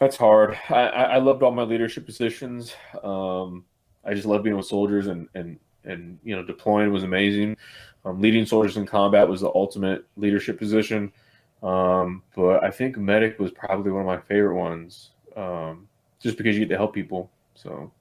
That's 0.00 0.16
hard. 0.16 0.58
I, 0.70 0.86
I 0.86 1.18
loved 1.18 1.42
all 1.42 1.50
my 1.50 1.62
leadership 1.62 2.06
positions. 2.06 2.74
Um, 3.02 3.66
I 4.04 4.14
just 4.14 4.26
love 4.26 4.42
being 4.42 4.56
with 4.56 4.66
soldiers 4.66 5.06
and 5.06 5.28
and 5.34 5.58
and 5.84 6.18
you 6.22 6.34
know 6.34 6.42
deploying 6.42 6.92
was 6.92 7.02
amazing. 7.02 7.56
Um, 8.04 8.20
leading 8.20 8.46
soldiers 8.46 8.76
in 8.76 8.86
combat 8.86 9.28
was 9.28 9.42
the 9.42 9.50
ultimate 9.54 10.06
leadership 10.16 10.58
position. 10.58 11.12
Um, 11.62 12.22
but 12.34 12.64
I 12.64 12.70
think 12.70 12.96
medic 12.96 13.38
was 13.38 13.50
probably 13.50 13.92
one 13.92 14.00
of 14.00 14.06
my 14.06 14.18
favorite 14.20 14.54
ones, 14.56 15.10
um, 15.36 15.88
just 16.20 16.38
because 16.38 16.54
you 16.54 16.60
get 16.60 16.70
to 16.70 16.76
help 16.76 16.94
people. 16.94 17.30
So, 17.54 17.92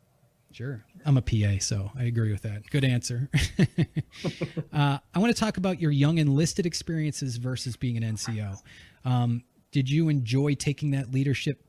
sure, 0.53 0.83
I'm 1.05 1.17
a 1.17 1.21
PA, 1.21 1.59
so 1.59 1.91
I 1.97 2.03
agree 2.03 2.31
with 2.31 2.43
that. 2.43 2.69
Good 2.69 2.85
answer. 2.85 3.29
uh, 4.73 4.97
I 5.13 5.19
want 5.19 5.35
to 5.35 5.39
talk 5.39 5.57
about 5.57 5.81
your 5.81 5.91
young 5.91 6.19
enlisted 6.19 6.65
experiences 6.65 7.35
versus 7.35 7.75
being 7.75 8.01
an 8.01 8.15
NCO. 8.15 8.61
Um, 9.03 9.43
did 9.71 9.89
you 9.89 10.07
enjoy 10.07 10.55
taking 10.55 10.91
that 10.91 11.11
leadership 11.11 11.61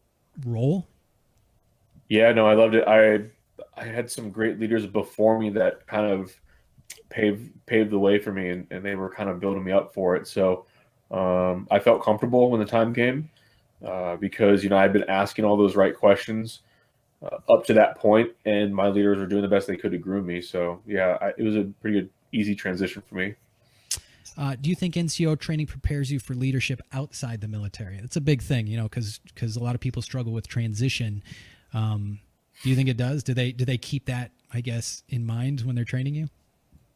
role? 0.47 0.87
Yeah, 2.09 2.33
no, 2.33 2.47
I 2.47 2.55
loved 2.55 2.74
it. 2.76 2.87
I 2.87 3.22
I 3.76 3.84
had 3.84 4.10
some 4.10 4.30
great 4.30 4.58
leaders 4.58 4.86
before 4.86 5.38
me 5.38 5.50
that 5.50 5.86
kind 5.86 6.06
of 6.06 6.34
paved 7.08 7.50
paved 7.66 7.90
the 7.90 7.98
way 7.98 8.18
for 8.18 8.32
me, 8.32 8.50
and, 8.50 8.66
and 8.70 8.84
they 8.84 8.94
were 8.94 9.10
kind 9.10 9.30
of 9.30 9.40
building 9.40 9.64
me 9.64 9.72
up 9.72 9.94
for 9.94 10.16
it. 10.16 10.26
So 10.26 10.66
um, 11.10 11.66
I 11.70 11.78
felt 11.78 12.02
comfortable 12.02 12.50
when 12.50 12.60
the 12.60 12.66
time 12.66 12.94
came 12.94 13.30
uh, 13.86 14.16
because 14.16 14.62
you 14.62 14.70
know 14.70 14.78
I'd 14.78 14.92
been 14.92 15.08
asking 15.08 15.44
all 15.44 15.56
those 15.56 15.76
right 15.76 15.96
questions 15.96 16.60
uh, 17.22 17.52
up 17.52 17.64
to 17.66 17.74
that 17.74 17.98
point, 17.98 18.30
and 18.44 18.74
my 18.74 18.88
leaders 18.88 19.18
were 19.18 19.26
doing 19.26 19.42
the 19.42 19.48
best 19.48 19.66
they 19.66 19.76
could 19.76 19.92
to 19.92 19.98
groom 19.98 20.26
me. 20.26 20.40
So 20.40 20.80
yeah, 20.86 21.18
I, 21.20 21.28
it 21.36 21.42
was 21.42 21.56
a 21.56 21.64
pretty 21.80 22.00
good, 22.00 22.10
easy 22.32 22.54
transition 22.54 23.02
for 23.08 23.16
me. 23.16 23.34
Uh, 24.36 24.56
do 24.60 24.70
you 24.70 24.76
think 24.76 24.94
NCO 24.94 25.38
training 25.38 25.66
prepares 25.66 26.10
you 26.10 26.18
for 26.18 26.34
leadership 26.34 26.80
outside 26.92 27.40
the 27.40 27.48
military? 27.48 27.98
That's 28.00 28.16
a 28.16 28.20
big 28.20 28.42
thing, 28.42 28.66
you 28.66 28.76
know, 28.76 28.84
because 28.84 29.18
because 29.18 29.56
a 29.56 29.62
lot 29.62 29.74
of 29.74 29.80
people 29.80 30.02
struggle 30.02 30.32
with 30.32 30.48
transition. 30.48 31.22
Um, 31.74 32.20
do 32.62 32.68
you 32.68 32.76
think 32.76 32.88
it 32.88 32.96
does? 32.96 33.22
Do 33.22 33.34
they 33.34 33.52
do 33.52 33.64
they 33.64 33.78
keep 33.78 34.06
that 34.06 34.32
I 34.52 34.61
guess 34.61 35.02
in 35.08 35.24
mind 35.24 35.62
when 35.62 35.74
they're 35.74 35.84
training 35.84 36.14
you? 36.14 36.28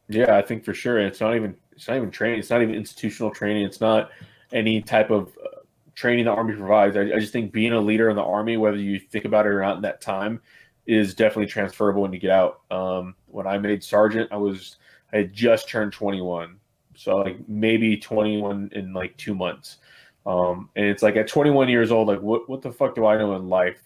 Yeah, 0.08 0.36
I 0.36 0.42
think 0.42 0.64
for 0.64 0.74
sure. 0.74 0.98
It's 0.98 1.20
not 1.20 1.34
even 1.34 1.56
it's 1.72 1.88
not 1.88 1.96
even 1.96 2.10
training. 2.10 2.38
It's 2.40 2.50
not 2.50 2.62
even 2.62 2.74
institutional 2.74 3.30
training. 3.30 3.64
It's 3.64 3.80
not 3.80 4.10
any 4.52 4.82
type 4.82 5.10
of 5.10 5.36
uh, 5.42 5.60
training 5.94 6.26
the 6.26 6.30
Army 6.30 6.54
provides. 6.54 6.96
I, 6.96 7.02
I, 7.02 7.18
just 7.18 7.32
think 7.32 7.52
being 7.52 7.72
a 7.72 7.80
leader 7.80 8.10
in 8.10 8.16
the 8.16 8.22
Army, 8.22 8.56
whether 8.56 8.76
you 8.76 9.00
think 9.00 9.24
about 9.24 9.46
it 9.46 9.50
or 9.50 9.60
not 9.60 9.76
in 9.76 9.82
that 9.82 10.00
time, 10.00 10.40
is 10.86 11.14
definitely 11.14 11.46
transferable 11.46 12.02
when 12.02 12.12
you 12.12 12.18
get 12.18 12.30
out. 12.30 12.60
Um, 12.70 13.14
when 13.26 13.46
I 13.46 13.58
made 13.58 13.82
sergeant, 13.82 14.30
I 14.30 14.36
was 14.36 14.76
I 15.12 15.18
had 15.18 15.32
just 15.32 15.68
turned 15.68 15.92
21, 15.92 16.58
so 16.94 17.16
like 17.16 17.38
maybe 17.48 17.96
21 17.96 18.70
in 18.72 18.92
like 18.92 19.16
two 19.16 19.34
months. 19.34 19.78
Um, 20.26 20.70
and 20.76 20.86
it's 20.86 21.02
like 21.02 21.16
at 21.16 21.28
21 21.28 21.68
years 21.68 21.90
old, 21.90 22.08
like 22.08 22.20
what 22.20 22.48
what 22.48 22.62
the 22.62 22.72
fuck 22.72 22.94
do 22.94 23.06
I 23.06 23.16
know 23.16 23.34
in 23.36 23.48
life 23.48 23.80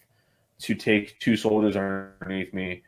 to 0.61 0.75
take 0.75 1.19
two 1.21 1.37
soldiers 1.37 1.77
underneath 1.77 2.53
me 2.53 2.83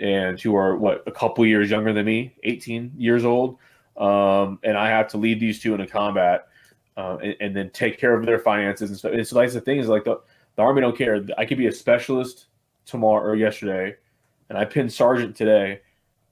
and 0.00 0.40
who 0.40 0.56
are 0.56 0.76
what 0.76 1.02
a 1.06 1.12
couple 1.12 1.44
years 1.46 1.70
younger 1.70 1.92
than 1.92 2.06
me, 2.06 2.34
18 2.42 2.92
years 2.96 3.24
old, 3.24 3.58
um, 3.96 4.58
and 4.62 4.76
I 4.76 4.88
have 4.88 5.08
to 5.08 5.18
lead 5.18 5.38
these 5.38 5.60
two 5.60 5.74
into 5.74 5.86
combat 5.86 6.48
uh, 6.96 7.18
and, 7.22 7.36
and, 7.40 7.56
then 7.56 7.70
take 7.70 7.98
care 7.98 8.14
of 8.14 8.24
their 8.26 8.38
finances 8.38 8.90
and 8.90 8.98
stuff. 8.98 9.12
And 9.12 9.26
so 9.26 9.36
that's 9.36 9.54
the 9.54 9.60
thing 9.60 9.78
is 9.78 9.88
like 9.88 10.04
the, 10.04 10.20
the 10.56 10.62
army 10.62 10.80
don't 10.80 10.96
care. 10.96 11.24
I 11.38 11.44
could 11.44 11.58
be 11.58 11.66
a 11.66 11.72
specialist 11.72 12.46
tomorrow 12.84 13.22
or 13.22 13.34
yesterday, 13.34 13.96
and 14.48 14.58
I 14.58 14.64
pin 14.64 14.88
sergeant 14.90 15.36
today, 15.36 15.80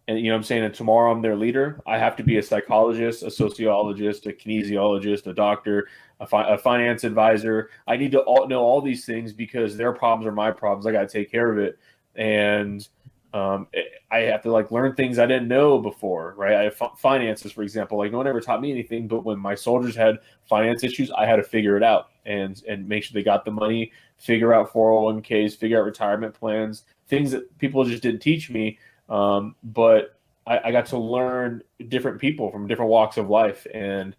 and 0.09 0.19
you 0.19 0.31
know 0.31 0.37
I'm 0.37 0.43
saying. 0.43 0.65
And 0.65 0.75
tomorrow 0.75 1.13
I'm 1.13 1.23
their 1.23 1.37
leader. 1.37 1.81
I 1.87 1.99
have 1.99 2.17
to 2.17 2.23
be 2.23 2.39
a 2.39 2.43
psychologist, 2.43 3.23
a 3.23 3.31
sociologist, 3.31 4.27
a 4.27 4.31
kinesiologist, 4.31 5.27
a 5.27 5.33
doctor, 5.33 5.89
a, 6.21 6.27
fi- 6.27 6.49
a 6.49 6.59
finance 6.59 7.05
advisor. 7.05 7.71
I 7.87 7.97
need 7.97 8.13
to 8.13 8.21
all, 8.21 8.47
know 8.47 8.61
all 8.61 8.81
these 8.81 9.05
things 9.05 9.33
because 9.33 9.77
their 9.77 9.93
problems 9.93 10.27
are 10.27 10.33
my 10.33 10.51
problems. 10.51 10.87
I 10.87 10.93
got 10.93 11.09
to 11.09 11.09
take 11.09 11.31
care 11.31 11.51
of 11.51 11.59
it, 11.59 11.79
and 12.15 12.87
um, 13.33 13.69
I 14.11 14.19
have 14.21 14.43
to 14.43 14.51
like 14.51 14.71
learn 14.71 14.95
things 14.95 15.19
I 15.19 15.27
didn't 15.27 15.49
know 15.49 15.79
before, 15.79 16.35
right? 16.37 16.55
I 16.55 16.63
have 16.65 16.77
finances, 16.99 17.53
for 17.53 17.63
example. 17.63 17.99
Like 17.99 18.13
no 18.13 18.19
one 18.19 18.27
ever 18.27 18.41
taught 18.41 18.61
me 18.61 18.71
anything, 18.73 19.07
but 19.07 19.25
when 19.25 19.39
my 19.39 19.55
soldiers 19.55 19.95
had 19.95 20.19
finance 20.49 20.83
issues, 20.83 21.11
I 21.13 21.27
had 21.27 21.37
to 21.37 21.45
figure 21.45 21.77
it 21.77 21.83
out 21.83 22.09
and 22.27 22.61
and 22.69 22.89
make 22.89 23.05
sure 23.05 23.15
they 23.15 23.23
got 23.23 23.45
the 23.45 23.51
money, 23.51 23.93
figure 24.19 24.53
out 24.53 24.73
401ks, 24.73 25.57
figure 25.57 25.79
out 25.79 25.85
retirement 25.85 26.35
plans, 26.35 26.83
things 27.09 27.31
that 27.31 27.57
people 27.59 27.85
just 27.85 28.03
didn't 28.03 28.21
teach 28.21 28.51
me. 28.51 28.79
Um, 29.09 29.55
but 29.63 30.19
I, 30.47 30.61
I 30.65 30.73
got 30.73 30.87
to 30.87 30.99
learn 30.99 31.63
different 31.89 32.21
people 32.21 32.51
from 32.51 32.67
different 32.67 32.91
walks 32.91 33.17
of 33.17 33.31
life, 33.31 33.67
and 33.73 34.17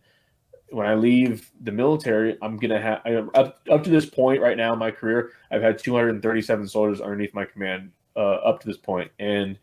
when 0.72 0.88
I 0.88 0.96
leave 0.96 1.52
the 1.62 1.72
military, 1.72 2.38
I'm 2.42 2.58
gonna 2.58 2.82
have 2.82 3.02
up 3.36 3.60
up 3.70 3.84
to 3.84 3.90
this 3.90 4.06
point 4.06 4.42
right 4.42 4.58
now 4.58 4.74
in 4.74 4.80
my 4.80 4.92
career, 4.92 5.32
I've 5.52 5.62
had 5.62 5.78
237 5.78 6.68
soldiers 6.68 7.02
underneath 7.02 7.34
my 7.34 7.46
command 7.46 7.92
uh, 8.16 8.20
up 8.20 8.62
to 8.62 8.68
this 8.68 8.78
point, 8.78 9.12
and 9.20 9.58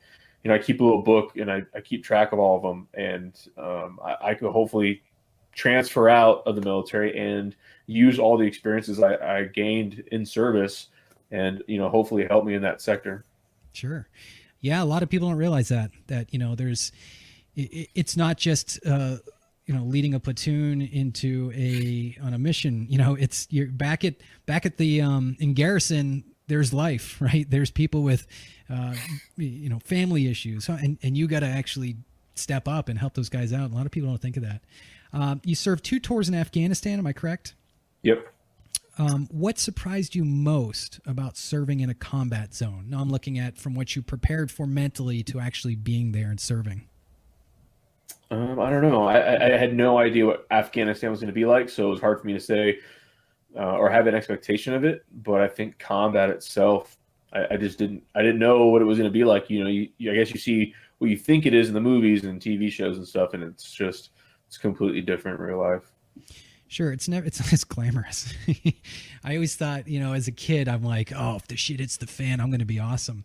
you 0.45 0.49
know 0.49 0.55
I 0.55 0.59
keep 0.59 0.81
a 0.81 0.85
little 0.85 1.03
book 1.03 1.37
and 1.37 1.51
I, 1.51 1.63
I 1.75 1.81
keep 1.81 2.05
track 2.05 2.33
of 2.33 2.39
all 2.39 2.57
of 2.57 2.63
them, 2.63 2.89
and 2.95 3.33
um, 3.57 3.99
I, 4.05 4.17
I, 4.31 4.35
could 4.35 4.51
hopefully 4.53 5.03
transfer 5.53 6.09
out 6.09 6.43
of 6.47 6.55
the 6.55 6.63
military 6.63 7.19
and 7.19 7.57
use 7.87 8.19
all 8.19 8.37
the 8.37 8.47
experiences 8.47 9.03
I, 9.03 9.39
I 9.39 9.45
gained 9.45 10.05
in 10.13 10.27
service, 10.27 10.89
and 11.31 11.63
you 11.67 11.79
know 11.79 11.89
hopefully 11.89 12.27
help 12.27 12.45
me 12.45 12.55
in 12.55 12.63
that 12.63 12.83
sector. 12.83 13.25
Sure, 13.73 14.09
yeah, 14.61 14.83
a 14.83 14.85
lot 14.85 15.03
of 15.03 15.09
people 15.09 15.29
don't 15.29 15.39
realize 15.39 15.69
that 15.69 15.91
that 16.09 16.33
you 16.33 16.39
know 16.39 16.55
there's 16.55 16.93
it, 17.57 17.89
it's 17.95 18.17
not 18.17 18.37
just. 18.37 18.79
Uh, 18.87 19.17
you 19.69 19.75
know 19.75 19.85
leading 19.85 20.15
a 20.15 20.19
platoon 20.19 20.81
into 20.81 21.53
a 21.55 22.19
on 22.23 22.35
a 22.35 22.39
mission 22.39 22.87
you 22.89 22.99
know 22.99 23.15
it's 23.15 23.47
you're 23.51 23.69
back 23.69 24.05
at 24.05 24.15
back 24.47 24.67
at 24.67 24.79
the 24.79 25.01
um 25.01 25.37
in 25.39 25.55
garrison 25.55 26.25
there's 26.49 26.73
life 26.73 27.17
right? 27.21 27.49
There's 27.49 27.71
people 27.71 28.03
with 28.03 28.27
uh 28.69 28.95
you 29.37 29.69
know 29.69 29.79
family 29.79 30.27
issues. 30.29 30.69
And 30.69 30.99
and 31.03 31.17
you 31.17 31.29
got 31.29 31.41
to 31.41 31.47
actually 31.47 31.97
step 32.35 32.67
up 32.67 32.89
and 32.89 32.99
help 32.99 33.15
those 33.15 33.29
guys 33.29 33.53
out. 33.53 33.71
A 33.71 33.75
lot 33.75 33.87
of 33.87 33.93
people 33.93 34.09
don't 34.09 34.21
think 34.21 34.37
of 34.37 34.43
that. 34.43 34.63
Um, 35.13 35.41
you 35.45 35.55
served 35.55 35.85
two 35.85 36.01
tours 36.01 36.29
in 36.29 36.35
afghanistan 36.35 36.99
am 36.99 37.07
i 37.07 37.13
correct? 37.13 37.55
Yep. 38.03 38.35
Um, 38.99 39.29
what 39.31 39.59
surprised 39.59 40.17
you 40.17 40.25
most 40.25 40.99
about 41.07 41.37
serving 41.37 41.81
in 41.81 41.89
a 41.89 41.95
combat 41.95 42.53
zone? 42.53 42.87
Now 42.89 43.01
i'm 43.01 43.11
looking 43.11 43.39
at 43.39 43.57
from 43.57 43.75
what 43.75 43.97
you 43.97 44.03
prepared 44.03 44.51
for 44.51 44.67
mentally 44.67 45.23
to 45.25 45.41
actually 45.41 45.77
being 45.77 46.13
there 46.13 46.29
and 46.29 46.41
serving 46.41 46.89
um, 48.31 48.61
I 48.61 48.71
don't 48.71 48.83
know. 48.83 49.05
I, 49.05 49.47
I, 49.47 49.57
had 49.57 49.75
no 49.75 49.99
idea 49.99 50.27
what 50.27 50.47
Afghanistan 50.51 51.11
was 51.11 51.21
going 51.21 51.29
to 51.29 51.35
be 51.35 51.47
like, 51.47 51.69
so 51.69 51.87
it 51.87 51.91
was 51.91 52.01
hard 52.01 52.21
for 52.21 52.27
me 52.27 52.35
to 52.35 52.41
say 52.41 52.79
uh, 53.57 53.77
or 53.77 53.89
have 53.89 54.07
an 54.07 54.15
expectation 54.15 54.75
of 54.75 54.85
it. 54.85 55.05
But 55.23 55.41
I 55.41 55.49
think 55.49 55.79
combat 55.79 56.29
itself, 56.29 56.99
I, 57.33 57.47
I 57.53 57.57
just 57.57 57.79
didn't. 57.79 58.03
I 58.15 58.23
didn't 58.23 58.39
know 58.39 58.67
what 58.67 58.83
it 58.83 58.85
was 58.85 58.99
going 58.99 59.11
to 59.11 59.19
be 59.19 59.25
like. 59.25 59.49
You 59.49 59.65
know, 59.65 59.71
you, 59.71 59.89
I 60.11 60.15
guess 60.15 60.31
you 60.31 60.39
see 60.39 60.75
what 60.99 61.11
you 61.11 61.17
think 61.17 61.47
it 61.47 61.55
is 61.55 61.69
in 61.69 61.75
the 61.75 61.81
movies 61.81 62.25
and 62.25 62.41
TV 62.41 62.71
shows 62.71 62.99
and 62.99 63.07
stuff, 63.09 63.33
and 63.33 63.43
it's 63.43 63.73
just 63.73 64.11
it's 64.47 64.59
completely 64.59 65.01
different 65.01 65.41
in 65.41 65.47
real 65.47 65.59
life. 65.59 65.91
Sure, 66.67 66.93
it's 66.93 67.09
never 67.09 67.27
it's 67.27 67.53
as 67.53 67.65
glamorous. 67.65 68.35
I 69.25 69.35
always 69.35 69.57
thought, 69.57 69.89
you 69.89 70.01
know, 70.01 70.13
as 70.13 70.29
a 70.29 70.33
kid, 70.33 70.69
I'm 70.69 70.85
like, 70.85 71.13
oh, 71.17 71.37
if 71.37 71.49
the 71.49 71.57
shit 71.57 71.81
hits 71.81 71.97
the 71.97 72.07
fan, 72.07 72.41
I'm 72.41 72.51
going 72.51 72.61
to 72.61 72.67
be 72.67 72.79
awesome. 72.79 73.25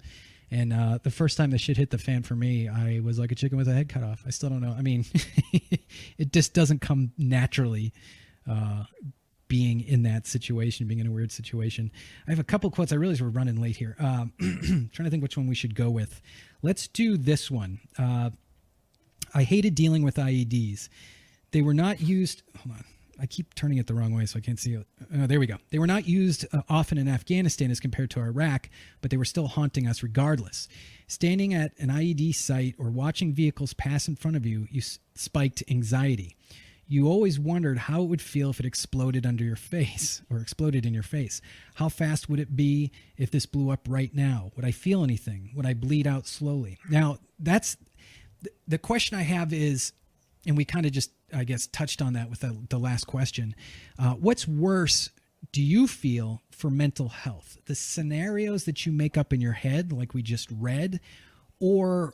And 0.54 0.72
uh, 0.72 1.00
the 1.02 1.10
first 1.10 1.36
time 1.36 1.50
the 1.50 1.58
shit 1.58 1.78
hit 1.78 1.90
the 1.90 1.98
fan 1.98 2.22
for 2.22 2.36
me, 2.36 2.70
I 2.70 3.02
was 3.04 3.18
like 3.18 3.32
a 3.32 3.36
chicken 3.36 3.58
with 3.58 3.68
a 3.68 3.74
head 3.74 3.90
cut 3.90 4.04
off. 4.04 4.22
I 4.24 4.30
still 4.30 4.50
don't 4.50 4.62
know. 4.62 4.76
I 4.78 4.84
mean, 4.84 5.04
it 6.20 6.32
just 6.32 6.54
doesn't 6.54 6.80
come 6.80 7.12
naturally. 7.18 7.92
Uh, 8.48 8.84
being 9.48 9.82
in 9.82 10.04
that 10.04 10.26
situation, 10.26 10.88
being 10.88 11.00
in 11.00 11.08
a 11.08 11.12
weird 11.12 11.32
situation. 11.32 11.92
I 12.28 12.32
have 12.32 12.40
a 12.40 12.44
couple 12.44 12.70
quotes. 12.72 12.92
I 12.92 12.96
realize 12.96 13.22
we're 13.22 13.30
running 13.30 13.62
late 13.62 13.76
here. 13.76 13.96
Um, 14.00 14.34
trying 14.94 15.06
to 15.06 15.10
think 15.10 15.22
which 15.22 15.38
one 15.38 15.48
we 15.48 15.56
should 15.56 15.76
go 15.76 15.90
with. 15.90 16.22
Let's 16.62 16.88
do 16.88 17.18
this 17.18 17.52
one. 17.52 17.80
Uh, 17.98 18.32
I 19.34 19.44
hated 19.44 19.76
dealing 19.76 20.04
with 20.04 20.16
IEDs. 20.16 20.90
They 21.52 21.62
were 21.62 21.74
not 21.74 22.02
used. 22.02 22.42
Hold 22.58 22.78
on. 22.78 22.86
I 23.20 23.26
keep 23.28 23.54
turning 23.54 23.78
it 23.78 23.88
the 23.88 23.94
wrong 23.94 24.14
way, 24.14 24.26
so 24.26 24.38
I 24.38 24.42
can't 24.42 24.60
see 24.60 24.74
it. 24.74 24.88
Oh, 25.16 25.28
there 25.28 25.40
we 25.40 25.46
go. 25.46 25.58
They 25.70 25.80
were 25.80 25.88
not 25.88 26.08
used 26.08 26.46
uh, 26.52 26.62
often 26.68 26.98
in 26.98 27.08
Afghanistan 27.08 27.70
as 27.70 27.80
compared 27.80 28.10
to 28.12 28.20
Iraq, 28.20 28.70
but 29.02 29.12
they 29.12 29.18
were 29.18 29.26
still 29.26 29.48
haunting 29.48 29.88
us 29.88 30.02
regardless. 30.02 30.68
Standing 31.08 31.54
at 31.54 31.74
an 31.78 31.90
IED 31.90 32.34
site 32.34 32.76
or 32.80 32.90
watching 32.90 33.32
vehicles 33.34 33.74
pass 33.74 34.08
in 34.08 34.16
front 34.16 34.36
of 34.36 34.46
you, 34.46 34.68
you 34.72 34.80
s- 34.80 35.00
spiked 35.16 35.64
anxiety. 35.70 36.36
You 36.88 37.08
always 37.08 37.40
wondered 37.40 37.78
how 37.78 38.02
it 38.02 38.08
would 38.10 38.22
feel 38.22 38.50
if 38.50 38.60
it 38.60 38.66
exploded 38.66 39.26
under 39.26 39.44
your 39.44 39.56
face 39.56 40.22
or 40.30 40.40
exploded 40.40 40.86
in 40.86 40.94
your 40.94 41.04
face. 41.04 41.40
How 41.76 41.90
fast 41.90 42.30
would 42.30 42.40
it 42.40 42.56
be 42.56 42.92
if 43.18 43.32
this 43.32 43.46
blew 43.46 43.70
up 43.70 43.88
right 43.88 44.14
now? 44.14 44.52
Would 44.56 44.66
I 44.66 44.72
feel 44.72 45.04
anything? 45.04 45.52
Would 45.56 45.66
I 45.66 45.74
bleed 45.76 46.08
out 46.08 46.26
slowly? 46.28 46.80
Now, 46.90 47.20
that's 47.40 47.78
the 48.68 48.78
question 48.78 49.18
I 49.18 49.22
have 49.24 49.54
is, 49.54 49.94
and 50.46 50.58
we 50.58 50.66
kind 50.66 50.86
of 50.86 50.92
just, 50.92 51.12
I 51.34 51.44
guess, 51.44 51.68
touched 51.68 52.02
on 52.02 52.14
that 52.14 52.30
with 52.30 52.42
the, 52.42 52.58
the 52.70 52.80
last 52.80 53.06
question. 53.06 53.56
Uh, 53.98 54.14
what's 54.14 54.48
worse 54.48 55.10
do 55.52 55.62
you 55.62 55.88
feel 55.88 56.42
for 56.52 56.70
mental 56.70 57.10
health? 57.10 57.58
The 57.66 57.76
scenarios 57.76 58.64
that 58.66 58.86
you 58.86 58.92
make 58.92 59.18
up 59.18 59.34
in 59.34 59.42
your 59.42 59.54
head, 59.54 59.92
like 59.92 60.14
we 60.14 60.22
just 60.22 60.50
read, 60.52 61.00
or 61.60 62.14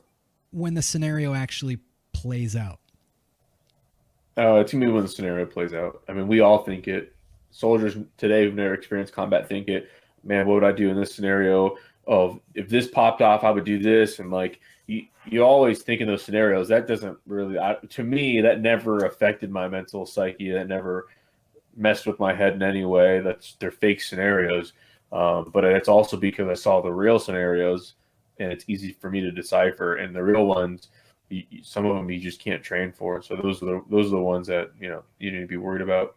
when 0.50 0.74
the 0.74 0.82
scenario 0.82 1.34
actually 1.34 1.78
plays 2.12 2.56
out? 2.56 2.80
Uh, 4.36 4.64
to 4.64 4.76
me, 4.76 4.88
when 4.88 5.02
the 5.02 5.08
scenario 5.08 5.44
plays 5.46 5.74
out, 5.74 6.02
I 6.08 6.12
mean, 6.12 6.28
we 6.28 6.40
all 6.40 6.58
think 6.58 6.88
it. 6.88 7.14
Soldiers 7.50 7.96
today 8.16 8.44
who've 8.44 8.54
never 8.54 8.74
experienced 8.74 9.12
combat 9.12 9.48
think 9.48 9.68
it. 9.68 9.90
Man, 10.22 10.46
what 10.46 10.54
would 10.54 10.64
I 10.64 10.72
do 10.72 10.88
in 10.88 10.96
this 10.96 11.14
scenario? 11.14 11.76
Of 12.06 12.40
if 12.54 12.68
this 12.68 12.88
popped 12.88 13.22
off, 13.22 13.44
I 13.44 13.50
would 13.50 13.64
do 13.64 13.78
this, 13.78 14.18
and 14.18 14.30
like 14.30 14.60
you, 14.90 15.06
you 15.26 15.42
always 15.44 15.82
think 15.82 16.00
in 16.00 16.08
those 16.08 16.24
scenarios. 16.24 16.66
That 16.68 16.88
doesn't 16.88 17.16
really, 17.26 17.58
I, 17.58 17.76
to 17.90 18.02
me, 18.02 18.40
that 18.40 18.60
never 18.60 19.04
affected 19.04 19.50
my 19.50 19.68
mental 19.68 20.04
psyche. 20.04 20.50
That 20.50 20.66
never 20.66 21.06
messed 21.76 22.06
with 22.06 22.18
my 22.18 22.34
head 22.34 22.54
in 22.54 22.62
any 22.62 22.84
way. 22.84 23.20
That's 23.20 23.54
they're 23.60 23.70
fake 23.70 24.02
scenarios. 24.02 24.72
Um, 25.12 25.50
but 25.52 25.64
it's 25.64 25.88
also 25.88 26.16
because 26.16 26.48
I 26.48 26.54
saw 26.54 26.80
the 26.80 26.92
real 26.92 27.20
scenarios, 27.20 27.94
and 28.38 28.50
it's 28.50 28.64
easy 28.66 28.92
for 28.92 29.10
me 29.10 29.20
to 29.20 29.30
decipher. 29.30 29.96
And 29.96 30.14
the 30.14 30.24
real 30.24 30.46
ones, 30.46 30.88
you, 31.28 31.44
some 31.62 31.86
of 31.86 31.94
them 31.94 32.10
you 32.10 32.18
just 32.18 32.40
can't 32.40 32.62
train 32.62 32.90
for. 32.90 33.22
So 33.22 33.36
those 33.36 33.62
are 33.62 33.66
the 33.66 33.84
those 33.90 34.06
are 34.06 34.16
the 34.16 34.22
ones 34.22 34.48
that 34.48 34.72
you 34.80 34.88
know 34.88 35.04
you 35.20 35.30
need 35.30 35.40
to 35.40 35.46
be 35.46 35.56
worried 35.56 35.82
about. 35.82 36.16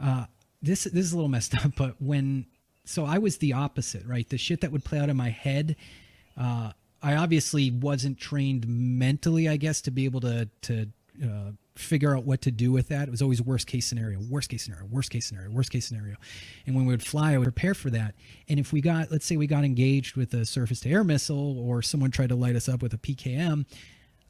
Uh, 0.00 0.24
this 0.62 0.84
this 0.84 1.04
is 1.04 1.12
a 1.12 1.16
little 1.16 1.28
messed 1.28 1.54
up, 1.62 1.72
but 1.76 1.96
when 2.00 2.46
so 2.84 3.04
I 3.04 3.18
was 3.18 3.36
the 3.36 3.52
opposite, 3.52 4.06
right? 4.06 4.26
The 4.26 4.38
shit 4.38 4.62
that 4.62 4.72
would 4.72 4.84
play 4.84 4.98
out 4.98 5.10
in 5.10 5.16
my 5.16 5.30
head. 5.30 5.76
Uh, 6.38 6.72
I 7.02 7.16
obviously 7.16 7.70
wasn't 7.70 8.18
trained 8.18 8.66
mentally, 8.66 9.48
I 9.48 9.56
guess, 9.56 9.80
to 9.82 9.90
be 9.90 10.04
able 10.04 10.20
to 10.20 10.48
to 10.62 10.86
uh, 11.22 11.52
figure 11.76 12.16
out 12.16 12.24
what 12.24 12.40
to 12.42 12.50
do 12.50 12.72
with 12.72 12.88
that. 12.88 13.08
It 13.08 13.10
was 13.10 13.22
always 13.22 13.42
worst 13.42 13.66
case 13.66 13.86
scenario, 13.86 14.18
worst 14.30 14.48
case 14.48 14.64
scenario, 14.64 14.86
worst 14.86 15.10
case 15.10 15.26
scenario, 15.26 15.50
worst 15.50 15.70
case 15.70 15.86
scenario. 15.86 16.16
And 16.66 16.74
when 16.74 16.86
we 16.86 16.92
would 16.92 17.02
fly, 17.02 17.34
I 17.34 17.38
would 17.38 17.44
prepare 17.44 17.74
for 17.74 17.90
that. 17.90 18.14
And 18.48 18.58
if 18.58 18.72
we 18.72 18.80
got, 18.80 19.10
let's 19.10 19.26
say 19.26 19.36
we 19.36 19.46
got 19.46 19.64
engaged 19.64 20.16
with 20.16 20.32
a 20.34 20.44
surface 20.44 20.80
to 20.80 20.90
air 20.90 21.04
missile 21.04 21.58
or 21.58 21.82
someone 21.82 22.10
tried 22.10 22.30
to 22.30 22.36
light 22.36 22.56
us 22.56 22.68
up 22.68 22.82
with 22.82 22.94
a 22.94 22.98
PKM, 22.98 23.66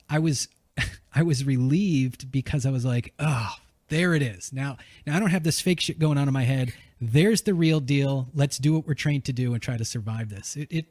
I 0.09 0.19
was 0.19 0.49
I 1.15 1.23
was 1.23 1.45
relieved 1.45 2.31
because 2.31 2.67
I 2.67 2.71
was 2.71 2.85
like, 2.85 3.15
oh, 3.19 3.55
there 3.89 4.15
it 4.15 4.23
is. 4.23 4.53
Now 4.53 4.77
now 5.07 5.17
I 5.17 5.21
don't 5.21 5.31
have 5.31 5.45
this 5.45 5.61
fake 5.61 5.81
shit 5.81 5.99
going 5.99 6.19
on 6.19 6.29
in 6.29 6.35
my 6.35 6.45
head. 6.45 6.73
There's 7.01 7.43
the 7.43 7.55
real 7.55 7.81
deal. 7.81 8.29
Let's 8.35 8.59
do 8.59 8.75
what 8.75 8.87
we're 8.87 8.95
trained 8.95 9.25
to 9.27 9.33
do 9.33 9.53
and 9.53 9.63
try 9.63 9.77
to 9.77 9.85
survive 9.85 10.31
this. 10.31 10.57
It, 10.57 10.69
it 10.71 10.87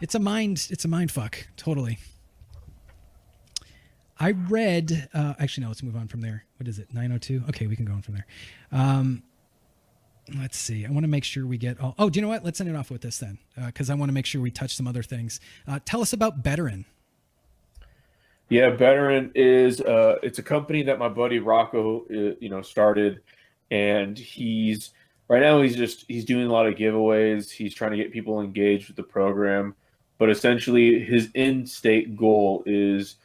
it's 0.00 0.14
a 0.14 0.18
mind 0.18 0.68
it's 0.70 0.84
a 0.84 0.88
mind 0.88 1.10
fuck, 1.10 1.48
totally. 1.56 1.98
I 4.18 4.32
read. 4.32 5.08
Uh, 5.14 5.34
actually, 5.38 5.62
no. 5.62 5.68
Let's 5.68 5.82
move 5.82 5.96
on 5.96 6.06
from 6.06 6.20
there. 6.20 6.44
What 6.58 6.68
is 6.68 6.78
it? 6.78 6.92
Nine 6.92 7.10
oh 7.12 7.18
two. 7.18 7.42
Okay, 7.48 7.66
we 7.66 7.74
can 7.74 7.86
go 7.86 7.94
on 7.94 8.02
from 8.02 8.14
there. 8.14 8.26
Um, 8.70 9.22
let's 10.38 10.58
see. 10.58 10.84
I 10.84 10.90
want 10.90 11.04
to 11.04 11.08
make 11.08 11.24
sure 11.24 11.46
we 11.46 11.56
get. 11.56 11.80
All, 11.80 11.94
oh, 11.98 12.10
do 12.10 12.18
you 12.18 12.22
know 12.22 12.28
what? 12.28 12.44
Let's 12.44 12.60
end 12.60 12.68
it 12.68 12.76
off 12.76 12.90
with 12.90 13.00
this 13.00 13.16
then, 13.16 13.38
because 13.66 13.88
uh, 13.88 13.94
I 13.94 13.96
want 13.96 14.10
to 14.10 14.12
make 14.12 14.26
sure 14.26 14.42
we 14.42 14.50
touch 14.50 14.74
some 14.74 14.86
other 14.86 15.02
things. 15.02 15.40
Uh, 15.66 15.78
tell 15.84 16.02
us 16.02 16.12
about 16.12 16.38
Veteran. 16.38 16.84
Yeah, 18.50 18.70
Veteran 18.70 19.30
is 19.34 19.80
uh, 19.80 20.16
it's 20.22 20.38
a 20.38 20.42
company 20.42 20.82
that 20.82 20.98
my 20.98 21.08
buddy 21.08 21.38
Rocco, 21.38 22.00
uh, 22.10 22.34
you 22.40 22.50
know, 22.50 22.60
started, 22.62 23.22
and 23.70 24.18
he's 24.18 24.90
right 25.28 25.40
now 25.40 25.62
he's 25.62 25.76
just 25.76 26.04
he's 26.08 26.24
doing 26.26 26.46
a 26.46 26.52
lot 26.52 26.66
of 26.66 26.74
giveaways. 26.74 27.50
He's 27.50 27.72
trying 27.74 27.92
to 27.92 27.96
get 27.96 28.12
people 28.12 28.40
engaged 28.40 28.88
with 28.88 28.96
the 28.96 29.02
program, 29.04 29.76
but 30.20 30.28
essentially 30.28 31.02
his 31.02 31.30
end 31.34 31.66
state 31.66 32.14
goal 32.14 32.62
is 32.66 33.16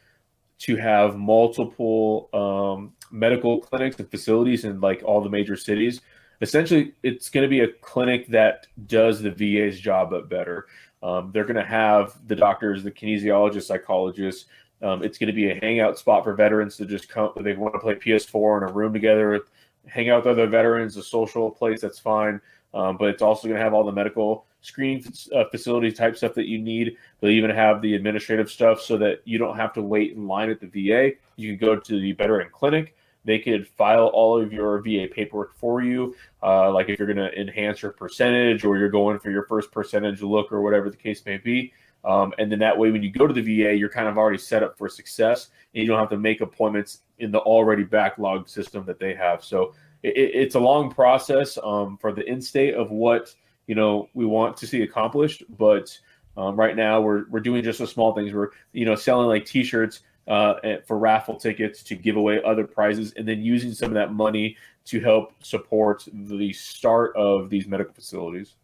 to 0.58 0.76
have 0.76 1.18
multiple 1.18 2.30
um, 2.32 2.94
medical 3.10 3.60
clinics 3.60 3.98
and 3.98 4.10
facilities 4.10 4.64
in 4.64 4.80
like 4.80 5.02
all 5.04 5.20
the 5.20 5.28
major 5.28 5.56
cities. 5.56 6.00
Essentially, 6.40 6.94
it's 7.02 7.28
going 7.28 7.42
to 7.42 7.50
be 7.50 7.60
a 7.60 7.68
clinic 7.68 8.26
that 8.28 8.66
does 8.86 9.20
the 9.20 9.30
VA's 9.30 9.78
job 9.78 10.08
but 10.08 10.30
better. 10.30 10.68
Um, 11.02 11.30
they're 11.34 11.44
going 11.44 11.56
to 11.56 11.64
have 11.64 12.16
the 12.28 12.34
doctors, 12.34 12.82
the 12.82 12.90
kinesiologists, 12.90 13.64
psychologists. 13.64 14.46
Um, 14.80 15.02
it's 15.02 15.18
going 15.18 15.28
to 15.28 15.34
be 15.34 15.50
a 15.50 15.60
hangout 15.60 15.98
spot 15.98 16.24
for 16.24 16.34
veterans 16.34 16.78
to 16.78 16.86
just 16.86 17.10
come. 17.10 17.32
They 17.42 17.54
want 17.56 17.74
to 17.74 17.78
play 17.78 17.94
PS4 17.96 18.62
in 18.62 18.70
a 18.70 18.72
room 18.72 18.94
together, 18.94 19.42
hang 19.86 20.08
out 20.08 20.24
with 20.24 20.32
other 20.32 20.46
veterans, 20.46 20.96
a 20.96 21.02
social 21.02 21.50
place. 21.50 21.82
That's 21.82 21.98
fine. 21.98 22.40
Um, 22.72 22.96
but 22.96 23.10
it's 23.10 23.22
also 23.22 23.48
going 23.48 23.58
to 23.58 23.62
have 23.62 23.74
all 23.74 23.84
the 23.84 23.92
medical 23.92 24.46
screening 24.66 25.04
uh, 25.34 25.44
facility 25.50 25.92
type 25.92 26.16
stuff 26.16 26.34
that 26.34 26.46
you 26.46 26.58
need. 26.58 26.96
They'll 27.20 27.30
even 27.30 27.50
have 27.50 27.80
the 27.80 27.94
administrative 27.94 28.50
stuff 28.50 28.80
so 28.80 28.96
that 28.98 29.20
you 29.24 29.38
don't 29.38 29.56
have 29.56 29.72
to 29.74 29.82
wait 29.82 30.12
in 30.12 30.26
line 30.26 30.50
at 30.50 30.60
the 30.60 30.66
VA. 30.66 31.12
You 31.36 31.56
can 31.56 31.66
go 31.66 31.76
to 31.76 32.00
the 32.00 32.12
veteran 32.12 32.48
clinic. 32.52 32.96
They 33.24 33.38
could 33.38 33.66
file 33.66 34.06
all 34.06 34.40
of 34.40 34.52
your 34.52 34.80
VA 34.80 35.06
paperwork 35.10 35.56
for 35.56 35.82
you. 35.82 36.14
Uh, 36.42 36.72
like 36.72 36.88
if 36.88 36.98
you're 36.98 37.12
going 37.12 37.16
to 37.16 37.40
enhance 37.40 37.82
your 37.82 37.92
percentage 37.92 38.64
or 38.64 38.76
you're 38.76 38.88
going 38.88 39.18
for 39.18 39.30
your 39.30 39.44
first 39.44 39.70
percentage 39.70 40.20
look 40.22 40.52
or 40.52 40.62
whatever 40.62 40.90
the 40.90 40.96
case 40.96 41.24
may 41.24 41.36
be. 41.36 41.72
Um, 42.04 42.32
and 42.38 42.50
then 42.50 42.60
that 42.60 42.76
way, 42.76 42.90
when 42.92 43.02
you 43.02 43.10
go 43.10 43.26
to 43.26 43.34
the 43.34 43.40
VA, 43.40 43.74
you're 43.74 43.88
kind 43.88 44.08
of 44.08 44.16
already 44.16 44.38
set 44.38 44.62
up 44.62 44.78
for 44.78 44.88
success 44.88 45.50
and 45.74 45.82
you 45.82 45.88
don't 45.88 45.98
have 45.98 46.10
to 46.10 46.18
make 46.18 46.40
appointments 46.40 47.02
in 47.18 47.30
the 47.30 47.40
already 47.40 47.82
backlog 47.82 48.48
system 48.48 48.84
that 48.86 49.00
they 49.00 49.14
have. 49.14 49.42
So 49.42 49.74
it, 50.02 50.16
it's 50.16 50.54
a 50.54 50.60
long 50.60 50.90
process 50.90 51.58
um, 51.62 51.98
for 51.98 52.12
the 52.12 52.24
in 52.28 52.40
state 52.40 52.74
of 52.74 52.90
what 52.90 53.34
you 53.66 53.74
know 53.74 54.08
we 54.14 54.24
want 54.26 54.56
to 54.58 54.66
see 54.66 54.82
accomplished. 54.82 55.42
But 55.58 55.98
um, 56.36 56.56
right 56.56 56.76
now 56.76 57.00
we're 57.00 57.24
we're 57.30 57.40
doing 57.40 57.62
just 57.62 57.78
the 57.78 57.86
small 57.86 58.14
things. 58.14 58.32
We're 58.32 58.50
you 58.72 58.84
know 58.84 58.94
selling 58.94 59.28
like 59.28 59.44
T-shirts 59.44 60.00
uh, 60.28 60.54
for 60.86 60.98
raffle 60.98 61.36
tickets 61.36 61.82
to 61.84 61.94
give 61.94 62.16
away 62.16 62.42
other 62.42 62.66
prizes, 62.66 63.12
and 63.16 63.26
then 63.26 63.42
using 63.42 63.72
some 63.72 63.88
of 63.88 63.94
that 63.94 64.12
money 64.12 64.56
to 64.86 65.00
help 65.00 65.32
support 65.44 66.06
the 66.12 66.52
start 66.52 67.14
of 67.16 67.50
these 67.50 67.66
medical 67.66 67.94
facilities. 67.94 68.54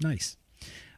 Nice. 0.00 0.36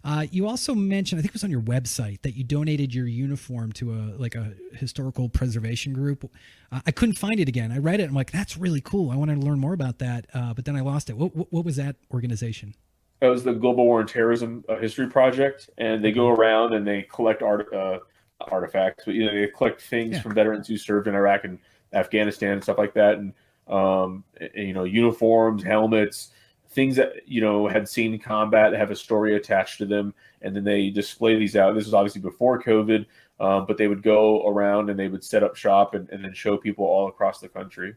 Uh, 0.03 0.27
you 0.31 0.49
also 0.49 0.75
mentioned, 0.75 1.19
I 1.19 1.23
think 1.23 1.33
it 1.33 1.35
was 1.35 1.45
on 1.45 1.51
your 1.51 1.61
website, 1.61 2.23
that 2.23 2.35
you 2.35 2.43
donated 2.43 2.95
your 2.95 3.07
uniform 3.07 3.71
to 3.73 3.93
a 3.93 4.01
like 4.17 4.35
a 4.35 4.55
historical 4.73 5.29
preservation 5.29 5.93
group. 5.93 6.31
Uh, 6.73 6.81
I 6.87 6.91
couldn't 6.91 7.17
find 7.17 7.39
it 7.39 7.49
again. 7.49 7.71
I 7.71 7.79
read 7.79 8.01
it. 8.01 8.05
I'm 8.05 8.15
like, 8.15 8.31
that's 8.31 8.57
really 8.57 8.81
cool. 8.81 9.11
I 9.11 9.17
wanted 9.17 9.41
to 9.41 9.47
learn 9.47 9.59
more 9.59 9.75
about 9.75 9.99
that, 9.99 10.27
uh, 10.33 10.55
but 10.55 10.65
then 10.65 10.75
I 10.75 10.81
lost 10.81 11.11
it. 11.11 11.17
What, 11.17 11.37
what, 11.37 11.53
what 11.53 11.65
was 11.65 11.77
that 11.77 11.97
organization? 12.13 12.75
It 13.21 13.27
was 13.27 13.45
the 13.45 13.53
Global 13.53 13.85
War 13.85 14.01
and 14.01 14.09
Terrorism 14.09 14.65
uh, 14.69 14.77
History 14.77 15.09
Project, 15.09 15.69
and 15.77 16.03
they 16.03 16.13
go 16.13 16.29
around 16.29 16.73
and 16.73 16.87
they 16.87 17.03
collect 17.03 17.43
art, 17.43 17.73
uh, 17.73 17.99
artifacts, 18.41 19.05
but 19.05 19.15
you 19.15 19.27
know 19.27 19.35
they 19.35 19.47
collect 19.49 19.83
things 19.83 20.15
yeah. 20.15 20.23
from 20.23 20.35
veterans 20.35 20.67
who 20.67 20.77
served 20.77 21.07
in 21.07 21.15
Iraq 21.15 21.45
and 21.45 21.59
Afghanistan 21.93 22.53
and 22.53 22.63
stuff 22.63 22.79
like 22.79 22.95
that, 22.95 23.19
and 23.19 23.33
um, 23.69 24.25
and, 24.41 24.69
you 24.69 24.73
know 24.73 24.85
uniforms, 24.85 25.63
helmets, 25.63 26.31
things 26.71 26.97
that 26.97 27.29
you 27.29 27.41
know 27.41 27.69
had 27.69 27.89
seen 27.89 28.19
combat 28.19 28.73
have 28.73 28.91
a 28.91 28.97
story 28.97 29.37
attached 29.37 29.79
to 29.79 29.87
them, 29.87 30.15
and 30.43 30.55
then 30.57 30.65
they 30.65 30.91
display 30.91 31.37
these 31.37 31.57
out. 31.57 31.75
This 31.75 31.85
was 31.85 31.95
obviously 31.95 32.23
before 32.23 32.63
COVID, 32.63 33.05
um, 33.39 33.67
but 33.67 33.77
they 33.77 33.89
would 33.89 34.03
go 34.03 34.47
around 34.47 34.91
and 34.91 34.99
they 34.99 35.09
would 35.09 35.25
set 35.25 35.43
up 35.43 35.57
shop 35.57 35.95
and, 35.95 36.09
and 36.11 36.25
then 36.25 36.33
show 36.33 36.57
people 36.57 36.85
all 36.85 37.09
across 37.09 37.41
the 37.41 37.49
country. 37.49 37.95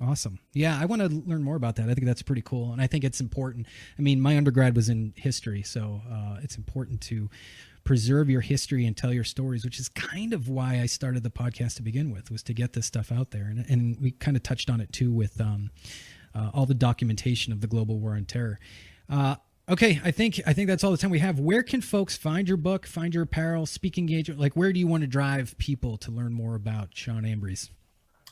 Awesome. 0.00 0.38
Yeah, 0.54 0.78
I 0.80 0.86
want 0.86 1.02
to 1.02 1.08
learn 1.08 1.42
more 1.42 1.56
about 1.56 1.76
that. 1.76 1.90
I 1.90 1.94
think 1.94 2.06
that's 2.06 2.22
pretty 2.22 2.42
cool, 2.42 2.72
and 2.72 2.80
I 2.80 2.86
think 2.86 3.04
it's 3.04 3.20
important. 3.20 3.66
I 3.98 4.02
mean, 4.02 4.18
my 4.20 4.36
undergrad 4.36 4.74
was 4.74 4.88
in 4.88 5.12
history, 5.16 5.62
so 5.62 6.00
uh, 6.10 6.38
it's 6.42 6.56
important 6.56 7.02
to 7.02 7.28
preserve 7.84 8.30
your 8.30 8.40
history 8.40 8.86
and 8.86 8.96
tell 8.96 9.12
your 9.12 9.24
stories, 9.24 9.64
which 9.64 9.78
is 9.78 9.88
kind 9.88 10.32
of 10.32 10.48
why 10.48 10.80
I 10.80 10.86
started 10.86 11.22
the 11.22 11.30
podcast 11.30 11.76
to 11.76 11.82
begin 11.82 12.10
with, 12.10 12.30
was 12.30 12.42
to 12.44 12.54
get 12.54 12.72
this 12.72 12.86
stuff 12.86 13.12
out 13.12 13.30
there. 13.30 13.44
And, 13.44 13.66
and 13.68 14.00
we 14.00 14.12
kind 14.12 14.36
of 14.36 14.42
touched 14.42 14.70
on 14.70 14.80
it 14.80 14.92
too 14.92 15.12
with 15.12 15.40
um, 15.40 15.70
uh, 16.34 16.50
all 16.54 16.66
the 16.66 16.74
documentation 16.74 17.52
of 17.52 17.60
the 17.60 17.66
global 17.66 17.98
war 17.98 18.12
on 18.12 18.24
terror. 18.24 18.58
Uh, 19.08 19.36
okay, 19.68 20.00
I 20.04 20.10
think 20.10 20.40
I 20.46 20.52
think 20.52 20.68
that's 20.68 20.84
all 20.84 20.92
the 20.92 20.98
time 20.98 21.10
we 21.10 21.18
have. 21.18 21.40
Where 21.40 21.62
can 21.62 21.80
folks 21.80 22.16
find 22.16 22.48
your 22.48 22.56
book, 22.56 22.86
find 22.86 23.14
your 23.14 23.24
apparel, 23.24 23.66
speak 23.66 23.98
engagement? 23.98 24.40
Like, 24.40 24.54
where 24.54 24.72
do 24.72 24.80
you 24.80 24.86
want 24.86 25.02
to 25.02 25.06
drive 25.06 25.56
people 25.58 25.96
to 25.98 26.10
learn 26.10 26.32
more 26.32 26.54
about 26.54 26.90
Sean 26.94 27.24
Ambriz? 27.24 27.70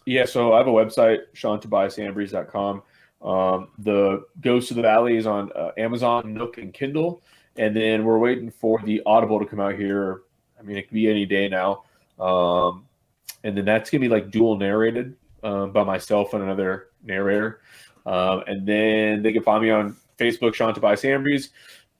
Yeah, 0.08 0.24
so 0.24 0.54
I 0.54 0.56
have 0.56 0.66
a 0.66 0.70
website, 0.70 1.18
SeanTobiasambriz.com. 1.34 2.82
Um, 3.20 3.68
the 3.76 4.24
Ghost 4.40 4.70
of 4.70 4.76
the 4.76 4.82
Valley 4.82 5.18
is 5.18 5.26
on 5.26 5.52
uh, 5.52 5.72
Amazon, 5.76 6.32
Nook, 6.32 6.56
and 6.56 6.72
Kindle. 6.72 7.20
And 7.58 7.76
then 7.76 8.06
we're 8.06 8.16
waiting 8.16 8.50
for 8.50 8.80
the 8.82 9.02
Audible 9.04 9.38
to 9.38 9.44
come 9.44 9.60
out 9.60 9.74
here. 9.74 10.22
I 10.58 10.62
mean, 10.62 10.78
it 10.78 10.88
could 10.88 10.94
be 10.94 11.10
any 11.10 11.26
day 11.26 11.50
now. 11.50 11.84
Um, 12.18 12.86
and 13.44 13.54
then 13.54 13.66
that's 13.66 13.90
going 13.90 14.00
to 14.00 14.08
be 14.08 14.14
like 14.14 14.30
dual 14.30 14.56
narrated 14.56 15.14
um, 15.42 15.72
by 15.72 15.84
myself 15.84 16.32
and 16.32 16.42
another 16.42 16.86
narrator. 17.04 17.60
Um, 18.06 18.44
and 18.46 18.66
then 18.66 19.22
they 19.22 19.34
can 19.34 19.42
find 19.42 19.62
me 19.62 19.68
on 19.68 19.94
Facebook, 20.16 20.54
Sean 20.54 20.72
Tobias 20.72 21.02
Ambriz, 21.02 21.50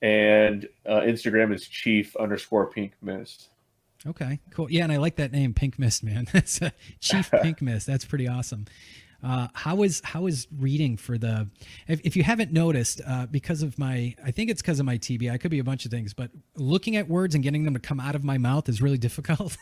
and 0.01 0.67
uh, 0.87 1.01
Instagram 1.01 1.53
is 1.53 1.67
Chief 1.67 2.15
underscore 2.15 2.71
Pink 2.71 2.93
Mist. 3.03 3.49
Okay, 4.07 4.39
cool. 4.51 4.71
Yeah, 4.71 4.83
and 4.83 4.91
I 4.91 4.97
like 4.97 5.17
that 5.17 5.31
name, 5.31 5.53
Pink 5.53 5.77
Mist, 5.77 6.03
man. 6.03 6.27
That's 6.33 6.59
Chief 7.01 7.29
Pink 7.41 7.61
Mist. 7.61 7.85
That's 7.85 8.05
pretty 8.05 8.27
awesome. 8.27 8.65
Uh, 9.21 9.49
how 9.53 9.83
is 9.83 10.01
how 10.05 10.27
is 10.27 10.47
reading 10.57 10.95
for 10.95 11.17
the? 11.17 11.49
If, 11.89 11.99
if 12.05 12.15
you 12.15 12.23
haven't 12.23 12.53
noticed, 12.53 13.01
uh, 13.05 13.25
because 13.25 13.61
of 13.61 13.77
my, 13.77 14.15
I 14.23 14.31
think 14.31 14.49
it's 14.49 14.61
because 14.61 14.79
of 14.79 14.85
my 14.85 14.97
TB. 14.97 15.29
I 15.29 15.37
could 15.37 15.51
be 15.51 15.59
a 15.59 15.63
bunch 15.63 15.83
of 15.83 15.91
things, 15.91 16.13
but 16.13 16.31
looking 16.55 16.95
at 16.95 17.09
words 17.09 17.35
and 17.35 17.43
getting 17.43 17.65
them 17.65 17.73
to 17.73 17.81
come 17.81 17.99
out 17.99 18.15
of 18.15 18.23
my 18.23 18.37
mouth 18.37 18.69
is 18.69 18.81
really 18.81 18.97
difficult. 19.09 19.57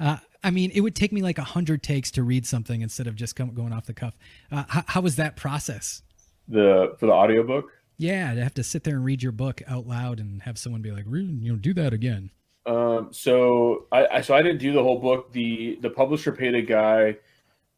uh, 0.00 0.16
I 0.42 0.50
mean, 0.50 0.70
it 0.74 0.80
would 0.80 0.94
take 0.94 1.12
me 1.12 1.20
like 1.20 1.36
a 1.36 1.44
hundred 1.44 1.82
takes 1.82 2.10
to 2.12 2.22
read 2.22 2.46
something 2.46 2.80
instead 2.80 3.06
of 3.06 3.16
just 3.16 3.36
come, 3.36 3.52
going 3.52 3.74
off 3.74 3.84
the 3.84 3.92
cuff. 3.92 4.16
Uh, 4.50 4.64
how, 4.68 4.84
how 4.86 5.00
was 5.02 5.16
that 5.16 5.36
process? 5.36 6.02
The 6.48 6.96
for 6.98 7.04
the 7.04 7.12
audiobook. 7.12 7.70
Yeah, 7.98 8.32
to 8.32 8.42
have 8.42 8.54
to 8.54 8.62
sit 8.62 8.84
there 8.84 8.94
and 8.94 9.04
read 9.04 9.22
your 9.22 9.32
book 9.32 9.60
out 9.68 9.86
loud 9.86 10.20
and 10.20 10.40
have 10.42 10.56
someone 10.56 10.80
be 10.80 10.92
like, 10.92 11.04
you 11.06 11.52
know, 11.52 11.56
do 11.56 11.74
that 11.74 11.92
again. 11.92 12.30
Um, 12.68 13.08
so 13.12 13.86
I, 13.90 14.06
I 14.06 14.20
so 14.20 14.34
I 14.34 14.42
didn't 14.42 14.58
do 14.58 14.72
the 14.72 14.82
whole 14.82 14.98
book. 15.00 15.32
The 15.32 15.78
the 15.80 15.90
publisher 15.90 16.32
paid 16.32 16.54
a 16.54 16.62
guy, 16.62 17.16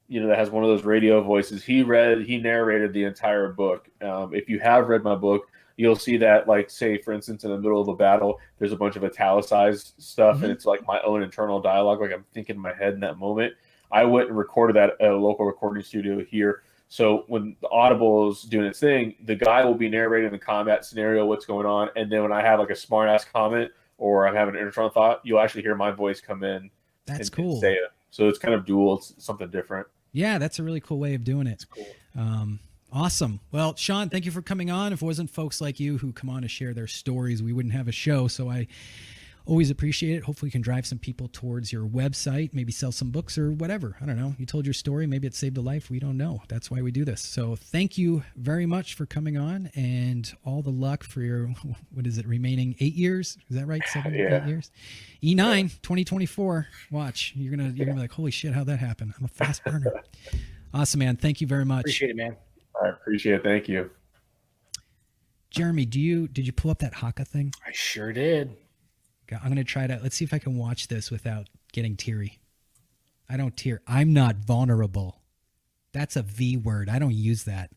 you 0.09 0.21
know, 0.21 0.27
that 0.27 0.37
has 0.39 0.51
one 0.51 0.65
of 0.65 0.69
those 0.69 0.85
radio 0.85 1.23
voices. 1.23 1.63
He 1.63 1.83
read, 1.83 2.23
he 2.23 2.39
narrated 2.39 2.93
the 2.93 3.05
entire 3.05 3.53
book. 3.53 3.89
Um, 4.03 4.35
if 4.35 4.49
you 4.49 4.59
have 4.59 4.89
read 4.89 5.05
my 5.05 5.15
book, 5.15 5.49
you'll 5.77 5.95
see 5.97 6.17
that, 6.17 6.49
like, 6.49 6.69
say, 6.69 6.99
for 6.99 7.13
instance, 7.13 7.45
in 7.45 7.51
the 7.51 7.57
middle 7.57 7.81
of 7.81 7.87
a 7.89 7.95
battle, 7.95 8.41
there's 8.59 8.73
a 8.73 8.77
bunch 8.77 8.97
of 8.97 9.05
italicized 9.05 9.95
stuff, 9.99 10.39
Mhm. 10.39 10.43
and 10.43 10.53
it's 10.53 10.67
like 10.67 10.85
my 10.87 11.01
own 11.03 11.23
internal 11.23 11.61
dialogue, 11.61 12.01
like 12.01 12.13
I'm 12.13 12.25
thinking 12.35 12.57
in 12.57 12.63
my 12.63 12.75
head 12.75 12.95
in 12.95 13.01
that 13.01 13.17
moment. 13.17 13.55
I 13.93 14.05
went 14.05 14.29
and 14.29 14.37
recorded 14.37 14.75
that 14.77 15.01
at 15.01 15.13
a 15.13 15.17
local 15.17 15.47
recording 15.47 15.83
studio 15.85 16.25
here. 16.25 16.63
So 16.89 17.25
when 17.29 17.57
the 17.61 17.69
Audible 17.71 18.31
is 18.31 18.43
doing 18.43 18.67
its 18.67 18.81
thing, 18.81 19.15
the 19.25 19.37
guy 19.37 19.65
will 19.65 19.75
be 19.75 19.89
narrating 19.89 20.33
the 20.33 20.39
combat 20.39 20.85
scenario, 20.85 21.25
what's 21.25 21.47
going 21.47 21.67
on, 21.67 21.91
and 21.95 22.11
then 22.11 22.23
when 22.23 22.33
I 22.33 22.43
have 22.43 22.59
like 22.59 22.71
a 22.71 22.77
smart 22.77 23.09
ass 23.09 23.25
comment 23.25 23.71
or 24.01 24.27
I'm 24.27 24.35
having 24.35 24.57
an 24.57 24.63
internal 24.67 24.91
thought, 24.91 25.21
you'll 25.23 25.39
actually 25.39 25.63
hear 25.63 25.77
my 25.77 25.93
voice 25.93 26.21
come 26.21 26.43
in. 26.43 26.71
That's 27.07 27.29
and, 27.29 27.33
cool. 27.33 27.53
And 27.53 27.61
say 27.61 27.75
it. 27.75 27.93
So 28.11 28.29
it's 28.29 28.39
kind 28.39 28.55
of 28.55 28.65
dual. 28.67 28.97
It's 28.99 29.15
something 29.19 29.49
different. 29.51 29.87
Yeah, 30.13 30.39
that's 30.39 30.59
a 30.59 30.65
really 30.65 30.81
cool 30.81 30.99
way 30.99 31.15
of 31.15 31.23
doing 31.23 31.47
it. 31.47 31.53
It's 31.53 31.65
cool. 31.65 31.87
Um, 32.17 32.59
awesome. 32.93 33.39
Well, 33.53 33.77
Sean, 33.77 34.09
thank 34.09 34.25
you 34.25 34.33
for 34.33 34.43
coming 34.43 34.71
on. 34.71 34.93
If 34.93 35.03
it 35.03 35.05
wasn't 35.05 35.31
folks 35.31 35.61
like 35.61 35.79
you 35.79 35.99
who 35.99 36.13
come 36.13 36.29
on 36.29 36.43
to 36.43 36.49
share 36.49 36.75
their 36.75 36.89
stories, 36.89 37.43
we 37.43 37.53
wouldn't 37.53 37.75
have 37.75 37.87
a 37.87 37.93
show. 37.93 38.27
So 38.27 38.51
I 38.51 38.67
always 39.51 39.69
appreciate 39.69 40.17
it. 40.17 40.23
Hopefully, 40.23 40.47
we 40.47 40.53
can 40.53 40.63
drive 40.63 40.87
some 40.87 40.99
people 40.99 41.29
towards 41.33 41.73
your 41.73 41.85
website, 41.87 42.55
maybe 42.55 42.71
sell 42.71 42.93
some 42.93 43.11
books 43.11 43.37
or 43.37 43.51
whatever. 43.51 43.97
I 44.01 44.07
don't 44.07 44.17
know. 44.17 44.35
You 44.39 44.47
told 44.47 44.65
your 44.65 44.73
story. 44.73 45.07
Maybe 45.07 45.27
it 45.27 45.35
saved 45.35 45.59
a 45.59 45.61
life. 45.61 45.91
We 45.91 45.99
don't 45.99 46.17
know. 46.17 46.41
That's 46.49 46.71
why 46.71 46.81
we 46.83 46.93
do 46.93 47.05
this. 47.05 47.21
So 47.21 47.57
thank 47.57 47.99
you 47.99 48.23
very 48.37 48.65
much 48.65 48.95
for 48.95 49.07
coming 49.07 49.37
on 49.37 49.69
and 49.75 50.33
all 50.45 50.63
the 50.63 50.71
luck 50.71 51.03
for 51.03 51.21
your, 51.21 51.49
what 51.93 52.07
is 52.07 52.17
it, 52.17 52.27
remaining 52.27 52.77
eight 52.79 52.95
years? 52.95 53.37
Is 53.51 53.57
that 53.57 53.67
right? 53.67 53.83
Seven, 53.89 54.15
Yeah. 54.15 54.43
eight 54.45 54.49
years? 54.49 54.71
E 55.21 55.35
E9, 55.35 55.83
2024. 55.83 56.69
Watch. 56.93 57.33
You're 57.35 57.55
going 57.57 57.71
to, 57.71 57.77
you're 57.77 57.87
going 57.87 57.97
to 57.97 58.01
be 58.01 58.01
like, 58.03 58.13
holy 58.13 58.31
shit, 58.31 58.55
how'd 58.55 58.67
that 58.69 58.79
happen? 58.79 59.13
I'm 59.19 59.25
a 59.25 59.29
fast 59.29 59.65
burner. 59.65 59.93
Awesome, 60.73 61.01
man. 61.01 61.17
Thank 61.17 61.41
you 61.41 61.49
very 61.49 61.65
much. 61.65 61.81
Appreciate 61.81 62.11
it, 62.11 62.17
man. 62.17 62.37
I 62.81 62.91
appreciate 62.91 63.35
it. 63.35 63.43
Thank 63.43 63.67
you. 63.69 63.91
Jeremy, 65.51 65.85
do 65.85 65.99
you 65.99 66.29
did 66.29 66.47
you 66.47 66.53
pull 66.53 66.71
up 66.71 66.79
that 66.79 66.95
Haka 66.95 67.25
thing? 67.25 67.53
I 67.67 67.73
sure 67.73 68.13
did. 68.13 68.57
I'm 69.43 69.49
gonna 69.49 69.65
try 69.65 69.87
to 69.87 69.99
let's 70.03 70.17
see 70.17 70.25
if 70.25 70.35
I 70.35 70.39
can 70.39 70.57
watch 70.57 70.89
this 70.89 71.11
without 71.11 71.49
getting 71.73 71.97
teary. 71.97 72.41
I 73.29 73.37
don't 73.37 73.57
tear. 73.57 73.81
I'm 73.87 74.13
not 74.13 74.37
vulnerable. 74.37 75.21
That's 75.93 76.17
a 76.17 76.23
V 76.23 76.57
word. 76.57 76.89
I 76.89 76.99
don't 76.99 77.15
use 77.15 77.45
that. 77.45 77.71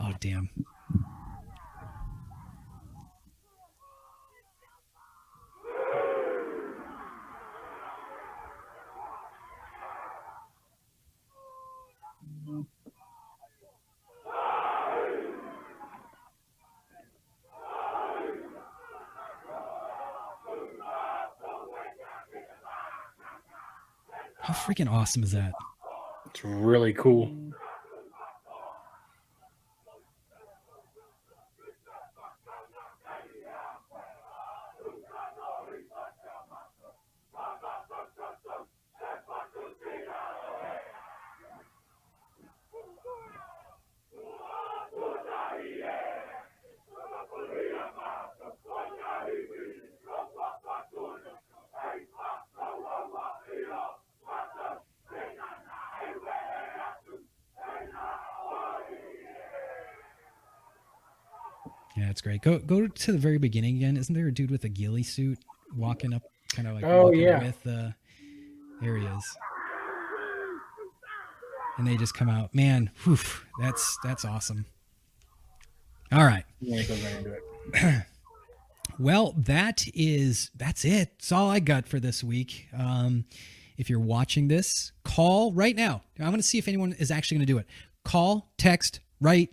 Oh 0.00 0.12
damn. 0.20 0.50
How 24.48 24.54
freaking 24.54 24.90
awesome 24.90 25.22
is 25.24 25.32
that? 25.32 25.52
It's 26.30 26.42
really 26.42 26.94
cool. 26.94 27.30
Yeah, 61.98 62.10
it's 62.10 62.20
great. 62.20 62.42
Go 62.42 62.58
go 62.58 62.86
to 62.86 63.12
the 63.12 63.18
very 63.18 63.38
beginning 63.38 63.76
again. 63.76 63.96
Isn't 63.96 64.14
there 64.14 64.28
a 64.28 64.32
dude 64.32 64.50
with 64.50 64.64
a 64.64 64.68
ghillie 64.68 65.02
suit 65.02 65.38
walking 65.76 66.12
up, 66.14 66.22
kind 66.54 66.68
of 66.68 66.74
like 66.74 66.84
Oh, 66.84 67.04
walking 67.04 67.20
yeah. 67.20 67.42
with 67.42 67.66
uh, 67.66 67.90
there 68.80 68.96
he 68.96 69.04
is. 69.06 69.36
And 71.76 71.86
they 71.86 71.96
just 71.96 72.14
come 72.14 72.28
out. 72.28 72.54
Man, 72.54 72.90
whew, 73.04 73.18
that's 73.60 73.96
that's 74.02 74.24
awesome. 74.24 74.66
All 76.10 76.24
right. 76.24 76.44
Yeah, 76.60 76.82
goes 76.82 77.00
right 77.02 77.14
into 77.16 77.32
it. 77.32 78.04
Well, 79.00 79.32
that 79.36 79.84
is 79.94 80.50
that's 80.56 80.84
it. 80.84 81.10
That's 81.18 81.30
all 81.30 81.48
I 81.48 81.60
got 81.60 81.86
for 81.86 82.00
this 82.00 82.24
week. 82.24 82.66
Um, 82.76 83.26
if 83.76 83.88
you're 83.88 84.00
watching 84.00 84.48
this, 84.48 84.90
call 85.04 85.52
right 85.52 85.76
now. 85.76 86.02
I 86.18 86.24
want 86.24 86.38
to 86.38 86.42
see 86.42 86.58
if 86.58 86.66
anyone 86.66 86.94
is 86.94 87.12
actually 87.12 87.36
going 87.36 87.46
to 87.46 87.52
do 87.52 87.58
it. 87.58 87.66
Call, 88.04 88.50
text, 88.58 88.98
write. 89.20 89.50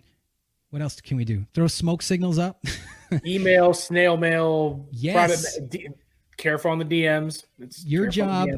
What 0.70 0.82
else 0.82 1.00
can 1.00 1.16
we 1.16 1.24
do? 1.24 1.46
Throw 1.54 1.68
smoke 1.68 2.02
signals 2.02 2.38
up. 2.38 2.64
Email, 3.26 3.72
snail 3.72 4.16
mail, 4.16 4.86
Yes. 4.90 5.14
private, 5.56 5.70
D, 5.70 5.88
careful 6.36 6.70
on 6.70 6.78
the 6.78 6.84
DMs. 6.84 7.44
It's 7.58 7.84
your 7.84 8.08
job 8.08 8.48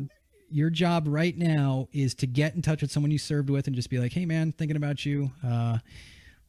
your 0.51 0.71
job 0.71 1.05
right 1.07 1.37
now 1.37 1.89
is 1.93 2.15
to 2.15 2.27
get 2.27 2.55
in 2.55 2.63
touch 2.63 2.83
with 2.83 2.91
someone 2.91 3.11
you 3.11 3.19
served 3.19 3.51
with 3.51 3.67
and 3.67 3.77
just 3.77 3.91
be 3.91 3.99
like 3.99 4.13
hey 4.13 4.25
man 4.25 4.53
thinking 4.53 4.77
about 4.77 5.05
you 5.05 5.31
uh, 5.47 5.79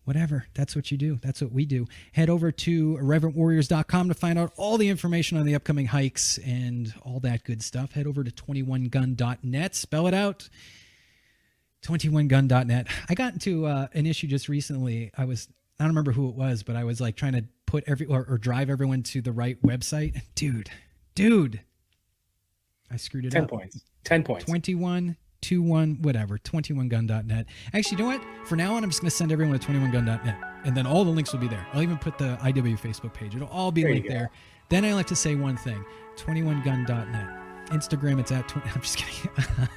whatever 0.06 0.46
that's 0.54 0.76
what 0.76 0.90
you 0.90 0.98
do 0.98 1.20
that's 1.22 1.42
what 1.42 1.52
we 1.52 1.66
do 1.66 1.86
head 2.14 2.30
over 2.30 2.52
to 2.52 2.98
irreverentwarriors.com 3.02 4.08
to 4.08 4.14
find 4.14 4.40
out 4.40 4.54
all 4.56 4.78
the 4.78 4.88
information 4.88 5.38
on 5.38 5.46
the 5.46 5.54
upcoming 5.54 5.86
hikes 5.86 6.38
and 6.40 6.94
all 7.02 7.20
that 7.20 7.44
good 7.44 7.62
stuff 7.62 7.92
head 7.92 8.08
over 8.08 8.24
to 8.24 8.32
21gun.net 8.32 9.76
spell 9.76 10.08
it 10.08 10.14
out 10.14 10.50
21gun.net 11.84 12.88
i 13.10 13.14
got 13.14 13.34
into 13.34 13.66
uh, 13.66 13.88
an 13.94 14.06
issue 14.06 14.28
just 14.28 14.50
recently. 14.50 15.12
I 15.18 15.26
was 15.26 15.48
i 15.80 15.84
don't 15.84 15.90
remember 15.92 16.12
who 16.12 16.28
it 16.30 16.36
was 16.36 16.64
but 16.64 16.76
i 16.76 16.84
was 16.84 17.00
like 17.00 17.16
trying 17.16 17.34
to 17.34 17.46
put 17.66 17.84
every 17.88 18.06
or, 18.06 18.26
or 18.30 18.38
drive 18.38 18.70
everyone 18.70 19.04
to 19.04 19.22
the 19.22 19.32
right 19.32 19.62
website. 19.62 20.22
Dude 20.36 20.70
dude 21.16 21.62
i 22.92 22.98
screwed 22.98 23.26
it 23.26 23.32
10 23.32 23.44
up. 23.44 23.50
points. 23.50 23.82
10 24.04 24.24
points. 24.24 24.46
21 24.46 25.16
21 25.42 25.98
whatever 26.02 26.38
21gun.net 26.38 27.46
actually 27.74 27.98
you 27.98 28.04
know 28.04 28.10
what? 28.10 28.22
For 28.46 28.56
now 28.56 28.74
on 28.76 28.84
i'm 28.84 28.90
just 28.90 29.02
going 29.02 29.10
to 29.10 29.16
send 29.16 29.32
everyone 29.32 29.58
to 29.58 29.68
21gun.net 29.68 30.36
and 30.66 30.76
then 30.76 30.86
all 30.86 31.06
the 31.06 31.12
links 31.12 31.32
will 31.32 31.40
be 31.40 31.48
there. 31.48 31.66
I'll 31.74 31.82
even 31.82 31.98
put 31.98 32.18
the 32.18 32.38
iw 32.42 32.80
facebook 32.80 33.14
page. 33.14 33.36
It'll 33.36 33.48
all 33.48 33.72
be 33.72 33.84
There 33.84 33.94
linked 33.94 34.10
there. 34.10 34.32
Then 34.68 34.84
i 34.86 34.94
like 34.94 35.08
to 35.08 35.16
say 35.16 35.36
one 35.36 35.56
thing 35.58 35.84
21gun.net 36.18 37.70
instagram 37.70 38.20
it's 38.20 38.32
at 38.32 38.48
20 38.48 38.70
i'm 38.76 38.82
just 38.82 38.98
kidding 38.98 39.32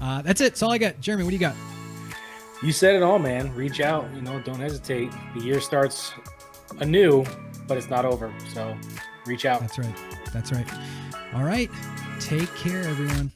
Uh, 0.00 0.22
that's 0.22 0.40
it. 0.40 0.44
That's 0.44 0.62
all 0.62 0.72
I 0.72 0.78
got. 0.78 1.00
Jeremy, 1.00 1.24
what 1.24 1.30
do 1.30 1.36
you 1.36 1.40
got? 1.40 1.54
You 2.62 2.72
said 2.72 2.94
it 2.94 3.02
all, 3.02 3.18
man. 3.18 3.54
Reach 3.54 3.80
out. 3.80 4.06
You 4.14 4.22
know, 4.22 4.40
don't 4.40 4.60
hesitate. 4.60 5.10
The 5.34 5.42
year 5.42 5.60
starts 5.60 6.12
anew, 6.78 7.24
but 7.66 7.78
it's 7.78 7.88
not 7.88 8.04
over. 8.04 8.32
So 8.52 8.76
reach 9.26 9.46
out. 9.46 9.60
That's 9.60 9.78
right. 9.78 9.96
That's 10.32 10.52
right. 10.52 10.66
All 11.34 11.44
right. 11.44 11.70
Take 12.18 12.54
care, 12.54 12.82
everyone. 12.82 13.32